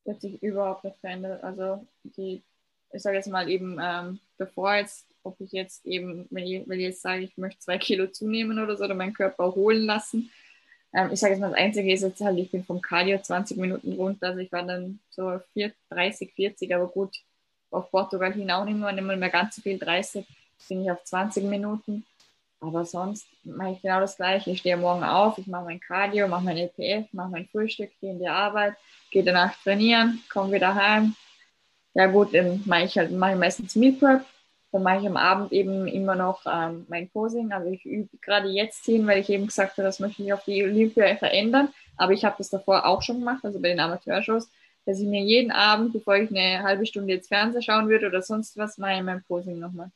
Die 0.05 0.11
hat 0.11 0.21
sich 0.21 0.41
überhaupt 0.41 0.83
nicht 0.83 0.97
verändert. 0.99 1.43
Also 1.43 1.85
die, 2.03 2.43
ich 2.91 3.01
sage 3.01 3.17
jetzt 3.17 3.29
mal 3.29 3.49
eben, 3.49 3.77
ähm, 3.81 4.19
bevor 4.37 4.75
jetzt 4.75 5.12
ob 5.23 5.39
ich 5.39 5.51
jetzt 5.51 5.85
eben, 5.85 6.27
wenn 6.29 6.45
ich, 6.45 6.67
wenn 6.67 6.79
ich 6.79 6.85
jetzt 6.85 7.01
sage, 7.01 7.23
ich 7.23 7.37
möchte 7.37 7.59
zwei 7.59 7.77
Kilo 7.77 8.07
zunehmen 8.07 8.59
oder 8.59 8.77
so, 8.77 8.83
oder 8.83 8.95
meinen 8.95 9.13
Körper 9.13 9.55
holen 9.55 9.83
lassen. 9.83 10.31
Ähm, 10.93 11.09
ich 11.11 11.19
sage 11.19 11.33
jetzt 11.33 11.41
mal, 11.41 11.49
das 11.49 11.59
Einzige 11.59 11.91
ist 11.91 12.01
jetzt 12.01 12.21
halt, 12.21 12.37
ich 12.37 12.51
bin 12.51 12.63
vom 12.63 12.81
Cardio 12.81 13.19
20 13.19 13.57
Minuten 13.57 13.93
runter, 13.93 14.27
also 14.27 14.39
ich 14.39 14.51
war 14.51 14.63
dann 14.63 14.99
so 15.09 15.39
4, 15.53 15.73
30, 15.89 16.33
40, 16.33 16.75
aber 16.75 16.87
gut, 16.87 17.15
auf 17.71 17.89
Portugal 17.89 18.33
hin 18.33 18.51
auch 18.51 18.65
nicht 18.65 18.77
mehr, 18.77 19.29
ganz 19.29 19.55
so 19.55 19.61
viel, 19.61 19.79
30, 19.79 20.25
bin 20.69 20.83
ich 20.83 20.91
auf 20.91 21.03
20 21.03 21.43
Minuten. 21.45 22.05
Aber 22.63 22.85
sonst 22.85 23.27
mache 23.43 23.71
ich 23.73 23.81
genau 23.81 23.99
das 23.99 24.15
Gleiche. 24.15 24.51
Ich 24.51 24.59
stehe 24.59 24.77
morgen 24.77 25.03
auf, 25.03 25.37
ich 25.37 25.47
mache 25.47 25.65
mein 25.65 25.81
Cardio, 25.81 26.29
mache 26.29 26.45
mein 26.45 26.57
LPF, 26.57 27.11
mache 27.11 27.29
mein 27.29 27.47
Frühstück, 27.47 27.91
gehe 27.99 28.11
in 28.11 28.19
die 28.19 28.27
Arbeit, 28.27 28.75
gehe 29.11 29.23
danach 29.23 29.53
trainieren, 29.63 30.23
komme 30.31 30.53
wieder 30.53 30.73
heim. 30.73 31.13
Ja 31.93 32.07
gut, 32.07 32.33
dann 32.33 32.63
mache 32.65 32.83
ich 32.83 32.97
halt 32.97 33.11
mache 33.11 33.33
ich 33.33 33.37
meistens 33.37 33.75
Meal 33.75 33.93
Prep, 33.93 34.25
dann 34.73 34.81
mache 34.81 35.01
ich 35.01 35.07
am 35.07 35.17
Abend 35.17 35.51
eben 35.51 35.87
immer 35.87 36.15
noch 36.15 36.47
ähm, 36.51 36.87
mein 36.89 37.07
Posing. 37.07 37.51
Also 37.51 37.69
ich 37.69 37.85
übe 37.85 38.09
gerade 38.21 38.47
jetzt 38.49 38.83
hin, 38.83 39.05
weil 39.05 39.19
ich 39.19 39.29
eben 39.29 39.45
gesagt 39.45 39.77
habe, 39.77 39.83
das 39.83 39.99
möchte 39.99 40.23
ich 40.23 40.33
auf 40.33 40.43
die 40.45 40.63
Olympia 40.63 41.15
verändern. 41.15 41.69
Aber 41.95 42.13
ich 42.13 42.25
habe 42.25 42.35
das 42.39 42.49
davor 42.49 42.87
auch 42.87 43.03
schon 43.03 43.19
gemacht, 43.19 43.45
also 43.45 43.61
bei 43.61 43.69
den 43.69 43.79
Amateurshows, 43.79 44.49
dass 44.87 44.99
ich 44.99 45.05
mir 45.05 45.21
jeden 45.21 45.51
Abend, 45.51 45.93
bevor 45.93 46.15
ich 46.15 46.31
eine 46.31 46.63
halbe 46.63 46.87
Stunde 46.87 47.13
jetzt 47.13 47.27
Fernseher 47.27 47.61
schauen 47.61 47.87
würde 47.87 48.07
oder 48.07 48.23
sonst 48.23 48.57
was, 48.57 48.79
mache 48.79 48.95
ich 48.95 49.03
mein 49.03 49.23
Posing 49.23 49.59
nochmal. 49.59 49.91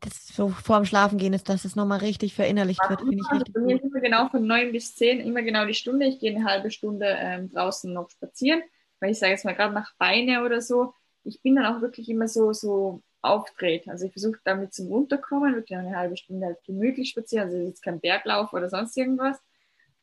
Das 0.00 0.26
so 0.26 0.48
vor 0.48 0.78
dem 0.78 0.84
Schlafen 0.84 1.18
gehen 1.18 1.32
ist, 1.32 1.48
dass 1.48 1.64
es 1.64 1.76
nochmal 1.76 2.00
richtig 2.00 2.34
verinnerlicht 2.34 2.80
wird. 2.88 3.02
Finde 3.02 3.18
ich 3.18 3.32
richtig 3.32 3.54
bei 3.54 3.60
mir 3.60 3.76
ist 3.76 3.84
immer 3.84 4.00
genau 4.00 4.28
von 4.30 4.44
neun 4.44 4.72
bis 4.72 4.96
zehn, 4.96 5.20
immer 5.20 5.42
genau 5.42 5.64
die 5.64 5.74
Stunde. 5.74 6.06
Ich 6.06 6.18
gehe 6.18 6.34
eine 6.34 6.44
halbe 6.44 6.72
Stunde 6.72 7.06
ähm, 7.06 7.48
draußen 7.50 7.92
noch 7.92 8.10
spazieren, 8.10 8.62
weil 8.98 9.12
ich 9.12 9.20
sage 9.20 9.30
jetzt 9.30 9.44
mal 9.44 9.54
gerade 9.54 9.74
nach 9.74 9.94
Beine 9.96 10.44
oder 10.44 10.60
so, 10.60 10.92
ich 11.22 11.40
bin 11.40 11.54
dann 11.54 11.66
auch 11.66 11.82
wirklich 11.82 12.08
immer 12.08 12.26
so, 12.26 12.52
so 12.52 13.02
aufdreht. 13.22 13.88
Also 13.88 14.06
ich 14.06 14.12
versuche 14.12 14.38
damit 14.44 14.74
zum 14.74 14.88
Runterkommen, 14.88 15.54
wirklich 15.54 15.76
eine 15.78 15.96
halbe 15.96 16.16
Stunde 16.16 16.46
halt 16.46 16.64
gemütlich 16.64 17.10
spazieren, 17.10 17.48
also 17.48 17.58
jetzt 17.58 17.82
kein 17.82 18.00
Berglauf 18.00 18.52
oder 18.52 18.68
sonst 18.68 18.96
irgendwas. 18.96 19.38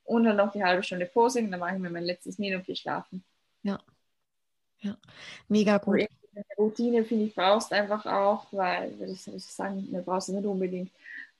Und 0.04 0.24
dann 0.24 0.38
noch 0.38 0.52
die 0.52 0.64
halbe 0.64 0.84
Stunde 0.84 1.06
Posing, 1.06 1.52
dann 1.52 1.60
mache 1.60 1.76
ich 1.76 1.82
mir 1.82 1.90
mein 1.90 2.04
letztes 2.06 2.38
Meal 2.38 2.58
und 2.58 2.66
gehe 2.66 2.76
schlafen. 2.76 3.24
Ja. 3.64 3.80
Ja, 4.80 4.96
mega 5.48 5.78
gut. 5.80 5.96
Eine 5.96 6.46
Routine, 6.58 7.04
finde 7.04 7.26
ich, 7.26 7.36
brauchst 7.36 7.74
einfach 7.74 8.06
auch, 8.06 8.46
weil, 8.52 8.98
würde 9.00 9.12
ich, 9.12 9.26
würde 9.26 9.40
sagen, 9.40 9.88
du 9.92 10.02
brauchst 10.04 10.30
es 10.30 10.36
nicht 10.36 10.46
unbedingt. 10.46 10.92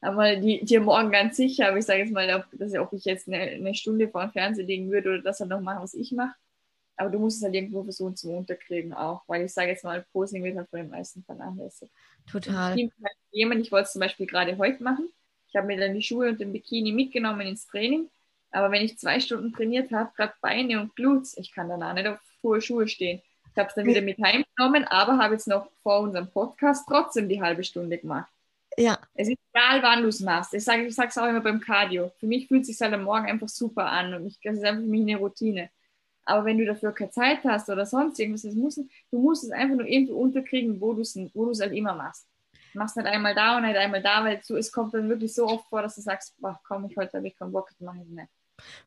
Aber 0.02 0.36
die, 0.36 0.64
die 0.64 0.80
morgen 0.80 1.12
ganz 1.12 1.38
sicher, 1.38 1.68
aber 1.70 1.78
ich 1.78 1.86
sage 1.86 2.00
jetzt 2.00 2.12
mal, 2.12 2.30
ob, 2.36 2.46
dass, 2.60 2.74
ob 2.76 2.94
ich 2.94 3.06
jetzt 3.06 3.28
eine, 3.28 3.38
eine 3.38 3.76
Stunde 3.76 4.08
vor 4.08 4.22
dem 4.24 4.32
Fernseher 4.32 4.66
legen 4.66 4.92
würde 4.92 5.10
oder 5.10 5.22
das 5.22 5.38
dann 5.38 5.50
noch 5.50 5.62
machen, 5.62 5.84
was 5.84 5.94
ich 5.94 6.12
mache. 6.12 6.36
Aber 6.98 7.10
du 7.10 7.20
musst 7.20 7.38
es 7.38 7.44
halt 7.44 7.54
irgendwo 7.54 7.84
versuchen 7.84 8.16
zu 8.16 8.32
unterkriegen 8.32 8.94
auch, 8.94 9.24
weil 9.28 9.46
ich 9.46 9.54
sage 9.54 9.70
jetzt 9.70 9.84
mal, 9.84 10.06
Posing 10.12 10.44
wird 10.44 10.58
halt 10.58 10.70
von 10.70 10.80
den 10.80 10.90
meisten 10.90 11.24
vernachlässigt. 11.24 11.92
Total. 12.30 12.76
Jemand, 13.32 13.62
ich 13.62 13.72
wollte 13.72 13.86
es 13.86 13.94
zum 13.94 14.02
Beispiel 14.02 14.26
gerade 14.26 14.58
heute 14.58 14.82
machen. 14.84 15.10
Ich 15.48 15.56
habe 15.56 15.68
mir 15.68 15.80
dann 15.80 15.94
die 15.94 16.02
Schuhe 16.02 16.30
und 16.30 16.40
den 16.40 16.52
Bikini 16.52 16.92
mitgenommen 16.92 17.48
ins 17.48 17.68
Training. 17.68 18.10
Aber 18.52 18.72
wenn 18.72 18.84
ich 18.84 18.98
zwei 18.98 19.20
Stunden 19.20 19.54
trainiert 19.54 19.92
habe, 19.92 20.12
gerade 20.16 20.34
Beine 20.42 20.82
und 20.82 20.96
Glutes, 20.96 21.38
ich 21.38 21.52
kann 21.52 21.70
danach 21.70 21.94
nicht 21.94 22.08
auf 22.08 22.20
hohe 22.44 22.62
Schuhe 22.62 22.88
stehen. 22.88 23.22
Ich 23.52 23.60
habe 23.60 23.70
es 23.70 23.76
dann 23.76 23.86
wieder 23.86 24.02
mit 24.02 24.18
heimgenommen, 24.20 24.86
aber 24.86 25.18
habe 25.18 25.34
jetzt 25.34 25.48
noch 25.48 25.70
vor 25.82 26.02
unserem 26.02 26.30
Podcast 26.30 26.86
trotzdem 26.88 27.30
die 27.30 27.42
halbe 27.42 27.64
Stunde 27.64 27.98
gemacht. 27.98 28.32
Ja. 28.78 29.00
Es 29.16 29.28
ist 29.28 29.40
egal, 29.52 29.82
wann 29.82 30.04
du 30.04 30.10
es 30.10 30.20
machst. 30.20 30.54
Ich 30.54 30.64
sage 30.64 30.86
ich 30.86 30.98
es 30.98 31.18
auch 31.18 31.28
immer 31.28 31.42
beim 31.42 31.60
Cardio. 31.60 32.12
Für 32.20 32.28
mich 32.28 32.48
fühlt 32.48 32.62
es 32.62 32.68
sich 32.68 32.80
halt 32.80 32.94
am 32.94 33.04
Morgen 33.04 33.26
einfach 33.26 33.50
super 33.50 33.90
an 33.90 34.14
und 34.14 34.28
ich, 34.28 34.40
das 34.44 34.58
ist 34.58 34.64
einfach 34.64 34.84
für 34.84 34.90
mich 34.90 35.02
eine 35.02 35.18
Routine. 35.18 35.70
Aber 36.28 36.46
wenn 36.46 36.58
du 36.58 36.66
dafür 36.66 36.92
keine 36.92 37.12
Zeit 37.12 37.40
hast 37.44 37.70
oder 37.70 37.86
sonst 37.86 38.20
irgendwas, 38.20 38.44
das 38.44 38.56
musst, 38.56 38.78
du 38.78 39.20
musst 39.20 39.44
es 39.44 39.52
einfach 39.52 39.76
nur 39.76 39.88
irgendwie 39.88 40.14
unterkriegen, 40.14 40.80
wo 40.82 40.94
du 40.94 41.02
es 41.02 41.16
wo 41.34 41.52
halt 41.54 41.74
immer 41.74 41.96
machst. 41.96 42.28
Du 42.74 42.80
machst 42.80 42.98
nicht 42.98 43.08
einmal 43.08 43.34
da 43.34 43.58
und 43.58 43.64
nicht 43.64 43.78
einmal 43.78 44.04
da, 44.04 44.24
weil 44.24 44.42
du, 44.48 44.56
es 44.56 44.72
kommt 44.72 44.94
dann 44.94 45.10
wirklich 45.10 45.34
so 45.34 45.48
oft 45.48 45.68
vor, 45.70 45.82
dass 45.82 45.96
du 45.96 46.02
sagst, 46.02 46.36
boah, 46.40 46.60
komm, 46.68 46.86
ich 46.90 46.98
heute 46.98 47.18
habe 47.18 47.28
ich 47.28 47.36
keinen 47.38 47.52
Bock, 47.52 47.70
das 47.70 47.80
mache 47.80 47.98
ich 48.02 48.10
nicht. 48.10 48.28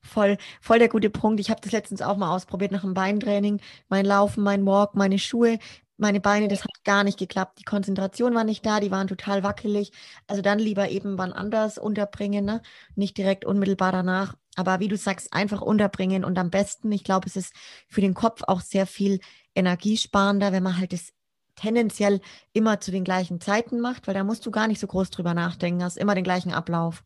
Voll, 0.03 0.37
voll 0.61 0.79
der 0.79 0.89
gute 0.89 1.11
Punkt. 1.11 1.41
Ich 1.41 1.51
habe 1.51 1.61
das 1.61 1.73
letztens 1.73 2.03
auch 2.03 2.17
mal 2.17 2.35
ausprobiert 2.35 2.73
nach 2.73 2.83
dem 2.83 2.95
Beintraining. 2.95 3.61
Mein 3.89 4.05
Laufen, 4.05 4.43
mein 4.43 4.67
Walk, 4.67 4.95
meine 4.95 5.19
Schuhe, 5.19 5.59
meine 6.01 6.21
Beine, 6.21 6.49
das 6.49 6.65
hat 6.65 6.85
gar 6.85 7.05
nicht 7.05 7.19
geklappt. 7.19 7.59
Die 7.59 7.65
Konzentration 7.65 8.35
war 8.35 8.45
nicht 8.45 8.65
da, 8.65 8.81
die 8.81 8.91
waren 8.91 9.07
total 9.07 9.43
wackelig. 9.43 9.93
Also 10.27 10.43
dann 10.43 10.59
lieber 10.59 10.89
eben 10.91 11.19
wann 11.19 11.33
anders 11.33 11.79
unterbringen, 11.79 12.45
ne? 12.45 12.63
nicht 12.97 13.17
direkt 13.17 13.45
unmittelbar 13.45 13.93
danach. 13.93 14.37
Aber 14.57 14.81
wie 14.81 14.89
du 14.89 14.97
sagst, 14.97 15.33
einfach 15.33 15.61
unterbringen 15.61 16.25
und 16.25 16.39
am 16.39 16.51
besten, 16.51 16.91
ich 16.91 17.05
glaube, 17.05 17.27
es 17.27 17.37
ist 17.37 17.55
für 17.89 18.01
den 18.01 18.15
Kopf 18.15 18.43
auch 18.47 18.61
sehr 18.61 18.87
viel 18.87 19.21
energiesparender, 19.55 20.53
wenn 20.53 20.63
man 20.63 20.79
halt 20.79 20.93
das 20.93 21.13
tendenziell 21.55 22.21
immer 22.53 22.81
zu 22.81 22.91
den 22.91 23.05
gleichen 23.05 23.41
Zeiten 23.41 23.81
macht, 23.81 24.07
weil 24.07 24.15
da 24.15 24.25
musst 24.25 24.45
du 24.47 24.51
gar 24.51 24.67
nicht 24.67 24.81
so 24.81 24.87
groß 24.87 25.11
drüber 25.11 25.35
nachdenken, 25.35 25.85
hast 25.85 25.99
immer 25.99 26.15
den 26.15 26.25
gleichen 26.25 26.53
Ablauf. 26.53 27.05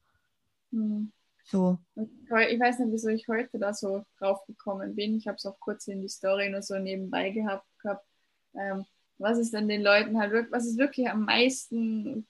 Mhm. 0.70 1.12
So. 1.44 1.78
Ich 1.94 2.60
weiß 2.60 2.78
nicht, 2.78 2.92
wieso 2.92 3.08
ich 3.08 3.28
heute 3.28 3.58
da 3.58 3.74
so 3.74 4.04
drauf 4.18 4.46
gekommen 4.46 4.94
bin. 4.94 5.16
Ich 5.16 5.26
habe 5.26 5.36
es 5.36 5.44
auch 5.44 5.60
kurz 5.60 5.86
in 5.88 6.00
die 6.00 6.08
Story 6.08 6.48
nur 6.48 6.62
so 6.62 6.78
nebenbei 6.78 7.30
gehabt. 7.30 7.66
Ähm, 8.56 8.84
was 9.18 9.38
ist 9.38 9.54
denn 9.54 9.68
den 9.68 9.82
Leuten 9.82 10.18
halt 10.18 10.32
wirklich, 10.32 10.52
was 10.52 10.66
ist 10.66 10.78
wirklich 10.78 11.08
am 11.08 11.24
meisten, 11.24 12.26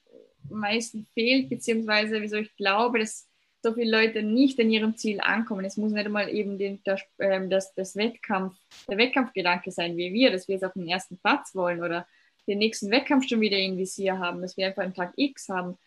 am 0.49 0.59
meisten 0.59 1.07
fehlt, 1.13 1.49
beziehungsweise 1.49 2.21
wieso 2.21 2.37
ich 2.37 2.55
glaube, 2.55 2.99
dass 2.99 3.27
so 3.65 3.73
viele 3.73 3.89
Leute 3.89 4.21
nicht 4.21 4.59
an 4.59 4.69
ihrem 4.69 4.95
Ziel 4.95 5.19
ankommen. 5.19 5.65
Es 5.65 5.75
muss 5.75 5.91
nicht 5.91 6.05
einmal 6.05 6.29
eben 6.29 6.59
den, 6.59 6.81
das, 6.83 7.01
ähm, 7.17 7.49
das, 7.49 7.73
das 7.73 7.95
Wettkampf, 7.95 8.55
der 8.87 8.99
Wettkampfgedanke 8.99 9.71
sein, 9.71 9.97
wie 9.97 10.13
wir, 10.13 10.31
dass 10.31 10.47
wir 10.47 10.53
jetzt 10.53 10.63
auf 10.63 10.73
den 10.73 10.87
ersten 10.87 11.17
Platz 11.17 11.55
wollen 11.55 11.81
oder 11.83 12.05
den 12.47 12.59
nächsten 12.59 12.91
Wettkampf 12.91 13.27
schon 13.27 13.41
wieder 13.41 13.57
in 13.57 13.77
Visier 13.77 14.19
haben, 14.19 14.41
dass 14.41 14.55
wir 14.55 14.67
einfach 14.67 14.83
einen 14.83 14.93
Tag 14.93 15.13
X 15.15 15.49
haben. 15.49 15.79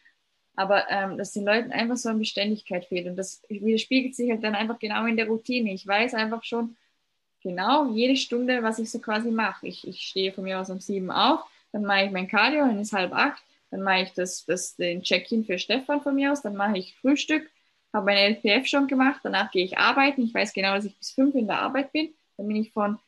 Aber 0.57 0.91
ähm, 0.91 1.17
dass 1.19 1.33
den 1.33 1.45
Leuten 1.45 1.71
einfach 1.71 1.97
so 1.97 2.09
eine 2.09 2.19
Beständigkeit 2.19 2.85
fehlt. 2.87 3.07
Und 3.07 3.15
das 3.15 3.43
widerspiegelt 3.49 4.17
sich 4.17 4.29
halt 4.29 4.43
dann 4.43 4.57
einfach 4.57 4.81
genau 4.81 5.07
in 5.07 5.17
der 5.17 5.29
Routine. 5.29 5.73
Ich 5.73 5.87
weiß 5.87 6.15
einfach 6.15 6.43
schon 6.43 6.77
genau 7.43 7.91
jede 7.93 8.17
Stunde, 8.17 8.63
was 8.63 8.79
ich 8.79 8.91
so 8.91 8.99
quasi 8.99 9.31
mache. 9.31 9.67
Ich, 9.67 9.87
ich 9.87 10.01
stehe 10.01 10.33
von 10.33 10.45
mir 10.45 10.61
aus 10.61 10.71
um 10.71 10.81
sieben 10.81 11.11
auf, 11.11 11.41
dann 11.73 11.83
mache 11.83 12.07
ich 12.07 12.11
mein 12.11 12.29
Cardio, 12.29 12.61
dann 12.61 12.81
ist 12.81 12.93
halb 12.93 13.13
acht, 13.13 13.43
dann 13.71 13.83
mache 13.83 14.03
ich 14.03 14.13
das, 14.13 14.45
das, 14.47 14.77
den 14.77 15.03
Check-in 15.03 15.45
für 15.45 15.59
Stefan 15.59 16.01
von 16.01 16.15
mir 16.15 16.33
aus, 16.33 16.43
dann 16.43 16.57
mache 16.57 16.79
ich 16.79 16.97
Frühstück, 16.97 17.49
habe 17.93 18.07
mein 18.07 18.35
LPF 18.35 18.67
schon 18.67 18.87
gemacht, 18.87 19.21
danach 19.23 19.51
gehe 19.51 19.65
ich 19.65 19.79
arbeiten. 19.79 20.23
Ich 20.23 20.35
weiß 20.35 20.53
genau, 20.53 20.75
dass 20.75 20.85
ich 20.85 20.97
bis 20.97 21.11
fünf 21.13 21.35
in 21.35 21.47
der 21.47 21.61
Arbeit 21.61 21.93
bin. 21.93 22.13
Dann 22.37 22.47
bin 22.47 22.57
ich 22.57 22.73
von, 22.73 22.99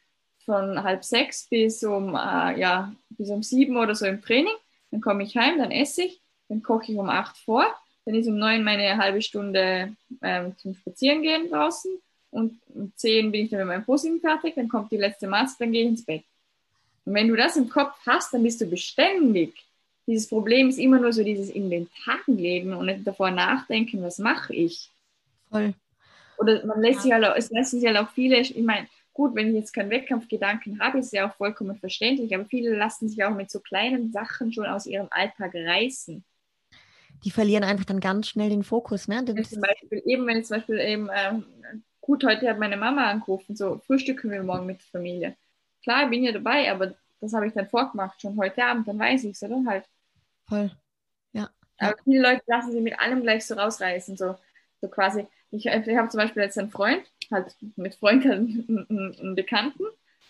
von 0.44 0.82
halb 0.82 1.04
sechs 1.04 1.46
bis 1.48 1.84
um, 1.84 2.14
äh, 2.14 2.58
ja, 2.58 2.92
bis 3.10 3.30
um 3.30 3.42
sieben 3.42 3.76
oder 3.76 3.94
so 3.94 4.06
im 4.06 4.22
Training. 4.22 4.54
Dann 4.90 5.00
komme 5.00 5.22
ich 5.22 5.36
heim, 5.36 5.58
dann 5.58 5.70
esse 5.70 6.04
ich, 6.04 6.20
dann 6.48 6.62
koche 6.62 6.92
ich 6.92 6.98
um 6.98 7.08
acht 7.08 7.36
vor. 7.38 7.64
Dann 8.06 8.14
ist 8.14 8.26
um 8.26 8.38
neun 8.38 8.64
meine 8.64 8.96
halbe 8.96 9.22
Stunde 9.22 9.94
ähm, 10.22 10.56
zum 10.56 10.74
Spazierengehen 10.74 11.50
draußen. 11.50 11.90
Und 12.30 12.60
um 12.74 12.92
zehn 12.96 13.32
bin 13.32 13.44
ich 13.44 13.50
dann 13.50 13.60
mit 13.60 13.68
meinem 13.68 13.84
Posing 13.84 14.20
fertig. 14.20 14.54
Dann 14.54 14.68
kommt 14.68 14.92
die 14.92 14.96
letzte 14.96 15.26
Maske, 15.26 15.64
dann 15.64 15.72
gehe 15.72 15.82
ich 15.82 15.88
ins 15.88 16.04
Bett. 16.04 16.24
Und 17.04 17.14
wenn 17.14 17.28
du 17.28 17.36
das 17.36 17.56
im 17.56 17.68
Kopf 17.68 17.94
hast, 18.06 18.32
dann 18.32 18.42
bist 18.42 18.60
du 18.60 18.66
beständig 18.66 19.54
dieses 20.10 20.28
Problem 20.28 20.68
ist 20.68 20.78
immer 20.78 20.98
nur 20.98 21.12
so 21.12 21.22
dieses 21.22 21.50
in 21.50 21.70
den 21.70 21.88
Tagen 22.04 22.36
leben 22.36 22.72
und 22.74 22.86
nicht 22.86 23.06
davor 23.06 23.30
nachdenken, 23.30 24.02
was 24.02 24.18
mache 24.18 24.54
ich. 24.54 24.90
Voll. 25.48 25.74
Oder 26.38 26.64
man 26.66 26.80
lässt 26.80 27.02
sich 27.02 27.12
halt, 27.12 27.24
auch, 27.24 27.36
es 27.36 27.50
lassen 27.50 27.80
sich 27.80 27.86
halt 27.86 27.98
auch 27.98 28.10
viele, 28.10 28.40
ich 28.40 28.56
meine, 28.56 28.88
gut, 29.12 29.34
wenn 29.34 29.48
ich 29.48 29.54
jetzt 29.54 29.72
keinen 29.72 29.90
Wettkampfgedanken 29.90 30.80
habe, 30.80 30.98
ist 30.98 31.12
ja 31.12 31.28
auch 31.28 31.34
vollkommen 31.36 31.76
verständlich, 31.76 32.34
aber 32.34 32.46
viele 32.46 32.76
lassen 32.76 33.08
sich 33.08 33.22
auch 33.22 33.34
mit 33.34 33.50
so 33.50 33.60
kleinen 33.60 34.10
Sachen 34.10 34.52
schon 34.52 34.66
aus 34.66 34.86
ihrem 34.86 35.08
Alltag 35.10 35.54
reißen. 35.54 36.24
Die 37.24 37.30
verlieren 37.30 37.64
einfach 37.64 37.84
dann 37.84 38.00
ganz 38.00 38.28
schnell 38.28 38.48
den 38.48 38.64
Fokus, 38.64 39.06
ne? 39.06 39.22
zum 39.24 39.60
Beispiel, 39.60 40.02
eben 40.06 40.26
wenn 40.26 40.38
ich 40.38 40.46
zum 40.46 40.56
Beispiel 40.56 40.78
eben, 40.80 41.10
ähm, 41.14 41.44
gut, 42.10 42.24
heute 42.24 42.48
hat 42.48 42.58
meine 42.58 42.76
Mama 42.76 43.08
angerufen, 43.08 43.54
so 43.54 43.78
frühstücken 43.86 44.32
wir 44.32 44.42
morgen 44.42 44.66
mit 44.66 44.80
der 44.80 45.00
Familie. 45.00 45.36
Klar, 45.84 46.02
ich 46.02 46.10
bin 46.10 46.24
ja 46.24 46.32
dabei, 46.32 46.68
aber 46.68 46.94
das 47.20 47.32
habe 47.32 47.46
ich 47.46 47.52
dann 47.52 47.68
vorgemacht, 47.68 48.20
schon 48.20 48.36
heute 48.36 48.64
Abend, 48.64 48.88
dann 48.88 48.98
weiß 48.98 49.22
ich 49.22 49.30
es, 49.30 49.42
oder? 49.44 49.62
Halt. 49.64 49.84
Voll. 50.48 50.72
Ja. 51.32 51.50
Aber 51.78 51.94
viele 52.02 52.20
Leute 52.20 52.42
lassen 52.46 52.72
sich 52.72 52.82
mit 52.82 52.98
allem 52.98 53.22
gleich 53.22 53.46
so 53.46 53.54
rausreißen, 53.54 54.16
so, 54.16 54.34
so 54.80 54.88
quasi. 54.88 55.24
Ich, 55.52 55.66
ich 55.66 55.96
habe 55.96 56.08
zum 56.08 56.18
Beispiel 56.18 56.42
jetzt 56.42 56.58
einen 56.58 56.72
Freund, 56.72 57.04
halt 57.30 57.54
mit 57.76 57.94
Freund 57.94 58.26
einen, 58.26 59.14
einen 59.16 59.34
Bekannten, 59.36 59.84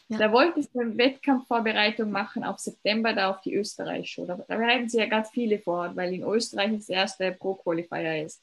ja. 0.08 0.18
da 0.18 0.32
wollte 0.32 0.60
ich 0.60 0.68
eine 0.78 0.98
Wettkampfvorbereitung 0.98 2.10
machen 2.10 2.44
auf 2.44 2.58
September 2.58 3.14
da 3.14 3.30
auf 3.30 3.40
die 3.40 3.54
Österreich-Show. 3.54 4.26
Da, 4.26 4.36
da 4.36 4.56
bereiten 4.56 4.90
sich 4.90 5.00
ja 5.00 5.06
ganz 5.06 5.30
viele 5.30 5.58
vor, 5.58 5.96
weil 5.96 6.12
in 6.12 6.24
Österreich 6.24 6.72
das 6.74 6.90
erste 6.90 7.32
Pro-Qualifier 7.32 8.22
ist. 8.22 8.42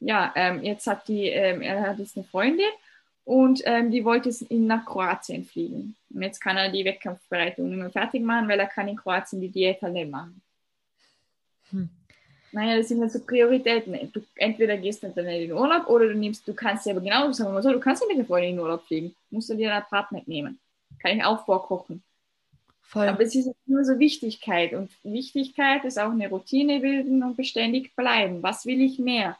Ja, 0.00 0.32
ähm, 0.34 0.62
jetzt 0.62 0.86
hat 0.86 1.06
die, 1.08 1.26
ähm, 1.26 1.60
er 1.62 1.82
hat 1.82 1.98
jetzt 1.98 2.16
eine 2.16 2.24
Freundin 2.24 2.70
und 3.24 3.62
ähm, 3.64 3.90
die 3.90 4.04
wollte 4.04 4.30
ihn 4.48 4.66
nach 4.66 4.84
Kroatien 4.84 5.44
fliegen. 5.44 5.94
Und 6.12 6.22
jetzt 6.22 6.40
kann 6.40 6.56
er 6.56 6.70
die 6.70 6.84
Wettkampfbereitung 6.84 7.68
nicht 7.68 7.78
mehr 7.78 7.90
fertig 7.90 8.22
machen, 8.22 8.48
weil 8.48 8.58
er 8.58 8.66
kann 8.66 8.88
in 8.88 8.96
Kroatien 8.96 9.40
die 9.40 9.50
Diät 9.50 9.80
halt 9.82 9.92
nicht 9.92 10.10
machen. 10.10 10.40
Hm. 11.70 11.88
Naja, 12.52 12.78
das 12.78 12.88
sind 12.88 13.00
halt 13.00 13.12
so 13.12 13.20
Prioritäten. 13.20 14.10
Du, 14.12 14.20
entweder 14.34 14.76
gehst 14.76 15.02
du 15.02 15.08
dann 15.08 15.26
nicht 15.26 15.44
in 15.44 15.52
Urlaub 15.52 15.86
oder 15.88 16.08
du 16.08 16.14
nimmst, 16.14 16.48
du 16.48 16.54
kannst 16.54 16.86
ja 16.86 16.92
aber 16.92 17.00
genau, 17.00 17.30
sagen 17.30 17.50
wir 17.50 17.54
mal 17.54 17.62
so, 17.62 17.72
du 17.72 17.78
kannst 17.78 18.02
ja 18.02 18.08
mit 18.08 18.18
der 18.18 18.24
Freundin 18.24 18.54
in 18.54 18.58
Urlaub 18.58 18.84
fliegen. 18.86 19.14
Musst 19.30 19.50
du 19.50 19.54
dir 19.54 19.72
einen 19.72 19.84
Partner 19.84 20.22
nehmen. 20.26 20.58
Kann 21.00 21.16
ich 21.16 21.24
auch 21.24 21.44
vorkochen. 21.44 22.02
Voll. 22.82 23.06
Aber 23.06 23.22
es 23.22 23.36
ist 23.36 23.52
nur 23.66 23.84
so 23.84 24.00
Wichtigkeit. 24.00 24.72
Und 24.72 24.90
Wichtigkeit 25.04 25.84
ist 25.84 26.00
auch 26.00 26.10
eine 26.10 26.28
Routine 26.28 26.80
bilden 26.80 27.22
und 27.22 27.36
beständig 27.36 27.94
bleiben. 27.94 28.42
Was 28.42 28.66
will 28.66 28.80
ich 28.80 28.98
mehr? 28.98 29.38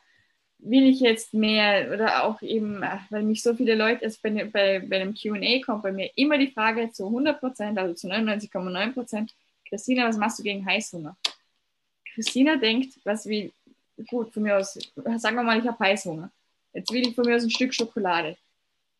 Will 0.62 0.88
ich 0.88 1.00
jetzt 1.00 1.34
mehr 1.34 1.92
oder 1.92 2.24
auch 2.24 2.40
eben, 2.42 2.82
weil 3.10 3.22
mich 3.22 3.42
so 3.42 3.54
viele 3.54 3.74
Leute, 3.74 4.04
es 4.04 4.18
bei, 4.18 4.30
bei, 4.44 4.80
bei 4.80 5.00
einem 5.00 5.14
QA 5.14 5.60
kommt 5.64 5.82
bei 5.82 5.92
mir 5.92 6.10
immer 6.16 6.38
die 6.38 6.50
Frage 6.50 6.90
zu 6.90 7.06
100 7.06 7.40
Prozent, 7.40 7.78
also 7.78 7.94
zu 7.94 8.08
99,9 8.08 8.92
Prozent, 8.92 9.34
Christina, 9.68 10.06
was 10.06 10.16
machst 10.16 10.38
du 10.38 10.42
gegen 10.42 10.64
Heißhunger? 10.66 11.16
Christina 12.14 12.56
denkt, 12.56 12.98
was 13.04 13.26
wie, 13.26 13.52
gut, 14.08 14.32
von 14.32 14.42
mir 14.42 14.56
aus, 14.56 14.78
sagen 15.16 15.36
wir 15.36 15.42
mal, 15.42 15.58
ich 15.58 15.66
habe 15.66 15.78
Heißhunger. 15.78 16.30
Jetzt 16.72 16.92
will 16.92 17.06
ich 17.06 17.14
von 17.14 17.24
mir 17.24 17.36
aus 17.36 17.44
ein 17.44 17.50
Stück 17.50 17.72
Schokolade. 17.72 18.36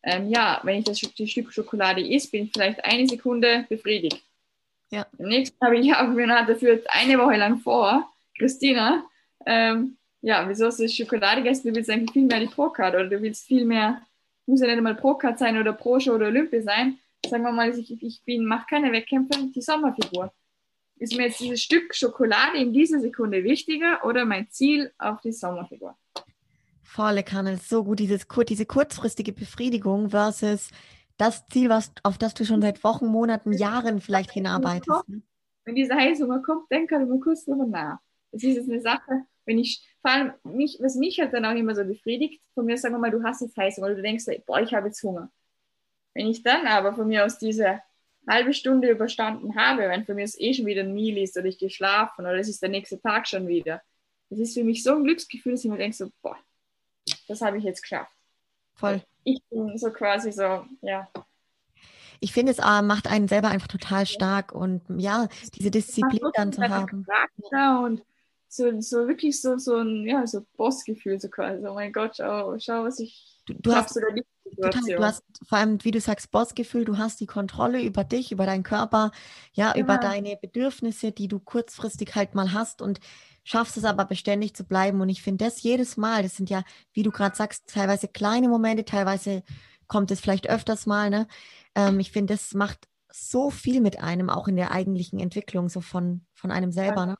Ähm, 0.03 0.29
ja, 0.29 0.59
wenn 0.63 0.79
ich 0.79 0.85
das 0.85 0.99
Stück 0.99 1.53
Schokolade 1.53 2.01
isst, 2.01 2.31
bin 2.31 2.45
ich 2.45 2.51
vielleicht 2.51 2.83
eine 2.83 3.07
Sekunde 3.07 3.65
befriedigt. 3.69 4.23
Ja. 4.89 5.05
Im 5.17 5.27
nächsten 5.27 5.63
habe 5.63 5.77
ich 5.77 5.91
habe 5.91 6.11
mir 6.11 6.27
dafür 6.27 6.81
eine 6.87 7.17
Woche 7.17 7.37
lang 7.37 7.59
vor, 7.59 8.09
Christina, 8.37 9.05
ähm, 9.45 9.97
ja, 10.21 10.47
wieso 10.47 10.65
hast 10.65 10.79
du 10.79 10.87
Schokolade 10.87 11.41
gegessen? 11.41 11.69
Du 11.69 11.75
willst 11.75 11.89
eigentlich 11.89 12.11
viel 12.11 12.25
mehr 12.25 12.39
die 12.39 12.47
Pro-Card 12.47 12.95
oder 12.95 13.07
du 13.07 13.21
willst 13.21 13.45
viel 13.45 13.65
mehr, 13.65 14.01
muss 14.45 14.61
ja 14.61 14.67
nicht 14.67 14.77
einmal 14.77 14.95
Pro-Card 14.95 15.39
sein 15.39 15.57
oder 15.57 15.73
Pro-Show 15.73 16.13
oder 16.13 16.27
Olympia 16.27 16.61
sein. 16.61 16.97
Sagen 17.25 17.43
wir 17.43 17.51
mal, 17.51 17.77
ich, 17.77 18.01
ich 18.03 18.23
bin, 18.23 18.45
mache 18.45 18.65
keine 18.69 18.91
Wettkämpfe, 18.91 19.47
die 19.53 19.61
Sommerfigur. 19.61 20.33
Ist 20.97 21.15
mir 21.15 21.27
jetzt 21.27 21.39
dieses 21.39 21.61
Stück 21.61 21.95
Schokolade 21.95 22.57
in 22.57 22.73
dieser 22.73 22.99
Sekunde 22.99 23.43
wichtiger 23.43 24.05
oder 24.05 24.25
mein 24.25 24.49
Ziel 24.49 24.91
auf 24.99 25.21
die 25.21 25.31
Sommerfigur? 25.31 25.97
Volle 26.83 27.23
Kanne, 27.23 27.57
so 27.57 27.83
gut, 27.83 27.99
dieses, 27.99 28.27
diese 28.47 28.65
kurzfristige 28.65 29.31
Befriedigung 29.31 30.09
versus 30.09 30.69
das 31.17 31.45
Ziel, 31.47 31.69
was, 31.69 31.91
auf 32.03 32.17
das 32.17 32.33
du 32.33 32.45
schon 32.45 32.61
seit 32.61 32.83
Wochen, 32.83 33.07
Monaten, 33.07 33.53
Jahren 33.53 34.01
vielleicht 34.01 34.31
hinarbeitest. 34.31 35.07
Ne? 35.07 35.21
wenn 35.65 35.75
dieser 35.75 35.95
Heißhunger 35.95 36.41
kommt, 36.41 36.69
kann 36.69 37.03
ich 37.03 37.09
mal 37.09 37.19
kurz 37.19 37.45
drüber 37.45 37.65
nach. 37.65 37.99
Das 38.31 38.43
ist 38.43 38.55
jetzt 38.55 38.69
eine 38.69 38.81
Sache, 38.81 39.25
wenn 39.45 39.59
ich, 39.59 39.85
vor 40.01 40.11
allem, 40.11 40.33
mich, 40.43 40.77
was 40.81 40.95
mich 40.95 41.19
halt 41.19 41.33
dann 41.33 41.45
auch 41.45 41.55
immer 41.55 41.75
so 41.75 41.85
befriedigt, 41.85 42.41
von 42.53 42.65
mir 42.65 42.77
sagen 42.77 42.95
wir 42.95 42.99
mal, 42.99 43.11
du 43.11 43.23
hast 43.23 43.41
jetzt 43.41 43.55
Heißhunger, 43.55 43.87
oder 43.87 43.95
du 43.95 44.01
denkst, 44.01 44.25
boah, 44.45 44.59
ich 44.59 44.73
habe 44.73 44.87
jetzt 44.87 45.03
Hunger. 45.03 45.31
Wenn 46.13 46.27
ich 46.27 46.43
dann 46.43 46.67
aber 46.67 46.93
von 46.93 47.07
mir 47.07 47.25
aus 47.25 47.37
diese 47.37 47.81
halbe 48.27 48.53
Stunde 48.53 48.89
überstanden 48.89 49.55
habe, 49.55 49.83
wenn 49.83 50.05
für 50.05 50.13
mich 50.13 50.25
es 50.25 50.39
eh 50.39 50.53
schon 50.53 50.65
wieder 50.65 50.83
ein 50.83 50.93
Meal 50.93 51.17
ist 51.17 51.37
oder 51.37 51.47
ich 51.47 51.57
geschlafen 51.57 52.21
oder 52.21 52.35
es 52.35 52.49
ist 52.49 52.61
der 52.61 52.69
nächste 52.69 52.99
Tag 52.99 53.27
schon 53.27 53.47
wieder, 53.47 53.81
das 54.29 54.39
ist 54.39 54.53
für 54.53 54.63
mich 54.63 54.83
so 54.83 54.95
ein 54.95 55.03
Glücksgefühl, 55.03 55.53
dass 55.53 55.63
ich 55.63 55.71
mir 55.71 55.77
denke, 55.77 55.95
so, 55.95 56.09
boah, 56.21 56.37
das 57.27 57.41
habe 57.41 57.57
ich 57.57 57.63
jetzt 57.63 57.81
geschafft. 57.81 58.15
Voll. 58.73 59.01
Ich 59.23 59.41
bin 59.49 59.77
so 59.77 59.91
quasi 59.91 60.31
so, 60.31 60.65
ja. 60.81 61.09
Ich 62.19 62.33
finde, 62.33 62.51
es 62.51 62.59
äh, 62.59 62.81
macht 62.81 63.07
einen 63.07 63.27
selber 63.27 63.49
einfach 63.49 63.67
total 63.67 64.05
stark 64.05 64.51
und 64.51 64.81
ja, 64.97 65.27
diese 65.55 65.71
Disziplin 65.71 66.21
dann 66.33 66.53
zu 66.53 66.61
haben. 66.61 67.05
Charakter 67.05 67.83
und 67.83 68.03
so, 68.51 68.81
so 68.81 69.07
wirklich 69.07 69.39
so, 69.39 69.57
so 69.57 69.77
ein 69.77 70.05
ja, 70.05 70.27
so 70.27 70.45
Bossgefühl, 70.57 71.19
so 71.21 71.29
quasi. 71.29 71.65
Oh 71.65 71.73
mein 71.73 71.93
Gott, 71.93 72.17
schau, 72.17 72.57
schau 72.59 72.83
was 72.83 72.99
ich 72.99 73.39
du, 73.45 73.53
du 73.53 73.73
hast, 73.73 73.95
oder 73.95 74.11
nicht. 74.11 74.27
Total, 74.61 74.81
du 74.81 75.03
hast 75.03 75.23
vor 75.47 75.57
allem, 75.57 75.81
wie 75.85 75.91
du 75.91 76.01
sagst, 76.01 76.31
Bossgefühl, 76.31 76.83
du 76.83 76.97
hast 76.97 77.21
die 77.21 77.27
Kontrolle 77.27 77.81
über 77.81 78.03
dich, 78.03 78.33
über 78.33 78.45
deinen 78.45 78.63
Körper, 78.63 79.11
ja, 79.53 79.71
genau. 79.71 79.85
über 79.85 79.97
deine 79.97 80.35
Bedürfnisse, 80.35 81.13
die 81.13 81.29
du 81.29 81.39
kurzfristig 81.39 82.13
halt 82.15 82.35
mal 82.35 82.51
hast 82.51 82.81
und 82.81 82.99
schaffst 83.45 83.77
es 83.77 83.85
aber 83.85 84.03
beständig 84.03 84.53
zu 84.53 84.65
bleiben. 84.65 84.99
Und 84.99 85.07
ich 85.07 85.21
finde 85.21 85.45
das 85.45 85.63
jedes 85.63 85.95
Mal, 85.95 86.21
das 86.21 86.35
sind 86.35 86.49
ja, 86.49 86.63
wie 86.91 87.03
du 87.03 87.11
gerade 87.11 87.35
sagst, 87.35 87.67
teilweise 87.67 88.09
kleine 88.09 88.49
Momente, 88.49 88.83
teilweise 88.83 89.43
kommt 89.87 90.11
es 90.11 90.19
vielleicht 90.19 90.49
öfters 90.49 90.85
mal, 90.85 91.09
ne? 91.09 91.27
Ähm, 91.73 92.01
ich 92.01 92.11
finde, 92.11 92.33
das 92.33 92.53
macht 92.53 92.89
so 93.13 93.49
viel 93.49 93.81
mit 93.81 94.01
einem, 94.01 94.29
auch 94.29 94.47
in 94.47 94.55
der 94.55 94.71
eigentlichen 94.71 95.19
Entwicklung, 95.19 95.69
so 95.69 95.81
von, 95.81 96.25
von 96.33 96.51
einem 96.51 96.71
selber. 96.71 97.05
Ne? 97.05 97.15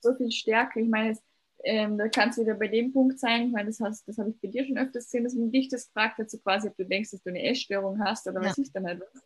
So 0.00 0.14
viel 0.14 0.30
Stärke. 0.30 0.80
Ich 0.80 0.88
meine, 0.88 1.16
ähm, 1.64 1.96
da 1.96 2.08
kannst 2.08 2.38
du 2.38 2.42
wieder 2.42 2.54
bei 2.54 2.68
dem 2.68 2.92
Punkt 2.92 3.18
sein, 3.18 3.46
ich 3.46 3.52
meine, 3.52 3.68
das, 3.68 3.80
hast, 3.80 4.06
das 4.08 4.18
habe 4.18 4.30
ich 4.30 4.40
bei 4.40 4.48
dir 4.48 4.64
schon 4.66 4.78
öfters 4.78 5.04
gesehen, 5.04 5.24
dass 5.24 5.34
man 5.34 5.52
dich 5.52 5.68
das 5.68 5.86
fragt 5.92 6.18
dazu 6.18 6.38
quasi, 6.38 6.68
ob 6.68 6.76
du 6.76 6.84
denkst, 6.84 7.10
dass 7.10 7.22
du 7.22 7.30
eine 7.30 7.42
Essstörung 7.42 8.02
hast 8.04 8.26
oder 8.26 8.42
ja. 8.42 8.48
was 8.48 8.58
ist 8.58 8.74
dann 8.74 8.86
halt 8.86 9.00
was. 9.00 9.22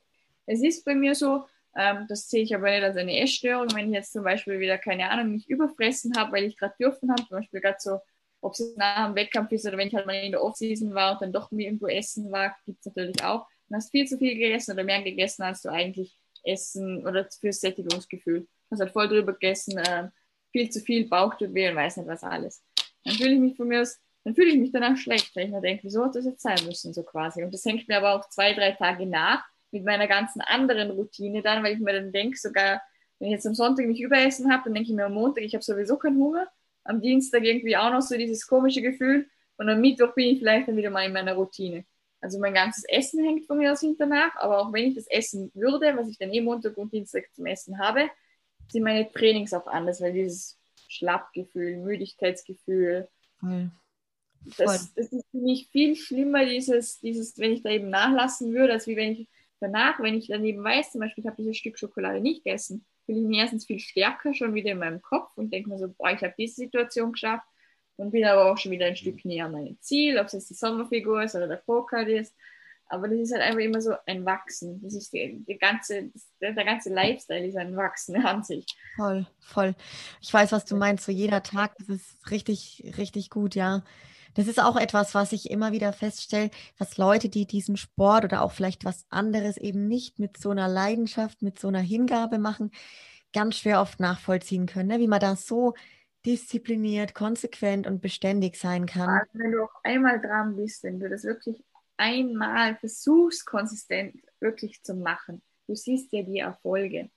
Es 0.46 0.62
ist 0.62 0.84
bei 0.84 0.94
mir 0.94 1.14
so, 1.14 1.44
ähm, 1.76 2.06
das 2.08 2.28
sehe 2.28 2.42
ich 2.42 2.54
aber 2.54 2.70
nicht 2.70 2.82
als 2.82 2.96
eine 2.96 3.18
Essstörung, 3.20 3.68
wenn 3.74 3.88
ich 3.88 3.94
jetzt 3.94 4.12
zum 4.12 4.24
Beispiel 4.24 4.60
wieder, 4.60 4.78
keine 4.78 5.10
Ahnung, 5.10 5.32
mich 5.32 5.48
überfressen 5.48 6.16
habe, 6.16 6.32
weil 6.32 6.44
ich 6.44 6.56
gerade 6.56 6.74
dürfen 6.78 7.10
habe, 7.10 7.22
zum 7.26 7.38
Beispiel 7.38 7.60
gerade 7.60 7.78
so, 7.78 7.98
ob 8.40 8.52
es 8.52 8.76
nach 8.76 9.06
dem 9.06 9.16
Wettkampf 9.16 9.50
ist 9.52 9.66
oder 9.66 9.78
wenn 9.78 9.88
ich 9.88 9.94
halt 9.94 10.06
mal 10.06 10.12
in 10.12 10.32
der 10.32 10.42
Off-Season 10.42 10.94
war 10.94 11.12
und 11.12 11.22
dann 11.22 11.32
doch 11.32 11.50
mir 11.50 11.66
irgendwo 11.66 11.86
essen 11.86 12.30
war, 12.30 12.54
gibt 12.64 12.80
es 12.80 12.86
natürlich 12.86 13.24
auch. 13.24 13.46
Du 13.68 13.74
hast 13.74 13.90
viel 13.90 14.06
zu 14.06 14.18
viel 14.18 14.34
gegessen 14.34 14.72
oder 14.72 14.84
mehr 14.84 15.02
gegessen, 15.02 15.42
als 15.42 15.62
du 15.62 15.70
eigentlich 15.70 16.16
essen 16.44 17.06
oder 17.06 17.28
fürs 17.40 17.60
Sättigungsgefühl. 17.60 18.40
Du 18.40 18.48
hast 18.70 18.80
halt 18.80 18.92
voll 18.92 19.08
drüber 19.08 19.32
gegessen, 19.32 19.78
äh, 19.78 20.08
viel 20.52 20.70
zu 20.70 20.80
viel, 20.80 21.08
Bauch 21.08 21.34
tut 21.34 21.52
weh 21.54 21.68
und 21.68 21.76
weiß 21.76 21.96
nicht 21.98 22.08
was 22.08 22.22
alles. 22.22 22.62
Dann 23.04 23.14
fühle 23.14 23.32
ich 23.32 23.40
mich 23.40 23.56
von 23.56 23.68
mir 23.68 23.82
aus, 23.82 23.98
dann 24.24 24.34
fühle 24.34 24.50
ich 24.50 24.58
mich 24.58 24.72
danach 24.72 24.96
schlecht, 24.96 25.34
weil 25.34 25.46
ich 25.46 25.50
mir 25.50 25.60
denke, 25.60 25.84
wieso 25.84 26.04
hat 26.04 26.14
das 26.14 26.24
jetzt 26.24 26.42
sein 26.42 26.58
müssen, 26.64 26.92
so 26.92 27.02
quasi. 27.02 27.42
Und 27.42 27.52
das 27.52 27.64
hängt 27.64 27.86
mir 27.88 27.98
aber 27.98 28.14
auch 28.14 28.28
zwei, 28.28 28.54
drei 28.54 28.72
Tage 28.72 29.06
nach 29.06 29.44
mit 29.70 29.84
meiner 29.84 30.06
ganzen 30.06 30.40
anderen 30.40 30.90
Routine 30.92 31.42
dann, 31.42 31.62
weil 31.62 31.74
ich 31.74 31.80
mir 31.80 31.92
dann 31.92 32.12
denke, 32.12 32.36
sogar 32.38 32.80
wenn 33.18 33.28
ich 33.28 33.34
jetzt 33.34 33.46
am 33.46 33.54
Sonntag 33.54 33.86
mich 33.86 34.00
überessen 34.00 34.52
habe, 34.52 34.64
dann 34.64 34.74
denke 34.74 34.90
ich 34.90 34.96
mir 34.96 35.06
am 35.06 35.14
Montag, 35.14 35.42
ich 35.42 35.54
habe 35.54 35.64
sowieso 35.64 35.96
keinen 35.96 36.18
Hunger. 36.18 36.46
Am 36.84 37.00
Dienstag 37.00 37.44
irgendwie 37.44 37.76
auch 37.76 37.90
noch 37.90 38.02
so 38.02 38.16
dieses 38.16 38.46
komische 38.46 38.82
Gefühl. 38.82 39.28
Und 39.56 39.68
am 39.68 39.80
Mittwoch 39.80 40.14
bin 40.14 40.28
ich 40.28 40.38
vielleicht 40.38 40.68
dann 40.68 40.76
wieder 40.76 40.90
mal 40.90 41.06
in 41.06 41.12
meiner 41.12 41.34
Routine. 41.34 41.84
Also 42.20 42.38
mein 42.38 42.54
ganzes 42.54 42.84
Essen 42.88 43.24
hängt 43.24 43.46
von 43.46 43.58
mir 43.58 43.72
aus 43.72 43.80
hinterher. 43.80 44.32
Aber 44.36 44.60
auch 44.60 44.72
wenn 44.72 44.86
ich 44.86 44.94
das 44.94 45.06
essen 45.08 45.50
würde, 45.54 45.96
was 45.96 46.08
ich 46.08 46.18
dann 46.18 46.32
eh 46.32 46.40
Montag 46.40 46.76
und 46.76 46.92
Dienstag 46.92 47.24
zum 47.34 47.46
Essen 47.46 47.78
habe, 47.78 48.08
sind 48.68 48.82
meine 48.82 49.10
Trainings 49.12 49.52
auch 49.52 49.66
anders, 49.66 50.00
weil 50.00 50.12
dieses 50.12 50.58
Schlappgefühl, 50.88 51.76
Müdigkeitsgefühl, 51.78 53.08
Voll. 53.40 53.70
Voll. 54.50 54.66
Das, 54.66 54.94
das, 54.94 55.12
ist 55.12 55.26
für 55.30 55.38
mich 55.38 55.68
viel 55.68 55.96
schlimmer, 55.96 56.44
dieses, 56.44 57.00
dieses, 57.00 57.36
wenn 57.38 57.52
ich 57.52 57.62
da 57.62 57.70
eben 57.70 57.90
nachlassen 57.90 58.52
würde, 58.52 58.74
als 58.74 58.86
wie 58.86 58.96
wenn 58.96 59.12
ich 59.12 59.28
danach, 59.60 60.00
wenn 60.00 60.14
ich 60.14 60.28
daneben 60.28 60.62
weiß, 60.62 60.92
zum 60.92 61.00
Beispiel, 61.00 61.24
ich 61.24 61.28
habe 61.28 61.42
dieses 61.42 61.56
Stück 61.56 61.78
Schokolade 61.78 62.20
nicht 62.20 62.44
gegessen, 62.44 62.84
fühle 63.04 63.20
ich 63.20 63.26
mich 63.26 63.38
erstens 63.38 63.66
viel 63.66 63.80
stärker 63.80 64.34
schon 64.34 64.54
wieder 64.54 64.72
in 64.72 64.78
meinem 64.78 65.02
Kopf 65.02 65.36
und 65.36 65.52
denke 65.52 65.70
mir 65.70 65.78
so, 65.78 65.88
boah, 65.88 66.10
ich 66.10 66.22
habe 66.22 66.34
diese 66.38 66.56
Situation 66.56 67.12
geschafft 67.12 67.46
und 67.96 68.10
bin 68.10 68.24
aber 68.24 68.50
auch 68.50 68.58
schon 68.58 68.72
wieder 68.72 68.86
ein 68.86 68.96
Stück 68.96 69.24
näher 69.24 69.46
an 69.46 69.52
meinem 69.52 69.80
Ziel, 69.80 70.18
ob 70.18 70.26
es 70.26 70.32
jetzt 70.32 70.50
die 70.50 70.54
Sommerfigur 70.54 71.22
ist 71.22 71.34
oder 71.34 71.48
der 71.48 71.56
Pokal 71.56 72.08
ist. 72.08 72.34
Aber 72.88 73.08
das 73.08 73.18
ist 73.18 73.32
halt 73.32 73.42
einfach 73.42 73.60
immer 73.60 73.80
so 73.80 73.94
ein 74.06 74.24
Wachsen. 74.24 74.80
Das 74.82 74.94
ist 74.94 75.12
die, 75.12 75.44
die 75.46 75.58
ganze, 75.58 76.10
der, 76.40 76.52
der, 76.52 76.64
ganze 76.64 76.92
Lifestyle 76.92 77.46
ist 77.46 77.56
ein 77.56 77.76
Wachsen 77.76 78.16
an 78.24 78.44
sich. 78.44 78.64
Voll, 78.94 79.26
voll. 79.40 79.74
Ich 80.20 80.32
weiß, 80.32 80.52
was 80.52 80.64
du 80.64 80.76
meinst. 80.76 81.04
So 81.04 81.10
jeder 81.10 81.42
Tag, 81.42 81.74
das 81.78 81.88
ist 81.88 82.30
richtig, 82.30 82.94
richtig 82.96 83.30
gut, 83.30 83.56
ja. 83.56 83.82
Das 84.34 84.46
ist 84.46 84.62
auch 84.62 84.76
etwas, 84.76 85.14
was 85.14 85.32
ich 85.32 85.50
immer 85.50 85.72
wieder 85.72 85.92
feststelle, 85.92 86.50
dass 86.78 86.98
Leute, 86.98 87.28
die 87.28 87.46
diesen 87.46 87.76
Sport 87.76 88.24
oder 88.24 88.42
auch 88.42 88.52
vielleicht 88.52 88.84
was 88.84 89.06
anderes 89.08 89.56
eben 89.56 89.88
nicht 89.88 90.18
mit 90.18 90.36
so 90.36 90.50
einer 90.50 90.68
Leidenschaft, 90.68 91.40
mit 91.40 91.58
so 91.58 91.68
einer 91.68 91.80
Hingabe 91.80 92.38
machen, 92.38 92.70
ganz 93.32 93.56
schwer 93.56 93.80
oft 93.80 93.98
nachvollziehen 93.98 94.66
können, 94.66 94.90
ne? 94.90 94.98
wie 94.98 95.08
man 95.08 95.20
da 95.20 95.36
so 95.36 95.74
diszipliniert, 96.26 97.14
konsequent 97.14 97.86
und 97.86 98.02
beständig 98.02 98.56
sein 98.56 98.86
kann. 98.86 99.08
Also 99.08 99.30
wenn 99.34 99.52
du 99.52 99.62
auch 99.62 99.84
einmal 99.84 100.20
dran 100.20 100.56
bist, 100.56 100.82
wenn 100.82 100.98
du 100.98 101.08
das 101.08 101.24
wirklich 101.24 101.62
einmal 101.96 102.76
versuchst, 102.76 103.46
konsistent 103.46 104.16
wirklich 104.40 104.82
zu 104.82 104.94
machen, 104.94 105.40
du 105.66 105.74
siehst 105.74 106.12
ja 106.12 106.22
die 106.22 106.40
Erfolge. 106.40 107.08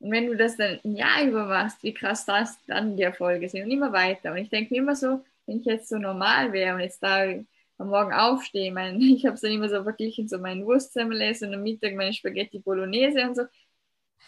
Und 0.00 0.10
wenn 0.10 0.26
du 0.26 0.36
das 0.36 0.56
dann 0.56 0.80
ein 0.84 0.96
Jahr 0.96 1.24
über 1.24 1.46
machst, 1.46 1.82
wie 1.82 1.94
krass 1.94 2.26
das 2.26 2.58
dann 2.66 2.96
die 2.96 3.04
Erfolge 3.04 3.48
sind 3.48 3.64
und 3.64 3.70
immer 3.70 3.92
weiter. 3.92 4.32
Und 4.32 4.38
ich 4.38 4.50
denke 4.50 4.74
mir 4.74 4.80
immer 4.80 4.96
so, 4.96 5.24
wenn 5.46 5.60
ich 5.60 5.64
jetzt 5.64 5.88
so 5.88 5.96
normal 5.96 6.52
wäre 6.52 6.74
und 6.74 6.80
jetzt 6.80 7.02
da 7.02 7.24
am 7.78 7.88
Morgen 7.88 8.12
aufstehe, 8.12 8.72
mein, 8.72 9.00
ich 9.00 9.24
habe 9.24 9.36
es 9.36 9.40
dann 9.40 9.52
immer 9.52 9.68
so 9.68 9.82
verglichen, 9.82 10.28
so 10.28 10.38
mein 10.38 10.64
Wurstsemmel 10.64 11.34
und 11.42 11.54
am 11.54 11.62
Mittag 11.62 11.94
meine 11.94 12.12
Spaghetti 12.12 12.58
Bolognese 12.58 13.22
und 13.22 13.36
so, 13.36 13.42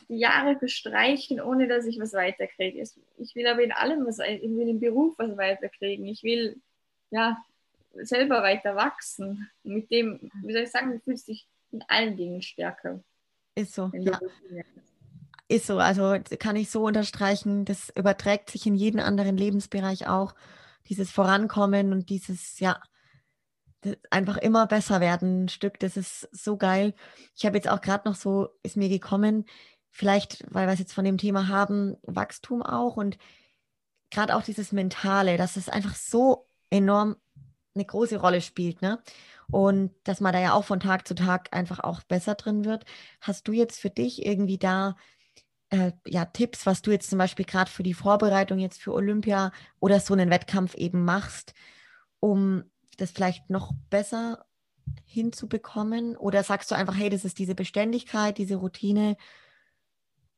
die 0.08 0.18
Jahre 0.18 0.58
verstreichen, 0.58 1.40
ohne 1.40 1.68
dass 1.68 1.86
ich 1.86 1.98
was 1.98 2.12
weiterkriege. 2.12 2.82
Ich 3.18 3.34
will 3.34 3.46
aber 3.46 3.62
in 3.62 3.72
allem 3.72 4.06
was, 4.06 4.18
ich 4.18 4.42
will 4.42 4.68
im 4.68 4.80
Beruf 4.80 5.18
was 5.18 5.36
weiterkriegen. 5.36 6.06
Ich 6.06 6.22
will, 6.22 6.60
ja, 7.10 7.36
selber 7.94 8.42
weiter 8.42 8.76
wachsen. 8.76 9.48
Mit 9.62 9.90
dem, 9.90 10.30
wie 10.42 10.52
soll 10.52 10.62
ich 10.62 10.70
sagen, 10.70 10.92
du 10.92 11.00
fühlst 11.00 11.28
dich 11.28 11.48
in 11.72 11.82
allen 11.88 12.16
Dingen 12.16 12.42
stärker. 12.42 13.00
Ist 13.54 13.74
so, 13.74 13.90
ja. 13.94 14.20
Ist 15.48 15.66
so, 15.66 15.78
also 15.78 16.16
kann 16.38 16.56
ich 16.56 16.70
so 16.70 16.84
unterstreichen, 16.84 17.64
das 17.64 17.90
überträgt 17.96 18.50
sich 18.50 18.66
in 18.66 18.74
jeden 18.74 19.00
anderen 19.00 19.36
Lebensbereich 19.36 20.08
auch 20.08 20.34
dieses 20.88 21.10
Vorankommen 21.10 21.92
und 21.92 22.10
dieses, 22.10 22.58
ja, 22.58 22.80
einfach 24.10 24.36
immer 24.38 24.66
besser 24.66 25.00
werden 25.00 25.44
ein 25.44 25.48
Stück, 25.48 25.78
das 25.78 25.96
ist 25.96 26.28
so 26.32 26.56
geil. 26.56 26.94
Ich 27.36 27.46
habe 27.46 27.56
jetzt 27.56 27.68
auch 27.68 27.80
gerade 27.80 28.08
noch 28.08 28.16
so, 28.16 28.48
ist 28.62 28.76
mir 28.76 28.88
gekommen, 28.88 29.44
vielleicht, 29.96 30.44
weil 30.52 30.66
wir 30.66 30.74
es 30.74 30.78
jetzt 30.78 30.92
von 30.92 31.06
dem 31.06 31.16
Thema 31.16 31.48
haben, 31.48 31.96
Wachstum 32.02 32.62
auch 32.62 32.96
und 32.96 33.16
gerade 34.10 34.36
auch 34.36 34.42
dieses 34.42 34.70
Mentale, 34.72 35.38
dass 35.38 35.56
es 35.56 35.70
einfach 35.70 35.94
so 35.94 36.46
enorm 36.68 37.16
eine 37.74 37.84
große 37.84 38.18
Rolle 38.18 38.42
spielt, 38.42 38.82
ne? 38.82 39.02
Und 39.50 39.92
dass 40.04 40.20
man 40.20 40.32
da 40.32 40.40
ja 40.40 40.52
auch 40.52 40.64
von 40.64 40.80
Tag 40.80 41.08
zu 41.08 41.14
Tag 41.14 41.48
einfach 41.54 41.80
auch 41.80 42.02
besser 42.02 42.34
drin 42.34 42.64
wird. 42.64 42.84
Hast 43.20 43.48
du 43.48 43.52
jetzt 43.52 43.80
für 43.80 43.90
dich 43.90 44.26
irgendwie 44.26 44.58
da 44.58 44.96
äh, 45.70 45.92
ja, 46.06 46.24
Tipps, 46.26 46.66
was 46.66 46.82
du 46.82 46.90
jetzt 46.90 47.08
zum 47.08 47.18
Beispiel 47.18 47.44
gerade 47.44 47.70
für 47.70 47.82
die 47.82 47.94
Vorbereitung 47.94 48.58
jetzt 48.58 48.80
für 48.80 48.92
Olympia 48.92 49.52
oder 49.80 50.00
so 50.00 50.14
einen 50.14 50.30
Wettkampf 50.30 50.74
eben 50.74 51.04
machst, 51.04 51.54
um 52.20 52.64
das 52.98 53.12
vielleicht 53.12 53.50
noch 53.50 53.72
besser 53.88 54.44
hinzubekommen? 55.04 56.16
Oder 56.16 56.42
sagst 56.42 56.70
du 56.70 56.74
einfach, 56.74 56.96
hey, 56.96 57.08
das 57.08 57.24
ist 57.24 57.38
diese 57.38 57.54
Beständigkeit, 57.54 58.38
diese 58.38 58.56
Routine, 58.56 59.16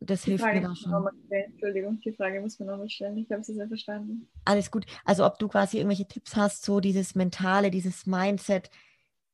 das 0.01 0.23
die 0.23 0.31
hilft 0.31 0.45
Frage 0.45 0.61
mir 0.61 0.69
da 0.69 0.77
schon. 0.77 1.09
Entschuldigung, 1.31 2.01
die 2.01 2.13
Frage 2.13 2.41
muss 2.41 2.59
man 2.59 2.69
nochmal 2.69 2.89
stellen. 2.89 3.19
Ich 3.19 3.31
habe 3.31 3.43
sie 3.43 3.55
sehr 3.55 3.69
verstanden. 3.69 4.29
Alles 4.45 4.71
gut. 4.71 4.87
Also 5.05 5.27
ob 5.27 5.39
du 5.39 5.49
quasi 5.49 5.79
irgendwelche 5.79 6.07
Tipps 6.07 6.37
hast, 6.37 6.65
so 6.65 6.81
dieses 6.81 7.15
Mentale, 7.15 7.71
dieses 7.71 8.07
Mindset, 8.07 8.71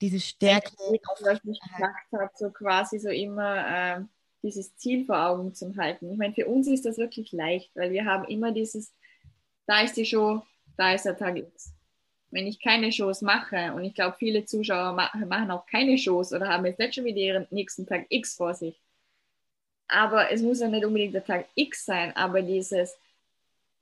diese 0.01 0.21
Stärke. 0.21 0.73
Was 0.79 1.41
ich 1.45 1.61
gesagt 1.61 2.12
habe, 2.12 2.31
so 2.35 2.51
quasi 2.51 2.99
so 2.99 3.11
immer 3.11 3.99
äh, 3.99 4.01
dieses 4.43 4.75
Ziel 4.77 5.05
vor 5.05 5.27
Augen 5.27 5.55
zu 5.55 5.77
halten. 5.77 6.11
Ich 6.11 6.19
meine, 6.19 6.35
für 6.35 6.47
uns 6.47 6.67
ist 6.67 6.85
das 6.85 6.99
wirklich 6.99 7.33
leicht, 7.33 7.71
weil 7.75 7.91
wir 7.91 8.05
haben 8.05 8.25
immer 8.25 8.53
dieses, 8.53 8.93
da 9.67 9.83
ist 9.83 9.97
die 9.97 10.07
Show, 10.07 10.43
da 10.77 10.93
ist 10.93 11.05
der 11.05 11.17
Tag 11.17 11.37
X. 11.37 11.75
Wenn 12.31 12.47
ich 12.47 12.61
keine 12.61 12.91
Shows 12.91 13.23
mache, 13.23 13.73
und 13.75 13.85
ich 13.85 13.95
glaube, 13.95 14.17
viele 14.19 14.45
Zuschauer 14.45 14.93
machen 14.93 15.51
auch 15.51 15.67
keine 15.67 15.97
Shows 15.99 16.33
oder 16.33 16.49
haben 16.49 16.67
jetzt 16.67 16.79
nicht 16.79 16.95
schon 16.95 17.05
wieder 17.05 17.19
ihren 17.19 17.47
nächsten 17.51 17.87
Tag 17.87 18.07
X 18.09 18.35
vor 18.35 18.55
sich. 18.55 18.84
Aber 19.89 20.30
es 20.30 20.43
muss 20.43 20.61
ja 20.61 20.68
nicht 20.68 20.85
unbedingt 20.85 21.14
der 21.14 21.24
Tag 21.24 21.47
X 21.55 21.85
sein, 21.85 22.16
aber 22.16 22.43
dieses, 22.43 22.97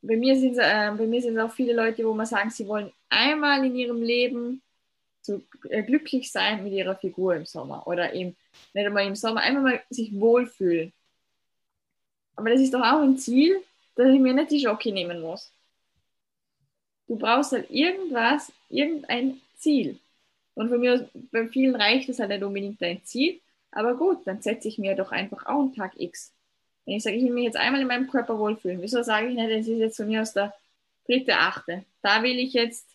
bei 0.03 0.17
mir 0.17 0.37
sind 0.37 0.59
es 0.59 0.59
äh, 0.59 1.41
auch 1.41 1.53
viele 1.53 1.75
Leute, 1.75 2.05
wo 2.05 2.13
man 2.13 2.27
sagen, 2.27 2.51
sie 2.51 2.67
wollen 2.67 2.93
einmal 3.09 3.65
in 3.65 3.77
ihrem 3.77 4.03
Leben 4.03 4.63
so 5.23 5.41
äh, 5.71 5.83
glücklich 5.83 6.31
sein 6.31 6.65
mit 6.65 6.73
ihrer 6.73 6.97
Figur 6.97 7.37
im 7.37 7.47
Sommer 7.47 7.87
oder 7.87 8.13
eben 8.13 8.37
nicht 8.75 8.87
einmal 8.87 9.07
im 9.07 9.15
Sommer, 9.15 9.41
einfach 9.41 9.63
mal 9.63 9.83
sich 9.91 10.13
wohlfühlen. 10.19 10.93
Aber 12.35 12.51
das 12.51 12.61
ist 12.61 12.75
doch 12.75 12.81
auch 12.81 13.03
ein 13.03 13.17
Ziel, 13.19 13.63
dass 13.95 14.09
ich 14.09 14.21
mir 14.21 14.35
nicht 14.35 14.51
die 14.51 14.61
Schocke 14.61 14.93
nehmen 14.93 15.21
muss. 15.21 15.53
Du 17.07 17.17
brauchst 17.17 17.53
halt 17.53 17.71
irgendwas, 17.71 18.53
irgendein 18.69 19.41
Ziel. 19.59 19.99
Und 20.55 20.69
von 20.69 20.81
mir, 20.81 21.09
bei 21.31 21.47
vielen 21.49 21.77
reicht 21.77 22.09
es 22.09 22.19
halt 22.19 22.31
nicht 22.31 22.43
unbedingt 22.43 22.81
dein 22.81 23.05
Ziel. 23.05 23.41
Aber 23.73 23.97
gut, 23.97 24.27
dann 24.27 24.41
setze 24.43 24.69
ich 24.69 24.79
mir 24.79 24.95
doch 24.95 25.13
einfach 25.13 25.47
auch 25.47 25.61
einen 25.61 25.75
Tag 25.75 25.99
X. 25.99 26.33
Wenn 26.85 26.97
ich 26.97 27.03
sage, 27.03 27.17
ich 27.17 27.25
will 27.25 27.33
mich 27.33 27.45
jetzt 27.45 27.57
einmal 27.57 27.81
in 27.81 27.87
meinem 27.87 28.09
Körper 28.09 28.39
wohlfühlen, 28.39 28.83
wieso 28.83 29.03
sage 29.03 29.29
ich 29.29 29.35
nicht, 29.35 29.51
das 29.51 29.67
ist 29.67 29.79
jetzt 29.79 29.97
von 29.97 30.07
mir 30.07 30.23
aus 30.23 30.33
der 30.33 30.53
dritte, 31.07 31.37
achte. 31.37 31.85
Da 32.03 32.23
will 32.23 32.39
ich 32.39 32.53
jetzt, 32.53 32.87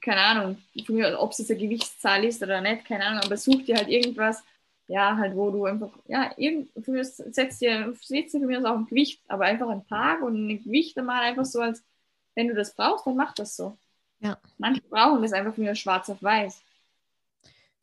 keine 0.00 0.20
Ahnung, 0.20 0.58
von 0.86 0.94
mir, 0.94 1.18
ob 1.20 1.32
es 1.32 1.38
jetzt 1.38 1.50
eine 1.50 1.60
Gewichtszahl 1.60 2.24
ist 2.24 2.42
oder 2.42 2.60
nicht, 2.60 2.84
keine 2.86 3.04
Ahnung, 3.04 3.22
aber 3.24 3.36
such 3.36 3.64
dir 3.64 3.76
halt 3.76 3.88
irgendwas, 3.88 4.42
ja, 4.86 5.16
halt, 5.16 5.36
wo 5.36 5.50
du 5.50 5.66
einfach, 5.66 5.90
ja, 6.06 6.32
irgend, 6.36 6.70
für 6.82 6.92
mich 6.92 7.08
setzt 7.08 7.60
dir, 7.60 7.92
setzt 8.00 8.34
dir 8.34 8.40
für 8.40 8.46
mich 8.46 8.58
auch 8.58 8.76
ein 8.76 8.86
Gewicht, 8.86 9.20
aber 9.28 9.44
einfach 9.44 9.68
ein 9.68 9.86
Tag 9.86 10.22
und 10.22 10.48
ein 10.48 10.64
Gewicht 10.64 10.96
einmal 10.96 11.22
einfach 11.22 11.44
so 11.44 11.60
als, 11.60 11.84
wenn 12.34 12.48
du 12.48 12.54
das 12.54 12.74
brauchst, 12.74 13.06
dann 13.06 13.16
mach 13.16 13.34
das 13.34 13.56
so. 13.56 13.76
Ja. 14.20 14.38
Manche 14.56 14.80
brauchen 14.82 15.22
das 15.22 15.32
einfach 15.32 15.54
für 15.54 15.60
mich 15.60 15.78
schwarz 15.78 16.08
auf 16.08 16.22
weiß. 16.22 16.62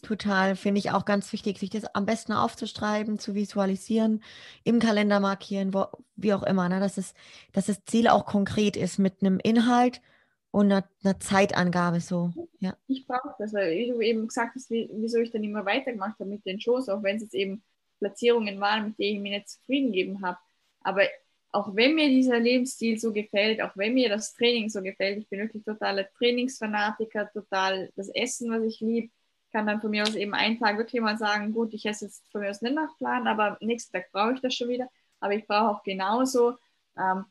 Total, 0.05 0.55
finde 0.55 0.77
ich 0.77 0.91
auch 0.91 1.03
ganz 1.03 1.33
wichtig, 1.33 1.57
sich 1.57 1.71
das 1.71 1.85
am 1.95 2.05
besten 2.05 2.31
aufzuschreiben, 2.31 3.17
zu 3.17 3.33
visualisieren, 3.33 4.21
im 4.63 4.77
Kalender 4.77 5.19
markieren, 5.19 5.73
wo, 5.73 5.87
wie 6.15 6.31
auch 6.35 6.43
immer, 6.43 6.69
ne? 6.69 6.79
dass, 6.79 6.99
es, 6.99 7.15
dass 7.53 7.65
das 7.65 7.83
Ziel 7.85 8.07
auch 8.07 8.27
konkret 8.27 8.77
ist 8.77 8.99
mit 8.99 9.21
einem 9.21 9.39
Inhalt 9.39 10.01
und 10.51 10.71
einer, 10.71 10.87
einer 11.03 11.19
Zeitangabe 11.19 12.01
so. 12.01 12.31
Ja. 12.59 12.77
Ich 12.85 13.07
brauche 13.07 13.33
das, 13.39 13.51
weil 13.55 13.75
wie 13.75 13.87
du 13.87 13.99
eben 13.99 14.27
gesagt 14.27 14.53
hast, 14.53 14.69
wie, 14.69 14.87
wieso 14.93 15.17
ich 15.17 15.31
dann 15.31 15.43
immer 15.43 15.65
weitergemacht 15.65 16.19
habe 16.19 16.29
mit 16.29 16.45
den 16.45 16.59
Shows, 16.59 16.87
auch 16.87 17.01
wenn 17.01 17.15
es 17.15 17.23
jetzt 17.23 17.33
eben 17.33 17.63
Platzierungen 17.97 18.59
waren, 18.59 18.89
mit 18.89 18.99
denen 18.99 19.15
ich 19.15 19.21
mich 19.23 19.31
nicht 19.31 19.49
zufrieden 19.49 19.87
gegeben 19.87 20.21
habe. 20.21 20.37
Aber 20.81 21.01
auch 21.51 21.75
wenn 21.75 21.95
mir 21.95 22.09
dieser 22.09 22.39
Lebensstil 22.39 22.99
so 22.99 23.11
gefällt, 23.11 23.59
auch 23.59 23.75
wenn 23.75 23.95
mir 23.95 24.09
das 24.09 24.35
Training 24.35 24.69
so 24.69 24.83
gefällt, 24.83 25.17
ich 25.17 25.29
bin 25.29 25.39
wirklich 25.39 25.63
totaler 25.63 26.07
Trainingsfanatiker, 26.11 27.31
total 27.33 27.89
das 27.95 28.09
Essen, 28.09 28.51
was 28.51 28.61
ich 28.63 28.81
liebe, 28.81 29.09
kann 29.55 29.67
dann 29.67 29.79
von 29.79 29.89
mir 29.89 30.03
aus 30.03 30.15
eben 30.15 30.33
einen 30.33 30.59
Tag 30.59 30.77
wirklich 30.77 31.01
mal 31.01 31.17
sagen, 31.17 31.53
gut, 31.53 31.73
ich 31.73 31.85
esse 31.85 32.05
jetzt 32.05 32.29
von 32.29 32.41
mir 32.41 32.49
aus 32.49 32.61
nicht 32.61 32.75
nach 32.75 32.97
Plan, 32.97 33.25
aber 33.25 33.57
nächsten 33.61 33.93
Tag 33.93 34.11
brauche 34.11 34.33
ich 34.33 34.41
das 34.41 34.53
schon 34.53 34.67
wieder. 34.67 34.89
Aber 35.21 35.33
ich 35.33 35.47
brauche 35.47 35.69
auch 35.77 35.83
genauso, 35.83 36.57
ähm, 36.97 37.23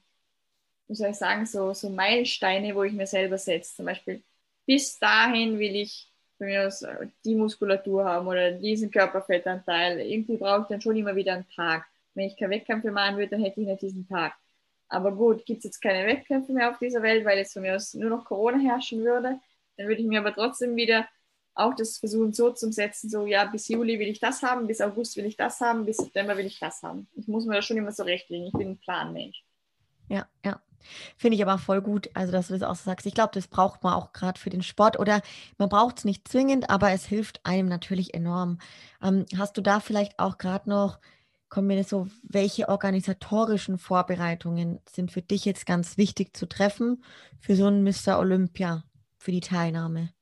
wie 0.88 0.94
soll 0.94 1.10
ich 1.10 1.16
sagen, 1.16 1.44
so, 1.44 1.74
so 1.74 1.90
Meilensteine, 1.90 2.74
wo 2.74 2.82
ich 2.82 2.94
mir 2.94 3.06
selber 3.06 3.36
setze. 3.36 3.76
Zum 3.76 3.84
Beispiel, 3.84 4.22
bis 4.64 4.98
dahin 4.98 5.58
will 5.58 5.76
ich 5.76 6.10
von 6.38 6.46
mir 6.46 6.66
aus 6.66 6.80
äh, 6.80 7.08
die 7.26 7.34
Muskulatur 7.34 8.06
haben 8.06 8.26
oder 8.26 8.52
diesen 8.52 8.90
Körperfettanteil. 8.90 10.00
Irgendwie 10.00 10.38
brauche 10.38 10.62
ich 10.62 10.68
dann 10.68 10.80
schon 10.80 10.96
immer 10.96 11.14
wieder 11.14 11.34
einen 11.34 11.48
Tag. 11.50 11.84
Wenn 12.14 12.28
ich 12.28 12.38
keine 12.38 12.54
Wettkämpfe 12.54 12.90
machen 12.90 13.18
würde, 13.18 13.32
dann 13.32 13.42
hätte 13.42 13.60
ich 13.60 13.66
nicht 13.66 13.82
diesen 13.82 14.08
Tag. 14.08 14.34
Aber 14.88 15.12
gut, 15.12 15.44
gibt 15.44 15.58
es 15.58 15.64
jetzt 15.64 15.82
keine 15.82 16.06
Wettkämpfe 16.06 16.52
mehr 16.52 16.70
auf 16.70 16.78
dieser 16.78 17.02
Welt, 17.02 17.26
weil 17.26 17.36
jetzt 17.36 17.52
von 17.52 17.62
mir 17.62 17.76
aus 17.76 17.92
nur 17.92 18.08
noch 18.08 18.24
Corona 18.24 18.58
herrschen 18.58 19.04
würde, 19.04 19.38
dann 19.76 19.88
würde 19.88 20.00
ich 20.00 20.08
mir 20.08 20.20
aber 20.20 20.32
trotzdem 20.32 20.74
wieder 20.74 21.06
auch 21.54 21.74
das 21.74 21.98
versuchen 21.98 22.32
so 22.32 22.50
zu 22.50 22.72
setzen, 22.72 23.08
so 23.08 23.26
ja, 23.26 23.44
bis 23.44 23.68
Juli 23.68 23.98
will 23.98 24.08
ich 24.08 24.20
das 24.20 24.42
haben, 24.42 24.66
bis 24.66 24.80
August 24.80 25.16
will 25.16 25.26
ich 25.26 25.36
das 25.36 25.60
haben, 25.60 25.84
bis 25.84 25.98
September 25.98 26.36
will 26.36 26.46
ich 26.46 26.58
das 26.58 26.82
haben. 26.82 27.06
Ich 27.14 27.28
muss 27.28 27.46
mir 27.46 27.56
das 27.56 27.64
schon 27.64 27.76
immer 27.76 27.92
so 27.92 28.02
rechtlegen. 28.02 28.46
Ich 28.46 28.52
bin 28.52 28.70
ein 28.70 28.78
Planmensch. 28.78 29.44
Ja, 30.08 30.26
ja. 30.44 30.60
Finde 31.16 31.36
ich 31.36 31.42
aber 31.42 31.58
voll 31.58 31.80
gut, 31.80 32.10
also 32.14 32.30
dass 32.32 32.48
du 32.48 32.54
das 32.54 32.62
auch 32.62 32.74
so 32.74 32.84
sagst. 32.84 33.06
Ich 33.06 33.14
glaube, 33.14 33.30
das 33.32 33.48
braucht 33.48 33.82
man 33.82 33.94
auch 33.94 34.12
gerade 34.12 34.38
für 34.38 34.50
den 34.50 34.62
Sport 34.62 34.98
oder 34.98 35.22
man 35.56 35.68
braucht 35.68 35.98
es 35.98 36.04
nicht 36.04 36.28
zwingend, 36.28 36.68
aber 36.68 36.90
es 36.90 37.06
hilft 37.06 37.40
einem 37.44 37.68
natürlich 37.68 38.12
enorm. 38.12 38.58
Ähm, 39.02 39.24
hast 39.36 39.56
du 39.56 39.62
da 39.62 39.80
vielleicht 39.80 40.18
auch 40.18 40.36
gerade 40.36 40.68
noch, 40.68 40.98
kommen 41.48 41.68
mir 41.68 41.84
so, 41.84 42.08
welche 42.22 42.68
organisatorischen 42.68 43.78
Vorbereitungen 43.78 44.80
sind 44.90 45.12
für 45.12 45.22
dich 45.22 45.44
jetzt 45.44 45.66
ganz 45.66 45.96
wichtig 45.96 46.36
zu 46.36 46.46
treffen 46.46 47.02
für 47.38 47.56
so 47.56 47.66
ein 47.66 47.82
Mr. 47.84 48.18
Olympia, 48.18 48.84
für 49.18 49.30
die 49.30 49.40
Teilnahme? 49.40 50.13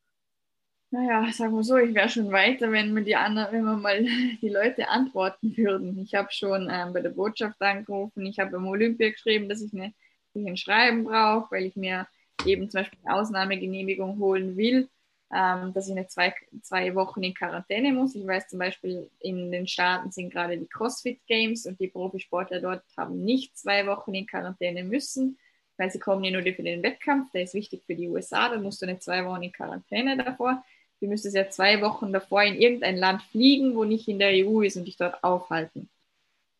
Naja, 0.93 1.33
sagen 1.33 1.55
wir 1.57 1.65
so, 1.65 1.79
ich 1.79 1.95
wäre 1.95 2.11
schon 2.11 2.31
weiter, 2.33 2.71
wenn 2.71 2.95
wir, 2.95 3.03
die 3.03 3.17
anderen, 3.17 3.51
wenn 3.51 3.65
wir 3.65 3.77
mal 3.79 4.05
die 4.43 4.49
Leute 4.51 4.89
antworten 4.89 5.57
würden. 5.57 5.99
Ich 5.99 6.15
habe 6.15 6.29
schon 6.31 6.69
ähm, 6.71 6.93
bei 6.93 7.01
der 7.01 7.09
Botschaft 7.11 7.63
angerufen, 7.63 8.27
ich 8.27 8.39
habe 8.39 8.51
beim 8.51 8.67
Olympia 8.67 9.09
geschrieben, 9.11 9.49
dass 9.49 9.63
ich, 9.63 9.73
eine, 9.73 9.95
dass 10.35 10.43
ich 10.43 10.47
ein 10.47 10.59
Schreiben 10.59 11.05
brauche, 11.05 11.51
weil 11.51 11.65
ich 11.65 11.77
mir 11.77 12.07
eben 12.45 12.69
zum 12.69 12.81
Beispiel 12.81 12.99
eine 13.05 13.15
Ausnahmegenehmigung 13.15 14.19
holen 14.19 14.59
will, 14.59 14.91
ähm, 15.35 15.73
dass 15.73 15.87
ich 15.87 15.93
eine 15.93 16.09
zwei, 16.09 16.35
zwei 16.61 16.95
Wochen 16.95 17.23
in 17.23 17.33
Quarantäne 17.33 17.91
muss. 17.95 18.15
Ich 18.15 18.27
weiß 18.27 18.49
zum 18.49 18.59
Beispiel, 18.59 19.11
in 19.21 19.51
den 19.51 19.67
Staaten 19.67 20.11
sind 20.11 20.29
gerade 20.31 20.59
die 20.59 20.69
CrossFit 20.69 21.27
Games 21.27 21.65
und 21.65 21.81
die 21.81 21.89
Profisportler 21.89 22.61
dort 22.61 22.85
haben 22.99 23.25
nicht 23.25 23.57
zwei 23.57 23.87
Wochen 23.87 24.13
in 24.13 24.27
Quarantäne 24.27 24.85
müssen, 24.85 25.39
weil 25.79 25.91
sie 25.91 25.99
kommen 25.99 26.23
ja 26.23 26.33
nur 26.33 26.43
für 26.43 26.63
den 26.63 26.83
Wettkampf, 26.83 27.31
der 27.33 27.45
ist 27.45 27.55
wichtig 27.55 27.83
für 27.87 27.95
die 27.95 28.09
USA, 28.09 28.51
da 28.51 28.59
musst 28.59 28.83
du 28.83 28.87
eine 28.87 28.99
zwei 28.99 29.25
Wochen 29.25 29.45
in 29.45 29.53
Quarantäne 29.53 30.19
davor. 30.19 30.63
Du 31.03 31.09
müsstest 31.09 31.35
ja 31.35 31.51
zwei 31.51 31.81
Wochen 31.83 32.13
davor 32.13 32.45
in 32.45 32.55
irgendein 32.55 32.97
Land 32.97 33.23
fliegen, 33.23 33.75
wo 33.75 33.83
nicht 33.83 34.07
in 34.07 34.21
der 34.21 34.47
EU 34.47 34.61
ist 34.61 34.77
und 34.77 34.85
dich 34.85 34.97
dort 34.97 35.25
aufhalten. 35.25 35.89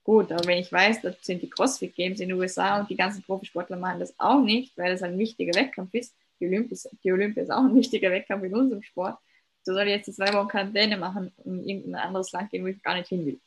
Gut, 0.03 0.33
aber 0.33 0.45
wenn 0.49 0.59
ich 0.59 0.73
weiß, 0.73 1.01
das 1.01 1.15
sind 1.23 1.43
die 1.43 1.49
CrossFit 1.49 1.95
Games 1.95 2.19
in 2.19 2.29
den 2.29 2.37
USA 2.37 2.81
und 2.81 2.91
die 2.91 2.97
ganzen 2.97 3.23
Profisportler 3.23 3.77
machen 3.77 4.01
das 4.01 4.19
auch 4.19 4.43
nicht, 4.43 4.77
weil 4.77 4.91
das 4.91 5.05
ein 5.05 5.17
wichtiger 5.17 5.55
Wettkampf 5.55 5.95
ist. 5.95 6.13
Die 6.41 6.47
Olympia, 6.47 6.77
die 7.05 7.13
Olympia 7.13 7.45
ist 7.45 7.51
auch 7.51 7.63
ein 7.63 7.77
wichtiger 7.77 8.11
Wettkampf 8.11 8.43
in 8.43 8.57
unserem 8.57 8.83
Sport. 8.83 9.17
So 9.63 9.75
soll 9.75 9.85
ich 9.85 9.91
jetzt 9.91 10.13
zwei 10.13 10.35
Wochen 10.35 10.49
Quarantäne 10.49 10.97
machen 10.97 11.31
und 11.45 11.61
in 11.61 11.69
irgendein 11.69 12.03
anderes 12.03 12.33
Land 12.33 12.51
gehen, 12.51 12.65
wo 12.65 12.67
ich 12.67 12.83
gar 12.83 12.97
nicht 12.97 13.11
hin 13.11 13.25
will. 13.25 13.39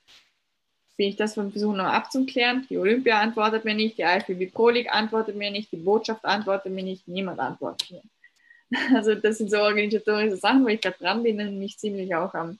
Bin 0.96 1.10
ich 1.10 1.18
das 1.18 1.34
von 1.34 1.52
Versuchen 1.52 1.76
noch 1.76 1.88
abzuklären? 1.88 2.66
Die 2.70 2.78
Olympia 2.78 3.20
antwortet 3.20 3.66
mir 3.66 3.76
nicht, 3.76 3.98
die 3.98 4.04
IFBB 4.04 4.54
Pro 4.54 4.70
League 4.70 4.89
antwortet 4.89 5.36
mir 5.36 5.52
nicht, 5.52 5.74
die 5.74 5.76
Botschaft 5.76 6.24
antwortet 6.24 6.72
mir 6.72 6.84
nicht, 6.84 7.06
niemand 7.06 7.41
antwortet 7.41 7.91
mir. 7.91 8.02
Also 8.93 9.16
das 9.16 9.38
sind 9.38 9.51
so 9.51 9.57
organisatorische 9.57 10.38
Sachen, 10.38 10.63
wo 10.63 10.68
ich 10.70 10.82
gerade 10.82 10.97
dran 10.97 11.24
bin 11.24 11.39
und 11.39 11.59
mich 11.59 11.78
ziemlich 11.78 12.16
auch 12.16 12.34
am, 12.34 12.59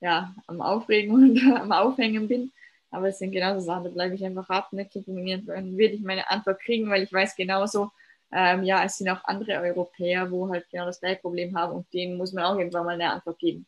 ja, 0.00 0.34
am 0.46 0.60
Aufregen 0.62 1.12
und 1.14 1.40
am 1.56 1.72
Aufhängen 1.72 2.28
bin. 2.28 2.52
Aber 2.90 3.08
es 3.08 3.18
sind 3.18 3.32
genauso 3.32 3.60
Sachen, 3.60 3.84
da 3.84 3.90
bleibe 3.90 4.14
ich 4.14 4.24
einfach 4.24 4.48
hartnäckig 4.48 5.08
und 5.08 5.26
dann 5.46 5.76
würde 5.76 5.94
ich 5.94 6.02
meine 6.02 6.30
Antwort 6.30 6.60
kriegen, 6.60 6.88
weil 6.90 7.02
ich 7.02 7.12
weiß 7.12 7.34
genauso, 7.36 7.90
ähm, 8.32 8.62
ja, 8.64 8.84
es 8.84 8.98
sind 8.98 9.08
auch 9.10 9.24
andere 9.24 9.60
Europäer, 9.60 10.30
wo 10.30 10.48
halt 10.48 10.68
genau 10.70 10.86
das 10.86 11.00
gleiche 11.00 11.20
Problem 11.20 11.56
haben 11.56 11.74
und 11.74 11.92
denen 11.92 12.16
muss 12.16 12.32
man 12.32 12.44
auch 12.44 12.58
irgendwann 12.58 12.86
mal 12.86 12.94
eine 12.94 13.12
Antwort 13.12 13.38
geben. 13.38 13.66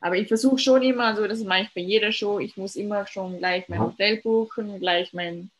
Aber 0.00 0.16
ich 0.16 0.28
versuche 0.28 0.58
schon 0.58 0.82
immer, 0.82 1.06
also 1.06 1.26
das 1.26 1.42
mache 1.42 1.62
ich 1.62 1.74
bei 1.74 1.80
jeder 1.80 2.12
Show, 2.12 2.38
ich 2.38 2.56
muss 2.56 2.76
immer 2.76 3.06
schon 3.06 3.38
gleich 3.38 3.68
mein 3.68 3.80
Hotel 3.80 4.20
buchen, 4.22 4.78
gleich 4.78 5.12
mein 5.12 5.50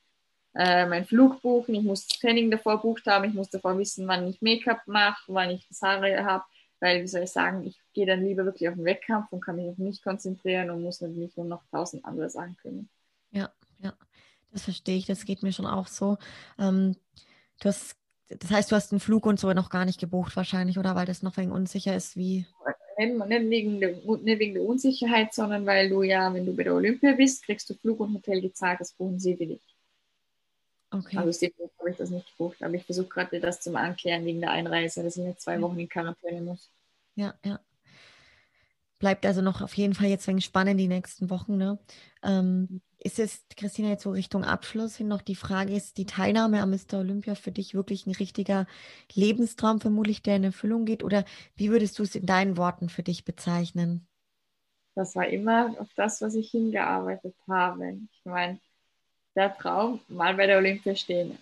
äh, 0.56 0.86
mein 0.86 1.04
Flug 1.04 1.42
buchen, 1.42 1.74
ich 1.74 1.82
muss 1.82 2.06
das 2.06 2.18
Training 2.18 2.50
davor 2.50 2.80
bucht 2.80 3.06
haben, 3.06 3.28
ich 3.28 3.34
muss 3.34 3.50
davor 3.50 3.78
wissen, 3.78 4.08
wann 4.08 4.26
ich 4.26 4.40
Make-up 4.40 4.86
mache, 4.86 5.22
wann 5.26 5.50
ich 5.50 5.66
das 5.68 5.82
Haare 5.82 6.24
habe, 6.24 6.44
weil, 6.80 7.02
wie 7.02 7.08
soll 7.08 7.24
ich 7.24 7.30
sagen, 7.30 7.66
ich 7.66 7.78
gehe 7.92 8.06
dann 8.06 8.24
lieber 8.24 8.44
wirklich 8.44 8.68
auf 8.68 8.74
den 8.74 8.84
Wettkampf 8.84 9.30
und 9.32 9.42
kann 9.42 9.56
mich 9.56 9.68
auf 9.68 9.78
mich 9.78 10.02
konzentrieren 10.02 10.70
und 10.70 10.82
muss 10.82 11.00
natürlich 11.00 11.36
nur 11.36 11.46
noch 11.46 11.62
tausend 11.70 12.04
andere 12.04 12.30
Sachen 12.30 12.56
können. 12.62 12.88
Ja, 13.32 13.50
ja, 13.80 13.92
das 14.50 14.62
verstehe 14.62 14.96
ich, 14.96 15.06
das 15.06 15.26
geht 15.26 15.42
mir 15.42 15.52
schon 15.52 15.66
auch 15.66 15.88
so. 15.88 16.16
Ähm, 16.58 16.96
du 17.60 17.68
hast, 17.68 17.96
das 18.28 18.50
heißt, 18.50 18.72
du 18.72 18.76
hast 18.76 18.92
den 18.92 19.00
Flug 19.00 19.26
und 19.26 19.38
so 19.38 19.52
noch 19.52 19.68
gar 19.68 19.84
nicht 19.84 20.00
gebucht 20.00 20.36
wahrscheinlich, 20.36 20.78
oder 20.78 20.94
weil 20.94 21.06
das 21.06 21.22
noch 21.22 21.36
wegen 21.36 21.52
unsicher 21.52 21.94
ist, 21.94 22.16
wie? 22.16 22.46
Nicht, 22.98 23.28
nicht, 23.28 23.50
wegen 23.50 23.78
der, 23.78 23.90
nicht 23.90 24.38
wegen 24.38 24.54
der 24.54 24.62
Unsicherheit, 24.62 25.34
sondern 25.34 25.66
weil 25.66 25.90
du 25.90 26.02
ja, 26.02 26.32
wenn 26.32 26.46
du 26.46 26.56
bei 26.56 26.62
der 26.62 26.74
Olympia 26.74 27.12
bist, 27.12 27.44
kriegst 27.44 27.68
du 27.68 27.74
Flug 27.74 28.00
und 28.00 28.14
Hotel 28.14 28.40
gezahlt, 28.40 28.80
das 28.80 28.92
buchen 28.92 29.20
sie 29.20 29.36
für 29.36 29.44
dich. 29.44 29.75
Okay. 30.90 31.16
Also 31.16 31.28
deswegen 31.28 31.54
habe 31.78 31.90
ich 31.90 31.96
das 31.96 32.10
nicht 32.10 32.30
gebucht. 32.30 32.62
Aber 32.62 32.74
ich 32.74 32.84
versuche 32.84 33.08
gerade 33.08 33.40
das 33.40 33.60
zum 33.60 33.76
Anklären 33.76 34.24
wegen 34.24 34.40
der 34.40 34.50
Einreise, 34.50 35.02
dass 35.02 35.16
ich 35.16 35.24
jetzt 35.24 35.42
zwei 35.42 35.60
Wochen 35.60 35.78
in 35.78 35.88
Quarantäne 35.88 36.40
muss. 36.40 36.70
Ja, 37.14 37.34
ja. 37.44 37.60
Bleibt 38.98 39.26
also 39.26 39.42
noch 39.42 39.60
auf 39.60 39.74
jeden 39.74 39.94
Fall 39.94 40.08
jetzt 40.08 40.26
wegen 40.26 40.40
spannend 40.40 40.80
die 40.80 40.88
nächsten 40.88 41.28
Wochen. 41.28 41.58
Ne? 41.58 41.78
Ähm, 42.22 42.80
ist 42.98 43.18
es, 43.18 43.44
Christina, 43.56 43.90
jetzt 43.90 44.04
so 44.04 44.10
Richtung 44.10 44.42
Abschluss 44.42 44.96
hin 44.96 45.08
noch 45.08 45.20
die 45.20 45.34
Frage, 45.34 45.74
ist 45.74 45.98
die 45.98 46.06
Teilnahme 46.06 46.62
am 46.62 46.70
Mr. 46.70 47.00
Olympia 47.00 47.34
für 47.34 47.52
dich 47.52 47.74
wirklich 47.74 48.06
ein 48.06 48.14
richtiger 48.14 48.66
Lebenstraum 49.12 49.80
vermutlich, 49.80 50.22
der 50.22 50.36
in 50.36 50.44
Erfüllung 50.44 50.86
geht? 50.86 51.04
Oder 51.04 51.24
wie 51.56 51.70
würdest 51.70 51.98
du 51.98 52.04
es 52.04 52.14
in 52.14 52.24
deinen 52.24 52.56
Worten 52.56 52.88
für 52.88 53.02
dich 53.02 53.24
bezeichnen? 53.24 54.08
Das 54.94 55.14
war 55.14 55.26
immer 55.28 55.78
auf 55.78 55.88
das, 55.94 56.22
was 56.22 56.34
ich 56.34 56.50
hingearbeitet 56.50 57.34
habe. 57.46 57.98
Ich 58.10 58.24
meine, 58.24 58.58
der 59.36 59.56
Traum, 59.56 60.00
mal 60.08 60.34
bei 60.34 60.46
der 60.46 60.58
Olympia 60.58 60.94
stehen. 60.96 61.38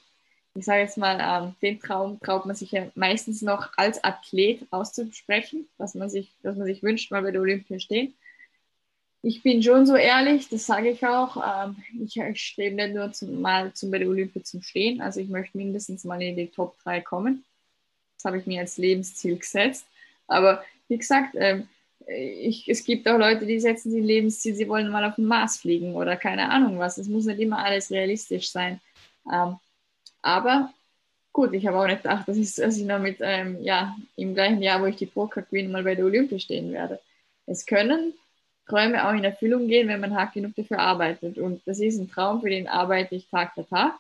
Ich 0.56 0.64
sage 0.64 0.82
jetzt 0.82 0.98
mal, 0.98 1.18
ähm, 1.20 1.54
den 1.62 1.80
Traum 1.80 2.20
traut 2.20 2.46
man 2.46 2.54
sich 2.54 2.70
ja 2.72 2.86
meistens 2.94 3.42
noch 3.42 3.76
als 3.76 4.02
Athlet 4.04 4.66
auszusprechen, 4.70 5.68
dass 5.78 5.94
man 5.94 6.08
sich, 6.10 6.30
dass 6.42 6.56
man 6.56 6.66
sich 6.66 6.82
wünscht, 6.82 7.10
mal 7.10 7.22
bei 7.22 7.32
der 7.32 7.40
Olympia 7.40 7.78
stehen. 7.78 8.14
Ich 9.22 9.42
bin 9.42 9.62
schon 9.62 9.86
so 9.86 9.96
ehrlich, 9.96 10.48
das 10.48 10.66
sage 10.66 10.90
ich 10.90 11.04
auch. 11.04 11.36
Ähm, 11.66 11.76
ich, 12.04 12.16
ich 12.16 12.40
strebe 12.40 12.76
nicht 12.76 12.94
nur 12.94 13.12
zum, 13.12 13.40
mal 13.40 13.72
zum, 13.72 13.90
bei 13.90 13.98
der 13.98 14.08
Olympia 14.08 14.44
zum 14.44 14.62
Stehen, 14.62 15.00
also 15.00 15.18
ich 15.18 15.28
möchte 15.28 15.56
mindestens 15.56 16.04
mal 16.04 16.22
in 16.22 16.36
die 16.36 16.48
Top 16.48 16.76
3 16.84 17.00
kommen. 17.00 17.44
Das 18.16 18.26
habe 18.26 18.38
ich 18.38 18.46
mir 18.46 18.60
als 18.60 18.76
Lebensziel 18.76 19.38
gesetzt. 19.38 19.86
Aber 20.28 20.62
wie 20.88 20.98
gesagt, 20.98 21.34
ähm, 21.36 21.68
ich, 22.06 22.68
es 22.68 22.84
gibt 22.84 23.08
auch 23.08 23.18
Leute, 23.18 23.46
die 23.46 23.60
setzen 23.60 23.90
sich 23.90 24.04
Lebensziel, 24.04 24.54
sie 24.54 24.68
wollen 24.68 24.90
mal 24.90 25.04
auf 25.04 25.16
den 25.16 25.26
Mars 25.26 25.58
fliegen 25.58 25.94
oder 25.94 26.16
keine 26.16 26.50
Ahnung 26.50 26.78
was. 26.78 26.98
Es 26.98 27.08
muss 27.08 27.24
nicht 27.24 27.40
immer 27.40 27.58
alles 27.58 27.90
realistisch 27.90 28.50
sein. 28.50 28.80
Ähm, 29.30 29.56
aber 30.22 30.72
gut, 31.32 31.52
ich 31.52 31.66
habe 31.66 31.78
auch 31.78 31.86
nicht 31.86 32.02
gedacht, 32.02 32.28
dass 32.28 32.36
ich, 32.36 32.54
dass 32.54 32.76
ich 32.76 32.84
noch 32.84 32.98
mit, 33.00 33.18
ähm, 33.20 33.62
ja, 33.62 33.96
im 34.16 34.34
gleichen 34.34 34.62
Jahr, 34.62 34.80
wo 34.80 34.86
ich 34.86 34.96
die 34.96 35.06
Pro 35.06 35.26
Queen 35.26 35.70
mal 35.70 35.82
bei 35.82 35.94
der 35.94 36.04
Olympia 36.04 36.38
stehen 36.38 36.72
werde. 36.72 37.00
Es 37.46 37.66
können 37.66 38.14
Träume 38.66 39.06
auch 39.06 39.12
in 39.12 39.24
Erfüllung 39.24 39.68
gehen, 39.68 39.88
wenn 39.88 40.00
man 40.00 40.14
hart 40.14 40.32
genug 40.32 40.54
dafür 40.56 40.78
arbeitet. 40.78 41.38
Und 41.38 41.62
das 41.66 41.80
ist 41.80 41.98
ein 41.98 42.10
Traum, 42.10 42.40
für 42.40 42.50
den 42.50 42.68
arbeite 42.68 43.14
ich 43.14 43.28
Tag 43.28 43.54
für 43.54 43.66
Tag. 43.66 43.94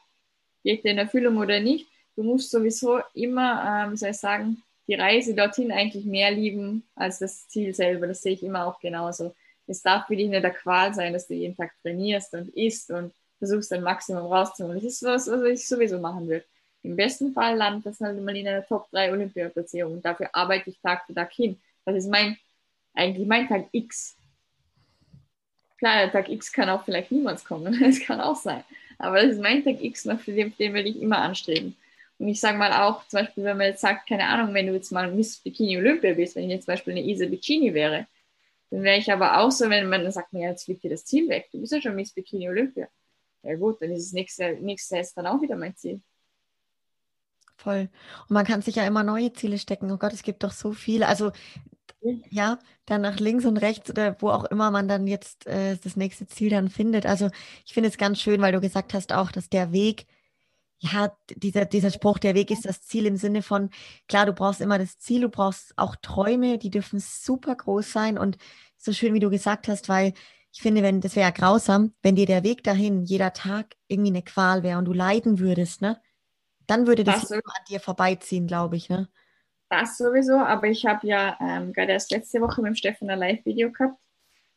Geht 0.62 0.84
der 0.84 0.92
in 0.92 0.98
Erfüllung 0.98 1.36
oder 1.36 1.60
nicht? 1.60 1.86
Du 2.16 2.22
musst 2.22 2.50
sowieso 2.50 3.00
immer, 3.12 3.86
ähm, 3.86 3.96
soll 3.96 4.10
ich 4.10 4.16
sagen, 4.16 4.62
die 4.86 4.94
Reise 4.94 5.34
dorthin 5.34 5.72
eigentlich 5.72 6.04
mehr 6.04 6.30
lieben 6.30 6.84
als 6.94 7.18
das 7.18 7.48
Ziel 7.48 7.74
selber. 7.74 8.06
Das 8.06 8.22
sehe 8.22 8.32
ich 8.32 8.42
immer 8.42 8.66
auch 8.66 8.78
genauso. 8.80 9.34
Es 9.66 9.82
darf 9.82 10.06
für 10.06 10.16
dich 10.16 10.28
nicht 10.28 10.42
der 10.42 10.50
Qual 10.50 10.92
sein, 10.92 11.12
dass 11.12 11.26
du 11.26 11.34
jeden 11.34 11.56
Tag 11.56 11.72
trainierst 11.82 12.34
und 12.34 12.48
isst 12.50 12.90
und 12.90 13.12
versuchst 13.38 13.72
dein 13.72 13.82
Maximum 13.82 14.26
rauszuholen. 14.26 14.76
Das 14.76 14.84
ist 14.84 15.02
was, 15.02 15.30
was 15.30 15.42
ich 15.42 15.66
sowieso 15.66 15.98
machen 15.98 16.28
würde. 16.28 16.44
Im 16.82 16.96
besten 16.96 17.32
Fall 17.32 17.56
landet 17.56 17.86
das 17.86 18.00
halt 18.00 18.22
mal 18.22 18.36
in 18.36 18.46
einer 18.46 18.66
Top 18.66 18.90
3 18.90 19.10
Olympia-Platzierung 19.12 19.94
und 19.94 20.04
dafür 20.04 20.28
arbeite 20.32 20.68
ich 20.68 20.78
Tag 20.80 21.06
für 21.06 21.14
Tag 21.14 21.32
hin. 21.32 21.58
Das 21.86 21.96
ist 21.96 22.10
mein, 22.10 22.36
eigentlich 22.92 23.26
mein 23.26 23.48
Tag 23.48 23.68
X. 23.72 24.16
Klar, 25.78 25.96
der 25.96 26.12
Tag 26.12 26.28
X 26.28 26.52
kann 26.52 26.68
auch 26.68 26.84
vielleicht 26.84 27.10
niemals 27.10 27.44
kommen, 27.44 27.78
das 27.82 28.00
kann 28.00 28.20
auch 28.20 28.36
sein. 28.36 28.64
Aber 28.98 29.16
das 29.16 29.32
ist 29.32 29.40
mein 29.40 29.64
Tag 29.64 29.82
X, 29.82 30.04
nach 30.04 30.22
dem, 30.24 30.54
den 30.56 30.74
will 30.74 30.86
ich 30.86 31.00
immer 31.00 31.18
anstreben. 31.18 31.74
Und 32.18 32.28
ich 32.28 32.40
sage 32.40 32.58
mal 32.58 32.72
auch, 32.72 33.06
zum 33.08 33.20
Beispiel, 33.20 33.44
wenn 33.44 33.56
man 33.56 33.66
jetzt 33.66 33.80
sagt, 33.80 34.08
keine 34.08 34.26
Ahnung, 34.26 34.54
wenn 34.54 34.66
du 34.66 34.74
jetzt 34.74 34.92
mal 34.92 35.10
Miss 35.12 35.38
Bikini 35.38 35.78
Olympia 35.78 36.14
bist, 36.14 36.36
wenn 36.36 36.44
ich 36.44 36.50
jetzt 36.50 36.64
zum 36.64 36.74
Beispiel 36.74 36.92
eine 36.92 37.02
Isa 37.02 37.26
Bikini 37.26 37.74
wäre, 37.74 38.06
dann 38.70 38.82
wäre 38.82 38.98
ich 38.98 39.10
aber 39.12 39.38
auch 39.38 39.50
so, 39.50 39.68
wenn 39.68 39.88
man 39.88 40.02
dann 40.02 40.12
sagt, 40.12 40.32
ja, 40.32 40.50
jetzt 40.50 40.64
fliegt 40.64 40.84
dir 40.84 40.90
das 40.90 41.04
Ziel 41.04 41.28
weg, 41.28 41.48
du 41.52 41.60
bist 41.60 41.72
ja 41.72 41.80
schon 41.80 41.96
Miss 41.96 42.12
Bikini 42.12 42.48
Olympia. 42.48 42.88
Ja 43.42 43.56
gut, 43.56 43.82
dann 43.82 43.90
ist 43.90 44.06
das 44.06 44.12
nächste, 44.12 44.54
nächste 44.60 44.98
ist 44.98 45.14
dann 45.14 45.26
auch 45.26 45.40
wieder 45.40 45.56
mein 45.56 45.76
Ziel. 45.76 46.00
Voll. 47.56 47.88
Und 48.28 48.30
man 48.30 48.46
kann 48.46 48.62
sich 48.62 48.76
ja 48.76 48.86
immer 48.86 49.02
neue 49.02 49.32
Ziele 49.32 49.58
stecken. 49.58 49.90
Oh 49.90 49.96
Gott, 49.96 50.12
es 50.12 50.22
gibt 50.22 50.42
doch 50.42 50.52
so 50.52 50.72
viele. 50.72 51.06
Also 51.06 51.30
ja, 52.30 52.58
dann 52.86 53.00
nach 53.00 53.18
links 53.18 53.44
und 53.44 53.56
rechts 53.56 53.90
oder 53.90 54.16
wo 54.20 54.30
auch 54.30 54.44
immer 54.44 54.70
man 54.70 54.88
dann 54.88 55.06
jetzt 55.06 55.46
äh, 55.46 55.76
das 55.82 55.96
nächste 55.96 56.26
Ziel 56.26 56.50
dann 56.50 56.68
findet. 56.68 57.06
Also 57.06 57.30
ich 57.64 57.72
finde 57.72 57.88
es 57.88 57.98
ganz 57.98 58.20
schön, 58.20 58.40
weil 58.40 58.52
du 58.52 58.60
gesagt 58.60 58.94
hast 58.94 59.12
auch, 59.12 59.32
dass 59.32 59.48
der 59.48 59.72
Weg, 59.72 60.06
ja, 60.78 61.16
dieser, 61.34 61.64
dieser 61.64 61.90
Spruch, 61.90 62.18
der 62.18 62.34
Weg 62.34 62.50
ist 62.50 62.66
das 62.66 62.82
Ziel 62.82 63.06
im 63.06 63.16
Sinne 63.16 63.42
von, 63.42 63.70
klar, 64.08 64.26
du 64.26 64.32
brauchst 64.32 64.60
immer 64.60 64.78
das 64.78 64.98
Ziel, 64.98 65.22
du 65.22 65.28
brauchst 65.28 65.72
auch 65.76 65.96
Träume, 65.96 66.58
die 66.58 66.70
dürfen 66.70 66.98
super 67.00 67.54
groß 67.54 67.90
sein 67.90 68.18
und 68.18 68.36
so 68.76 68.92
schön, 68.92 69.14
wie 69.14 69.20
du 69.20 69.30
gesagt 69.30 69.68
hast, 69.68 69.88
weil 69.88 70.12
ich 70.52 70.60
finde, 70.60 70.82
wenn, 70.82 71.00
das 71.00 71.16
wäre 71.16 71.26
ja 71.26 71.30
grausam, 71.32 71.94
wenn 72.02 72.16
dir 72.16 72.26
der 72.26 72.44
Weg 72.44 72.62
dahin 72.62 73.02
jeder 73.02 73.32
Tag 73.32 73.74
irgendwie 73.88 74.10
eine 74.10 74.22
Qual 74.22 74.62
wäre 74.62 74.78
und 74.78 74.84
du 74.84 74.92
leiden 74.92 75.38
würdest, 75.38 75.80
ne? 75.80 76.00
Dann 76.66 76.86
würde 76.86 77.02
das, 77.02 77.22
das 77.22 77.32
an 77.32 77.42
dir 77.68 77.80
vorbeiziehen, 77.80 78.46
glaube 78.46 78.76
ich, 78.76 78.88
ne? 78.88 79.08
Das 79.68 79.96
sowieso, 79.96 80.36
aber 80.36 80.68
ich 80.68 80.86
habe 80.86 81.06
ja 81.06 81.36
ähm, 81.40 81.72
gerade 81.72 81.92
erst 81.92 82.10
letzte 82.10 82.40
Woche 82.40 82.62
mit 82.62 82.68
dem 82.68 82.76
Stefan 82.76 83.10
ein 83.10 83.18
Live-Video 83.18 83.72
gehabt 83.72 83.98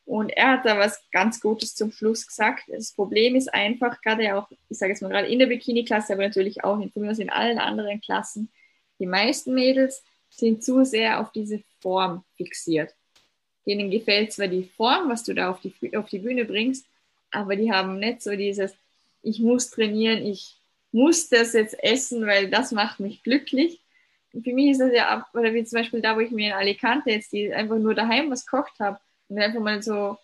und 0.08 0.30
er 0.30 0.52
hat 0.52 0.64
da 0.64 0.78
was 0.78 1.02
ganz 1.12 1.38
Gutes 1.38 1.74
zum 1.74 1.92
Schluss 1.92 2.26
gesagt. 2.26 2.64
Das 2.68 2.92
Problem 2.92 3.36
ist 3.36 3.52
einfach, 3.52 4.00
gerade 4.00 4.36
auch, 4.36 4.48
ich 4.70 4.78
sage 4.78 4.92
jetzt 4.92 5.02
mal 5.02 5.10
gerade 5.10 5.28
in 5.28 5.38
der 5.38 5.48
Bikini-Klasse, 5.48 6.14
aber 6.14 6.22
natürlich 6.22 6.64
auch 6.64 6.80
in, 6.80 6.90
in 6.94 7.28
allen 7.28 7.58
anderen 7.58 8.00
Klassen, 8.00 8.50
die 8.98 9.04
meisten 9.04 9.52
Mädels 9.52 10.02
sind 10.30 10.64
zu 10.64 10.82
sehr 10.86 11.20
auf 11.20 11.30
diese 11.32 11.62
Form 11.80 12.24
fixiert. 12.38 12.94
Denen 13.66 13.90
gefällt 13.90 14.32
zwar 14.32 14.48
die 14.48 14.70
Form, 14.78 15.10
was 15.10 15.24
du 15.24 15.34
da 15.34 15.50
auf 15.50 15.60
die, 15.60 15.94
auf 15.94 16.08
die 16.08 16.20
Bühne 16.20 16.46
bringst, 16.46 16.86
aber 17.30 17.54
die 17.54 17.70
haben 17.70 17.98
nicht 17.98 18.22
so 18.22 18.34
dieses, 18.34 18.72
ich 19.22 19.40
muss 19.40 19.68
trainieren, 19.68 20.24
ich 20.24 20.56
muss 20.90 21.28
das 21.28 21.52
jetzt 21.52 21.76
essen, 21.84 22.26
weil 22.26 22.48
das 22.48 22.72
macht 22.72 22.98
mich 22.98 23.22
glücklich. 23.22 23.82
Und 24.32 24.42
für 24.42 24.54
mich 24.54 24.70
ist 24.70 24.80
das 24.80 24.90
ja, 24.94 25.26
oder 25.34 25.52
wie 25.52 25.64
zum 25.64 25.80
Beispiel 25.80 26.00
da, 26.00 26.16
wo 26.16 26.20
ich 26.20 26.30
mir 26.30 26.46
in 26.46 26.54
Alicante 26.54 27.10
jetzt 27.10 27.30
die 27.30 27.52
einfach 27.52 27.76
nur 27.76 27.94
daheim 27.94 28.30
was 28.30 28.46
kocht 28.46 28.80
habe 28.80 28.98
und 29.28 29.38
einfach 29.38 29.60
mal 29.60 29.82
so 29.82 30.16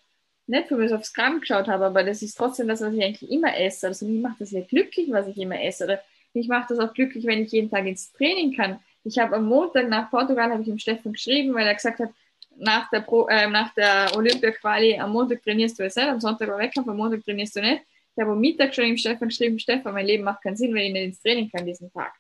nicht 0.47 0.69
für 0.69 0.77
mich 0.77 0.93
aufs 0.93 1.13
Gramm 1.13 1.41
geschaut 1.41 1.69
habe, 1.69 1.87
aber 1.87 2.05
das 2.05 2.23
ist 2.23 2.37
trotzdem 2.37 2.69
das, 2.69 2.81
was 2.81 2.93
ich 2.93 3.03
eigentlich 3.03 3.31
immer 3.31 3.57
esse. 3.59 3.87
Also 3.87 4.07
mich 4.07 4.21
macht 4.21 4.41
das 4.41 4.51
ja 4.51 4.61
glücklich, 4.61 5.11
was 5.11 5.27
ich 5.27 5.39
immer 5.39 5.63
esse. 5.63 5.85
Oder 5.85 6.03
mich 6.35 6.49
macht 6.49 6.71
das 6.71 6.79
auch 6.79 6.93
glücklich, 6.93 7.25
wenn 7.25 7.43
ich 7.43 7.53
jeden 7.53 7.71
Tag 7.71 7.87
ins 7.87 8.13
Training 8.13 8.55
kann. 8.55 8.79
Ich 9.05 9.19
habe 9.19 9.37
am 9.37 9.47
Montag 9.47 9.89
nach 9.89 10.11
Portugal, 10.11 10.51
habe 10.51 10.63
ich 10.63 10.69
dem 10.69 10.79
Steffen 10.79 11.13
geschrieben, 11.13 11.55
weil 11.55 11.67
er 11.67 11.75
gesagt 11.75 11.99
hat, 11.99 12.11
nach 12.57 12.89
der, 12.91 13.01
Pro, 13.01 13.27
äh, 13.29 13.49
nach 13.49 13.75
der 13.75 14.13
Olympia-Quali 14.15 14.99
am 14.99 15.13
Montag 15.13 15.43
trainierst 15.43 15.79
du 15.79 15.85
es 15.85 15.97
nicht, 15.97 16.07
am 16.07 16.21
Sonntag 16.21 16.49
war 16.49 16.59
Wettkampf, 16.59 16.89
am 16.89 16.97
Montag 16.97 17.25
trainierst 17.25 17.57
du 17.57 17.61
nicht. 17.61 17.83
Ich 18.17 18.23
habe 18.23 18.33
am 18.33 18.41
Mittag 18.41 18.75
schon 18.75 18.85
dem 18.85 18.97
Stefan 18.97 19.29
geschrieben, 19.29 19.59
Stefan, 19.59 19.93
mein 19.93 20.07
Leben 20.07 20.25
macht 20.25 20.43
keinen 20.43 20.57
Sinn, 20.57 20.73
wenn 20.73 20.87
ich 20.87 20.93
nicht 20.93 21.05
ins 21.05 21.21
Training 21.21 21.51
kann 21.51 21.67
diesen 21.67 21.93
Tag. 21.93 22.13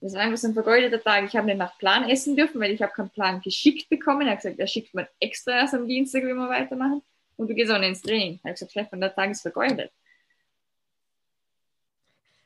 Das 0.00 0.14
war 0.14 0.20
einfach 0.20 0.36
so 0.36 0.48
ein 0.48 0.54
vergeudeter 0.54 1.02
Tag. 1.02 1.24
Ich 1.24 1.36
habe 1.36 1.46
nicht 1.46 1.58
nach 1.58 1.78
Plan 1.78 2.08
essen 2.08 2.36
dürfen, 2.36 2.60
weil 2.60 2.72
ich 2.72 2.82
habe 2.82 2.92
keinen 2.92 3.10
Plan 3.10 3.40
geschickt 3.40 3.88
bekommen. 3.88 4.26
Er 4.26 4.32
hat 4.32 4.42
gesagt, 4.42 4.58
er 4.58 4.66
schickt 4.66 4.94
mir 4.94 5.08
extra 5.20 5.52
erst 5.52 5.74
am 5.74 5.88
Dienstag, 5.88 6.22
wenn 6.22 6.36
wir 6.36 6.48
weitermachen. 6.48 7.02
Und 7.36 7.48
du 7.48 7.54
gehst 7.54 7.70
auch 7.70 7.78
nicht 7.78 7.88
ins 7.88 8.02
Training. 8.02 8.38
Er 8.42 8.50
hat 8.50 8.56
gesagt, 8.56 8.72
Stefan, 8.72 9.00
der 9.00 9.14
Tag 9.14 9.30
ist 9.30 9.42
vergeudet. 9.42 9.90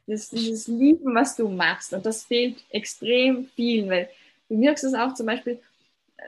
Das, 0.06 0.30
dieses 0.30 0.66
Lieben, 0.68 1.14
was 1.14 1.36
du 1.36 1.48
machst. 1.48 1.92
Und 1.92 2.04
das 2.06 2.24
fehlt 2.24 2.64
extrem 2.70 3.46
vielen, 3.54 3.90
weil 3.90 4.08
du 4.48 4.56
merkst 4.56 4.84
es 4.84 4.94
auch 4.94 5.14
zum 5.14 5.26
Beispiel, 5.26 5.60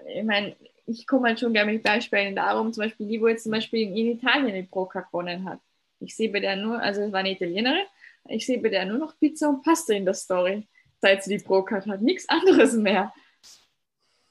ich 0.07 0.25
meine, 0.25 0.55
ich 0.87 1.07
komme 1.07 1.29
halt 1.29 1.41
schon 1.41 1.53
gerne 1.53 1.73
mit 1.73 1.83
Beispielen 1.83 2.35
darum, 2.35 2.73
zum 2.73 2.85
Beispiel 2.85 3.07
die, 3.07 3.21
wo 3.21 3.29
jetzt 3.29 3.45
zum 3.45 3.53
Beispiel 3.53 3.83
in 3.83 4.19
Italien 4.19 4.55
die 4.55 4.63
Proca 4.63 5.01
gewonnen 5.01 5.49
hat. 5.49 5.61
Ich 6.01 6.15
sehe 6.15 6.31
bei 6.31 6.41
der 6.41 6.57
nur, 6.57 6.81
also 6.81 7.03
es 7.03 7.13
war 7.13 7.21
eine 7.21 7.33
Italienerin, 7.33 7.87
ich 8.29 8.45
sehe 8.47 8.59
bei 8.59 8.69
der 8.69 8.85
nur 8.87 8.99
noch 8.99 9.19
Pizza 9.19 9.49
und 9.49 9.63
Pasta 9.63 9.95
in 9.95 10.05
der 10.05 10.15
Story, 10.15 10.67
seit 11.03 11.25
sie 11.25 11.37
die 11.37 11.45
Pro 11.45 11.67
hat, 11.69 11.87
hat 11.87 12.01
nichts 12.01 12.29
anderes 12.29 12.73
mehr. 12.75 13.13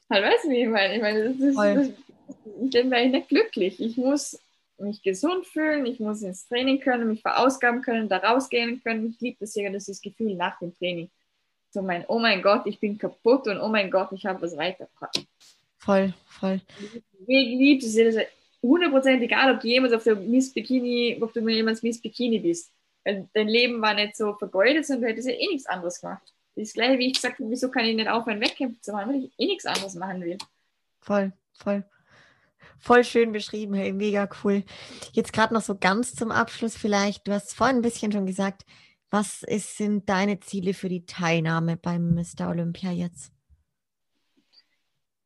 Halt, 0.09 0.25
weißt 0.25 0.45
du, 0.45 0.49
wie 0.49 0.63
ich 0.63 0.69
meine? 0.69 0.95
Ich 0.95 1.01
meine, 1.01 1.29
das 1.29 1.39
ist, 1.39 1.57
das, 1.57 2.71
dann 2.73 2.91
wäre 2.91 3.03
ich 3.03 3.11
nicht 3.11 3.29
glücklich. 3.29 3.79
Ich 3.79 3.97
muss 3.97 4.39
mich 4.77 5.03
gesund 5.03 5.45
fühlen, 5.45 5.85
ich 5.85 5.99
muss 5.99 6.23
ins 6.23 6.47
Training 6.47 6.79
können, 6.79 7.07
mich 7.07 7.21
verausgaben 7.21 7.81
können, 7.81 8.09
da 8.09 8.17
rausgehen 8.17 8.81
können. 8.81 9.11
Ich 9.11 9.21
liebe 9.21 9.37
das 9.39 9.53
ja, 9.53 9.69
das 9.69 9.87
ist 9.87 9.97
das 9.97 10.01
Gefühl 10.01 10.33
nach 10.35 10.57
dem 10.59 10.75
Training. 10.75 11.09
So 11.69 11.81
mein, 11.81 12.03
oh 12.07 12.19
mein 12.19 12.41
Gott, 12.41 12.63
ich 12.65 12.79
bin 12.79 12.97
kaputt 12.97 13.47
und 13.47 13.59
oh 13.59 13.67
mein 13.67 13.91
Gott, 13.91 14.11
ich 14.11 14.25
habe 14.25 14.41
was 14.41 14.57
weitergebracht. 14.57 15.23
Voll, 15.77 16.13
voll. 16.25 16.61
Ich 17.27 17.47
liebe 17.47 17.85
es, 17.85 17.95
ja 17.95 18.23
100% 18.63 19.21
egal, 19.21 19.55
ob 19.55 19.61
du 19.61 19.67
jemals 19.67 19.93
auf 19.93 20.03
der 20.03 20.15
Miss 20.15 20.53
Bikini, 20.53 21.17
ob 21.21 21.33
du 21.33 21.47
jemals 21.47 21.81
Miss 21.83 22.01
Bikini 22.01 22.39
bist. 22.39 22.71
Dein 23.03 23.47
Leben 23.47 23.81
war 23.81 23.93
nicht 23.93 24.15
so 24.15 24.33
vergeudet, 24.33 24.85
sondern 24.85 25.03
du 25.03 25.09
hättest 25.09 25.27
ja 25.27 25.33
eh 25.33 25.47
nichts 25.47 25.65
anderes 25.65 26.01
gemacht. 26.01 26.33
Das 26.55 26.63
ist 26.63 26.73
gleich, 26.73 26.97
wie 26.99 27.07
ich 27.07 27.15
gesagt 27.15 27.39
habe, 27.39 27.49
wieso 27.49 27.69
kann 27.69 27.85
ich 27.85 27.95
nicht 27.95 28.09
aufhören, 28.09 28.41
Wettkämpfe 28.41 28.81
zu 28.81 28.91
machen, 28.91 29.09
weil 29.09 29.23
ich 29.25 29.31
eh 29.37 29.45
nichts 29.45 29.65
anderes 29.65 29.95
machen 29.95 30.21
will. 30.21 30.37
Voll, 30.99 31.31
voll. 31.53 31.85
Voll 32.79 33.03
schön 33.03 33.31
beschrieben, 33.31 33.73
hey, 33.75 33.93
mega 33.93 34.27
cool. 34.43 34.63
Jetzt 35.13 35.33
gerade 35.33 35.53
noch 35.53 35.61
so 35.61 35.77
ganz 35.77 36.15
zum 36.15 36.31
Abschluss 36.31 36.75
vielleicht. 36.75 37.27
Du 37.27 37.31
hast 37.31 37.53
vorhin 37.53 37.77
ein 37.77 37.81
bisschen 37.81 38.11
schon 38.11 38.25
gesagt, 38.25 38.65
was 39.09 39.43
ist, 39.43 39.77
sind 39.77 40.09
deine 40.09 40.39
Ziele 40.39 40.73
für 40.73 40.89
die 40.89 41.05
Teilnahme 41.05 41.77
beim 41.77 42.15
Mr. 42.15 42.49
Olympia 42.49 42.91
jetzt? 42.91 43.31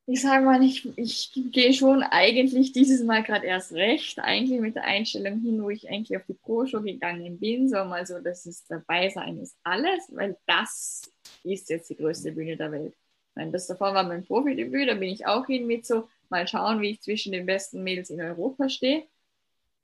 Ich 0.07 0.22
sage 0.22 0.45
mal, 0.45 0.61
ich, 0.64 0.88
ich 0.98 1.32
gehe 1.52 1.73
schon 1.73 2.03
eigentlich 2.03 2.72
dieses 2.73 3.03
Mal 3.03 3.23
gerade 3.23 3.48
erst 3.48 3.73
recht, 3.73 4.19
eigentlich 4.19 4.60
mit 4.60 4.76
der 4.76 4.84
Einstellung 4.84 5.41
hin, 5.41 5.64
wo 5.64 5.69
ich 5.72 5.90
eigentlich 5.90 6.15
auf 6.15 6.26
die 6.27 6.36
Pro-Show 6.36 6.82
gegangen 6.82 7.40
bin, 7.40 7.68
so 7.69 7.84
mal 7.86 8.06
so, 8.06 8.19
dass 8.19 8.45
es 8.45 8.65
dabei 8.68 9.10
sein 9.10 9.40
ist 9.40 9.57
alles, 9.64 10.07
weil 10.10 10.38
das 10.45 11.02
ist 11.44 11.69
jetzt 11.69 11.90
die 11.90 11.95
größte 11.95 12.32
Bühne 12.34 12.56
der 12.56 12.72
Welt. 12.72 12.94
Ich 12.94 13.36
meine, 13.36 13.52
das 13.52 13.65
davor 13.65 13.95
war 13.95 14.03
mein 14.03 14.23
Profidebüt, 14.23 14.88
da 14.90 14.94
bin 14.94 15.10
ich 15.10 15.26
auch 15.26 15.48
hin 15.48 15.65
mit 15.65 15.88
so, 15.88 16.07
mal 16.30 16.48
schauen, 16.48 16.82
wie 16.82 16.91
ich 16.91 17.02
zwischen 17.02 17.32
den 17.32 17.48
besten 17.48 17.84
Mädels 17.84 18.11
in 18.11 18.22
Europa 18.22 18.69
stehe. 18.69 19.07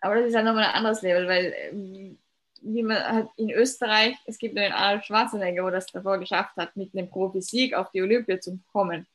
Aber 0.01 0.15
das 0.15 0.27
ist 0.27 0.35
halt 0.35 0.45
nochmal 0.45 0.65
ein 0.65 0.75
anderes 0.75 1.01
Level, 1.01 1.27
weil 1.27 1.53
ähm, 1.71 2.17
wie 2.61 2.83
man 2.83 3.03
halt 3.03 3.27
in 3.37 3.49
Österreich, 3.49 4.15
es 4.27 4.37
gibt 4.37 4.53
nur 4.53 4.63
den 4.63 4.73
Arnold 4.73 5.03
Schwarzenegger, 5.03 5.63
wo 5.63 5.71
das 5.71 5.87
davor 5.87 6.19
geschafft 6.19 6.55
hat, 6.57 6.75
mit 6.75 6.93
einem 6.93 7.09
Profi-Sieg 7.09 7.73
auf 7.73 7.89
die 7.91 8.03
Olympia 8.03 8.39
zu 8.39 8.59
kommen 8.71 9.07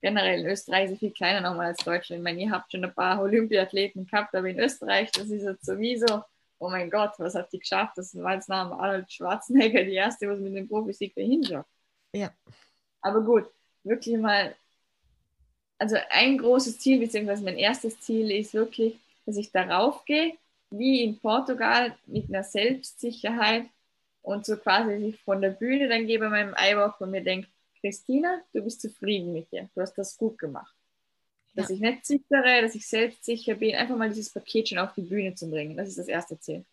generell 0.00 0.40
in 0.40 0.46
Österreich 0.46 0.90
ist 0.90 0.98
viel 1.00 1.10
kleiner 1.10 1.40
nochmal 1.40 1.68
als 1.68 1.84
Deutschland. 1.84 2.20
Ich 2.20 2.24
meine, 2.24 2.40
ihr 2.40 2.50
habt 2.50 2.70
schon 2.70 2.84
ein 2.84 2.94
paar 2.94 3.20
Olympiathleten 3.20 4.06
gehabt, 4.06 4.34
aber 4.34 4.48
in 4.48 4.58
Österreich, 4.58 5.10
das 5.12 5.30
ist 5.30 5.42
jetzt 5.42 5.64
sowieso, 5.64 6.22
oh 6.58 6.68
mein 6.68 6.90
Gott, 6.90 7.12
was 7.18 7.34
hat 7.34 7.52
die 7.52 7.58
geschafft? 7.58 7.98
Das 7.98 8.14
war 8.16 8.34
jetzt 8.34 8.48
nach 8.48 8.70
Arnold 8.70 9.10
Schwarzenegger 9.10 9.84
die 9.84 9.94
erste, 9.94 10.28
was 10.28 10.38
mit 10.38 10.54
dem 10.54 10.68
Profisieg 10.68 11.14
dahin 11.14 11.44
schafft. 11.44 11.68
Ja. 12.12 12.32
Aber 13.00 13.20
gut, 13.20 13.46
wirklich 13.84 14.16
mal, 14.18 14.54
also 15.78 15.96
ein 16.10 16.38
großes 16.38 16.78
Ziel, 16.78 16.98
beziehungsweise 17.00 17.44
mein 17.44 17.58
erstes 17.58 18.00
Ziel 18.00 18.30
ist 18.30 18.54
wirklich, 18.54 18.98
dass 19.26 19.36
ich 19.36 19.50
darauf 19.50 20.04
gehe, 20.04 20.34
wie 20.70 21.04
in 21.04 21.18
Portugal, 21.18 21.94
mit 22.06 22.28
einer 22.28 22.42
Selbstsicherheit 22.42 23.66
und 24.22 24.44
so 24.44 24.56
quasi 24.56 24.98
sich 24.98 25.20
von 25.20 25.40
der 25.40 25.50
Bühne 25.50 25.88
dann 25.88 26.06
gebe 26.06 26.28
meinem 26.28 26.54
Eiwalk 26.54 27.00
und 27.00 27.12
mir 27.12 27.22
denke, 27.22 27.48
Christina, 27.86 28.40
du 28.52 28.62
bist 28.62 28.80
zufrieden 28.80 29.32
mit 29.32 29.52
dir. 29.52 29.68
Du 29.72 29.80
hast 29.80 29.94
das 29.94 30.16
gut 30.16 30.38
gemacht. 30.38 30.74
Dass 31.54 31.68
ja. 31.68 31.76
ich 31.76 31.80
nicht 31.80 32.04
zittere, 32.04 32.62
dass 32.62 32.74
ich 32.74 32.86
selbstsicher 32.86 33.54
bin, 33.54 33.76
einfach 33.76 33.96
mal 33.96 34.08
dieses 34.08 34.30
Paket 34.30 34.68
schon 34.68 34.78
auf 34.78 34.92
die 34.94 35.02
Bühne 35.02 35.36
zu 35.36 35.48
bringen. 35.48 35.76
Das 35.76 35.88
ist 35.88 35.98
das 35.98 36.08
erste 36.08 36.38
Ziel. 36.40 36.64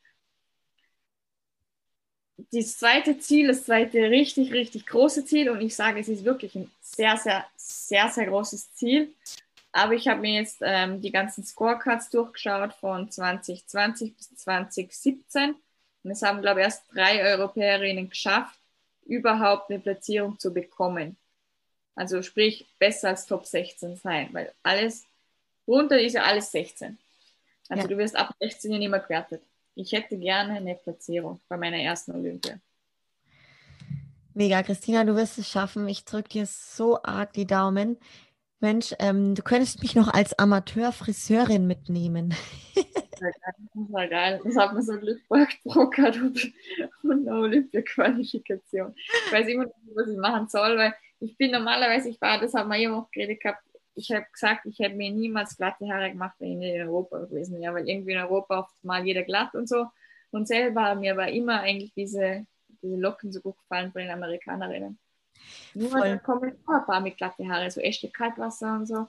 Das 2.51 2.79
zweite 2.79 3.19
Ziel, 3.19 3.47
das 3.47 3.65
zweite 3.65 4.09
richtig, 4.09 4.51
richtig 4.53 4.87
große 4.87 5.23
Ziel, 5.23 5.51
und 5.51 5.61
ich 5.61 5.75
sage, 5.75 5.99
es 5.99 6.07
ist 6.07 6.25
wirklich 6.25 6.55
ein 6.55 6.71
sehr, 6.81 7.15
sehr, 7.17 7.45
sehr, 7.57 8.09
sehr 8.09 8.25
großes 8.25 8.73
Ziel. 8.73 9.13
Aber 9.71 9.93
ich 9.93 10.07
habe 10.07 10.21
mir 10.21 10.39
jetzt 10.41 10.57
ähm, 10.61 10.99
die 10.99 11.11
ganzen 11.11 11.43
Scorecards 11.43 12.09
durchgeschaut 12.09 12.73
von 12.73 13.09
2020 13.09 14.17
bis 14.17 14.35
2017. 14.35 15.53
Und 16.03 16.11
es 16.11 16.23
haben, 16.23 16.41
glaube 16.41 16.61
ich, 16.61 16.65
erst 16.65 16.83
drei 16.91 17.23
Europäerinnen 17.23 18.09
geschafft, 18.09 18.57
überhaupt 19.05 19.69
eine 19.69 19.79
Platzierung 19.79 20.37
zu 20.39 20.53
bekommen. 20.53 21.17
Also 21.95 22.21
sprich, 22.21 22.65
besser 22.79 23.09
als 23.09 23.25
Top 23.25 23.45
16 23.45 23.97
sein, 23.97 24.29
weil 24.31 24.51
alles, 24.63 25.05
runter 25.67 25.99
ist 25.99 26.13
ja 26.13 26.23
alles 26.23 26.51
16. 26.51 26.97
Also 27.69 27.83
ja. 27.83 27.87
du 27.87 27.97
wirst 27.97 28.15
ab 28.15 28.33
16 28.39 28.71
ja 28.71 28.77
nicht 28.79 28.89
mehr 28.89 28.99
gewertet. 28.99 29.41
Ich 29.75 29.91
hätte 29.91 30.17
gerne 30.17 30.53
eine 30.53 30.75
Platzierung 30.75 31.39
bei 31.47 31.57
meiner 31.57 31.77
ersten 31.77 32.11
Olympia. 32.11 32.59
Mega, 34.33 34.63
Christina, 34.63 35.03
du 35.03 35.15
wirst 35.15 35.37
es 35.37 35.47
schaffen. 35.49 35.87
Ich 35.87 36.05
drücke 36.05 36.29
dir 36.29 36.45
so 36.47 37.01
arg 37.03 37.33
die 37.33 37.45
Daumen. 37.45 37.97
Mensch, 38.59 38.95
ähm, 38.99 39.35
du 39.35 39.43
könntest 39.43 39.81
mich 39.81 39.93
noch 39.93 40.07
als 40.07 40.37
Amateurfriseurin 40.39 41.67
mitnehmen. 41.67 42.33
Das 43.31 43.91
war 43.91 44.07
geil. 44.07 44.41
Das 44.43 44.57
hat 44.57 44.73
mir 44.73 44.81
so 44.81 44.97
Glück 44.99 45.21
gebracht, 45.23 45.57
und, 46.21 46.53
und 47.03 47.27
eine 47.27 47.37
Olympia-Qualifikation. 47.37 48.93
Ich 48.95 49.31
weiß 49.31 49.47
immer 49.47 49.65
nicht, 49.65 49.75
was 49.95 50.07
ich 50.07 50.17
machen 50.17 50.47
soll, 50.47 50.77
weil 50.77 50.93
ich 51.19 51.37
bin 51.37 51.51
normalerweise, 51.51 52.09
ich 52.09 52.19
war, 52.21 52.39
das 52.39 52.53
haben 52.53 52.69
wir 52.69 52.77
immer 52.77 52.97
auch 52.97 53.11
geredet 53.11 53.41
gehabt, 53.41 53.63
ich 53.95 54.11
habe 54.11 54.25
gesagt, 54.31 54.65
ich 54.65 54.79
hätte 54.79 54.95
mir 54.95 55.11
niemals 55.11 55.55
glatte 55.55 55.87
Haare 55.87 56.11
gemacht, 56.11 56.35
wenn 56.39 56.61
ich 56.61 56.73
in 56.73 56.87
Europa 56.87 57.19
gewesen 57.19 57.59
wäre, 57.61 57.75
weil 57.75 57.87
irgendwie 57.87 58.13
in 58.13 58.19
Europa 58.19 58.59
oft 58.59 58.83
mal 58.83 59.05
jeder 59.05 59.23
glatt 59.23 59.53
und 59.53 59.69
so. 59.69 59.87
Und 60.31 60.47
selber 60.47 60.95
mir 60.95 61.15
war 61.15 61.29
immer 61.29 61.61
eigentlich 61.61 61.93
diese, 61.93 62.45
diese 62.81 62.95
Locken 62.95 63.31
so 63.31 63.39
gut 63.39 63.57
gefallen 63.59 63.91
von 63.91 64.01
den 64.01 64.09
Amerikanerinnen. 64.09 64.97
Nur 65.75 65.91
dann 65.91 66.23
kommen 66.23 66.55
ein 66.67 66.85
paar 66.85 67.01
mit 67.01 67.17
glatte 67.17 67.47
Haare, 67.47 67.69
so 67.69 67.81
echte 67.81 68.09
Kaltwasser 68.09 68.75
und 68.75 68.87
so. 68.87 69.07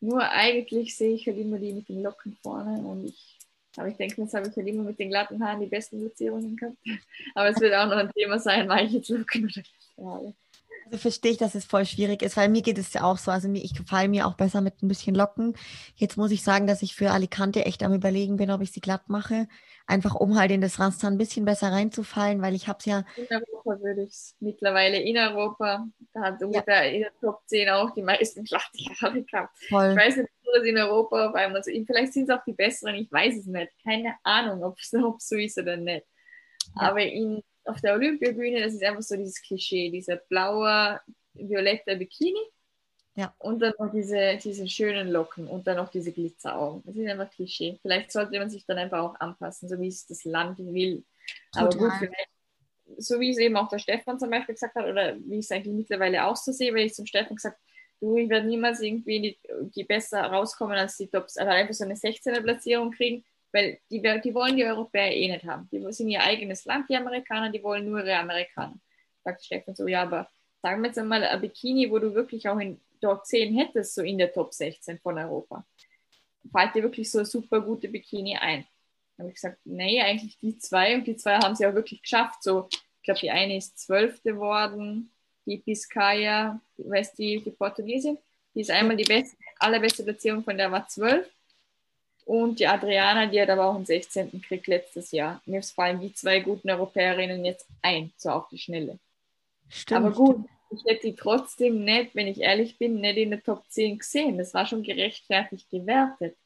Nur 0.00 0.22
eigentlich 0.22 0.96
sehe 0.96 1.14
ich 1.14 1.26
halt 1.26 1.38
immer 1.38 1.58
die 1.58 1.72
mit 1.72 1.88
den 1.88 2.02
Locken 2.02 2.36
vorne 2.42 2.80
und 2.80 3.06
ich, 3.06 3.38
aber 3.76 3.88
ich 3.88 3.96
denke, 3.96 4.22
jetzt 4.22 4.34
habe 4.34 4.48
ich 4.48 4.56
halt 4.56 4.66
immer 4.66 4.82
mit 4.82 4.98
den 4.98 5.10
glatten 5.10 5.42
Haaren 5.44 5.60
die 5.60 5.66
besten 5.66 6.00
Platzierungen 6.00 6.56
gehabt. 6.56 6.76
Aber 7.34 7.48
es 7.48 7.60
wird 7.60 7.74
auch 7.74 7.86
noch 7.86 7.96
ein 7.96 8.10
Thema 8.10 8.38
sein, 8.38 8.68
jetzt 8.88 9.08
Locken 9.08 9.44
oder 9.44 10.10
Haare. 10.10 10.34
Also 10.90 11.02
verstehe 11.02 11.32
ich, 11.32 11.38
dass 11.38 11.54
es 11.54 11.66
voll 11.66 11.84
schwierig 11.84 12.22
ist, 12.22 12.36
weil 12.38 12.48
mir 12.48 12.62
geht 12.62 12.78
es 12.78 12.94
ja 12.94 13.02
auch 13.02 13.18
so. 13.18 13.30
Also 13.30 13.50
ich 13.52 13.74
gefalle 13.74 14.08
mir 14.08 14.26
auch 14.26 14.34
besser 14.34 14.62
mit 14.62 14.82
ein 14.82 14.88
bisschen 14.88 15.14
Locken. 15.14 15.54
Jetzt 15.96 16.16
muss 16.16 16.30
ich 16.30 16.42
sagen, 16.42 16.66
dass 16.66 16.80
ich 16.80 16.94
für 16.94 17.10
Alicante 17.10 17.66
echt 17.66 17.82
am 17.82 17.92
überlegen 17.92 18.36
bin, 18.36 18.50
ob 18.50 18.62
ich 18.62 18.72
sie 18.72 18.80
glatt 18.80 19.08
mache. 19.08 19.48
Einfach 19.86 20.14
um 20.14 20.38
halt 20.38 20.50
in 20.50 20.62
das 20.62 20.78
Raster 20.78 21.08
ein 21.08 21.18
bisschen 21.18 21.44
besser 21.44 21.72
reinzufallen, 21.72 22.40
weil 22.40 22.54
ich 22.54 22.68
habe 22.68 22.78
es 22.78 22.86
ja. 22.86 23.04
In 23.16 23.26
Europa 23.30 23.82
würde 23.82 24.02
ich 24.04 24.10
es 24.10 24.36
mittlerweile 24.40 24.98
in 24.98 25.18
Europa, 25.18 25.86
da 26.14 26.20
hat 26.22 26.42
ungefähr 26.42 26.86
ja. 26.86 26.92
in 26.92 27.00
der 27.02 27.12
Top 27.20 27.42
10 27.46 27.68
auch 27.68 27.90
die 27.90 28.02
meisten 28.02 28.44
glatte 28.44 28.78
Haare 29.00 29.22
gehabt. 29.22 29.58
Voll. 29.68 29.90
Ich 29.90 29.96
weiß 29.96 30.16
nicht, 30.16 30.30
ob 30.42 30.62
es 30.62 30.68
in 30.68 30.78
Europa, 30.78 31.32
weil 31.34 31.50
man 31.50 31.62
so, 31.62 31.70
vielleicht 31.70 32.14
sind 32.14 32.30
es 32.30 32.34
auch 32.34 32.44
die 32.44 32.54
besseren, 32.54 32.94
ich 32.94 33.12
weiß 33.12 33.36
es 33.36 33.46
nicht. 33.46 33.72
Keine 33.84 34.14
Ahnung, 34.22 34.64
ob 34.64 34.78
es 34.78 34.90
so 35.18 35.36
ist 35.36 35.58
oder 35.58 35.76
nicht. 35.76 36.06
Ja. 36.76 36.88
Aber 36.88 37.02
in 37.02 37.42
auf 37.68 37.80
der 37.80 37.94
Olympiabühne, 37.94 38.60
das 38.60 38.74
ist 38.74 38.82
einfach 38.82 39.02
so 39.02 39.16
dieses 39.16 39.40
Klischee, 39.42 39.90
dieser 39.90 40.16
blaue, 40.16 41.00
violette 41.34 41.96
Bikini. 41.96 42.40
Ja. 43.14 43.34
Und 43.38 43.60
dann 43.60 43.74
noch 43.78 43.90
diese, 43.90 44.36
diese 44.36 44.68
schönen 44.68 45.08
Locken 45.08 45.48
und 45.48 45.66
dann 45.66 45.76
noch 45.76 45.90
diese 45.90 46.12
Glitzeraugen. 46.12 46.82
Das 46.84 46.94
ist 46.94 47.08
einfach 47.08 47.30
Klischee. 47.30 47.78
Vielleicht 47.82 48.12
sollte 48.12 48.38
man 48.38 48.48
sich 48.48 48.64
dann 48.64 48.78
einfach 48.78 49.00
auch 49.00 49.18
anpassen, 49.18 49.68
so 49.68 49.80
wie 49.80 49.88
es 49.88 50.06
das 50.06 50.24
Land 50.24 50.58
will. 50.58 51.04
Total. 51.52 51.66
Aber 51.66 51.76
gut, 51.76 51.92
vielleicht, 51.98 52.30
so 52.96 53.18
wie 53.18 53.30
es 53.30 53.38
eben 53.38 53.56
auch 53.56 53.68
der 53.68 53.80
Stefan 53.80 54.20
zum 54.20 54.30
Beispiel 54.30 54.54
gesagt 54.54 54.76
hat, 54.76 54.86
oder 54.86 55.16
wie 55.18 55.38
ich 55.38 55.46
es 55.46 55.50
eigentlich 55.50 55.74
mittlerweile 55.74 56.26
auch 56.26 56.36
so 56.36 56.52
sehe, 56.52 56.72
weil 56.72 56.86
ich 56.86 56.94
zum 56.94 57.06
Stefan 57.06 57.34
gesagt 57.34 57.58
du, 58.00 58.16
ich 58.16 58.28
werde 58.28 58.46
niemals 58.46 58.80
irgendwie 58.80 59.20
die, 59.20 59.38
die 59.74 59.84
besser 59.84 60.22
rauskommen 60.22 60.76
als 60.76 60.96
die 60.96 61.08
Tops, 61.08 61.36
also 61.36 61.50
einfach 61.50 61.74
so 61.74 61.84
eine 61.84 61.94
16er 61.94 62.40
Platzierung 62.42 62.90
kriegen, 62.92 63.24
weil 63.52 63.78
die, 63.90 64.00
die 64.00 64.34
wollen 64.34 64.56
die 64.56 64.64
Europäer 64.64 65.14
eh 65.14 65.30
nicht 65.30 65.44
haben. 65.44 65.68
Die 65.72 65.92
sind 65.92 66.08
ihr 66.08 66.22
eigenes 66.22 66.64
Land, 66.64 66.88
die 66.88 66.96
Amerikaner, 66.96 67.50
die 67.50 67.62
wollen 67.62 67.88
nur 67.88 68.00
ihre 68.00 68.16
Amerikaner. 68.16 68.78
Sagt 69.24 69.44
Stefan 69.44 69.74
so, 69.74 69.86
ja, 69.86 70.02
aber 70.02 70.28
sagen 70.62 70.82
wir 70.82 70.88
jetzt 70.88 70.98
einmal 70.98 71.24
ein 71.24 71.40
Bikini, 71.40 71.90
wo 71.90 71.98
du 71.98 72.14
wirklich 72.14 72.48
auch 72.48 72.58
in 72.58 72.80
Top 73.00 73.24
10 73.24 73.56
hättest, 73.56 73.94
so 73.94 74.02
in 74.02 74.18
der 74.18 74.32
Top 74.32 74.52
16 74.52 74.98
von 74.98 75.18
Europa. 75.18 75.66
Fällt 76.50 76.74
dir 76.74 76.82
wirklich 76.82 77.10
so 77.10 77.18
eine 77.18 77.26
super 77.26 77.60
gute 77.60 77.88
Bikini 77.88 78.36
ein? 78.36 78.66
Dann 79.16 79.24
habe 79.24 79.30
ich 79.30 79.34
gesagt, 79.34 79.58
nee, 79.64 80.00
eigentlich 80.00 80.38
die 80.38 80.58
zwei. 80.58 80.94
Und 80.94 81.06
die 81.06 81.16
zwei 81.16 81.36
haben 81.36 81.54
sie 81.54 81.66
auch 81.66 81.74
wirklich 81.74 82.02
geschafft. 82.02 82.42
So, 82.42 82.68
ich 82.70 83.02
glaube, 83.02 83.20
die 83.20 83.30
eine 83.30 83.56
ist 83.56 83.78
Zwölfte 83.78 84.32
geworden, 84.32 85.10
die 85.44 85.58
Piscaya, 85.58 86.60
weißt 86.76 87.18
die, 87.18 87.42
die 87.42 87.50
Portugiesin, 87.50 88.18
die 88.54 88.60
ist 88.60 88.70
einmal 88.70 88.96
die 88.96 89.04
beste, 89.04 89.36
allerbeste 89.58 90.04
Platzierung 90.04 90.44
von 90.44 90.56
der 90.56 90.70
war 90.70 90.86
zwölf 90.88 91.28
und 92.28 92.60
die 92.60 92.66
Adriana, 92.66 93.24
die 93.24 93.40
hat 93.40 93.48
aber 93.48 93.64
auch 93.64 93.74
einen 93.74 93.86
16. 93.86 94.42
Krieg 94.42 94.66
letztes 94.66 95.12
Jahr. 95.12 95.40
Mir 95.46 95.62
fallen 95.62 95.98
die 95.98 96.12
zwei 96.12 96.40
guten 96.40 96.68
Europäerinnen 96.68 97.42
jetzt 97.42 97.66
ein, 97.80 98.12
so 98.18 98.28
auf 98.28 98.50
die 98.50 98.58
Schnelle. 98.58 98.98
Stimmt, 99.70 99.98
aber 99.98 100.14
gut, 100.14 100.44
ich 100.70 100.84
hätte 100.86 101.06
die 101.06 101.16
trotzdem 101.16 101.84
nicht, 101.84 102.14
wenn 102.14 102.26
ich 102.26 102.42
ehrlich 102.42 102.76
bin, 102.76 103.00
nicht 103.00 103.16
in 103.16 103.30
der 103.30 103.42
Top 103.42 103.64
10 103.70 103.98
gesehen. 103.98 104.36
Das 104.36 104.52
war 104.52 104.66
schon 104.66 104.82
gerechtfertigt 104.82 105.70
gewertet. 105.70 106.36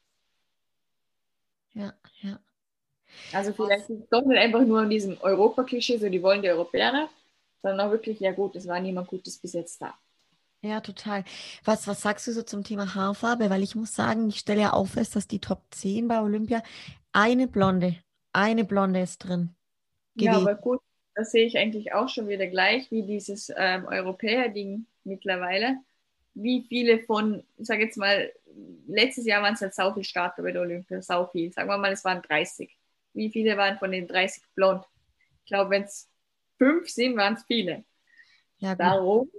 Ja, 1.73 1.93
ja. 2.21 2.39
Also 3.33 3.51
vielleicht 3.51 3.89
ist 3.89 4.03
es 4.03 4.09
doch 4.09 4.23
nicht 4.23 4.39
einfach 4.39 4.61
nur 4.61 4.79
an 4.79 4.89
diesem 4.89 5.17
Europa-Klischee, 5.19 5.97
so 5.97 6.07
die 6.07 6.23
wollen 6.23 6.41
die 6.41 6.49
Europäer, 6.49 7.09
sondern 7.61 7.87
auch 7.87 7.91
wirklich, 7.91 8.21
ja 8.21 8.31
gut, 8.31 8.55
es 8.55 8.67
war 8.69 8.79
niemand 8.79 9.09
Gutes 9.09 9.37
bis 9.37 9.51
jetzt 9.51 9.81
da. 9.81 9.93
Ja, 10.63 10.79
total. 10.79 11.25
Was, 11.65 11.87
was 11.87 12.01
sagst 12.01 12.25
du 12.25 12.31
so 12.31 12.41
zum 12.41 12.63
Thema 12.63 12.95
Haarfarbe? 12.95 13.49
Weil 13.49 13.63
ich 13.63 13.75
muss 13.75 13.93
sagen, 13.93 14.29
ich 14.29 14.39
stelle 14.39 14.61
ja 14.61 14.73
auch 14.73 14.87
fest, 14.87 15.15
dass 15.15 15.27
die 15.27 15.39
Top 15.39 15.61
10 15.71 16.07
bei 16.07 16.21
Olympia 16.21 16.63
eine 17.11 17.47
blonde, 17.47 17.97
eine 18.31 18.63
blonde 18.63 19.01
ist 19.01 19.19
drin. 19.19 19.53
Gewesen. 20.15 20.31
Ja, 20.31 20.37
aber 20.37 20.55
gut, 20.55 20.79
das 21.15 21.31
sehe 21.31 21.45
ich 21.45 21.57
eigentlich 21.57 21.93
auch 21.93 22.07
schon 22.07 22.29
wieder 22.29 22.47
gleich 22.47 22.89
wie 22.91 23.03
dieses 23.03 23.51
ähm, 23.57 23.85
Europäer-Ding 23.85 24.85
mittlerweile. 25.03 25.79
Wie 26.33 26.65
viele 26.69 26.99
von, 26.99 27.43
ich 27.57 27.67
sage 27.67 27.83
jetzt 27.83 27.97
mal, 27.97 28.31
letztes 28.87 29.25
Jahr 29.25 29.43
waren 29.43 29.55
es 29.55 29.61
halt 29.61 29.73
sau 29.73 29.93
viel 29.93 30.05
Starter 30.05 30.43
bei 30.43 30.53
der 30.53 30.61
Olympia, 30.61 31.01
sau 31.01 31.27
viel. 31.27 31.51
Sagen 31.51 31.67
wir 31.67 31.77
mal, 31.77 31.91
es 31.91 32.05
waren 32.05 32.21
30. 32.21 32.73
Wie 33.13 33.29
viele 33.29 33.57
waren 33.57 33.77
von 33.79 33.91
den 33.91 34.07
30 34.07 34.41
blond? 34.55 34.85
Ich 35.43 35.49
glaube, 35.49 35.71
wenn 35.71 35.83
es 35.83 36.09
fünf 36.57 36.89
sind, 36.89 37.17
waren 37.17 37.33
es 37.33 37.43
viele. 37.43 37.83
Ja, 38.59 38.75
Darum 38.75 39.29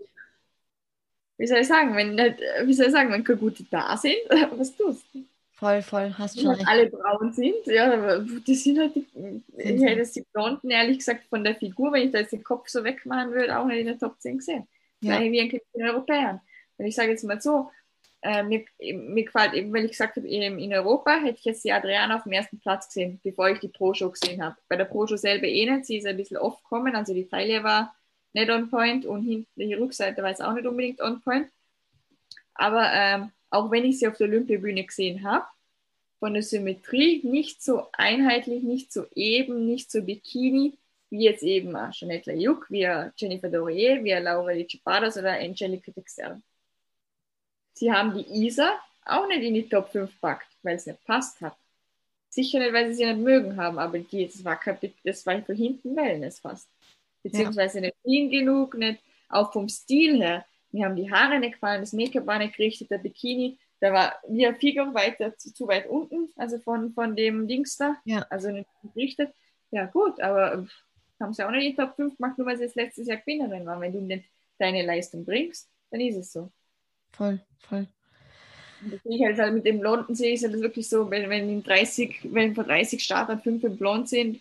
wie 1.37 1.47
soll 1.47 1.59
ich 1.59 1.69
sagen, 1.69 1.95
wenn 1.97 2.15
nicht, 2.15 2.39
wie 2.65 2.75
soll 2.75 2.87
ich 2.87 2.93
sagen, 2.93 3.11
wenn 3.11 3.25
keine 3.25 3.39
gute 3.39 3.65
da 3.71 3.97
sind, 3.97 4.17
was 4.57 4.77
tust 4.77 5.05
du? 5.13 5.25
Voll, 5.53 5.83
voll, 5.83 6.13
hast 6.19 6.41
schon 6.41 6.51
recht. 6.51 6.67
alle 6.67 6.91
braun 6.91 7.33
sind, 7.33 7.67
ja, 7.67 8.19
die 8.19 8.55
sind 8.55 8.79
halt, 8.79 8.95
die, 8.97 9.07
ich 9.57 9.83
hätte 9.83 10.01
es 10.01 10.13
die 10.13 10.25
Blonden, 10.33 10.71
ehrlich 10.71 10.99
gesagt, 10.99 11.27
von 11.29 11.45
der 11.45 11.55
Figur, 11.55 11.93
wenn 11.93 12.03
ich 12.03 12.13
da 12.13 12.19
jetzt 12.19 12.33
den 12.33 12.43
Kopf 12.43 12.69
so 12.69 12.83
wegmachen 12.83 13.33
würde, 13.33 13.57
auch 13.57 13.65
nicht 13.65 13.79
in 13.79 13.87
der 13.87 13.99
Top 13.99 14.21
10 14.21 14.39
gesehen. 14.39 14.67
Ja. 15.01 15.15
Weil 15.15 15.31
wie 15.31 15.41
ein 15.41 15.49
den 15.49 15.89
Europäern. 15.89 16.41
Wenn 16.77 16.87
ich 16.87 16.97
sage 16.97 17.11
jetzt 17.11 17.23
mal 17.23 17.41
so, 17.41 17.71
äh, 18.21 18.43
mir, 18.43 18.65
mir 18.81 19.25
gefällt 19.25 19.53
eben, 19.55 19.73
wenn 19.73 19.85
ich 19.85 19.93
gesagt 19.93 20.17
habe, 20.17 20.27
in 20.27 20.73
Europa 20.73 21.21
hätte 21.21 21.39
ich 21.39 21.45
jetzt 21.45 21.65
die 21.65 21.73
Adriana 21.73 22.17
auf 22.17 22.25
dem 22.25 22.33
ersten 22.33 22.59
Platz 22.59 22.89
gesehen, 22.89 23.21
bevor 23.23 23.49
ich 23.51 23.61
die 23.61 23.69
Pro-Show 23.69 24.11
gesehen 24.11 24.43
habe. 24.43 24.57
Bei 24.69 24.77
der 24.77 24.87
Pro-Show 24.87 25.17
selber 25.17 25.47
eh 25.47 25.71
nicht, 25.71 25.87
sie 25.87 25.99
ist 25.99 26.07
ein 26.07 26.17
bisschen 26.17 26.39
oft 26.39 26.63
gekommen, 26.65 26.97
also 26.97 27.15
die 27.15 27.29
Taille 27.29 27.63
war 27.63 27.95
nicht 28.35 28.51
on 28.51 28.69
point 28.69 29.07
und 29.07 29.23
hinten 29.23 29.61
die 29.61 29.75
Rückseite 29.75 30.23
war 30.23 30.31
jetzt 30.31 30.43
auch 30.43 30.53
nicht 30.53 30.67
unbedingt 30.67 31.01
on 31.01 31.21
point. 31.23 31.49
Aber 32.55 32.93
ähm, 32.93 33.31
auch 33.51 33.71
wenn 33.71 33.85
ich 33.85 33.99
sie 33.99 34.09
auf 34.09 34.17
der 34.17 34.29
Olympiabühne 34.29 34.85
gesehen 34.85 35.25
habe, 35.25 35.47
von 36.19 36.35
der 36.35 36.43
Symmetrie 36.43 37.21
nicht 37.23 37.63
so 37.63 37.89
einheitlich, 37.93 38.63
nicht 38.63 38.93
so 38.93 39.07
eben, 39.15 39.67
nicht 39.67 39.91
so 39.91 40.03
Bikini, 40.03 40.77
wie 41.11 41.25
jetzt 41.25 41.43
eben 41.43 41.77
Jeanette 41.93 42.33
Layuk, 42.33 42.67
wie 42.71 42.89
Jennifer 43.17 43.49
Dorier, 43.49 44.03
wie 44.03 44.13
Laura 44.13 44.53
Lichipadas 44.53 45.17
oder 45.17 45.35
Angelica 45.35 45.93
Texel. 45.93 46.43
Sie 47.75 47.93
haben 47.93 48.17
die 48.17 48.47
Isa 48.47 48.73
auch 49.05 49.27
nicht 49.29 49.43
in 49.43 49.55
die 49.55 49.69
Top 49.69 49.91
5 49.91 50.21
packt, 50.21 50.49
weil 50.63 50.77
es 50.77 50.87
nicht 50.87 51.05
passt 51.05 51.41
hat. 51.41 51.57
Sicher 52.31 52.59
nicht, 52.59 52.73
weil 52.73 52.89
sie 52.89 52.95
sie 52.95 53.07
nicht 53.07 53.19
mögen 53.19 53.57
haben, 53.57 53.79
aber 53.79 53.99
die, 53.99 54.27
das 54.27 54.45
war, 54.45 54.59
das 55.05 55.27
war 55.27 55.43
von 55.43 55.55
hinten 55.55 55.95
Wellness 55.95 56.41
fast 56.41 56.69
beziehungsweise 57.25 57.79
ja. 57.79 57.87
nicht 57.87 57.97
clean 58.05 58.31
genug, 58.31 58.75
nicht 58.75 59.03
auch 59.29 59.53
vom 59.53 59.69
Stil 59.69 60.23
her. 60.23 60.45
Mir 60.71 60.87
haben 60.87 60.97
die 60.97 61.11
Haare 61.11 61.41
nicht 61.41 61.55
gefallen, 61.55 61.81
das 61.81 61.93
Make-up 61.93 62.27
war 62.27 62.39
nicht 62.39 62.57
gerichtet, 62.57 62.91
der 62.91 62.99
Bikini, 62.99 63.59
der 63.81 63.93
war 63.93 64.15
wie 64.29 64.47
ein 64.47 64.57
Figur 64.57 64.95
weiter 64.95 65.37
zu, 65.37 65.53
zu, 65.53 65.67
weit 65.69 65.89
unten, 65.89 66.31
also 66.37 66.59
von, 66.59 66.93
von 66.95 67.17
dem 67.17 67.49
Dings 67.49 67.77
da, 67.77 67.97
ja. 68.05 68.25
also 68.31 68.51
nicht 68.51 68.69
gerichtet. 68.95 69.35
Ja 69.71 69.87
gut, 69.87 70.21
aber 70.21 70.67
haben 71.21 71.33
sie 71.33 71.45
auch 71.45 71.51
nicht 71.51 71.73
die 71.73 71.77
Top 71.77 71.97
5 71.97 72.17
gemacht, 72.17 72.39
nur 72.39 72.47
weil 72.47 72.57
sie 72.57 72.65
das 72.65 72.75
letztes 72.75 73.07
Jahr 73.07 73.19
Gewinnerin 73.19 73.67
waren. 73.67 73.81
Wenn 73.81 73.93
du 73.93 74.01
nicht 74.01 74.25
deine 74.59 74.85
Leistung 74.85 75.25
bringst, 75.25 75.69
dann 75.91 76.01
ist 76.01 76.17
es 76.17 76.33
so. 76.33 76.51
Voll, 77.13 77.41
voll. 77.59 77.87
ich 79.05 79.23
halt, 79.23 79.39
halt 79.39 79.55
mit 79.55 79.65
dem 79.65 79.81
Blonden 79.81 80.15
sehe 80.15 80.33
ich 80.33 80.43
es 80.43 80.51
halt 80.51 80.61
wirklich 80.61 80.89
so, 80.89 81.11
wenn, 81.11 81.29
wenn 81.31 81.49
in 81.49 81.63
30, 81.63 82.21
wenn 82.33 82.55
vor 82.55 82.65
30 82.65 83.03
Startern 83.03 83.41
fünf 83.41 83.65
im 83.65 83.77
Blond 83.77 84.09
sind, 84.09 84.41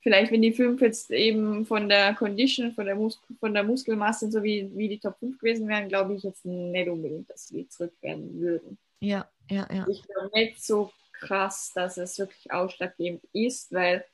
vielleicht 0.00 0.32
wenn 0.32 0.42
die 0.42 0.52
fünf 0.52 0.80
jetzt 0.80 1.10
eben 1.10 1.66
von 1.66 1.88
der 1.88 2.14
Condition, 2.14 2.72
von 2.72 2.86
der, 2.86 2.94
Mus 2.94 3.20
von 3.38 3.54
der 3.54 3.62
Muskelmasse 3.62 4.30
so 4.30 4.42
wie, 4.42 4.70
wie 4.74 4.88
die 4.88 4.98
Top 4.98 5.18
5 5.18 5.38
gewesen 5.38 5.68
wären, 5.68 5.88
glaube 5.88 6.14
ich 6.14 6.22
jetzt 6.22 6.44
nicht 6.44 6.88
unbedingt, 6.88 7.30
dass 7.30 7.48
sie 7.48 7.68
zurück 7.68 7.92
werden 8.00 8.40
würden. 8.40 8.78
Ja, 9.00 9.28
ja, 9.50 9.68
ja. 9.72 9.86
Ich 9.88 10.02
glaube 10.06 10.30
nicht 10.32 10.64
so 10.64 10.90
krass, 11.12 11.72
dass 11.74 11.96
es 11.96 12.18
wirklich 12.18 12.50
ausschlaggebend 12.52 13.22
ist, 13.32 13.72
weil, 13.72 14.04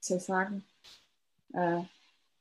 soll 0.00 0.18
ich 0.18 0.24
sagen, 0.24 0.64
äh, 1.54 1.82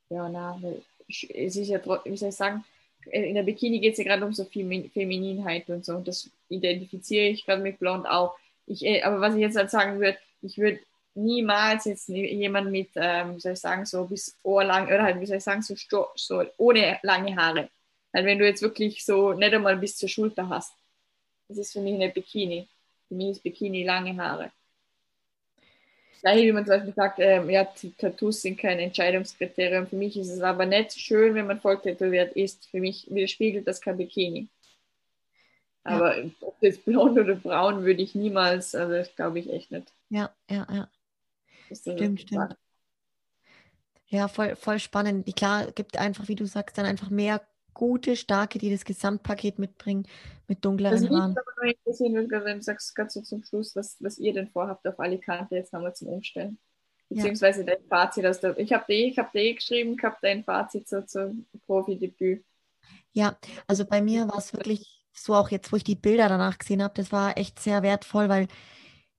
ja, 0.09 0.29
na, 0.29 0.59
es 1.07 1.55
ist 1.55 1.69
ja, 1.69 1.79
wie 2.05 2.17
soll 2.17 2.29
ich 2.29 2.35
sagen, 2.35 2.63
in 3.11 3.35
der 3.35 3.43
Bikini 3.43 3.79
geht 3.79 3.93
es 3.93 3.99
ja 3.99 4.03
gerade 4.03 4.25
um 4.25 4.33
so 4.33 4.43
viel 4.43 4.89
Femininheit 4.89 5.69
und 5.69 5.85
so. 5.85 5.95
Und 5.95 6.07
das 6.07 6.29
identifiziere 6.49 7.27
ich 7.27 7.45
gerade 7.45 7.61
mit 7.61 7.79
Blond 7.79 8.05
auch. 8.05 8.35
Ich, 8.65 8.85
äh, 8.85 9.01
aber 9.03 9.21
was 9.21 9.35
ich 9.35 9.41
jetzt 9.41 9.55
halt 9.55 9.69
sagen 9.69 9.99
würde, 9.99 10.17
ich 10.41 10.57
würde 10.57 10.79
niemals 11.17 11.85
jetzt 11.85 12.07
jemand 12.09 12.71
mit, 12.71 12.89
ähm, 12.95 13.35
wie 13.35 13.39
soll 13.39 13.53
ich 13.53 13.59
sagen, 13.59 13.85
so 13.85 14.05
bis 14.05 14.37
Ohrlang 14.43 14.87
oder 14.87 15.03
halt, 15.03 15.19
wie 15.19 15.25
soll 15.25 15.37
ich 15.37 15.43
sagen, 15.43 15.61
so, 15.61 15.75
so 16.15 16.43
ohne 16.57 16.99
lange 17.03 17.35
Haare. 17.35 17.69
Weil 18.11 18.25
wenn 18.25 18.39
du 18.39 18.45
jetzt 18.45 18.61
wirklich 18.61 19.03
so 19.03 19.33
nicht 19.33 19.53
einmal 19.53 19.77
bis 19.77 19.97
zur 19.97 20.09
Schulter 20.09 20.47
hast, 20.49 20.73
das 21.49 21.57
ist 21.57 21.73
für 21.73 21.81
mich 21.81 21.95
eine 21.95 22.09
Bikini. 22.09 22.67
Für 23.07 23.15
mich 23.15 23.31
ist 23.31 23.43
Bikini 23.43 23.83
lange 23.83 24.15
Haare. 24.21 24.51
Gleich 26.21 26.43
wie 26.43 26.51
man 26.51 26.65
zum 26.65 26.75
Beispiel 26.75 26.93
sagt, 26.93 27.19
ähm, 27.19 27.49
ja, 27.49 27.67
Tattoos 27.97 28.41
sind 28.41 28.57
kein 28.57 28.79
Entscheidungskriterium. 28.79 29.87
Für 29.87 29.95
mich 29.95 30.17
ist 30.17 30.29
es 30.29 30.41
aber 30.41 30.65
nicht 30.65 30.99
schön, 30.99 31.35
wenn 31.35 31.47
man 31.47 31.61
voll 31.61 31.79
tätowiert 31.79 32.35
ist. 32.35 32.67
Für 32.67 32.79
mich 32.79 33.07
widerspiegelt 33.09 33.67
das 33.67 33.81
kein 33.81 33.97
Bikini. 33.97 34.47
Aber 35.83 36.17
ja. 36.17 36.29
ob 36.41 36.59
das 36.59 36.77
blond 36.79 37.17
oder 37.17 37.35
braun 37.35 37.85
würde 37.85 38.01
ich 38.01 38.13
niemals, 38.13 38.75
also 38.75 38.93
das 38.93 39.15
glaube 39.15 39.39
ich 39.39 39.49
echt 39.51 39.71
nicht. 39.71 39.93
Ja, 40.09 40.33
ja, 40.49 40.67
ja. 40.69 40.89
Stimmt, 41.71 42.21
stimmt. 42.21 42.55
Ja, 44.07 44.27
voll, 44.27 44.55
voll 44.55 44.79
spannend. 44.79 45.25
Klar, 45.35 45.71
gibt 45.73 45.97
einfach, 45.97 46.27
wie 46.27 46.35
du 46.35 46.45
sagst, 46.45 46.77
dann 46.77 46.85
einfach 46.85 47.09
mehr 47.09 47.41
gute, 47.73 48.15
starke, 48.15 48.57
die 48.57 48.71
das 48.71 48.85
Gesamtpaket 48.85 49.59
mitbringen 49.59 50.07
mit 50.47 50.65
dunkleren 50.65 50.97
also 50.97 51.09
Haaren. 51.09 51.35
Interessieren 51.61 52.13
würde, 52.15 52.43
wenn 52.45 52.57
du 52.57 52.63
sagst 52.63 52.95
ganz 52.95 53.13
so 53.13 53.21
zum 53.21 53.43
Schluss, 53.43 53.75
was, 53.75 53.97
was 53.99 54.17
ihr 54.17 54.33
denn 54.33 54.47
vorhabt 54.47 54.87
auf 54.87 54.99
Alicante 54.99 55.55
jetzt 55.55 55.73
nochmal 55.73 55.95
zum 55.95 56.07
Umstellen. 56.07 56.57
Beziehungsweise 57.09 57.61
ja. 57.61 57.67
dein 57.67 57.87
Fazit 57.87 58.25
aus 58.25 58.39
der, 58.39 58.57
ich 58.57 58.73
habe 58.73 58.85
dir, 58.87 59.07
ich 59.07 59.17
hab 59.17 59.31
dir 59.31 59.41
eh 59.41 59.53
geschrieben, 59.53 59.95
gehabt 59.95 60.23
dein 60.23 60.43
Fazit 60.43 60.87
so 60.87 61.01
zum 61.01 61.45
Profi-Debüt. 61.65 62.43
Ja, 63.13 63.37
also 63.67 63.85
bei 63.85 64.01
mir 64.01 64.27
war 64.27 64.37
es 64.37 64.53
wirklich 64.53 65.05
so 65.13 65.33
auch 65.35 65.49
jetzt, 65.49 65.71
wo 65.71 65.77
ich 65.77 65.83
die 65.83 65.95
Bilder 65.95 66.29
danach 66.29 66.57
gesehen 66.57 66.83
habe, 66.83 66.93
das 66.95 67.11
war 67.11 67.37
echt 67.37 67.59
sehr 67.59 67.81
wertvoll, 67.83 68.29
weil 68.29 68.47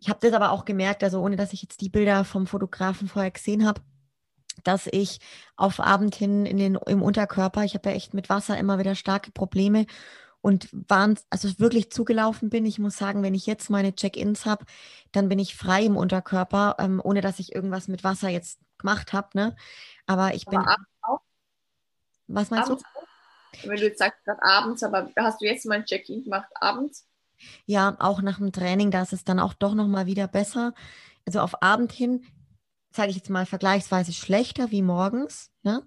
ich 0.00 0.08
habe 0.08 0.20
das 0.20 0.32
aber 0.32 0.52
auch 0.52 0.64
gemerkt, 0.64 1.02
also 1.02 1.20
ohne 1.20 1.36
dass 1.36 1.52
ich 1.52 1.62
jetzt 1.62 1.80
die 1.80 1.88
Bilder 1.88 2.24
vom 2.24 2.46
Fotografen 2.46 3.08
vorher 3.08 3.30
gesehen 3.30 3.66
habe, 3.66 3.80
dass 4.64 4.88
ich 4.90 5.20
auf 5.56 5.80
Abend 5.80 6.14
hin 6.14 6.46
in 6.46 6.56
den, 6.56 6.74
im 6.86 7.02
Unterkörper, 7.02 7.64
ich 7.64 7.74
habe 7.74 7.90
ja 7.90 7.96
echt 7.96 8.14
mit 8.14 8.28
Wasser 8.28 8.58
immer 8.58 8.78
wieder 8.78 8.94
starke 8.94 9.30
Probleme 9.30 9.86
und 10.40 10.68
waren, 10.88 11.18
also 11.30 11.58
wirklich 11.58 11.90
zugelaufen 11.90 12.48
bin. 12.48 12.64
Ich 12.64 12.78
muss 12.78 12.96
sagen, 12.96 13.22
wenn 13.22 13.34
ich 13.34 13.46
jetzt 13.46 13.70
meine 13.70 13.94
Check-ins 13.94 14.46
habe, 14.46 14.64
dann 15.12 15.28
bin 15.28 15.38
ich 15.38 15.56
frei 15.56 15.84
im 15.84 15.96
Unterkörper, 15.96 16.76
ähm, 16.78 17.00
ohne 17.02 17.20
dass 17.20 17.38
ich 17.38 17.54
irgendwas 17.54 17.88
mit 17.88 18.04
Wasser 18.04 18.28
jetzt 18.28 18.60
gemacht 18.78 19.12
habe. 19.12 19.28
Ne? 19.34 19.56
Aber 20.06 20.34
ich 20.34 20.46
aber 20.46 20.58
bin. 20.58 20.68
Auch? 21.02 21.20
Was 22.28 22.50
meinst 22.50 22.70
abends 22.70 22.84
du? 22.84 23.00
Auch? 23.00 23.64
Wenn 23.64 23.76
du 23.76 23.84
jetzt 23.84 23.98
sagst, 23.98 24.24
gerade 24.24 24.42
abends, 24.42 24.82
aber 24.82 25.10
hast 25.16 25.40
du 25.40 25.46
jetzt 25.46 25.66
mal 25.66 25.76
ein 25.76 25.84
Check-in 25.84 26.22
gemacht 26.22 26.50
abends? 26.54 27.07
Ja, 27.66 27.97
auch 27.98 28.23
nach 28.23 28.39
dem 28.39 28.52
Training, 28.52 28.90
da 28.90 29.02
ist 29.02 29.12
es 29.12 29.24
dann 29.24 29.40
auch 29.40 29.55
doch 29.55 29.74
nochmal 29.74 30.06
wieder 30.06 30.28
besser. 30.28 30.74
Also 31.27 31.40
auf 31.40 31.62
Abend 31.62 31.93
hin 31.93 32.24
sage 32.93 33.10
ich 33.10 33.16
jetzt 33.16 33.31
mal, 33.31 33.47
vergleichsweise 33.47 34.12
schlechter 34.12 34.70
wie 34.70 34.82
morgens. 34.82 35.51
Ne? 35.62 35.82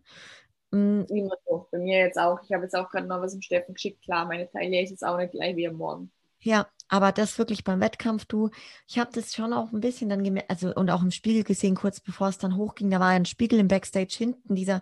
Mhm. 0.71 1.05
Immer 1.09 1.35
so. 1.45 1.67
Bei 1.71 1.79
mir 1.79 1.99
jetzt 1.99 2.17
auch. 2.17 2.39
Ich 2.43 2.51
habe 2.53 2.63
jetzt 2.63 2.75
auch 2.75 2.89
gerade 2.89 3.07
noch 3.07 3.21
was 3.21 3.33
im 3.33 3.41
Steffen 3.41 3.73
geschickt. 3.73 4.03
Klar, 4.03 4.25
meine 4.25 4.49
Taille 4.49 4.81
ist 4.81 4.91
jetzt 4.91 5.05
auch 5.05 5.17
nicht 5.17 5.31
gleich 5.31 5.55
wie 5.55 5.67
am 5.67 5.75
Morgen. 5.75 6.11
Ja, 6.43 6.67
aber 6.87 7.11
das 7.11 7.37
wirklich 7.37 7.63
beim 7.63 7.81
Wettkampf, 7.81 8.25
du, 8.25 8.49
ich 8.87 8.97
habe 8.97 9.11
das 9.13 9.35
schon 9.35 9.53
auch 9.53 9.71
ein 9.71 9.79
bisschen 9.79 10.09
dann 10.09 10.23
gemerkt, 10.23 10.49
also 10.49 10.73
und 10.73 10.89
auch 10.89 11.03
im 11.03 11.11
Spiegel 11.11 11.43
gesehen, 11.43 11.75
kurz 11.75 11.99
bevor 11.99 12.29
es 12.29 12.39
dann 12.39 12.57
hochging, 12.57 12.89
da 12.89 12.99
war 12.99 13.09
ein 13.09 13.25
Spiegel 13.25 13.59
im 13.59 13.67
Backstage 13.67 14.15
hinten, 14.17 14.55
dieser 14.55 14.81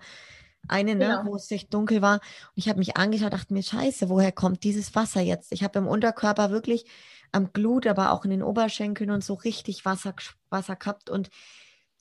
eine, 0.69 0.95
ne, 0.95 1.05
genau. 1.05 1.25
wo 1.25 1.35
es 1.35 1.47
sich 1.47 1.69
dunkel 1.69 2.01
war. 2.01 2.15
Und 2.15 2.53
ich 2.55 2.69
habe 2.69 2.79
mich 2.79 2.97
angeschaut, 2.97 3.33
dachte 3.33 3.53
mir, 3.53 3.63
scheiße, 3.63 4.09
woher 4.09 4.31
kommt 4.31 4.63
dieses 4.63 4.95
Wasser 4.95 5.21
jetzt? 5.21 5.51
Ich 5.51 5.63
habe 5.63 5.79
im 5.79 5.87
Unterkörper 5.87 6.51
wirklich 6.51 6.85
am 7.31 7.51
Glut, 7.53 7.87
aber 7.87 8.11
auch 8.11 8.25
in 8.25 8.31
den 8.31 8.43
Oberschenkeln 8.43 9.11
und 9.11 9.23
so 9.23 9.33
richtig 9.33 9.85
Wasser, 9.85 10.15
Wasser 10.49 10.75
gehabt 10.75 11.09
und 11.09 11.29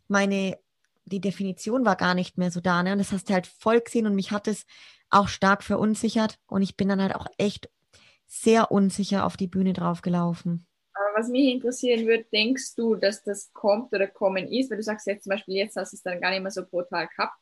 meine, 0.09 0.59
die 1.05 1.21
Definition 1.21 1.85
war 1.85 1.97
gar 1.97 2.15
nicht 2.15 2.39
mehr 2.39 2.51
so 2.51 2.61
da. 2.61 2.83
Ne? 2.83 2.93
Und 2.93 2.99
das 2.99 3.13
hast 3.13 3.29
du 3.29 3.35
halt 3.35 3.47
voll 3.47 3.81
gesehen 3.81 4.07
und 4.07 4.15
mich 4.15 4.31
hat 4.31 4.49
es 4.49 4.67
auch 5.11 5.29
stark 5.29 5.63
verunsichert. 5.63 6.39
Und 6.47 6.63
ich 6.63 6.77
bin 6.77 6.89
dann 6.89 7.03
halt 7.03 7.15
auch 7.15 7.27
echt 7.39 7.71
sehr 8.27 8.71
unsicher 8.71 9.25
auf 9.25 9.37
die 9.37 9.47
Bühne 9.47 9.73
draufgelaufen. 9.73 10.67
Aber 10.93 11.19
was 11.19 11.29
mich 11.29 11.53
interessieren 11.53 12.07
würde, 12.07 12.27
denkst 12.33 12.75
du, 12.75 12.97
dass 12.97 13.23
das 13.23 13.53
kommt 13.53 13.93
oder 13.95 14.07
kommen 14.07 14.49
ist? 14.49 14.71
Weil 14.71 14.79
du 14.79 14.83
sagst 14.83 15.07
jetzt 15.07 15.25
zum 15.25 15.31
Beispiel, 15.31 15.55
jetzt 15.55 15.77
hast 15.77 15.93
du 15.93 15.97
es 15.97 16.03
dann 16.03 16.21
gar 16.21 16.31
nicht 16.31 16.43
mehr 16.43 16.51
so 16.51 16.65
brutal 16.65 17.09
gehabt. 17.09 17.39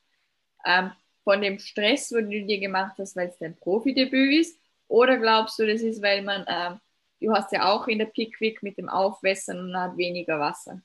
Ähm, 0.65 0.93
von 1.27 1.43
dem 1.43 1.59
Stress, 1.59 2.13
wo 2.13 2.21
du 2.21 2.45
dir 2.47 2.61
gemacht 2.61 2.95
hast, 2.99 3.17
weil 3.17 3.29
es 3.29 3.39
dein 3.39 3.57
Profidebüt 3.57 4.33
ist? 4.43 4.61
Oder 4.87 5.19
glaubst 5.19 5.59
du, 5.59 5.67
das 5.67 5.81
ist, 5.81 6.01
weil 6.01 6.23
man, 6.23 6.45
ähm, 6.49 6.79
du 7.21 7.33
hast 7.33 7.51
ja 7.51 7.69
auch 7.69 7.89
in 7.89 7.99
der 7.99 8.07
Pickwick 8.07 8.63
mit 8.63 8.79
dem 8.79 8.89
Aufwässern 8.89 9.59
und 9.59 9.77
hat 9.77 9.97
weniger 9.97 10.39
Wasser? 10.39 10.81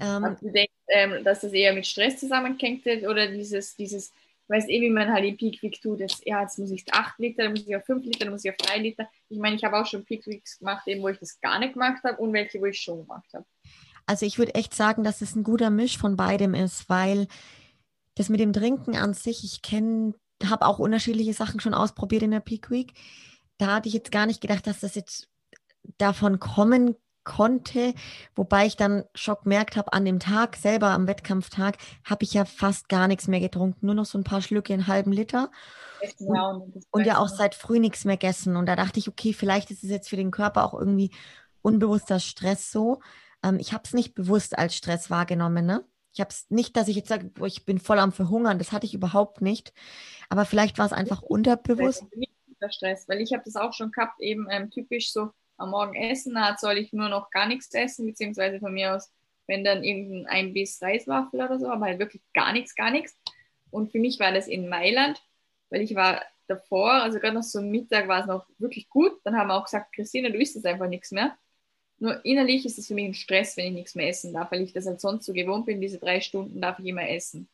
Ähm, 0.00 0.24
also 0.24 0.46
du 0.46 0.52
denkst, 0.52 0.72
ähm, 0.88 1.22
dass 1.22 1.42
das 1.42 1.52
eher 1.52 1.72
mit 1.72 1.86
Stress 1.86 2.18
zusammenhängt 2.18 2.84
oder 3.06 3.28
dieses, 3.28 3.76
dieses, 3.76 4.10
weißt 4.48 4.68
eh, 4.68 4.80
wie 4.80 4.90
man 4.90 5.12
halt 5.12 5.24
in 5.24 5.36
Peak 5.36 5.80
tut, 5.80 6.00
jetzt, 6.00 6.26
ja, 6.26 6.42
jetzt 6.42 6.58
muss 6.58 6.72
ich 6.72 6.84
8 6.92 7.20
Liter, 7.20 7.44
dann 7.44 7.52
muss 7.52 7.68
ich 7.68 7.76
auf 7.76 7.84
5 7.84 8.04
Liter, 8.04 8.24
dann 8.24 8.30
muss 8.30 8.44
ich 8.44 8.50
auf 8.50 8.56
3 8.56 8.78
Liter. 8.78 9.08
Ich 9.28 9.38
meine, 9.38 9.54
ich 9.54 9.62
habe 9.62 9.78
auch 9.78 9.86
schon 9.86 10.04
Peak 10.04 10.24
gemacht, 10.24 10.88
eben, 10.88 11.02
wo 11.02 11.08
ich 11.08 11.20
das 11.20 11.40
gar 11.40 11.60
nicht 11.60 11.74
gemacht 11.74 12.02
habe 12.02 12.16
und 12.20 12.32
welche, 12.32 12.60
wo 12.60 12.66
ich 12.66 12.80
schon 12.80 13.02
gemacht 13.02 13.32
habe. 13.32 13.44
Also 14.06 14.26
ich 14.26 14.38
würde 14.38 14.56
echt 14.56 14.74
sagen, 14.74 15.04
dass 15.04 15.20
es 15.20 15.36
ein 15.36 15.44
guter 15.44 15.70
Misch 15.70 15.98
von 15.98 16.16
beidem 16.16 16.54
ist, 16.54 16.88
weil 16.88 17.28
das 18.20 18.28
mit 18.28 18.40
dem 18.40 18.52
Trinken 18.52 18.96
an 18.96 19.14
sich, 19.14 19.44
ich 19.44 19.62
kenne, 19.62 20.14
habe 20.44 20.66
auch 20.66 20.78
unterschiedliche 20.78 21.32
Sachen 21.32 21.60
schon 21.60 21.74
ausprobiert 21.74 22.22
in 22.22 22.30
der 22.30 22.40
Peak 22.40 22.70
Week. 22.70 22.92
Da 23.58 23.74
hatte 23.74 23.88
ich 23.88 23.94
jetzt 23.94 24.12
gar 24.12 24.26
nicht 24.26 24.40
gedacht, 24.40 24.66
dass 24.66 24.80
das 24.80 24.94
jetzt 24.94 25.28
davon 25.98 26.38
kommen 26.38 26.96
konnte, 27.24 27.94
wobei 28.34 28.66
ich 28.66 28.76
dann 28.76 29.04
Schock 29.14 29.44
gemerkt 29.44 29.76
habe, 29.76 29.92
an 29.92 30.04
dem 30.04 30.20
Tag 30.20 30.56
selber, 30.56 30.88
am 30.88 31.06
Wettkampftag, 31.06 31.78
habe 32.04 32.24
ich 32.24 32.34
ja 32.34 32.44
fast 32.44 32.88
gar 32.88 33.08
nichts 33.08 33.28
mehr 33.28 33.40
getrunken, 33.40 33.86
nur 33.86 33.94
noch 33.94 34.06
so 34.06 34.18
ein 34.18 34.24
paar 34.24 34.42
Schlücke, 34.42 34.72
einen 34.72 34.86
halben 34.86 35.12
Liter. 35.12 35.50
Und, 36.18 36.86
und 36.90 37.04
ja 37.06 37.18
auch 37.18 37.28
seit 37.28 37.54
früh 37.54 37.78
nichts 37.78 38.04
mehr 38.04 38.16
gegessen. 38.16 38.56
Und 38.56 38.66
da 38.66 38.76
dachte 38.76 38.98
ich, 38.98 39.08
okay, 39.08 39.32
vielleicht 39.32 39.70
ist 39.70 39.84
es 39.84 39.90
jetzt 39.90 40.08
für 40.08 40.16
den 40.16 40.30
Körper 40.30 40.64
auch 40.64 40.74
irgendwie 40.74 41.10
unbewusster 41.62 42.20
Stress 42.20 42.70
so. 42.70 43.00
Ähm, 43.42 43.58
ich 43.58 43.72
habe 43.72 43.82
es 43.84 43.92
nicht 43.92 44.14
bewusst 44.14 44.58
als 44.58 44.74
Stress 44.74 45.10
wahrgenommen, 45.10 45.66
ne? 45.66 45.84
Ich 46.12 46.20
habe 46.20 46.30
es 46.30 46.46
nicht, 46.50 46.76
dass 46.76 46.88
ich 46.88 46.96
jetzt 46.96 47.08
sage, 47.08 47.30
ich 47.44 47.64
bin 47.64 47.78
voll 47.78 47.98
am 47.98 48.12
Verhungern, 48.12 48.58
das 48.58 48.72
hatte 48.72 48.86
ich 48.86 48.94
überhaupt 48.94 49.40
nicht. 49.40 49.72
Aber 50.28 50.44
vielleicht 50.44 50.78
war 50.78 50.86
es 50.86 50.92
einfach 50.92 51.22
unterbewusst. 51.22 52.04
Stress, 52.68 53.08
weil 53.08 53.20
ich 53.20 53.32
habe 53.32 53.42
das 53.44 53.56
auch 53.56 53.72
schon 53.72 53.90
gehabt, 53.90 54.20
eben 54.20 54.46
ähm, 54.50 54.70
typisch 54.70 55.12
so 55.12 55.30
am 55.56 55.70
Morgen 55.70 55.94
essen 55.94 56.38
hat, 56.38 56.60
soll 56.60 56.78
ich 56.78 56.92
nur 56.92 57.08
noch 57.08 57.30
gar 57.30 57.46
nichts 57.46 57.72
essen, 57.72 58.06
beziehungsweise 58.06 58.60
von 58.60 58.72
mir 58.74 58.94
aus, 58.94 59.10
wenn 59.46 59.64
dann 59.64 59.82
irgendein 59.84 60.26
ein 60.26 60.52
Biss 60.52 60.80
Reiswaffel 60.82 61.40
oder 61.40 61.58
so, 61.58 61.68
aber 61.68 61.86
halt 61.86 61.98
wirklich 61.98 62.22
gar 62.34 62.52
nichts, 62.52 62.74
gar 62.74 62.90
nichts. 62.90 63.16
Und 63.70 63.92
für 63.92 63.98
mich 63.98 64.18
war 64.20 64.32
das 64.32 64.48
in 64.48 64.68
Mailand, 64.68 65.22
weil 65.70 65.80
ich 65.82 65.94
war 65.94 66.22
davor, 66.48 66.92
also 66.92 67.18
gerade 67.18 67.34
noch 67.34 67.42
so 67.42 67.62
Mittag 67.62 68.08
war 68.08 68.20
es 68.20 68.26
noch 68.26 68.46
wirklich 68.58 68.88
gut. 68.88 69.12
Dann 69.24 69.36
haben 69.36 69.48
wir 69.48 69.54
auch 69.54 69.64
gesagt, 69.64 69.94
Christine, 69.94 70.32
du 70.32 70.38
isst 70.38 70.56
jetzt 70.56 70.66
einfach 70.66 70.88
nichts 70.88 71.12
mehr. 71.12 71.36
Nur 72.00 72.24
innerlich 72.24 72.64
ist 72.64 72.78
es 72.78 72.86
für 72.86 72.94
mich 72.94 73.04
ein 73.04 73.14
Stress, 73.14 73.56
wenn 73.56 73.66
ich 73.66 73.72
nichts 73.72 73.94
mehr 73.94 74.08
essen 74.08 74.32
darf, 74.32 74.50
weil 74.50 74.62
ich 74.62 74.72
das 74.72 74.86
halt 74.86 75.00
sonst 75.00 75.26
so 75.26 75.34
gewohnt 75.34 75.66
bin, 75.66 75.80
diese 75.80 75.98
drei 75.98 76.20
Stunden 76.20 76.60
darf 76.60 76.78
ich 76.78 76.86
immer 76.86 77.08
essen. 77.08 77.46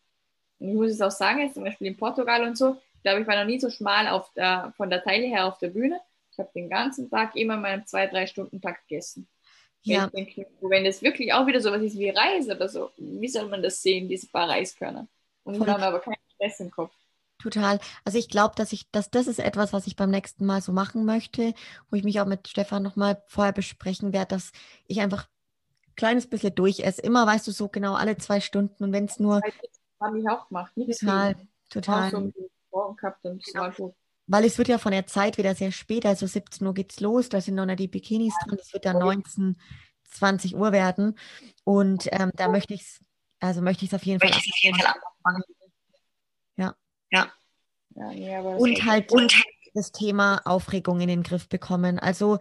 Und 0.61 0.69
ich 0.69 0.75
muss 0.75 0.91
es 0.93 1.01
auch 1.01 1.11
sagen, 1.11 1.41
jetzt 1.41 1.55
zum 1.55 1.65
Beispiel 1.65 1.89
in 1.89 1.97
Portugal 1.97 2.43
und 2.45 2.57
so, 2.57 2.77
ich 2.95 3.03
glaube, 3.03 3.21
ich 3.21 3.27
war 3.27 3.37
noch 3.37 3.45
nie 3.45 3.59
so 3.59 3.71
schmal 3.71 4.09
auf 4.09 4.33
der, 4.35 4.73
von 4.77 4.89
der 4.89 5.03
Teile 5.03 5.27
her 5.27 5.47
auf 5.47 5.59
der 5.59 5.69
Bühne. 5.69 6.01
Ich 6.31 6.39
habe 6.39 6.51
den 6.55 6.71
ganzen 6.71 7.11
Tag 7.11 7.35
immer 7.35 7.57
meinen 7.57 7.87
zwei, 7.87 8.07
drei 8.07 8.27
Stunden 8.27 8.61
Tag 8.61 8.87
gegessen. 8.87 9.27
Ja. 9.83 10.09
Denke, 10.09 10.47
wenn 10.61 10.87
es 10.87 11.03
wirklich 11.03 11.33
auch 11.33 11.47
wieder 11.47 11.61
so 11.61 11.71
was 11.71 11.83
ist 11.83 11.99
wie 11.99 12.11
Reis 12.11 12.49
oder 12.49 12.69
so, 12.69 12.91
wie 12.97 13.29
soll 13.29 13.49
man 13.49 13.63
das 13.63 13.83
sehen, 13.83 14.09
diese 14.09 14.29
paar 14.29 14.49
Reiskörner? 14.49 15.07
Und 15.45 15.59
Voll. 15.59 15.67
dann 15.67 15.83
aber 15.83 16.01
keinen 16.01 16.17
Stress 16.35 16.61
im 16.61 16.71
Kopf. 16.71 16.93
Total. 17.51 17.79
Also 18.05 18.19
ich 18.19 18.29
glaube, 18.29 18.55
dass 18.57 18.73
ich, 18.73 18.91
dass 18.91 19.11
das 19.11 19.29
ist 19.29 19.39
etwas, 19.39 19.73
was 19.73 19.87
ich 19.87 19.95
beim 19.95 20.11
nächsten 20.11 20.47
Mal 20.47 20.61
so 20.61 20.73
machen 20.73 21.05
möchte, 21.05 21.55
wo 21.91 21.97
ich 21.97 22.03
mich 22.03 22.21
auch 22.21 22.27
mit 22.27 22.49
Stefan 22.49 22.83
nochmal 22.83 23.23
vorher 23.29 23.53
besprechen 23.53 24.13
werde, 24.13 24.35
dass 24.35 24.51
ich 24.87 25.01
einfach 25.01 25.29
ein 25.87 25.95
kleines 25.95 26.27
bisschen 26.29 26.55
durchesse. 26.55 27.03
Immer 27.03 27.25
weißt 27.25 27.47
du 27.47 27.53
so 27.53 27.69
genau 27.69 27.95
alle 27.95 28.17
zwei 28.17 28.41
Stunden 28.41 28.83
und 28.83 28.93
wenn 28.93 29.05
es 29.05 29.21
nur. 29.21 29.41
Habe 30.01 30.19
ich 30.19 30.29
auch 30.29 30.49
gemacht. 30.49 30.77
Nicht 30.77 30.99
total, 30.99 31.37
viel. 31.37 31.49
total. 31.71 32.09
Auch 32.09 32.11
so 32.11 32.33
Morgen 32.73 32.97
gehabt 32.97 33.25
und 33.25 33.43
genau. 33.45 33.95
weil 34.27 34.45
es 34.45 34.59
wird 34.59 34.69
ja 34.69 34.79
von 34.79 34.93
der 34.93 35.07
Zeit 35.07 35.39
wieder 35.39 35.55
sehr 35.55 35.71
spät, 35.71 36.05
also 36.05 36.27
17 36.27 36.67
Uhr 36.67 36.75
geht's 36.75 37.01
los, 37.01 37.29
da 37.29 37.41
sind 37.41 37.55
noch 37.55 37.65
nicht 37.65 37.79
die 37.79 37.89
Bikinis 37.89 38.35
dran, 38.45 38.59
es 38.61 38.73
wird 38.73 38.85
dann 38.85 38.99
19, 38.99 39.57
20 40.11 40.57
Uhr 40.57 40.73
werden. 40.73 41.17
Und 41.65 42.09
ähm, 42.11 42.33
da 42.35 42.49
möchte 42.49 42.75
ich 42.75 42.83
es, 42.83 43.01
also 43.41 43.63
möchte 43.63 43.85
ich 43.85 43.93
es 43.93 43.95
auf 43.95 44.05
jeden 44.05 44.21
Fall 44.21 44.31
machen. 45.23 45.43
Ja. 46.57 46.75
Ja. 47.11 47.33
Ja 47.97 48.13
nee, 48.13 48.39
und 48.39 48.85
halt 48.85 49.13
und 49.13 49.35
das 49.75 49.93
Thema 49.93 50.41
Aufregung 50.45 51.01
in 51.01 51.09
den 51.09 51.23
Griff 51.23 51.49
bekommen. 51.49 51.99
Also, 51.99 52.39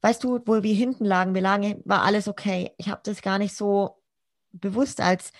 weißt 0.00 0.24
du, 0.24 0.40
wo 0.44 0.62
wir 0.62 0.74
hinten 0.74 1.04
lagen, 1.04 1.34
wir 1.34 1.42
lagen, 1.42 1.80
war 1.84 2.02
alles 2.02 2.28
okay. 2.28 2.72
Ich 2.76 2.88
habe 2.88 3.00
das 3.04 3.22
gar 3.22 3.38
nicht 3.38 3.54
so 3.54 4.02
bewusst 4.52 5.00
als 5.00 5.32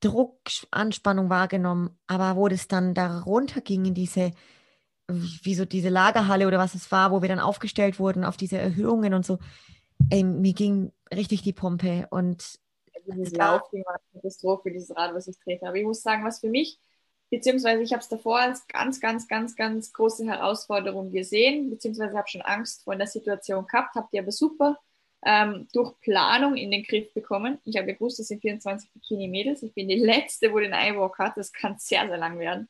Druck, 0.00 0.38
Anspannung 0.70 1.30
wahrgenommen, 1.30 1.98
aber 2.06 2.36
wo 2.36 2.48
das 2.48 2.68
dann 2.68 2.94
da 2.94 3.20
runterging 3.20 3.86
in 3.86 3.94
diese 3.94 4.32
wie 5.08 5.54
so 5.54 5.64
diese 5.64 5.88
Lagerhalle 5.88 6.46
oder 6.46 6.58
was 6.58 6.74
es 6.74 6.92
war, 6.92 7.10
wo 7.10 7.22
wir 7.22 7.28
dann 7.28 7.40
aufgestellt 7.40 7.98
wurden 7.98 8.24
auf 8.24 8.36
diese 8.36 8.58
Erhöhungen 8.58 9.14
und 9.14 9.24
so. 9.24 9.38
Ey, 10.10 10.22
mir 10.22 10.52
ging 10.52 10.92
richtig 11.12 11.42
die 11.42 11.54
Pumpe 11.54 12.06
und 12.10 12.58
dieses 13.06 13.38
war 13.38 13.62
eine 13.72 13.84
Katastrophe, 14.12 14.70
dieses 14.70 14.94
Rad, 14.94 15.14
was 15.14 15.28
ich 15.28 15.38
trete. 15.38 15.66
Aber 15.66 15.76
ich 15.76 15.84
muss 15.84 16.02
sagen, 16.02 16.24
was 16.24 16.40
für 16.40 16.50
mich, 16.50 16.78
beziehungsweise 17.30 17.82
ich 17.82 17.92
habe 17.92 18.02
es 18.02 18.08
davor 18.08 18.40
als 18.40 18.66
ganz, 18.66 19.00
ganz, 19.00 19.28
ganz, 19.28 19.56
ganz 19.56 19.92
große 19.92 20.26
Herausforderung 20.26 21.12
gesehen, 21.12 21.70
beziehungsweise 21.70 22.16
habe 22.16 22.28
schon 22.28 22.42
Angst 22.42 22.84
vor 22.84 22.96
der 22.96 23.06
Situation 23.06 23.66
gehabt, 23.66 23.94
habt 23.94 24.12
ihr 24.12 24.22
aber 24.22 24.32
super 24.32 24.78
ähm, 25.24 25.68
durch 25.72 25.98
Planung 26.00 26.56
in 26.56 26.70
den 26.70 26.84
Griff 26.84 27.12
bekommen. 27.12 27.58
Ich 27.64 27.76
habe 27.76 27.92
gewusst, 27.92 28.18
das 28.18 28.28
sind 28.28 28.40
24 28.40 28.90
Bikini-Mädels. 28.92 29.62
Ich 29.62 29.74
bin 29.74 29.88
die 29.88 29.96
Letzte, 29.96 30.52
wo 30.52 30.58
den 30.58 30.72
Eyewalk 30.72 31.18
hat. 31.18 31.36
Das 31.36 31.52
kann 31.52 31.76
sehr, 31.78 32.06
sehr 32.06 32.18
lang 32.18 32.38
werden. 32.38 32.68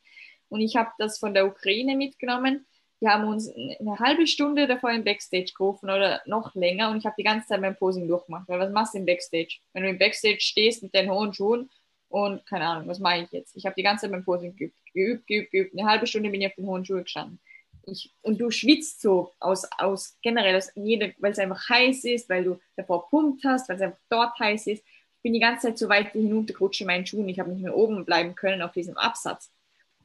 Und 0.49 0.61
ich 0.61 0.75
habe 0.75 0.89
das 0.97 1.19
von 1.19 1.33
der 1.33 1.45
Ukraine 1.45 1.95
mitgenommen. 1.95 2.65
Die 3.01 3.07
haben 3.07 3.25
uns 3.25 3.49
eine 3.49 3.97
halbe 3.99 4.27
Stunde 4.27 4.67
davor 4.67 4.91
im 4.91 5.05
Backstage 5.05 5.53
gerufen 5.55 5.85
oder 5.85 6.21
noch 6.25 6.53
länger 6.53 6.89
und 6.89 6.97
ich 6.97 7.05
habe 7.05 7.15
die 7.17 7.23
ganze 7.23 7.47
Zeit 7.47 7.61
mein 7.61 7.77
Posing 7.77 8.09
durchgemacht. 8.09 8.49
Weil 8.49 8.59
was 8.59 8.73
machst 8.73 8.93
du 8.93 8.97
im 8.97 9.05
Backstage? 9.05 9.59
Wenn 9.71 9.83
du 9.83 9.89
im 9.89 9.97
Backstage 9.97 10.41
stehst 10.41 10.83
mit 10.83 10.93
deinen 10.93 11.09
hohen 11.09 11.33
Schuhen 11.33 11.69
und 12.09 12.45
keine 12.47 12.65
Ahnung, 12.65 12.87
was 12.87 12.99
mache 12.99 13.19
ich 13.19 13.31
jetzt? 13.31 13.55
Ich 13.55 13.65
habe 13.65 13.75
die 13.75 13.83
ganze 13.83 14.01
Zeit 14.01 14.11
mein 14.11 14.23
Posing 14.23 14.55
geübt, 14.55 14.75
geübt, 14.93 15.27
geübt, 15.27 15.51
geübt. 15.51 15.77
Eine 15.77 15.87
halbe 15.87 16.07
Stunde 16.07 16.29
bin 16.29 16.41
ich 16.41 16.47
auf 16.47 16.55
den 16.55 16.65
hohen 16.65 16.83
Schuhen 16.83 17.03
gestanden. 17.03 17.39
Ich, 17.85 18.11
und 18.21 18.41
du 18.41 18.49
schwitzt 18.51 19.01
so 19.01 19.31
aus, 19.39 19.67
aus 19.77 20.17
generell 20.21 20.55
aus 20.55 20.71
jeder, 20.75 21.11
weil 21.19 21.31
es 21.31 21.39
einfach 21.39 21.69
heiß 21.69 22.03
ist, 22.05 22.27
weil 22.29 22.43
du 22.43 22.59
davor 22.75 23.09
pumpt 23.09 23.43
hast, 23.45 23.69
weil 23.69 23.75
es 23.77 23.81
einfach 23.81 23.99
dort 24.09 24.39
heiß 24.39 24.67
ist. 24.67 24.83
Ich 24.83 25.21
bin 25.21 25.33
die 25.33 25.39
ganze 25.39 25.67
Zeit 25.67 25.77
so 25.77 25.87
weit 25.87 26.11
hinuntergerutscht 26.11 26.81
in 26.81 26.87
meinen 26.87 27.05
Schuhen. 27.05 27.29
Ich 27.29 27.39
habe 27.39 27.51
nicht 27.51 27.63
mehr 27.63 27.75
oben 27.75 28.05
bleiben 28.05 28.35
können 28.35 28.61
auf 28.61 28.71
diesem 28.71 28.97
Absatz. 28.97 29.51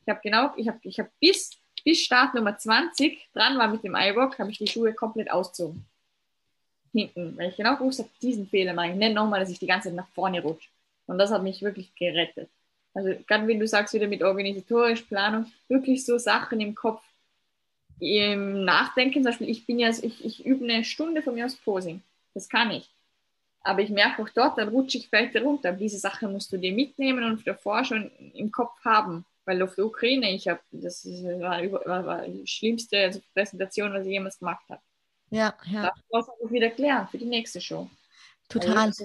Ich 0.02 0.10
habe 0.10 0.20
genau, 0.22 0.52
ich 0.56 0.68
habe 0.68 0.78
ich 0.82 1.00
hab 1.00 1.08
bis, 1.20 1.50
bis 1.84 2.00
Start 2.00 2.34
Nummer 2.34 2.58
20 2.58 3.30
dran 3.32 3.56
war 3.56 3.68
mit 3.68 3.82
dem 3.82 3.94
iRock, 3.94 4.38
habe 4.38 4.50
ich 4.50 4.58
die 4.58 4.66
Schuhe 4.66 4.92
komplett 4.92 5.30
ausgezogen. 5.30 5.86
Hinten, 6.92 7.36
weil 7.38 7.48
ich 7.48 7.56
genau 7.56 7.78
wusste, 7.80 8.08
diesen 8.20 8.46
Fehler 8.46 8.74
mache 8.74 8.90
ich 8.90 8.94
nicht 8.94 9.14
nochmal, 9.14 9.40
dass 9.40 9.50
ich 9.50 9.58
die 9.58 9.66
ganze 9.66 9.88
Zeit 9.88 9.96
nach 9.96 10.08
vorne 10.08 10.42
rutsche. 10.42 10.68
Und 11.06 11.18
das 11.18 11.30
hat 11.30 11.42
mich 11.42 11.62
wirklich 11.62 11.94
gerettet. 11.94 12.50
Also 12.94 13.14
gerade 13.26 13.46
wenn 13.46 13.60
du 13.60 13.66
sagst, 13.66 13.94
wieder 13.94 14.06
mit 14.06 14.22
organisatorisch 14.22 15.02
Planung, 15.02 15.50
wirklich 15.68 16.04
so 16.04 16.18
Sachen 16.18 16.60
im 16.60 16.74
Kopf 16.74 17.02
im 18.00 18.64
Nachdenken, 18.64 19.22
zum 19.22 19.24
Beispiel, 19.24 19.48
ich 19.48 19.66
bin 19.66 19.78
ja, 19.78 19.88
ich, 19.88 20.24
ich 20.24 20.44
übe 20.44 20.64
eine 20.64 20.84
Stunde 20.84 21.22
von 21.22 21.34
mir 21.34 21.46
aus 21.46 21.56
Posing. 21.56 22.02
Das 22.34 22.48
kann 22.48 22.70
ich. 22.70 22.88
Aber 23.60 23.80
ich 23.80 23.90
merke 23.90 24.22
auch 24.22 24.28
dort, 24.28 24.58
dann 24.58 24.68
rutsche 24.68 24.98
ich 24.98 25.08
vielleicht 25.08 25.36
runter. 25.36 25.72
Diese 25.72 25.98
Sache 25.98 26.28
musst 26.28 26.52
du 26.52 26.58
dir 26.58 26.72
mitnehmen 26.72 27.24
und 27.24 27.46
davor 27.46 27.84
schon 27.84 28.10
im 28.34 28.50
Kopf 28.50 28.84
haben 28.84 29.24
weil 29.44 29.62
auf 29.62 29.74
der 29.74 29.86
Ukraine, 29.86 30.30
ich 30.32 30.48
habe, 30.48 30.60
das 30.72 31.04
war, 31.04 31.60
war, 31.86 32.06
war, 32.06 32.22
die 32.26 32.46
schlimmste 32.46 32.98
also 32.98 33.20
Präsentation, 33.34 33.92
was 33.92 34.06
ich 34.06 34.12
jemals 34.12 34.38
gemacht 34.38 34.64
habe. 34.68 34.80
Ja, 35.30 35.54
ja. 35.66 35.92
Das 36.10 36.26
muss 36.28 36.36
ich 36.44 36.50
wieder 36.50 36.70
klären 36.70 37.08
für 37.08 37.18
die 37.18 37.26
nächste 37.26 37.60
Show. 37.60 37.88
Total. 38.48 38.76
Also, 38.76 39.04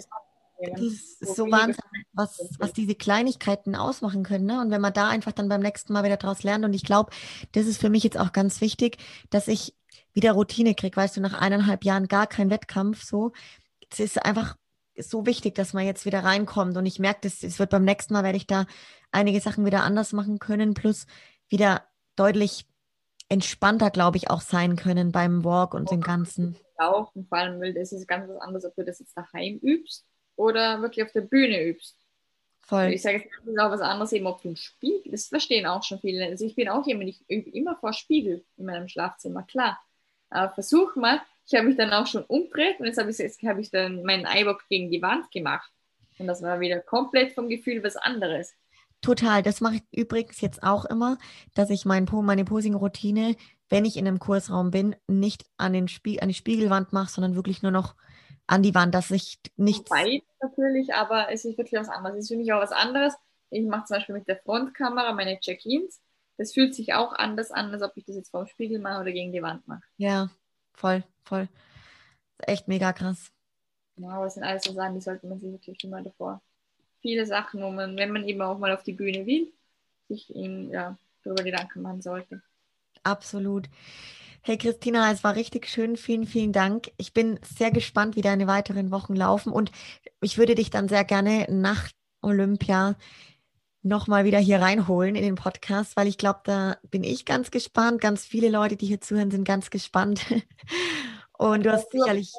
das 0.68 0.82
ist 0.82 1.20
so, 1.20 1.46
so 1.46 1.52
Wahnsinn, 1.52 1.84
was, 2.14 2.40
was 2.60 2.74
diese 2.74 2.96
Kleinigkeiten 2.96 3.76
ausmachen 3.76 4.24
können. 4.24 4.46
Ne? 4.46 4.60
Und 4.60 4.72
wenn 4.72 4.82
man 4.82 4.94
da 4.94 5.08
einfach 5.08 5.32
dann 5.32 5.50
beim 5.50 5.62
nächsten 5.62 5.94
Mal 5.94 6.04
wieder 6.04 6.18
draus 6.18 6.44
lernt. 6.44 6.66
Und 6.66 6.74
ich 6.74 6.84
glaube, 6.84 7.12
das 7.54 7.66
ist 7.66 7.80
für 7.80 7.90
mich 7.90 8.04
jetzt 8.04 8.18
auch 8.18 8.34
ganz 8.34 8.62
wichtig, 8.62 8.98
dass 9.30 9.48
ich 9.48 9.76
wieder 10.14 10.34
Routine 10.34 10.76
kriege. 10.76 10.96
Weißt 10.96 11.18
du, 11.18 11.22
nach 11.22 11.34
eineinhalb 11.40 11.86
Jahren 11.86 12.08
gar 12.08 12.28
kein 12.28 12.50
Wettkampf 12.50 13.04
so. 13.04 13.32
Es 13.90 14.00
ist 14.00 14.24
einfach 14.24 14.56
so 14.98 15.26
wichtig, 15.26 15.56
dass 15.56 15.74
man 15.74 15.86
jetzt 15.86 16.06
wieder 16.06 16.24
reinkommt. 16.24 16.76
Und 16.76 16.86
ich 16.86 17.00
merke, 17.00 17.28
es 17.28 17.60
wird 17.60 17.70
beim 17.70 17.86
nächsten 17.86 18.14
Mal, 18.14 18.24
werde 18.24 18.38
ich 18.38 18.48
da 18.48 18.66
einige 19.12 19.40
Sachen 19.40 19.66
wieder 19.66 19.84
anders 19.84 20.12
machen 20.14 20.40
können, 20.40 20.74
plus 20.74 21.06
wieder 21.48 21.84
deutlich 22.16 22.68
entspannter, 23.30 23.92
glaube 23.92 24.18
ich, 24.18 24.30
auch 24.30 24.42
sein 24.42 24.76
können 24.76 25.12
beim 25.12 25.46
Walk 25.46 25.74
und 25.74 25.90
dem 25.92 26.02
Ganzen. 26.02 26.58
Auch, 26.78 27.14
vor 27.14 27.38
allem, 27.38 27.62
weil 27.62 27.74
das 27.74 27.92
ist 27.92 28.08
ganz 28.08 28.28
was 28.28 28.42
anderes, 28.42 28.66
ob 28.66 28.76
du 28.76 28.84
das 28.84 29.00
jetzt 29.00 29.16
daheim 29.16 29.58
übst 29.62 30.06
oder 30.40 30.82
wirklich 30.82 31.06
auf 31.06 31.12
der 31.12 31.22
Bühne 31.22 31.62
übst. 31.62 31.98
Voll. 32.62 32.94
Ich 32.94 33.02
sage 33.02 33.18
jetzt 33.18 33.28
das 33.44 33.54
ist 33.54 33.60
auch 33.60 33.72
was 33.72 33.82
anderes, 33.82 34.14
eben 34.14 34.28
ob 34.28 34.42
du 34.42 34.50
einen 34.50 34.58
Spiegel, 34.58 35.12
das 35.12 35.28
verstehen 35.28 35.66
auch 35.66 35.84
schon 35.84 36.00
viele. 36.00 36.26
Also 36.26 36.46
ich 36.46 36.56
bin 36.56 36.70
auch 36.70 36.88
jemand, 36.88 37.10
ich 37.10 37.22
übe 37.28 37.50
immer 37.50 37.76
vor 37.76 37.94
Spiegel 37.94 38.46
in 38.58 38.66
meinem 38.66 38.88
Schlafzimmer, 38.88 39.44
klar. 39.44 39.80
Aber 40.30 40.54
versuch 40.54 40.96
mal, 40.96 41.20
ich 41.46 41.56
habe 41.56 41.68
mich 41.68 41.78
dann 41.78 41.92
auch 41.92 42.08
schon 42.08 42.24
umgedreht 42.24 42.80
und 42.80 42.86
jetzt 42.86 43.00
habe 43.00 43.10
ich, 43.10 43.18
jetzt 43.18 43.44
ich 43.44 43.72
dann 43.72 44.04
meinen 44.04 44.26
Eibock 44.26 44.64
gegen 44.70 44.92
die 44.92 45.02
Wand 45.02 45.30
gemacht. 45.32 45.70
Und 46.20 46.28
das 46.28 46.42
war 46.42 46.60
wieder 46.60 46.80
komplett 46.80 47.34
vom 47.34 47.50
Gefühl 47.50 47.84
was 47.84 47.98
anderes. 47.98 48.54
Total. 49.02 49.42
Das 49.42 49.62
mache 49.62 49.76
ich 49.76 49.84
übrigens 49.92 50.40
jetzt 50.42 50.62
auch 50.64 50.86
immer, 50.86 51.18
dass 51.56 51.70
ich 51.70 51.86
mein, 51.86 52.06
meine 52.22 52.46
Posing-Routine, 52.46 53.36
wenn 53.70 53.86
ich 53.86 53.98
in 53.98 54.08
einem 54.08 54.20
Kursraum 54.20 54.72
bin, 54.72 54.96
nicht 55.08 55.46
an, 55.58 55.74
den 55.74 55.88
Spie 55.88 56.22
an 56.22 56.28
die 56.28 56.34
Spiegelwand 56.34 56.94
mache, 56.94 57.12
sondern 57.12 57.36
wirklich 57.36 57.62
nur 57.62 57.72
noch 57.72 57.96
an 58.50 58.64
die 58.64 58.76
Wand, 58.76 58.96
dass 58.96 59.12
ich 59.12 59.40
nicht. 59.58 59.90
Weit 59.90 60.24
natürlich, 60.42 60.94
aber 60.94 61.32
es 61.32 61.46
ist 61.46 61.58
wirklich 61.58 61.80
was 61.80 61.90
anderes. 61.90 62.18
Es 62.18 62.24
ist 62.24 62.30
für 62.30 62.38
mich 62.38 62.52
auch 62.54 62.62
was 62.62 62.72
anderes. 62.72 63.14
Ich 63.50 63.66
mache 63.66 63.86
zum 63.86 63.98
Beispiel 63.98 64.16
mit 64.16 64.28
der 64.28 64.38
Frontkamera 64.38 65.14
meine 65.14 65.40
Check-ins. 65.40 66.02
Das 66.38 66.54
fühlt 66.54 66.74
sich 66.74 66.94
auch 66.94 67.14
anders 67.14 67.52
an, 67.52 67.74
als 67.74 67.82
ob 67.82 67.92
ich 67.96 68.06
das 68.06 68.16
jetzt 68.16 68.30
vorm 68.30 68.48
Spiegel 68.48 68.80
mache 68.80 69.02
oder 69.02 69.12
gegen 69.12 69.32
die 69.32 69.42
Wand 69.42 69.68
mache. 69.68 69.82
Ja, 69.98 70.30
voll, 70.74 71.04
voll. 71.24 71.50
Echt 72.40 72.68
mega 72.68 72.94
krass. 72.94 73.32
Ja, 73.98 74.10
aber 74.12 74.28
es 74.28 74.36
sind 74.36 74.44
alles 74.44 74.64
so 74.64 74.72
Sachen, 74.74 74.96
die 74.96 75.02
sollte 75.02 75.28
man 75.28 75.40
sich 75.40 75.52
natürlich 75.52 75.84
immer 75.84 76.02
davor 76.02 76.42
viele 77.02 77.26
Sachen, 77.26 77.62
wo 77.62 77.70
man, 77.72 77.96
wenn 77.98 78.12
man 78.12 78.28
eben 78.28 78.42
auch 78.42 78.58
mal 78.58 78.72
auf 78.72 78.84
die 78.84 78.94
Bühne 78.94 79.26
will, 79.26 79.52
sich 80.08 80.34
ihm 80.36 80.70
ja, 80.70 80.98
darüber 81.24 81.44
Gedanken 81.44 81.82
machen 81.82 82.02
sollte. 82.02 82.42
Absolut. 83.04 83.70
Hey 84.42 84.58
Christina, 84.58 85.12
es 85.12 85.24
war 85.24 85.36
richtig 85.36 85.68
schön. 85.68 85.98
Vielen, 85.98 86.26
vielen 86.26 86.54
Dank. 86.54 86.92
Ich 86.98 87.14
bin 87.14 87.40
sehr 87.44 87.72
gespannt, 87.72 88.16
wie 88.16 88.22
deine 88.22 88.48
weiteren 88.48 88.90
Wochen 88.90 89.16
laufen 89.16 89.52
und 89.52 89.72
ich 90.22 90.38
würde 90.38 90.56
dich 90.56 90.70
dann 90.70 90.88
sehr 90.88 91.04
gerne 91.04 91.46
nach 91.50 91.90
Olympia 92.22 92.96
nochmal 93.82 94.24
wieder 94.24 94.40
hier 94.40 94.62
reinholen 94.62 95.16
in 95.16 95.24
den 95.24 95.36
Podcast, 95.36 95.98
weil 95.98 96.08
ich 96.08 96.18
glaube, 96.18 96.40
da 96.46 96.78
bin 96.90 97.04
ich 97.04 97.26
ganz 97.26 97.52
gespannt. 97.52 98.00
Ganz 98.02 98.26
viele 98.26 98.50
Leute, 98.50 98.78
die 98.78 98.88
hier 98.88 99.02
zuhören, 99.02 99.32
sind 99.32 99.44
ganz 99.46 99.70
gespannt. 99.70 100.26
Und 101.38 101.66
du 101.66 101.72
hast 101.72 101.92
sicherlich. 101.92 102.34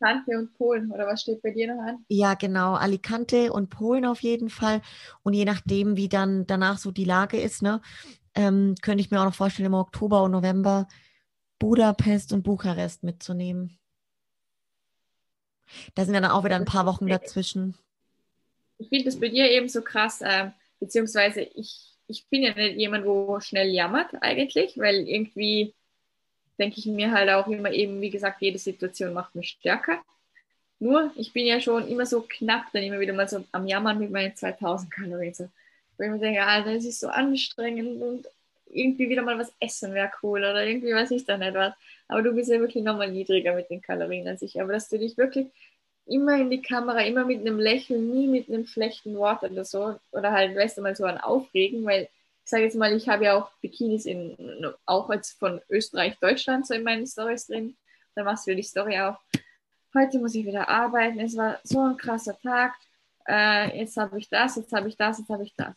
Alicante 0.00 0.38
und 0.38 0.54
Polen 0.54 0.92
oder 0.92 1.08
was 1.08 1.22
steht 1.22 1.42
bei 1.42 1.50
dir 1.50 1.74
noch 1.74 1.82
an? 1.82 2.04
Ja, 2.06 2.34
genau, 2.34 2.74
Alicante 2.74 3.52
und 3.52 3.68
Polen 3.68 4.04
auf 4.04 4.22
jeden 4.22 4.48
Fall. 4.48 4.80
Und 5.24 5.32
je 5.32 5.44
nachdem, 5.44 5.96
wie 5.96 6.08
dann 6.08 6.46
danach 6.46 6.78
so 6.78 6.92
die 6.92 7.04
Lage 7.04 7.40
ist, 7.40 7.62
ne, 7.62 7.80
ähm, 8.36 8.76
könnte 8.80 9.00
ich 9.00 9.10
mir 9.10 9.20
auch 9.20 9.24
noch 9.24 9.34
vorstellen, 9.34 9.66
im 9.66 9.74
Oktober 9.74 10.22
und 10.22 10.30
November 10.30 10.86
Budapest 11.58 12.32
und 12.32 12.42
Bukarest 12.42 13.02
mitzunehmen. 13.02 13.78
Da 15.94 16.04
sind 16.04 16.14
dann 16.14 16.24
auch 16.24 16.44
wieder 16.44 16.56
ein 16.56 16.64
paar 16.64 16.86
Wochen 16.86 17.06
dazwischen. 17.06 17.74
Ich 18.78 18.88
finde 18.88 19.06
das 19.06 19.20
bei 19.20 19.28
dir 19.28 19.50
eben 19.50 19.68
so 19.68 19.82
krass, 19.82 20.20
äh, 20.20 20.50
beziehungsweise 20.80 21.42
ich, 21.42 21.94
ich 22.06 22.26
bin 22.28 22.42
ja 22.42 22.54
nicht 22.54 22.76
jemand, 22.76 23.04
wo 23.04 23.38
schnell 23.40 23.68
jammert 23.68 24.10
eigentlich, 24.22 24.78
weil 24.78 25.08
irgendwie 25.08 25.74
denke 26.58 26.78
ich 26.78 26.86
mir 26.86 27.12
halt 27.12 27.30
auch 27.30 27.46
immer 27.48 27.70
eben, 27.72 28.00
wie 28.00 28.10
gesagt, 28.10 28.40
jede 28.40 28.58
Situation 28.58 29.12
macht 29.12 29.34
mich 29.34 29.50
stärker. 29.50 30.00
Nur, 30.80 31.10
ich 31.16 31.32
bin 31.32 31.46
ja 31.46 31.60
schon 31.60 31.88
immer 31.88 32.06
so 32.06 32.24
knapp 32.28 32.66
dann 32.72 32.82
immer 32.82 33.00
wieder 33.00 33.12
mal 33.12 33.28
so 33.28 33.44
am 33.52 33.66
Jammern 33.66 33.98
mit 33.98 34.10
meinen 34.10 34.34
2000 34.34 34.90
Kalorien. 34.90 35.34
So. 35.34 35.48
Wo 35.96 36.04
ich 36.04 36.10
mir 36.10 36.18
denke, 36.18 36.44
Alter, 36.44 36.72
es 36.72 36.84
ist 36.84 37.00
so 37.00 37.08
anstrengend 37.08 38.00
und 38.00 38.28
irgendwie 38.70 39.08
wieder 39.08 39.22
mal 39.22 39.38
was 39.38 39.52
essen 39.60 39.94
wäre 39.94 40.10
cool 40.22 40.40
oder 40.40 40.64
irgendwie 40.64 40.92
weiß 40.92 41.10
ich 41.12 41.24
da 41.24 41.38
nicht 41.38 41.54
was. 41.54 41.74
Aber 42.08 42.22
du 42.22 42.32
bist 42.32 42.50
ja 42.50 42.60
wirklich 42.60 42.84
nochmal 42.84 43.10
niedriger 43.10 43.54
mit 43.54 43.70
den 43.70 43.82
Kalorien 43.82 44.28
als 44.28 44.42
ich. 44.42 44.60
Aber 44.60 44.72
dass 44.72 44.88
du 44.88 44.98
dich 44.98 45.16
wirklich 45.16 45.48
immer 46.06 46.36
in 46.36 46.50
die 46.50 46.62
Kamera, 46.62 47.00
immer 47.02 47.24
mit 47.24 47.40
einem 47.40 47.58
Lächeln, 47.58 48.10
nie 48.10 48.26
mit 48.26 48.48
einem 48.48 48.66
schlechten 48.66 49.14
Wort 49.16 49.42
oder 49.42 49.64
so, 49.64 49.96
oder 50.12 50.32
halt, 50.32 50.56
weißt 50.56 50.78
du, 50.78 50.82
mal 50.82 50.96
so 50.96 51.04
an 51.04 51.18
Aufregen, 51.18 51.84
weil 51.84 52.08
ich 52.44 52.50
sage 52.50 52.64
jetzt 52.64 52.76
mal, 52.76 52.96
ich 52.96 53.08
habe 53.08 53.24
ja 53.24 53.34
auch 53.34 53.50
Bikinis 53.60 54.06
in, 54.06 54.34
auch 54.86 55.10
als 55.10 55.32
von 55.32 55.60
Österreich, 55.68 56.18
Deutschland 56.18 56.66
so 56.66 56.74
in 56.74 56.82
meinen 56.82 57.06
Stories 57.06 57.46
drin. 57.46 57.76
Dann 58.14 58.24
machst 58.24 58.46
du 58.46 58.56
die 58.56 58.62
Story 58.62 58.98
auch. 58.98 59.18
Heute 59.94 60.18
muss 60.18 60.34
ich 60.34 60.46
wieder 60.46 60.68
arbeiten. 60.68 61.20
Es 61.20 61.36
war 61.36 61.60
so 61.62 61.80
ein 61.80 61.96
krasser 61.98 62.38
Tag. 62.40 62.74
Äh, 63.28 63.78
jetzt 63.78 63.96
habe 63.98 64.18
ich 64.18 64.30
das, 64.30 64.56
jetzt 64.56 64.72
habe 64.72 64.88
ich 64.88 64.96
das, 64.96 65.18
jetzt 65.18 65.28
habe 65.28 65.42
ich 65.42 65.54
das. 65.56 65.74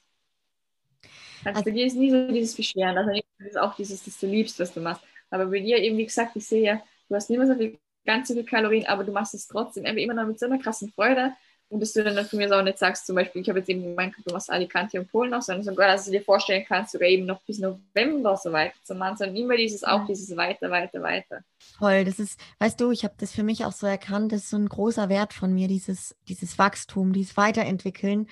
Also, 1.43 1.59
also 1.59 1.63
bei 1.63 1.71
dir 1.71 1.85
ist 1.85 1.95
nie 1.95 2.11
so 2.11 2.27
dieses 2.27 2.55
Beschweren, 2.55 2.97
er 2.97 3.05
Das 3.39 3.47
ist 3.47 3.57
auch 3.57 3.75
dieses, 3.75 4.03
dass 4.03 4.19
du 4.19 4.27
liebst, 4.27 4.59
was 4.59 4.73
du 4.73 4.79
machst. 4.79 5.03
Aber 5.29 5.45
bei 5.45 5.59
dir 5.59 5.77
eben, 5.77 5.97
wie 5.97 6.05
gesagt, 6.05 6.35
ich 6.35 6.45
sehe 6.45 6.63
ja, 6.63 6.81
du 7.09 7.15
hast 7.15 7.29
nicht 7.29 7.39
mehr 7.39 7.47
so 7.47 7.55
viel, 7.55 7.77
ganz 8.05 8.27
so 8.27 8.33
viel 8.33 8.43
Kalorien, 8.43 8.85
aber 8.85 9.03
du 9.03 9.11
machst 9.11 9.33
es 9.33 9.47
trotzdem 9.47 9.85
immer 9.85 10.13
noch 10.13 10.27
mit 10.27 10.39
so 10.39 10.45
einer 10.45 10.59
krassen 10.59 10.91
Freude. 10.91 11.33
Und 11.71 11.79
dass 11.79 11.93
du 11.93 12.03
dann 12.03 12.25
für 12.25 12.35
mich 12.35 12.51
auch 12.51 12.61
nicht 12.61 12.77
sagst, 12.77 13.07
zum 13.07 13.15
Beispiel, 13.15 13.41
ich 13.41 13.47
habe 13.47 13.59
jetzt 13.59 13.69
eben 13.69 13.81
gemeint, 13.81 14.13
du 14.25 14.33
machst 14.33 14.51
Alicante 14.51 14.99
und 14.99 15.09
Polen 15.09 15.31
noch, 15.31 15.41
sondern 15.41 15.63
sogar, 15.63 15.87
dass 15.87 16.03
du 16.03 16.11
dir 16.11 16.21
vorstellen 16.21 16.65
kannst, 16.67 16.91
sogar 16.91 17.07
eben 17.07 17.25
noch 17.25 17.41
bis 17.43 17.59
November 17.59 18.35
so 18.35 18.51
weiter 18.51 18.75
zu 18.83 18.93
machen, 18.93 19.15
sondern 19.15 19.37
immer 19.37 19.55
dieses, 19.55 19.85
auch 19.85 20.05
dieses 20.05 20.35
weiter, 20.35 20.69
weiter, 20.69 21.01
weiter. 21.01 21.45
Voll, 21.79 22.03
das 22.03 22.19
ist, 22.19 22.37
weißt 22.59 22.81
du, 22.81 22.91
ich 22.91 23.05
habe 23.05 23.13
das 23.17 23.31
für 23.31 23.43
mich 23.43 23.63
auch 23.63 23.71
so 23.71 23.87
erkannt, 23.87 24.33
das 24.33 24.41
ist 24.41 24.49
so 24.49 24.57
ein 24.57 24.67
großer 24.67 25.07
Wert 25.07 25.31
von 25.31 25.53
mir, 25.53 25.69
dieses, 25.69 26.13
dieses 26.27 26.57
Wachstum, 26.57 27.13
dieses 27.13 27.37
Weiterentwickeln 27.37 28.27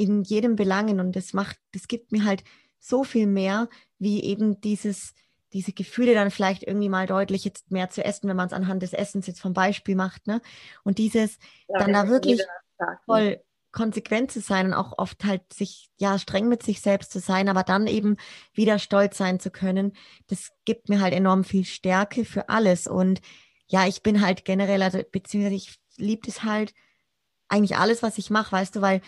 in 0.00 0.22
jedem 0.22 0.56
Belangen 0.56 0.98
und 0.98 1.14
das 1.14 1.34
macht, 1.34 1.58
das 1.72 1.86
gibt 1.86 2.10
mir 2.10 2.24
halt 2.24 2.42
so 2.78 3.04
viel 3.04 3.26
mehr, 3.26 3.68
wie 3.98 4.22
eben 4.24 4.60
dieses, 4.62 5.12
diese 5.52 5.72
Gefühle 5.72 6.14
dann 6.14 6.30
vielleicht 6.30 6.62
irgendwie 6.62 6.88
mal 6.88 7.06
deutlich 7.06 7.44
jetzt 7.44 7.70
mehr 7.70 7.90
zu 7.90 8.02
essen, 8.02 8.28
wenn 8.28 8.36
man 8.36 8.46
es 8.46 8.54
anhand 8.54 8.82
des 8.82 8.94
Essens 8.94 9.26
jetzt 9.26 9.40
vom 9.40 9.52
Beispiel 9.52 9.96
macht, 9.96 10.26
ne? 10.26 10.40
Und 10.84 10.96
dieses 10.96 11.36
ja, 11.68 11.78
dann 11.78 11.92
da 11.92 12.08
wirklich 12.08 12.40
voll 13.04 13.42
konsequent 13.72 14.32
zu 14.32 14.40
sein 14.40 14.66
und 14.66 14.74
auch 14.74 14.98
oft 14.98 15.22
halt 15.24 15.52
sich 15.52 15.90
ja 15.98 16.18
streng 16.18 16.48
mit 16.48 16.62
sich 16.62 16.80
selbst 16.80 17.12
zu 17.12 17.20
sein, 17.20 17.48
aber 17.48 17.62
dann 17.62 17.86
eben 17.86 18.16
wieder 18.54 18.78
stolz 18.78 19.18
sein 19.18 19.38
zu 19.38 19.50
können, 19.50 19.92
das 20.28 20.50
gibt 20.64 20.88
mir 20.88 21.00
halt 21.00 21.12
enorm 21.12 21.44
viel 21.44 21.64
Stärke 21.64 22.24
für 22.24 22.48
alles 22.48 22.86
und 22.86 23.20
ja, 23.68 23.86
ich 23.86 24.02
bin 24.02 24.20
halt 24.20 24.44
generell, 24.44 24.82
also 24.82 25.00
beziehungsweise 25.12 25.54
ich 25.54 25.78
liebe 25.96 26.26
es 26.26 26.42
halt 26.42 26.72
eigentlich 27.48 27.76
alles, 27.76 28.02
was 28.02 28.18
ich 28.18 28.30
mache, 28.30 28.52
weißt 28.52 28.76
du, 28.76 28.80
weil 28.80 29.02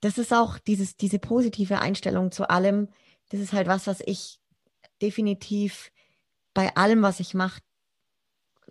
das 0.00 0.18
ist 0.18 0.32
auch 0.32 0.58
dieses, 0.58 0.96
diese 0.96 1.18
positive 1.18 1.80
Einstellung 1.80 2.32
zu 2.32 2.48
allem, 2.48 2.88
das 3.30 3.40
ist 3.40 3.52
halt 3.52 3.66
was, 3.66 3.86
was 3.86 4.00
ich 4.04 4.38
definitiv 5.02 5.90
bei 6.54 6.74
allem, 6.76 7.02
was 7.02 7.20
ich 7.20 7.34
mache, 7.34 7.60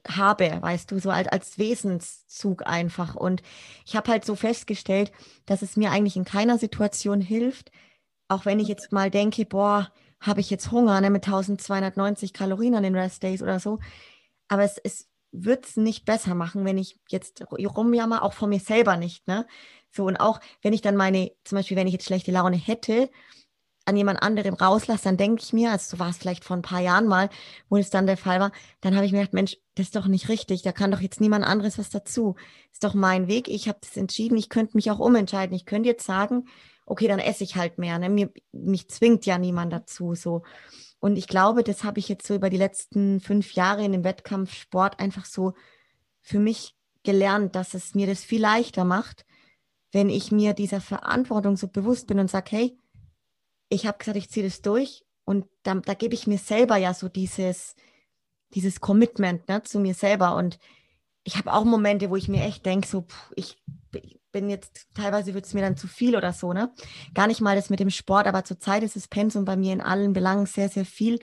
habe, 0.08 0.60
weißt 0.62 0.92
du, 0.92 1.00
so 1.00 1.10
als, 1.10 1.28
als 1.28 1.58
Wesenszug 1.58 2.68
einfach. 2.68 3.16
Und 3.16 3.42
ich 3.86 3.96
habe 3.96 4.12
halt 4.12 4.26
so 4.26 4.36
festgestellt, 4.36 5.12
dass 5.46 5.62
es 5.62 5.78
mir 5.78 5.92
eigentlich 5.92 6.16
in 6.16 6.26
keiner 6.26 6.58
Situation 6.58 7.22
hilft, 7.22 7.72
auch 8.28 8.46
wenn 8.46 8.60
ich 8.60 8.68
jetzt 8.68 8.92
mal 8.92 9.10
denke, 9.10 9.46
boah, 9.46 9.92
habe 10.20 10.42
ich 10.42 10.50
jetzt 10.50 10.72
Hunger 10.72 11.00
ne, 11.02 11.10
mit 11.10 11.26
1290 11.26 12.34
Kalorien 12.34 12.76
an 12.76 12.84
den 12.84 12.96
Rest 12.96 13.24
Days 13.24 13.42
oder 13.42 13.60
so. 13.60 13.80
Aber 14.48 14.64
es, 14.64 14.78
es 14.78 15.08
wird 15.32 15.66
es 15.66 15.78
nicht 15.78 16.06
besser 16.06 16.36
machen, 16.36 16.66
wenn 16.66 16.78
ich 16.78 17.00
jetzt 17.10 17.44
rumjammer, 17.52 18.24
auch 18.24 18.34
von 18.34 18.50
mir 18.50 18.60
selber 18.60 18.98
nicht. 18.98 19.28
Ne? 19.28 19.46
So, 19.96 20.06
und 20.06 20.18
auch 20.18 20.40
wenn 20.62 20.74
ich 20.74 20.82
dann 20.82 20.96
meine, 20.96 21.32
zum 21.44 21.58
Beispiel, 21.58 21.78
wenn 21.78 21.88
ich 21.88 21.94
jetzt 21.94 22.06
schlechte 22.06 22.32
Laune 22.32 22.58
hätte 22.58 23.10
an 23.86 23.96
jemand 23.96 24.22
anderem 24.22 24.56
rauslasse, 24.56 25.04
dann 25.04 25.18
denke 25.18 25.44
ich 25.44 25.54
mir, 25.54 25.72
also 25.72 25.96
so 25.96 26.00
war 26.00 26.10
es 26.10 26.18
vielleicht 26.18 26.44
vor 26.44 26.58
ein 26.58 26.64
paar 26.64 26.82
Jahren 26.82 27.08
mal, 27.08 27.30
wo 27.70 27.78
es 27.78 27.92
dann 27.92 28.08
der 28.08 28.18
Fall 28.18 28.40
war, 28.40 28.52
dann 28.82 28.96
habe 28.96 29.06
ich 29.06 29.12
mir 29.12 29.20
gedacht, 29.20 29.34
Mensch, 29.34 29.58
das 29.76 29.88
ist 29.88 29.96
doch 29.96 30.08
nicht 30.08 30.28
richtig, 30.28 30.64
da 30.64 30.72
kann 30.72 30.90
doch 30.90 31.02
jetzt 31.02 31.22
niemand 31.22 31.46
anderes 31.46 31.78
was 31.78 31.92
dazu. 31.92 32.36
ist 32.74 32.84
doch 32.84 32.96
mein 32.96 33.28
Weg, 33.28 33.48
ich 33.48 33.68
habe 33.68 33.78
das 33.82 33.96
entschieden, 33.96 34.38
ich 34.38 34.50
könnte 34.50 34.76
mich 34.76 34.90
auch 34.90 35.00
umentscheiden. 35.00 35.56
Ich 35.56 35.66
könnte 35.66 35.88
jetzt 35.88 36.06
sagen, 36.06 36.48
okay, 36.86 37.08
dann 37.08 37.20
esse 37.20 37.44
ich 37.44 37.56
halt 37.56 37.78
mehr. 37.78 38.00
Ne? 38.00 38.10
Mir, 38.10 38.32
mich 38.52 38.90
zwingt 38.90 39.26
ja 39.26 39.38
niemand 39.38 39.72
dazu. 39.72 40.16
so. 40.16 40.44
Und 41.00 41.18
ich 41.18 41.28
glaube, 41.28 41.64
das 41.64 41.84
habe 41.84 42.00
ich 42.00 42.10
jetzt 42.10 42.26
so 42.26 42.36
über 42.36 42.50
die 42.50 42.58
letzten 42.58 43.20
fünf 43.20 43.54
Jahre 43.54 43.86
in 43.86 43.92
dem 43.92 44.04
Wettkampfsport 44.04 45.00
einfach 45.00 45.26
so 45.26 45.54
für 46.22 46.40
mich 46.40 46.76
gelernt, 47.04 47.56
dass 47.56 47.76
es 47.76 47.94
mir 47.94 48.08
das 48.08 48.24
viel 48.24 48.42
leichter 48.42 48.84
macht, 48.84 49.26
wenn 49.96 50.10
ich 50.10 50.30
mir 50.30 50.52
dieser 50.52 50.82
Verantwortung 50.82 51.56
so 51.56 51.70
bewusst 51.70 52.08
bin 52.08 52.20
und 52.20 52.30
sage, 52.30 52.52
hey, 52.52 52.78
ich 53.70 53.88
habe 53.88 53.98
gesagt, 53.98 54.18
ich 54.18 54.30
ziehe 54.30 54.46
das 54.46 54.62
durch 54.62 55.06
und 55.24 55.46
da, 55.64 55.74
da 55.76 55.94
gebe 55.94 56.14
ich 56.14 56.28
mir 56.28 56.38
selber 56.38 56.76
ja 56.76 56.94
so 56.94 57.08
dieses, 57.08 57.78
dieses 58.54 58.82
Commitment 58.82 59.48
ne, 59.48 59.64
zu 59.64 59.80
mir 59.80 59.94
selber. 59.94 60.36
Und 60.36 60.60
ich 61.24 61.38
habe 61.38 61.54
auch 61.54 61.64
Momente, 61.64 62.10
wo 62.10 62.18
ich 62.18 62.28
mir 62.28 62.44
echt 62.44 62.66
denke, 62.66 62.86
so, 62.86 63.06
ich, 63.38 63.64
ich 63.94 64.20
bin 64.34 64.50
jetzt, 64.50 64.90
teilweise 64.96 65.34
wird 65.34 65.46
es 65.46 65.54
mir 65.54 65.62
dann 65.62 65.78
zu 65.78 65.88
viel 65.88 66.18
oder 66.18 66.34
so, 66.34 66.52
ne? 66.52 66.74
Gar 67.14 67.28
nicht 67.28 67.40
mal 67.40 67.56
das 67.56 67.70
mit 67.70 67.80
dem 67.80 67.90
Sport, 67.90 68.28
aber 68.28 68.44
zurzeit 68.44 68.84
ist 68.84 68.98
das 68.98 69.08
Pensum 69.08 69.46
bei 69.46 69.56
mir 69.56 69.72
in 69.72 69.80
allen 69.80 70.12
Belangen 70.12 70.46
sehr, 70.46 70.68
sehr 70.68 70.86
viel, 70.86 71.20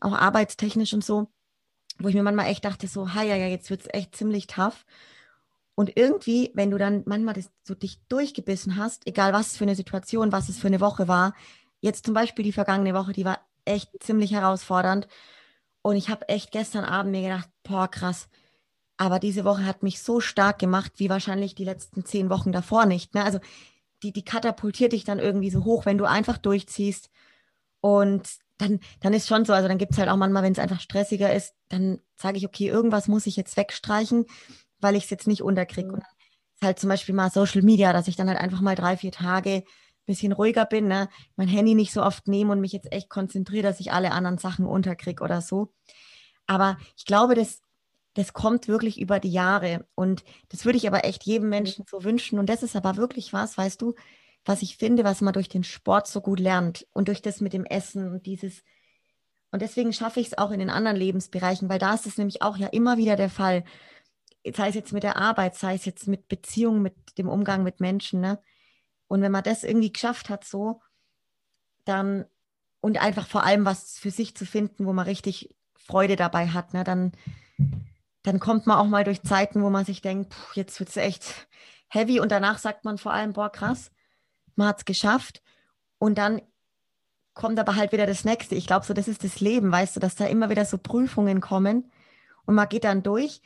auch 0.00 0.14
arbeitstechnisch 0.14 0.94
und 0.94 1.04
so, 1.04 1.30
wo 2.00 2.08
ich 2.08 2.16
mir 2.16 2.24
manchmal 2.24 2.48
echt 2.48 2.64
dachte, 2.64 2.88
so, 2.88 3.14
ha, 3.14 3.22
ja, 3.22 3.36
ja, 3.36 3.46
jetzt 3.46 3.70
wird 3.70 3.82
es 3.82 3.94
echt 3.94 4.16
ziemlich 4.16 4.48
tough. 4.48 4.84
Und 5.74 5.96
irgendwie, 5.96 6.50
wenn 6.54 6.70
du 6.70 6.78
dann 6.78 7.02
manchmal 7.06 7.34
das, 7.34 7.50
so 7.64 7.74
dich 7.74 8.00
durchgebissen 8.08 8.76
hast, 8.76 9.06
egal 9.06 9.32
was 9.32 9.56
für 9.56 9.64
eine 9.64 9.74
Situation, 9.74 10.32
was 10.32 10.48
es 10.48 10.58
für 10.58 10.66
eine 10.66 10.80
Woche 10.80 11.08
war, 11.08 11.34
jetzt 11.80 12.04
zum 12.04 12.14
Beispiel 12.14 12.44
die 12.44 12.52
vergangene 12.52 12.94
Woche, 12.94 13.12
die 13.12 13.24
war 13.24 13.38
echt 13.64 13.90
ziemlich 14.02 14.32
herausfordernd. 14.32 15.08
Und 15.82 15.96
ich 15.96 16.10
habe 16.10 16.28
echt 16.28 16.50
gestern 16.52 16.84
Abend 16.84 17.12
mir 17.12 17.22
gedacht, 17.22 17.48
boah, 17.62 17.88
krass. 17.88 18.28
Aber 18.98 19.18
diese 19.18 19.44
Woche 19.44 19.64
hat 19.64 19.82
mich 19.82 20.02
so 20.02 20.20
stark 20.20 20.58
gemacht, 20.58 20.92
wie 20.96 21.08
wahrscheinlich 21.08 21.54
die 21.54 21.64
letzten 21.64 22.04
zehn 22.04 22.28
Wochen 22.28 22.52
davor 22.52 22.84
nicht. 22.84 23.14
Ne? 23.14 23.24
Also 23.24 23.40
die, 24.02 24.12
die 24.12 24.24
katapultiert 24.24 24.92
dich 24.92 25.04
dann 25.04 25.18
irgendwie 25.18 25.50
so 25.50 25.64
hoch, 25.64 25.86
wenn 25.86 25.98
du 25.98 26.04
einfach 26.04 26.36
durchziehst. 26.36 27.10
Und 27.80 28.28
dann, 28.58 28.80
dann 29.00 29.14
ist 29.14 29.26
schon 29.26 29.44
so, 29.46 29.54
also 29.54 29.68
dann 29.68 29.78
gibt 29.78 29.92
es 29.92 29.98
halt 29.98 30.10
auch 30.10 30.16
manchmal, 30.16 30.42
wenn 30.42 30.52
es 30.52 30.58
einfach 30.58 30.80
stressiger 30.80 31.32
ist, 31.32 31.54
dann 31.68 32.00
sage 32.14 32.36
ich, 32.36 32.46
okay, 32.46 32.68
irgendwas 32.68 33.08
muss 33.08 33.26
ich 33.26 33.36
jetzt 33.36 33.56
wegstreichen, 33.56 34.26
weil 34.80 34.96
ich 34.96 35.04
es 35.04 35.10
jetzt 35.10 35.26
nicht 35.26 35.42
unterkriege. 35.42 35.88
Mhm. 35.88 35.94
Und 35.94 36.02
ist 36.02 36.62
halt 36.62 36.78
zum 36.78 36.88
Beispiel 36.88 37.14
mal 37.14 37.30
Social 37.30 37.62
Media, 37.62 37.92
dass 37.92 38.08
ich 38.08 38.16
dann 38.16 38.28
halt 38.28 38.38
einfach 38.38 38.60
mal 38.60 38.74
drei, 38.74 38.96
vier 38.96 39.12
Tage 39.12 39.64
bisschen 40.10 40.32
ruhiger 40.32 40.66
bin, 40.66 40.88
ne? 40.88 41.08
mein 41.36 41.46
Handy 41.46 41.74
nicht 41.74 41.92
so 41.92 42.02
oft 42.02 42.26
nehme 42.26 42.50
und 42.52 42.60
mich 42.60 42.72
jetzt 42.72 42.92
echt 42.92 43.08
konzentriere, 43.08 43.62
dass 43.62 43.78
ich 43.78 43.92
alle 43.92 44.10
anderen 44.10 44.38
Sachen 44.38 44.66
unterkriege 44.66 45.22
oder 45.22 45.40
so. 45.40 45.72
Aber 46.46 46.78
ich 46.96 47.04
glaube, 47.04 47.36
das, 47.36 47.62
das 48.14 48.32
kommt 48.32 48.66
wirklich 48.66 49.00
über 49.00 49.20
die 49.20 49.30
Jahre. 49.30 49.86
Und 49.94 50.24
das 50.48 50.64
würde 50.64 50.78
ich 50.78 50.88
aber 50.88 51.04
echt 51.04 51.24
jedem 51.24 51.48
Menschen 51.48 51.84
so 51.88 52.02
wünschen. 52.02 52.40
Und 52.40 52.48
das 52.48 52.64
ist 52.64 52.74
aber 52.74 52.96
wirklich 52.96 53.32
was, 53.32 53.56
weißt 53.56 53.80
du, 53.80 53.94
was 54.44 54.62
ich 54.62 54.76
finde, 54.76 55.04
was 55.04 55.20
man 55.20 55.32
durch 55.32 55.48
den 55.48 55.62
Sport 55.62 56.08
so 56.08 56.20
gut 56.20 56.40
lernt 56.40 56.86
und 56.92 57.06
durch 57.06 57.22
das 57.22 57.40
mit 57.40 57.52
dem 57.52 57.64
Essen 57.64 58.10
und 58.10 58.26
dieses. 58.26 58.64
Und 59.52 59.62
deswegen 59.62 59.92
schaffe 59.92 60.18
ich 60.18 60.28
es 60.28 60.38
auch 60.38 60.50
in 60.50 60.58
den 60.58 60.70
anderen 60.70 60.96
Lebensbereichen, 60.96 61.68
weil 61.68 61.78
da 61.78 61.94
ist 61.94 62.06
es 62.06 62.18
nämlich 62.18 62.42
auch 62.42 62.56
ja 62.56 62.66
immer 62.66 62.96
wieder 62.96 63.14
der 63.14 63.30
Fall. 63.30 63.64
Sei 64.44 64.68
es 64.68 64.74
jetzt 64.74 64.92
mit 64.92 65.02
der 65.02 65.16
Arbeit, 65.16 65.54
sei 65.54 65.74
es 65.74 65.84
jetzt 65.84 66.08
mit 66.08 66.28
Beziehungen, 66.28 66.82
mit 66.82 67.18
dem 67.18 67.28
Umgang 67.28 67.62
mit 67.62 67.80
Menschen, 67.80 68.20
ne? 68.20 68.38
Und 69.08 69.22
wenn 69.22 69.32
man 69.32 69.42
das 69.42 69.64
irgendwie 69.64 69.92
geschafft 69.92 70.30
hat, 70.30 70.44
so, 70.44 70.80
dann 71.84 72.26
und 72.80 73.00
einfach 73.00 73.26
vor 73.26 73.44
allem 73.44 73.64
was 73.64 73.98
für 73.98 74.10
sich 74.10 74.34
zu 74.34 74.46
finden, 74.46 74.86
wo 74.86 74.92
man 74.92 75.06
richtig 75.06 75.54
Freude 75.74 76.16
dabei 76.16 76.48
hat, 76.48 76.72
ne, 76.72 76.84
dann, 76.84 77.12
dann 78.22 78.40
kommt 78.40 78.66
man 78.66 78.78
auch 78.78 78.86
mal 78.86 79.04
durch 79.04 79.22
Zeiten, 79.22 79.62
wo 79.62 79.70
man 79.70 79.84
sich 79.84 80.00
denkt, 80.00 80.30
puh, 80.30 80.52
jetzt 80.54 80.78
wird 80.80 80.88
es 80.88 80.96
echt 80.96 81.48
heavy 81.88 82.20
und 82.20 82.32
danach 82.32 82.58
sagt 82.58 82.84
man 82.84 82.98
vor 82.98 83.12
allem, 83.12 83.32
boah, 83.32 83.50
krass, 83.50 83.90
man 84.56 84.68
hat 84.68 84.78
es 84.78 84.84
geschafft. 84.84 85.42
Und 85.98 86.16
dann 86.16 86.40
kommt 87.34 87.58
aber 87.58 87.76
halt 87.76 87.92
wieder 87.92 88.06
das 88.06 88.24
Nächste. 88.24 88.54
Ich 88.54 88.66
glaube, 88.66 88.86
so, 88.86 88.94
das 88.94 89.08
ist 89.08 89.24
das 89.24 89.40
Leben, 89.40 89.70
weißt 89.70 89.96
du, 89.96 90.00
dass 90.00 90.14
da 90.14 90.26
immer 90.26 90.50
wieder 90.50 90.64
so 90.64 90.78
Prüfungen 90.78 91.40
kommen 91.40 91.90
und 92.46 92.54
man 92.54 92.68
geht 92.68 92.84
dann 92.84 93.02
durch, 93.02 93.42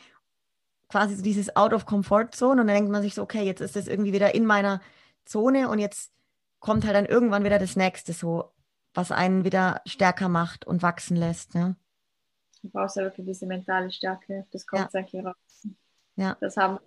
quasi 0.94 1.16
so 1.16 1.22
dieses 1.22 1.56
Out 1.56 1.72
of 1.72 1.86
Comfort 1.86 2.28
Zone 2.30 2.60
und 2.60 2.68
dann 2.68 2.76
denkt 2.76 2.88
man 2.92 3.02
sich 3.02 3.14
so, 3.14 3.22
okay, 3.22 3.42
jetzt 3.42 3.60
ist 3.60 3.74
das 3.74 3.88
irgendwie 3.88 4.12
wieder 4.12 4.32
in 4.32 4.46
meiner 4.46 4.80
Zone 5.24 5.68
und 5.68 5.80
jetzt 5.80 6.12
kommt 6.60 6.84
halt 6.84 6.94
dann 6.94 7.06
irgendwann 7.06 7.42
wieder 7.42 7.58
das 7.58 7.74
nächste 7.74 8.12
so, 8.12 8.52
was 8.94 9.10
einen 9.10 9.44
wieder 9.44 9.82
stärker 9.86 10.28
macht 10.28 10.64
und 10.64 10.82
wachsen 10.82 11.16
lässt. 11.16 11.56
Ne? 11.56 11.74
Du 12.62 12.70
brauchst 12.70 12.96
ja 12.96 13.02
wirklich 13.02 13.26
diese 13.26 13.44
mentale 13.44 13.90
Stärke, 13.90 14.46
das 14.52 14.68
kommt 14.68 14.92
ja. 14.94 15.00
hier 15.00 15.26
raus. 15.26 15.66
Ja. 16.14 16.36
Das 16.40 16.56
haben 16.56 16.78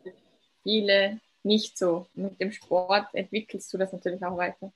viele 0.64 1.20
nicht 1.44 1.78
so. 1.78 2.08
Mit 2.14 2.40
dem 2.40 2.54
Sport 2.54 3.08
entwickelst 3.12 3.74
du 3.74 3.78
das 3.78 3.92
natürlich 3.92 4.24
auch 4.24 4.38
weiter 4.38 4.72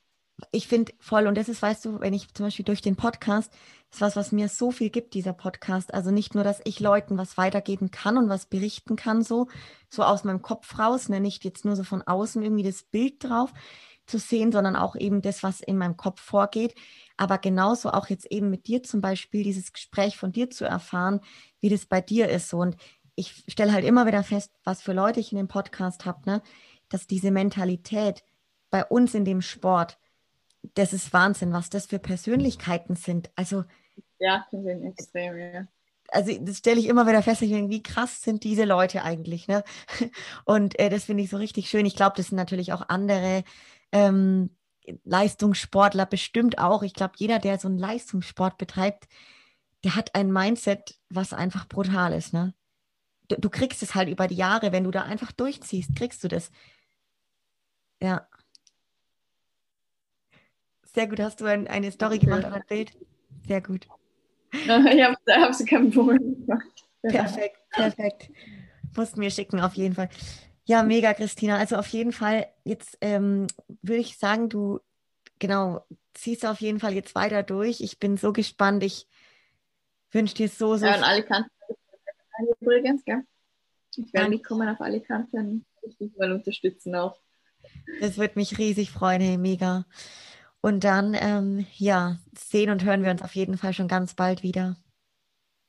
ich 0.52 0.68
finde 0.68 0.94
voll, 1.00 1.28
und 1.28 1.38
das 1.38 1.50
ist, 1.50 1.62
weißt 1.62 1.86
du, 1.86 2.00
wenn 2.00 2.14
ich 2.14 2.34
zum 2.34 2.48
Beispiel 2.48 2.66
durch 2.66 2.82
den 2.82 2.96
Podcast, 2.96 3.54
ist 3.92 4.02
was, 4.02 4.16
was 4.16 4.32
mir 4.32 4.48
so 4.48 4.72
viel 4.72 4.90
gibt, 4.90 5.14
dieser 5.14 5.34
Podcast. 5.34 5.94
Also 5.94 6.12
nicht 6.12 6.34
nur, 6.34 6.44
dass 6.44 6.62
ich 6.64 6.80
Leuten 6.80 7.18
was 7.18 7.38
weitergeben 7.38 7.92
kann 7.92 8.18
und 8.18 8.30
was 8.30 8.46
berichten 8.46 8.96
kann, 8.96 9.22
so, 9.22 9.48
so 9.90 10.04
aus 10.04 10.24
meinem 10.24 10.42
Kopf 10.42 10.80
raus, 10.80 11.10
ne? 11.10 11.20
nicht 11.20 11.44
jetzt 11.44 11.66
nur 11.66 11.76
so 11.76 11.84
von 11.84 12.02
außen 12.02 12.42
irgendwie 12.42 12.64
das 12.64 12.84
Bild 12.84 13.24
drauf 13.24 13.52
zu 14.06 14.18
sehen, 14.18 14.52
sondern 14.52 14.76
auch 14.76 14.96
eben 14.96 15.22
das, 15.22 15.44
was 15.44 15.62
in 15.62 15.78
meinem 15.78 15.98
Kopf 15.98 16.22
vorgeht. 16.22 16.74
Aber 17.18 17.38
genauso 17.38 17.92
auch 17.92 18.08
jetzt 18.08 18.32
eben 18.32 18.50
mit 18.50 18.68
dir 18.68 18.82
zum 18.82 19.02
Beispiel, 19.02 19.44
dieses 19.44 19.74
Gespräch 19.74 20.18
von 20.18 20.32
dir 20.32 20.50
zu 20.50 20.66
erfahren, 20.66 21.20
wie 21.60 21.70
das 21.70 21.86
bei 21.86 22.02
dir 22.02 22.30
ist. 22.30 22.50
So. 22.50 22.58
Und 22.60 22.78
ich 23.16 23.44
stelle 23.48 23.74
halt 23.74 23.86
immer 23.86 24.08
wieder 24.08 24.24
fest, 24.24 24.52
was 24.64 24.82
für 24.82 24.94
Leute 24.94 25.20
ich 25.20 25.32
in 25.32 25.38
dem 25.38 25.48
Podcast 25.48 26.06
habe, 26.06 26.22
ne? 26.26 26.42
dass 26.90 27.08
diese 27.08 27.32
Mentalität 27.32 28.24
bei 28.70 28.86
uns 28.86 29.14
in 29.14 29.26
dem 29.26 29.42
Sport, 29.42 29.98
das 30.76 30.94
ist 30.94 31.12
Wahnsinn, 31.14 31.52
was 31.54 31.70
das 31.70 31.88
für 31.88 32.00
Persönlichkeiten 32.00 32.96
sind. 32.96 33.32
Also 33.36 33.66
ja, 34.22 34.46
die 34.52 34.62
sind 34.62 34.84
extrem, 34.84 35.38
ja. 35.38 35.68
Also 36.10 36.38
das 36.42 36.58
stelle 36.58 36.80
ich 36.80 36.88
immer 36.88 37.08
wieder 37.08 37.24
fest, 37.24 37.42
ich 37.42 37.52
denke, 37.52 37.72
wie 37.72 37.84
krass 37.84 38.22
sind 38.22 38.44
diese 38.44 38.66
Leute 38.66 39.04
eigentlich, 39.04 39.48
ne? 39.48 39.64
Und 40.46 40.78
äh, 40.78 40.90
das 40.90 41.06
finde 41.06 41.24
ich 41.24 41.30
so 41.30 41.38
richtig 41.38 41.70
schön. 41.70 41.86
Ich 41.86 41.96
glaube, 41.96 42.14
das 42.18 42.28
sind 42.28 42.36
natürlich 42.36 42.74
auch 42.74 42.90
andere 42.90 43.44
ähm, 43.92 44.56
Leistungssportler 45.04 46.06
bestimmt 46.06 46.60
auch. 46.60 46.84
Ich 46.84 46.94
glaube, 46.94 47.14
jeder, 47.18 47.40
der 47.40 47.60
so 47.60 47.68
einen 47.68 47.78
Leistungssport 47.78 48.58
betreibt, 48.58 49.08
der 49.84 49.96
hat 49.96 50.14
ein 50.14 50.32
Mindset, 50.32 51.00
was 51.10 51.34
einfach 51.34 51.68
brutal 51.68 52.14
ist. 52.14 52.34
Ne? 52.34 52.54
Du, 53.28 53.38
du 53.40 53.50
kriegst 53.50 53.82
es 53.82 53.96
halt 53.96 54.10
über 54.10 54.28
die 54.28 54.36
Jahre, 54.36 54.72
wenn 54.72 54.84
du 54.84 54.92
da 54.92 55.04
einfach 55.04 55.32
durchziehst, 55.32 55.96
kriegst 55.96 56.24
du 56.24 56.28
das. 56.28 56.52
Ja. 58.02 58.28
Sehr 60.94 61.08
gut, 61.08 61.22
hast 61.22 61.40
du 61.40 61.46
ein, 61.46 61.68
eine 61.68 61.92
Story 61.92 62.20
gemacht 62.20 62.46
oder 62.46 62.56
ein 62.56 62.64
Bild? 62.68 62.92
Sehr 63.48 63.62
gut. 63.62 63.88
Ich 64.94 65.02
habe 65.04 65.16
hab 65.30 65.54
sie 65.54 65.66
kein 65.66 65.92
Problem 65.92 66.46
gemacht. 66.46 66.86
Perfekt, 67.02 67.58
perfekt. 67.72 68.32
Musst 68.96 69.18
mir 69.18 69.32
schicken, 69.32 69.60
auf 69.60 69.74
jeden 69.76 69.96
Fall. 69.96 70.10
Ja, 70.66 70.84
mega, 70.84 71.14
Christina. 71.14 71.58
Also 71.58 71.78
auf 71.78 71.88
jeden 71.88 72.12
Fall, 72.12 72.48
jetzt 72.64 72.98
ähm, 73.02 73.48
würde 73.82 74.02
ich 74.02 74.18
sagen, 74.18 74.50
du 74.50 74.80
genau 75.40 75.86
ziehst 76.14 76.46
auf 76.46 76.62
jeden 76.62 76.80
Fall 76.80 76.94
jetzt 76.94 77.16
weiter 77.16 77.44
durch. 77.44 77.82
Ich 77.82 78.00
bin 78.00 78.18
so 78.18 78.34
gespannt. 78.34 78.84
Ich 78.84 79.08
wünsche 80.12 80.36
dir 80.36 80.50
so, 80.50 80.76
so. 80.76 80.86
Ja, 80.86 80.96
und 80.96 81.04
Alicante 81.04 81.50
übrigens, 82.60 83.04
gell? 83.06 83.24
Ich 83.96 84.14
werde 84.14 84.30
mitkommen 84.30 84.70
auf 84.70 84.80
Alicante 84.82 85.38
und 85.38 85.66
dich 86.00 86.16
mal 86.18 86.32
unterstützen 86.32 86.96
auch. 86.96 87.20
Das 88.00 88.18
würde 88.18 88.34
mich 88.36 88.58
riesig 88.58 88.92
freuen, 88.92 89.22
hey, 89.22 89.38
mega. 89.38 89.86
Und 90.62 90.84
dann, 90.84 91.16
ähm, 91.20 91.66
ja, 91.76 92.20
sehen 92.38 92.70
und 92.70 92.84
hören 92.84 93.04
wir 93.04 93.12
uns 93.12 93.22
auf 93.22 93.36
jeden 93.36 93.58
Fall 93.58 93.74
schon 93.74 93.88
ganz 93.88 94.14
bald 94.14 94.44
wieder. 94.44 94.78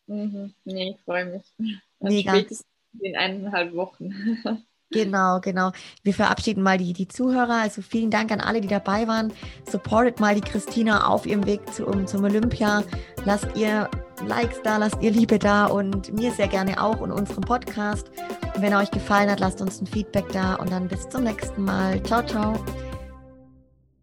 Mhm. 0.06 0.54
Nee, 0.64 0.90
ich 0.90 1.04
freue 1.04 1.26
mich. 1.26 1.54
Und 1.98 2.10
Mega. 2.10 2.32
Spätestens 2.32 2.66
in 3.00 3.16
eineinhalb 3.16 3.74
Wochen. 3.74 4.10
Genau, 4.92 5.40
genau. 5.40 5.72
Wir 6.02 6.12
verabschieden 6.12 6.62
mal 6.62 6.78
die, 6.78 6.92
die 6.92 7.08
Zuhörer. 7.08 7.62
Also 7.62 7.80
vielen 7.82 8.10
Dank 8.10 8.30
an 8.30 8.40
alle, 8.40 8.60
die 8.60 8.68
dabei 8.68 9.08
waren. 9.08 9.32
Supportet 9.66 10.20
mal 10.20 10.34
die 10.34 10.42
Christina 10.42 11.06
auf 11.06 11.24
ihrem 11.24 11.46
Weg 11.46 11.72
zu, 11.72 11.86
um, 11.86 12.06
zum 12.06 12.24
Olympia. 12.24 12.84
Lasst 13.24 13.48
ihr 13.56 13.88
Likes 14.26 14.60
da, 14.62 14.76
lasst 14.76 15.02
ihr 15.02 15.10
Liebe 15.10 15.38
da 15.38 15.66
und 15.66 16.12
mir 16.12 16.30
sehr 16.32 16.48
gerne 16.48 16.82
auch 16.82 17.00
und 17.00 17.10
unserem 17.10 17.42
Podcast. 17.42 18.10
Und 18.54 18.60
wenn 18.62 18.72
er 18.72 18.80
euch 18.80 18.90
gefallen 18.90 19.30
hat, 19.30 19.40
lasst 19.40 19.62
uns 19.62 19.80
ein 19.80 19.86
Feedback 19.86 20.28
da 20.32 20.56
und 20.56 20.70
dann 20.70 20.88
bis 20.88 21.08
zum 21.08 21.24
nächsten 21.24 21.64
Mal. 21.64 22.02
Ciao, 22.02 22.22
ciao. 22.22 22.62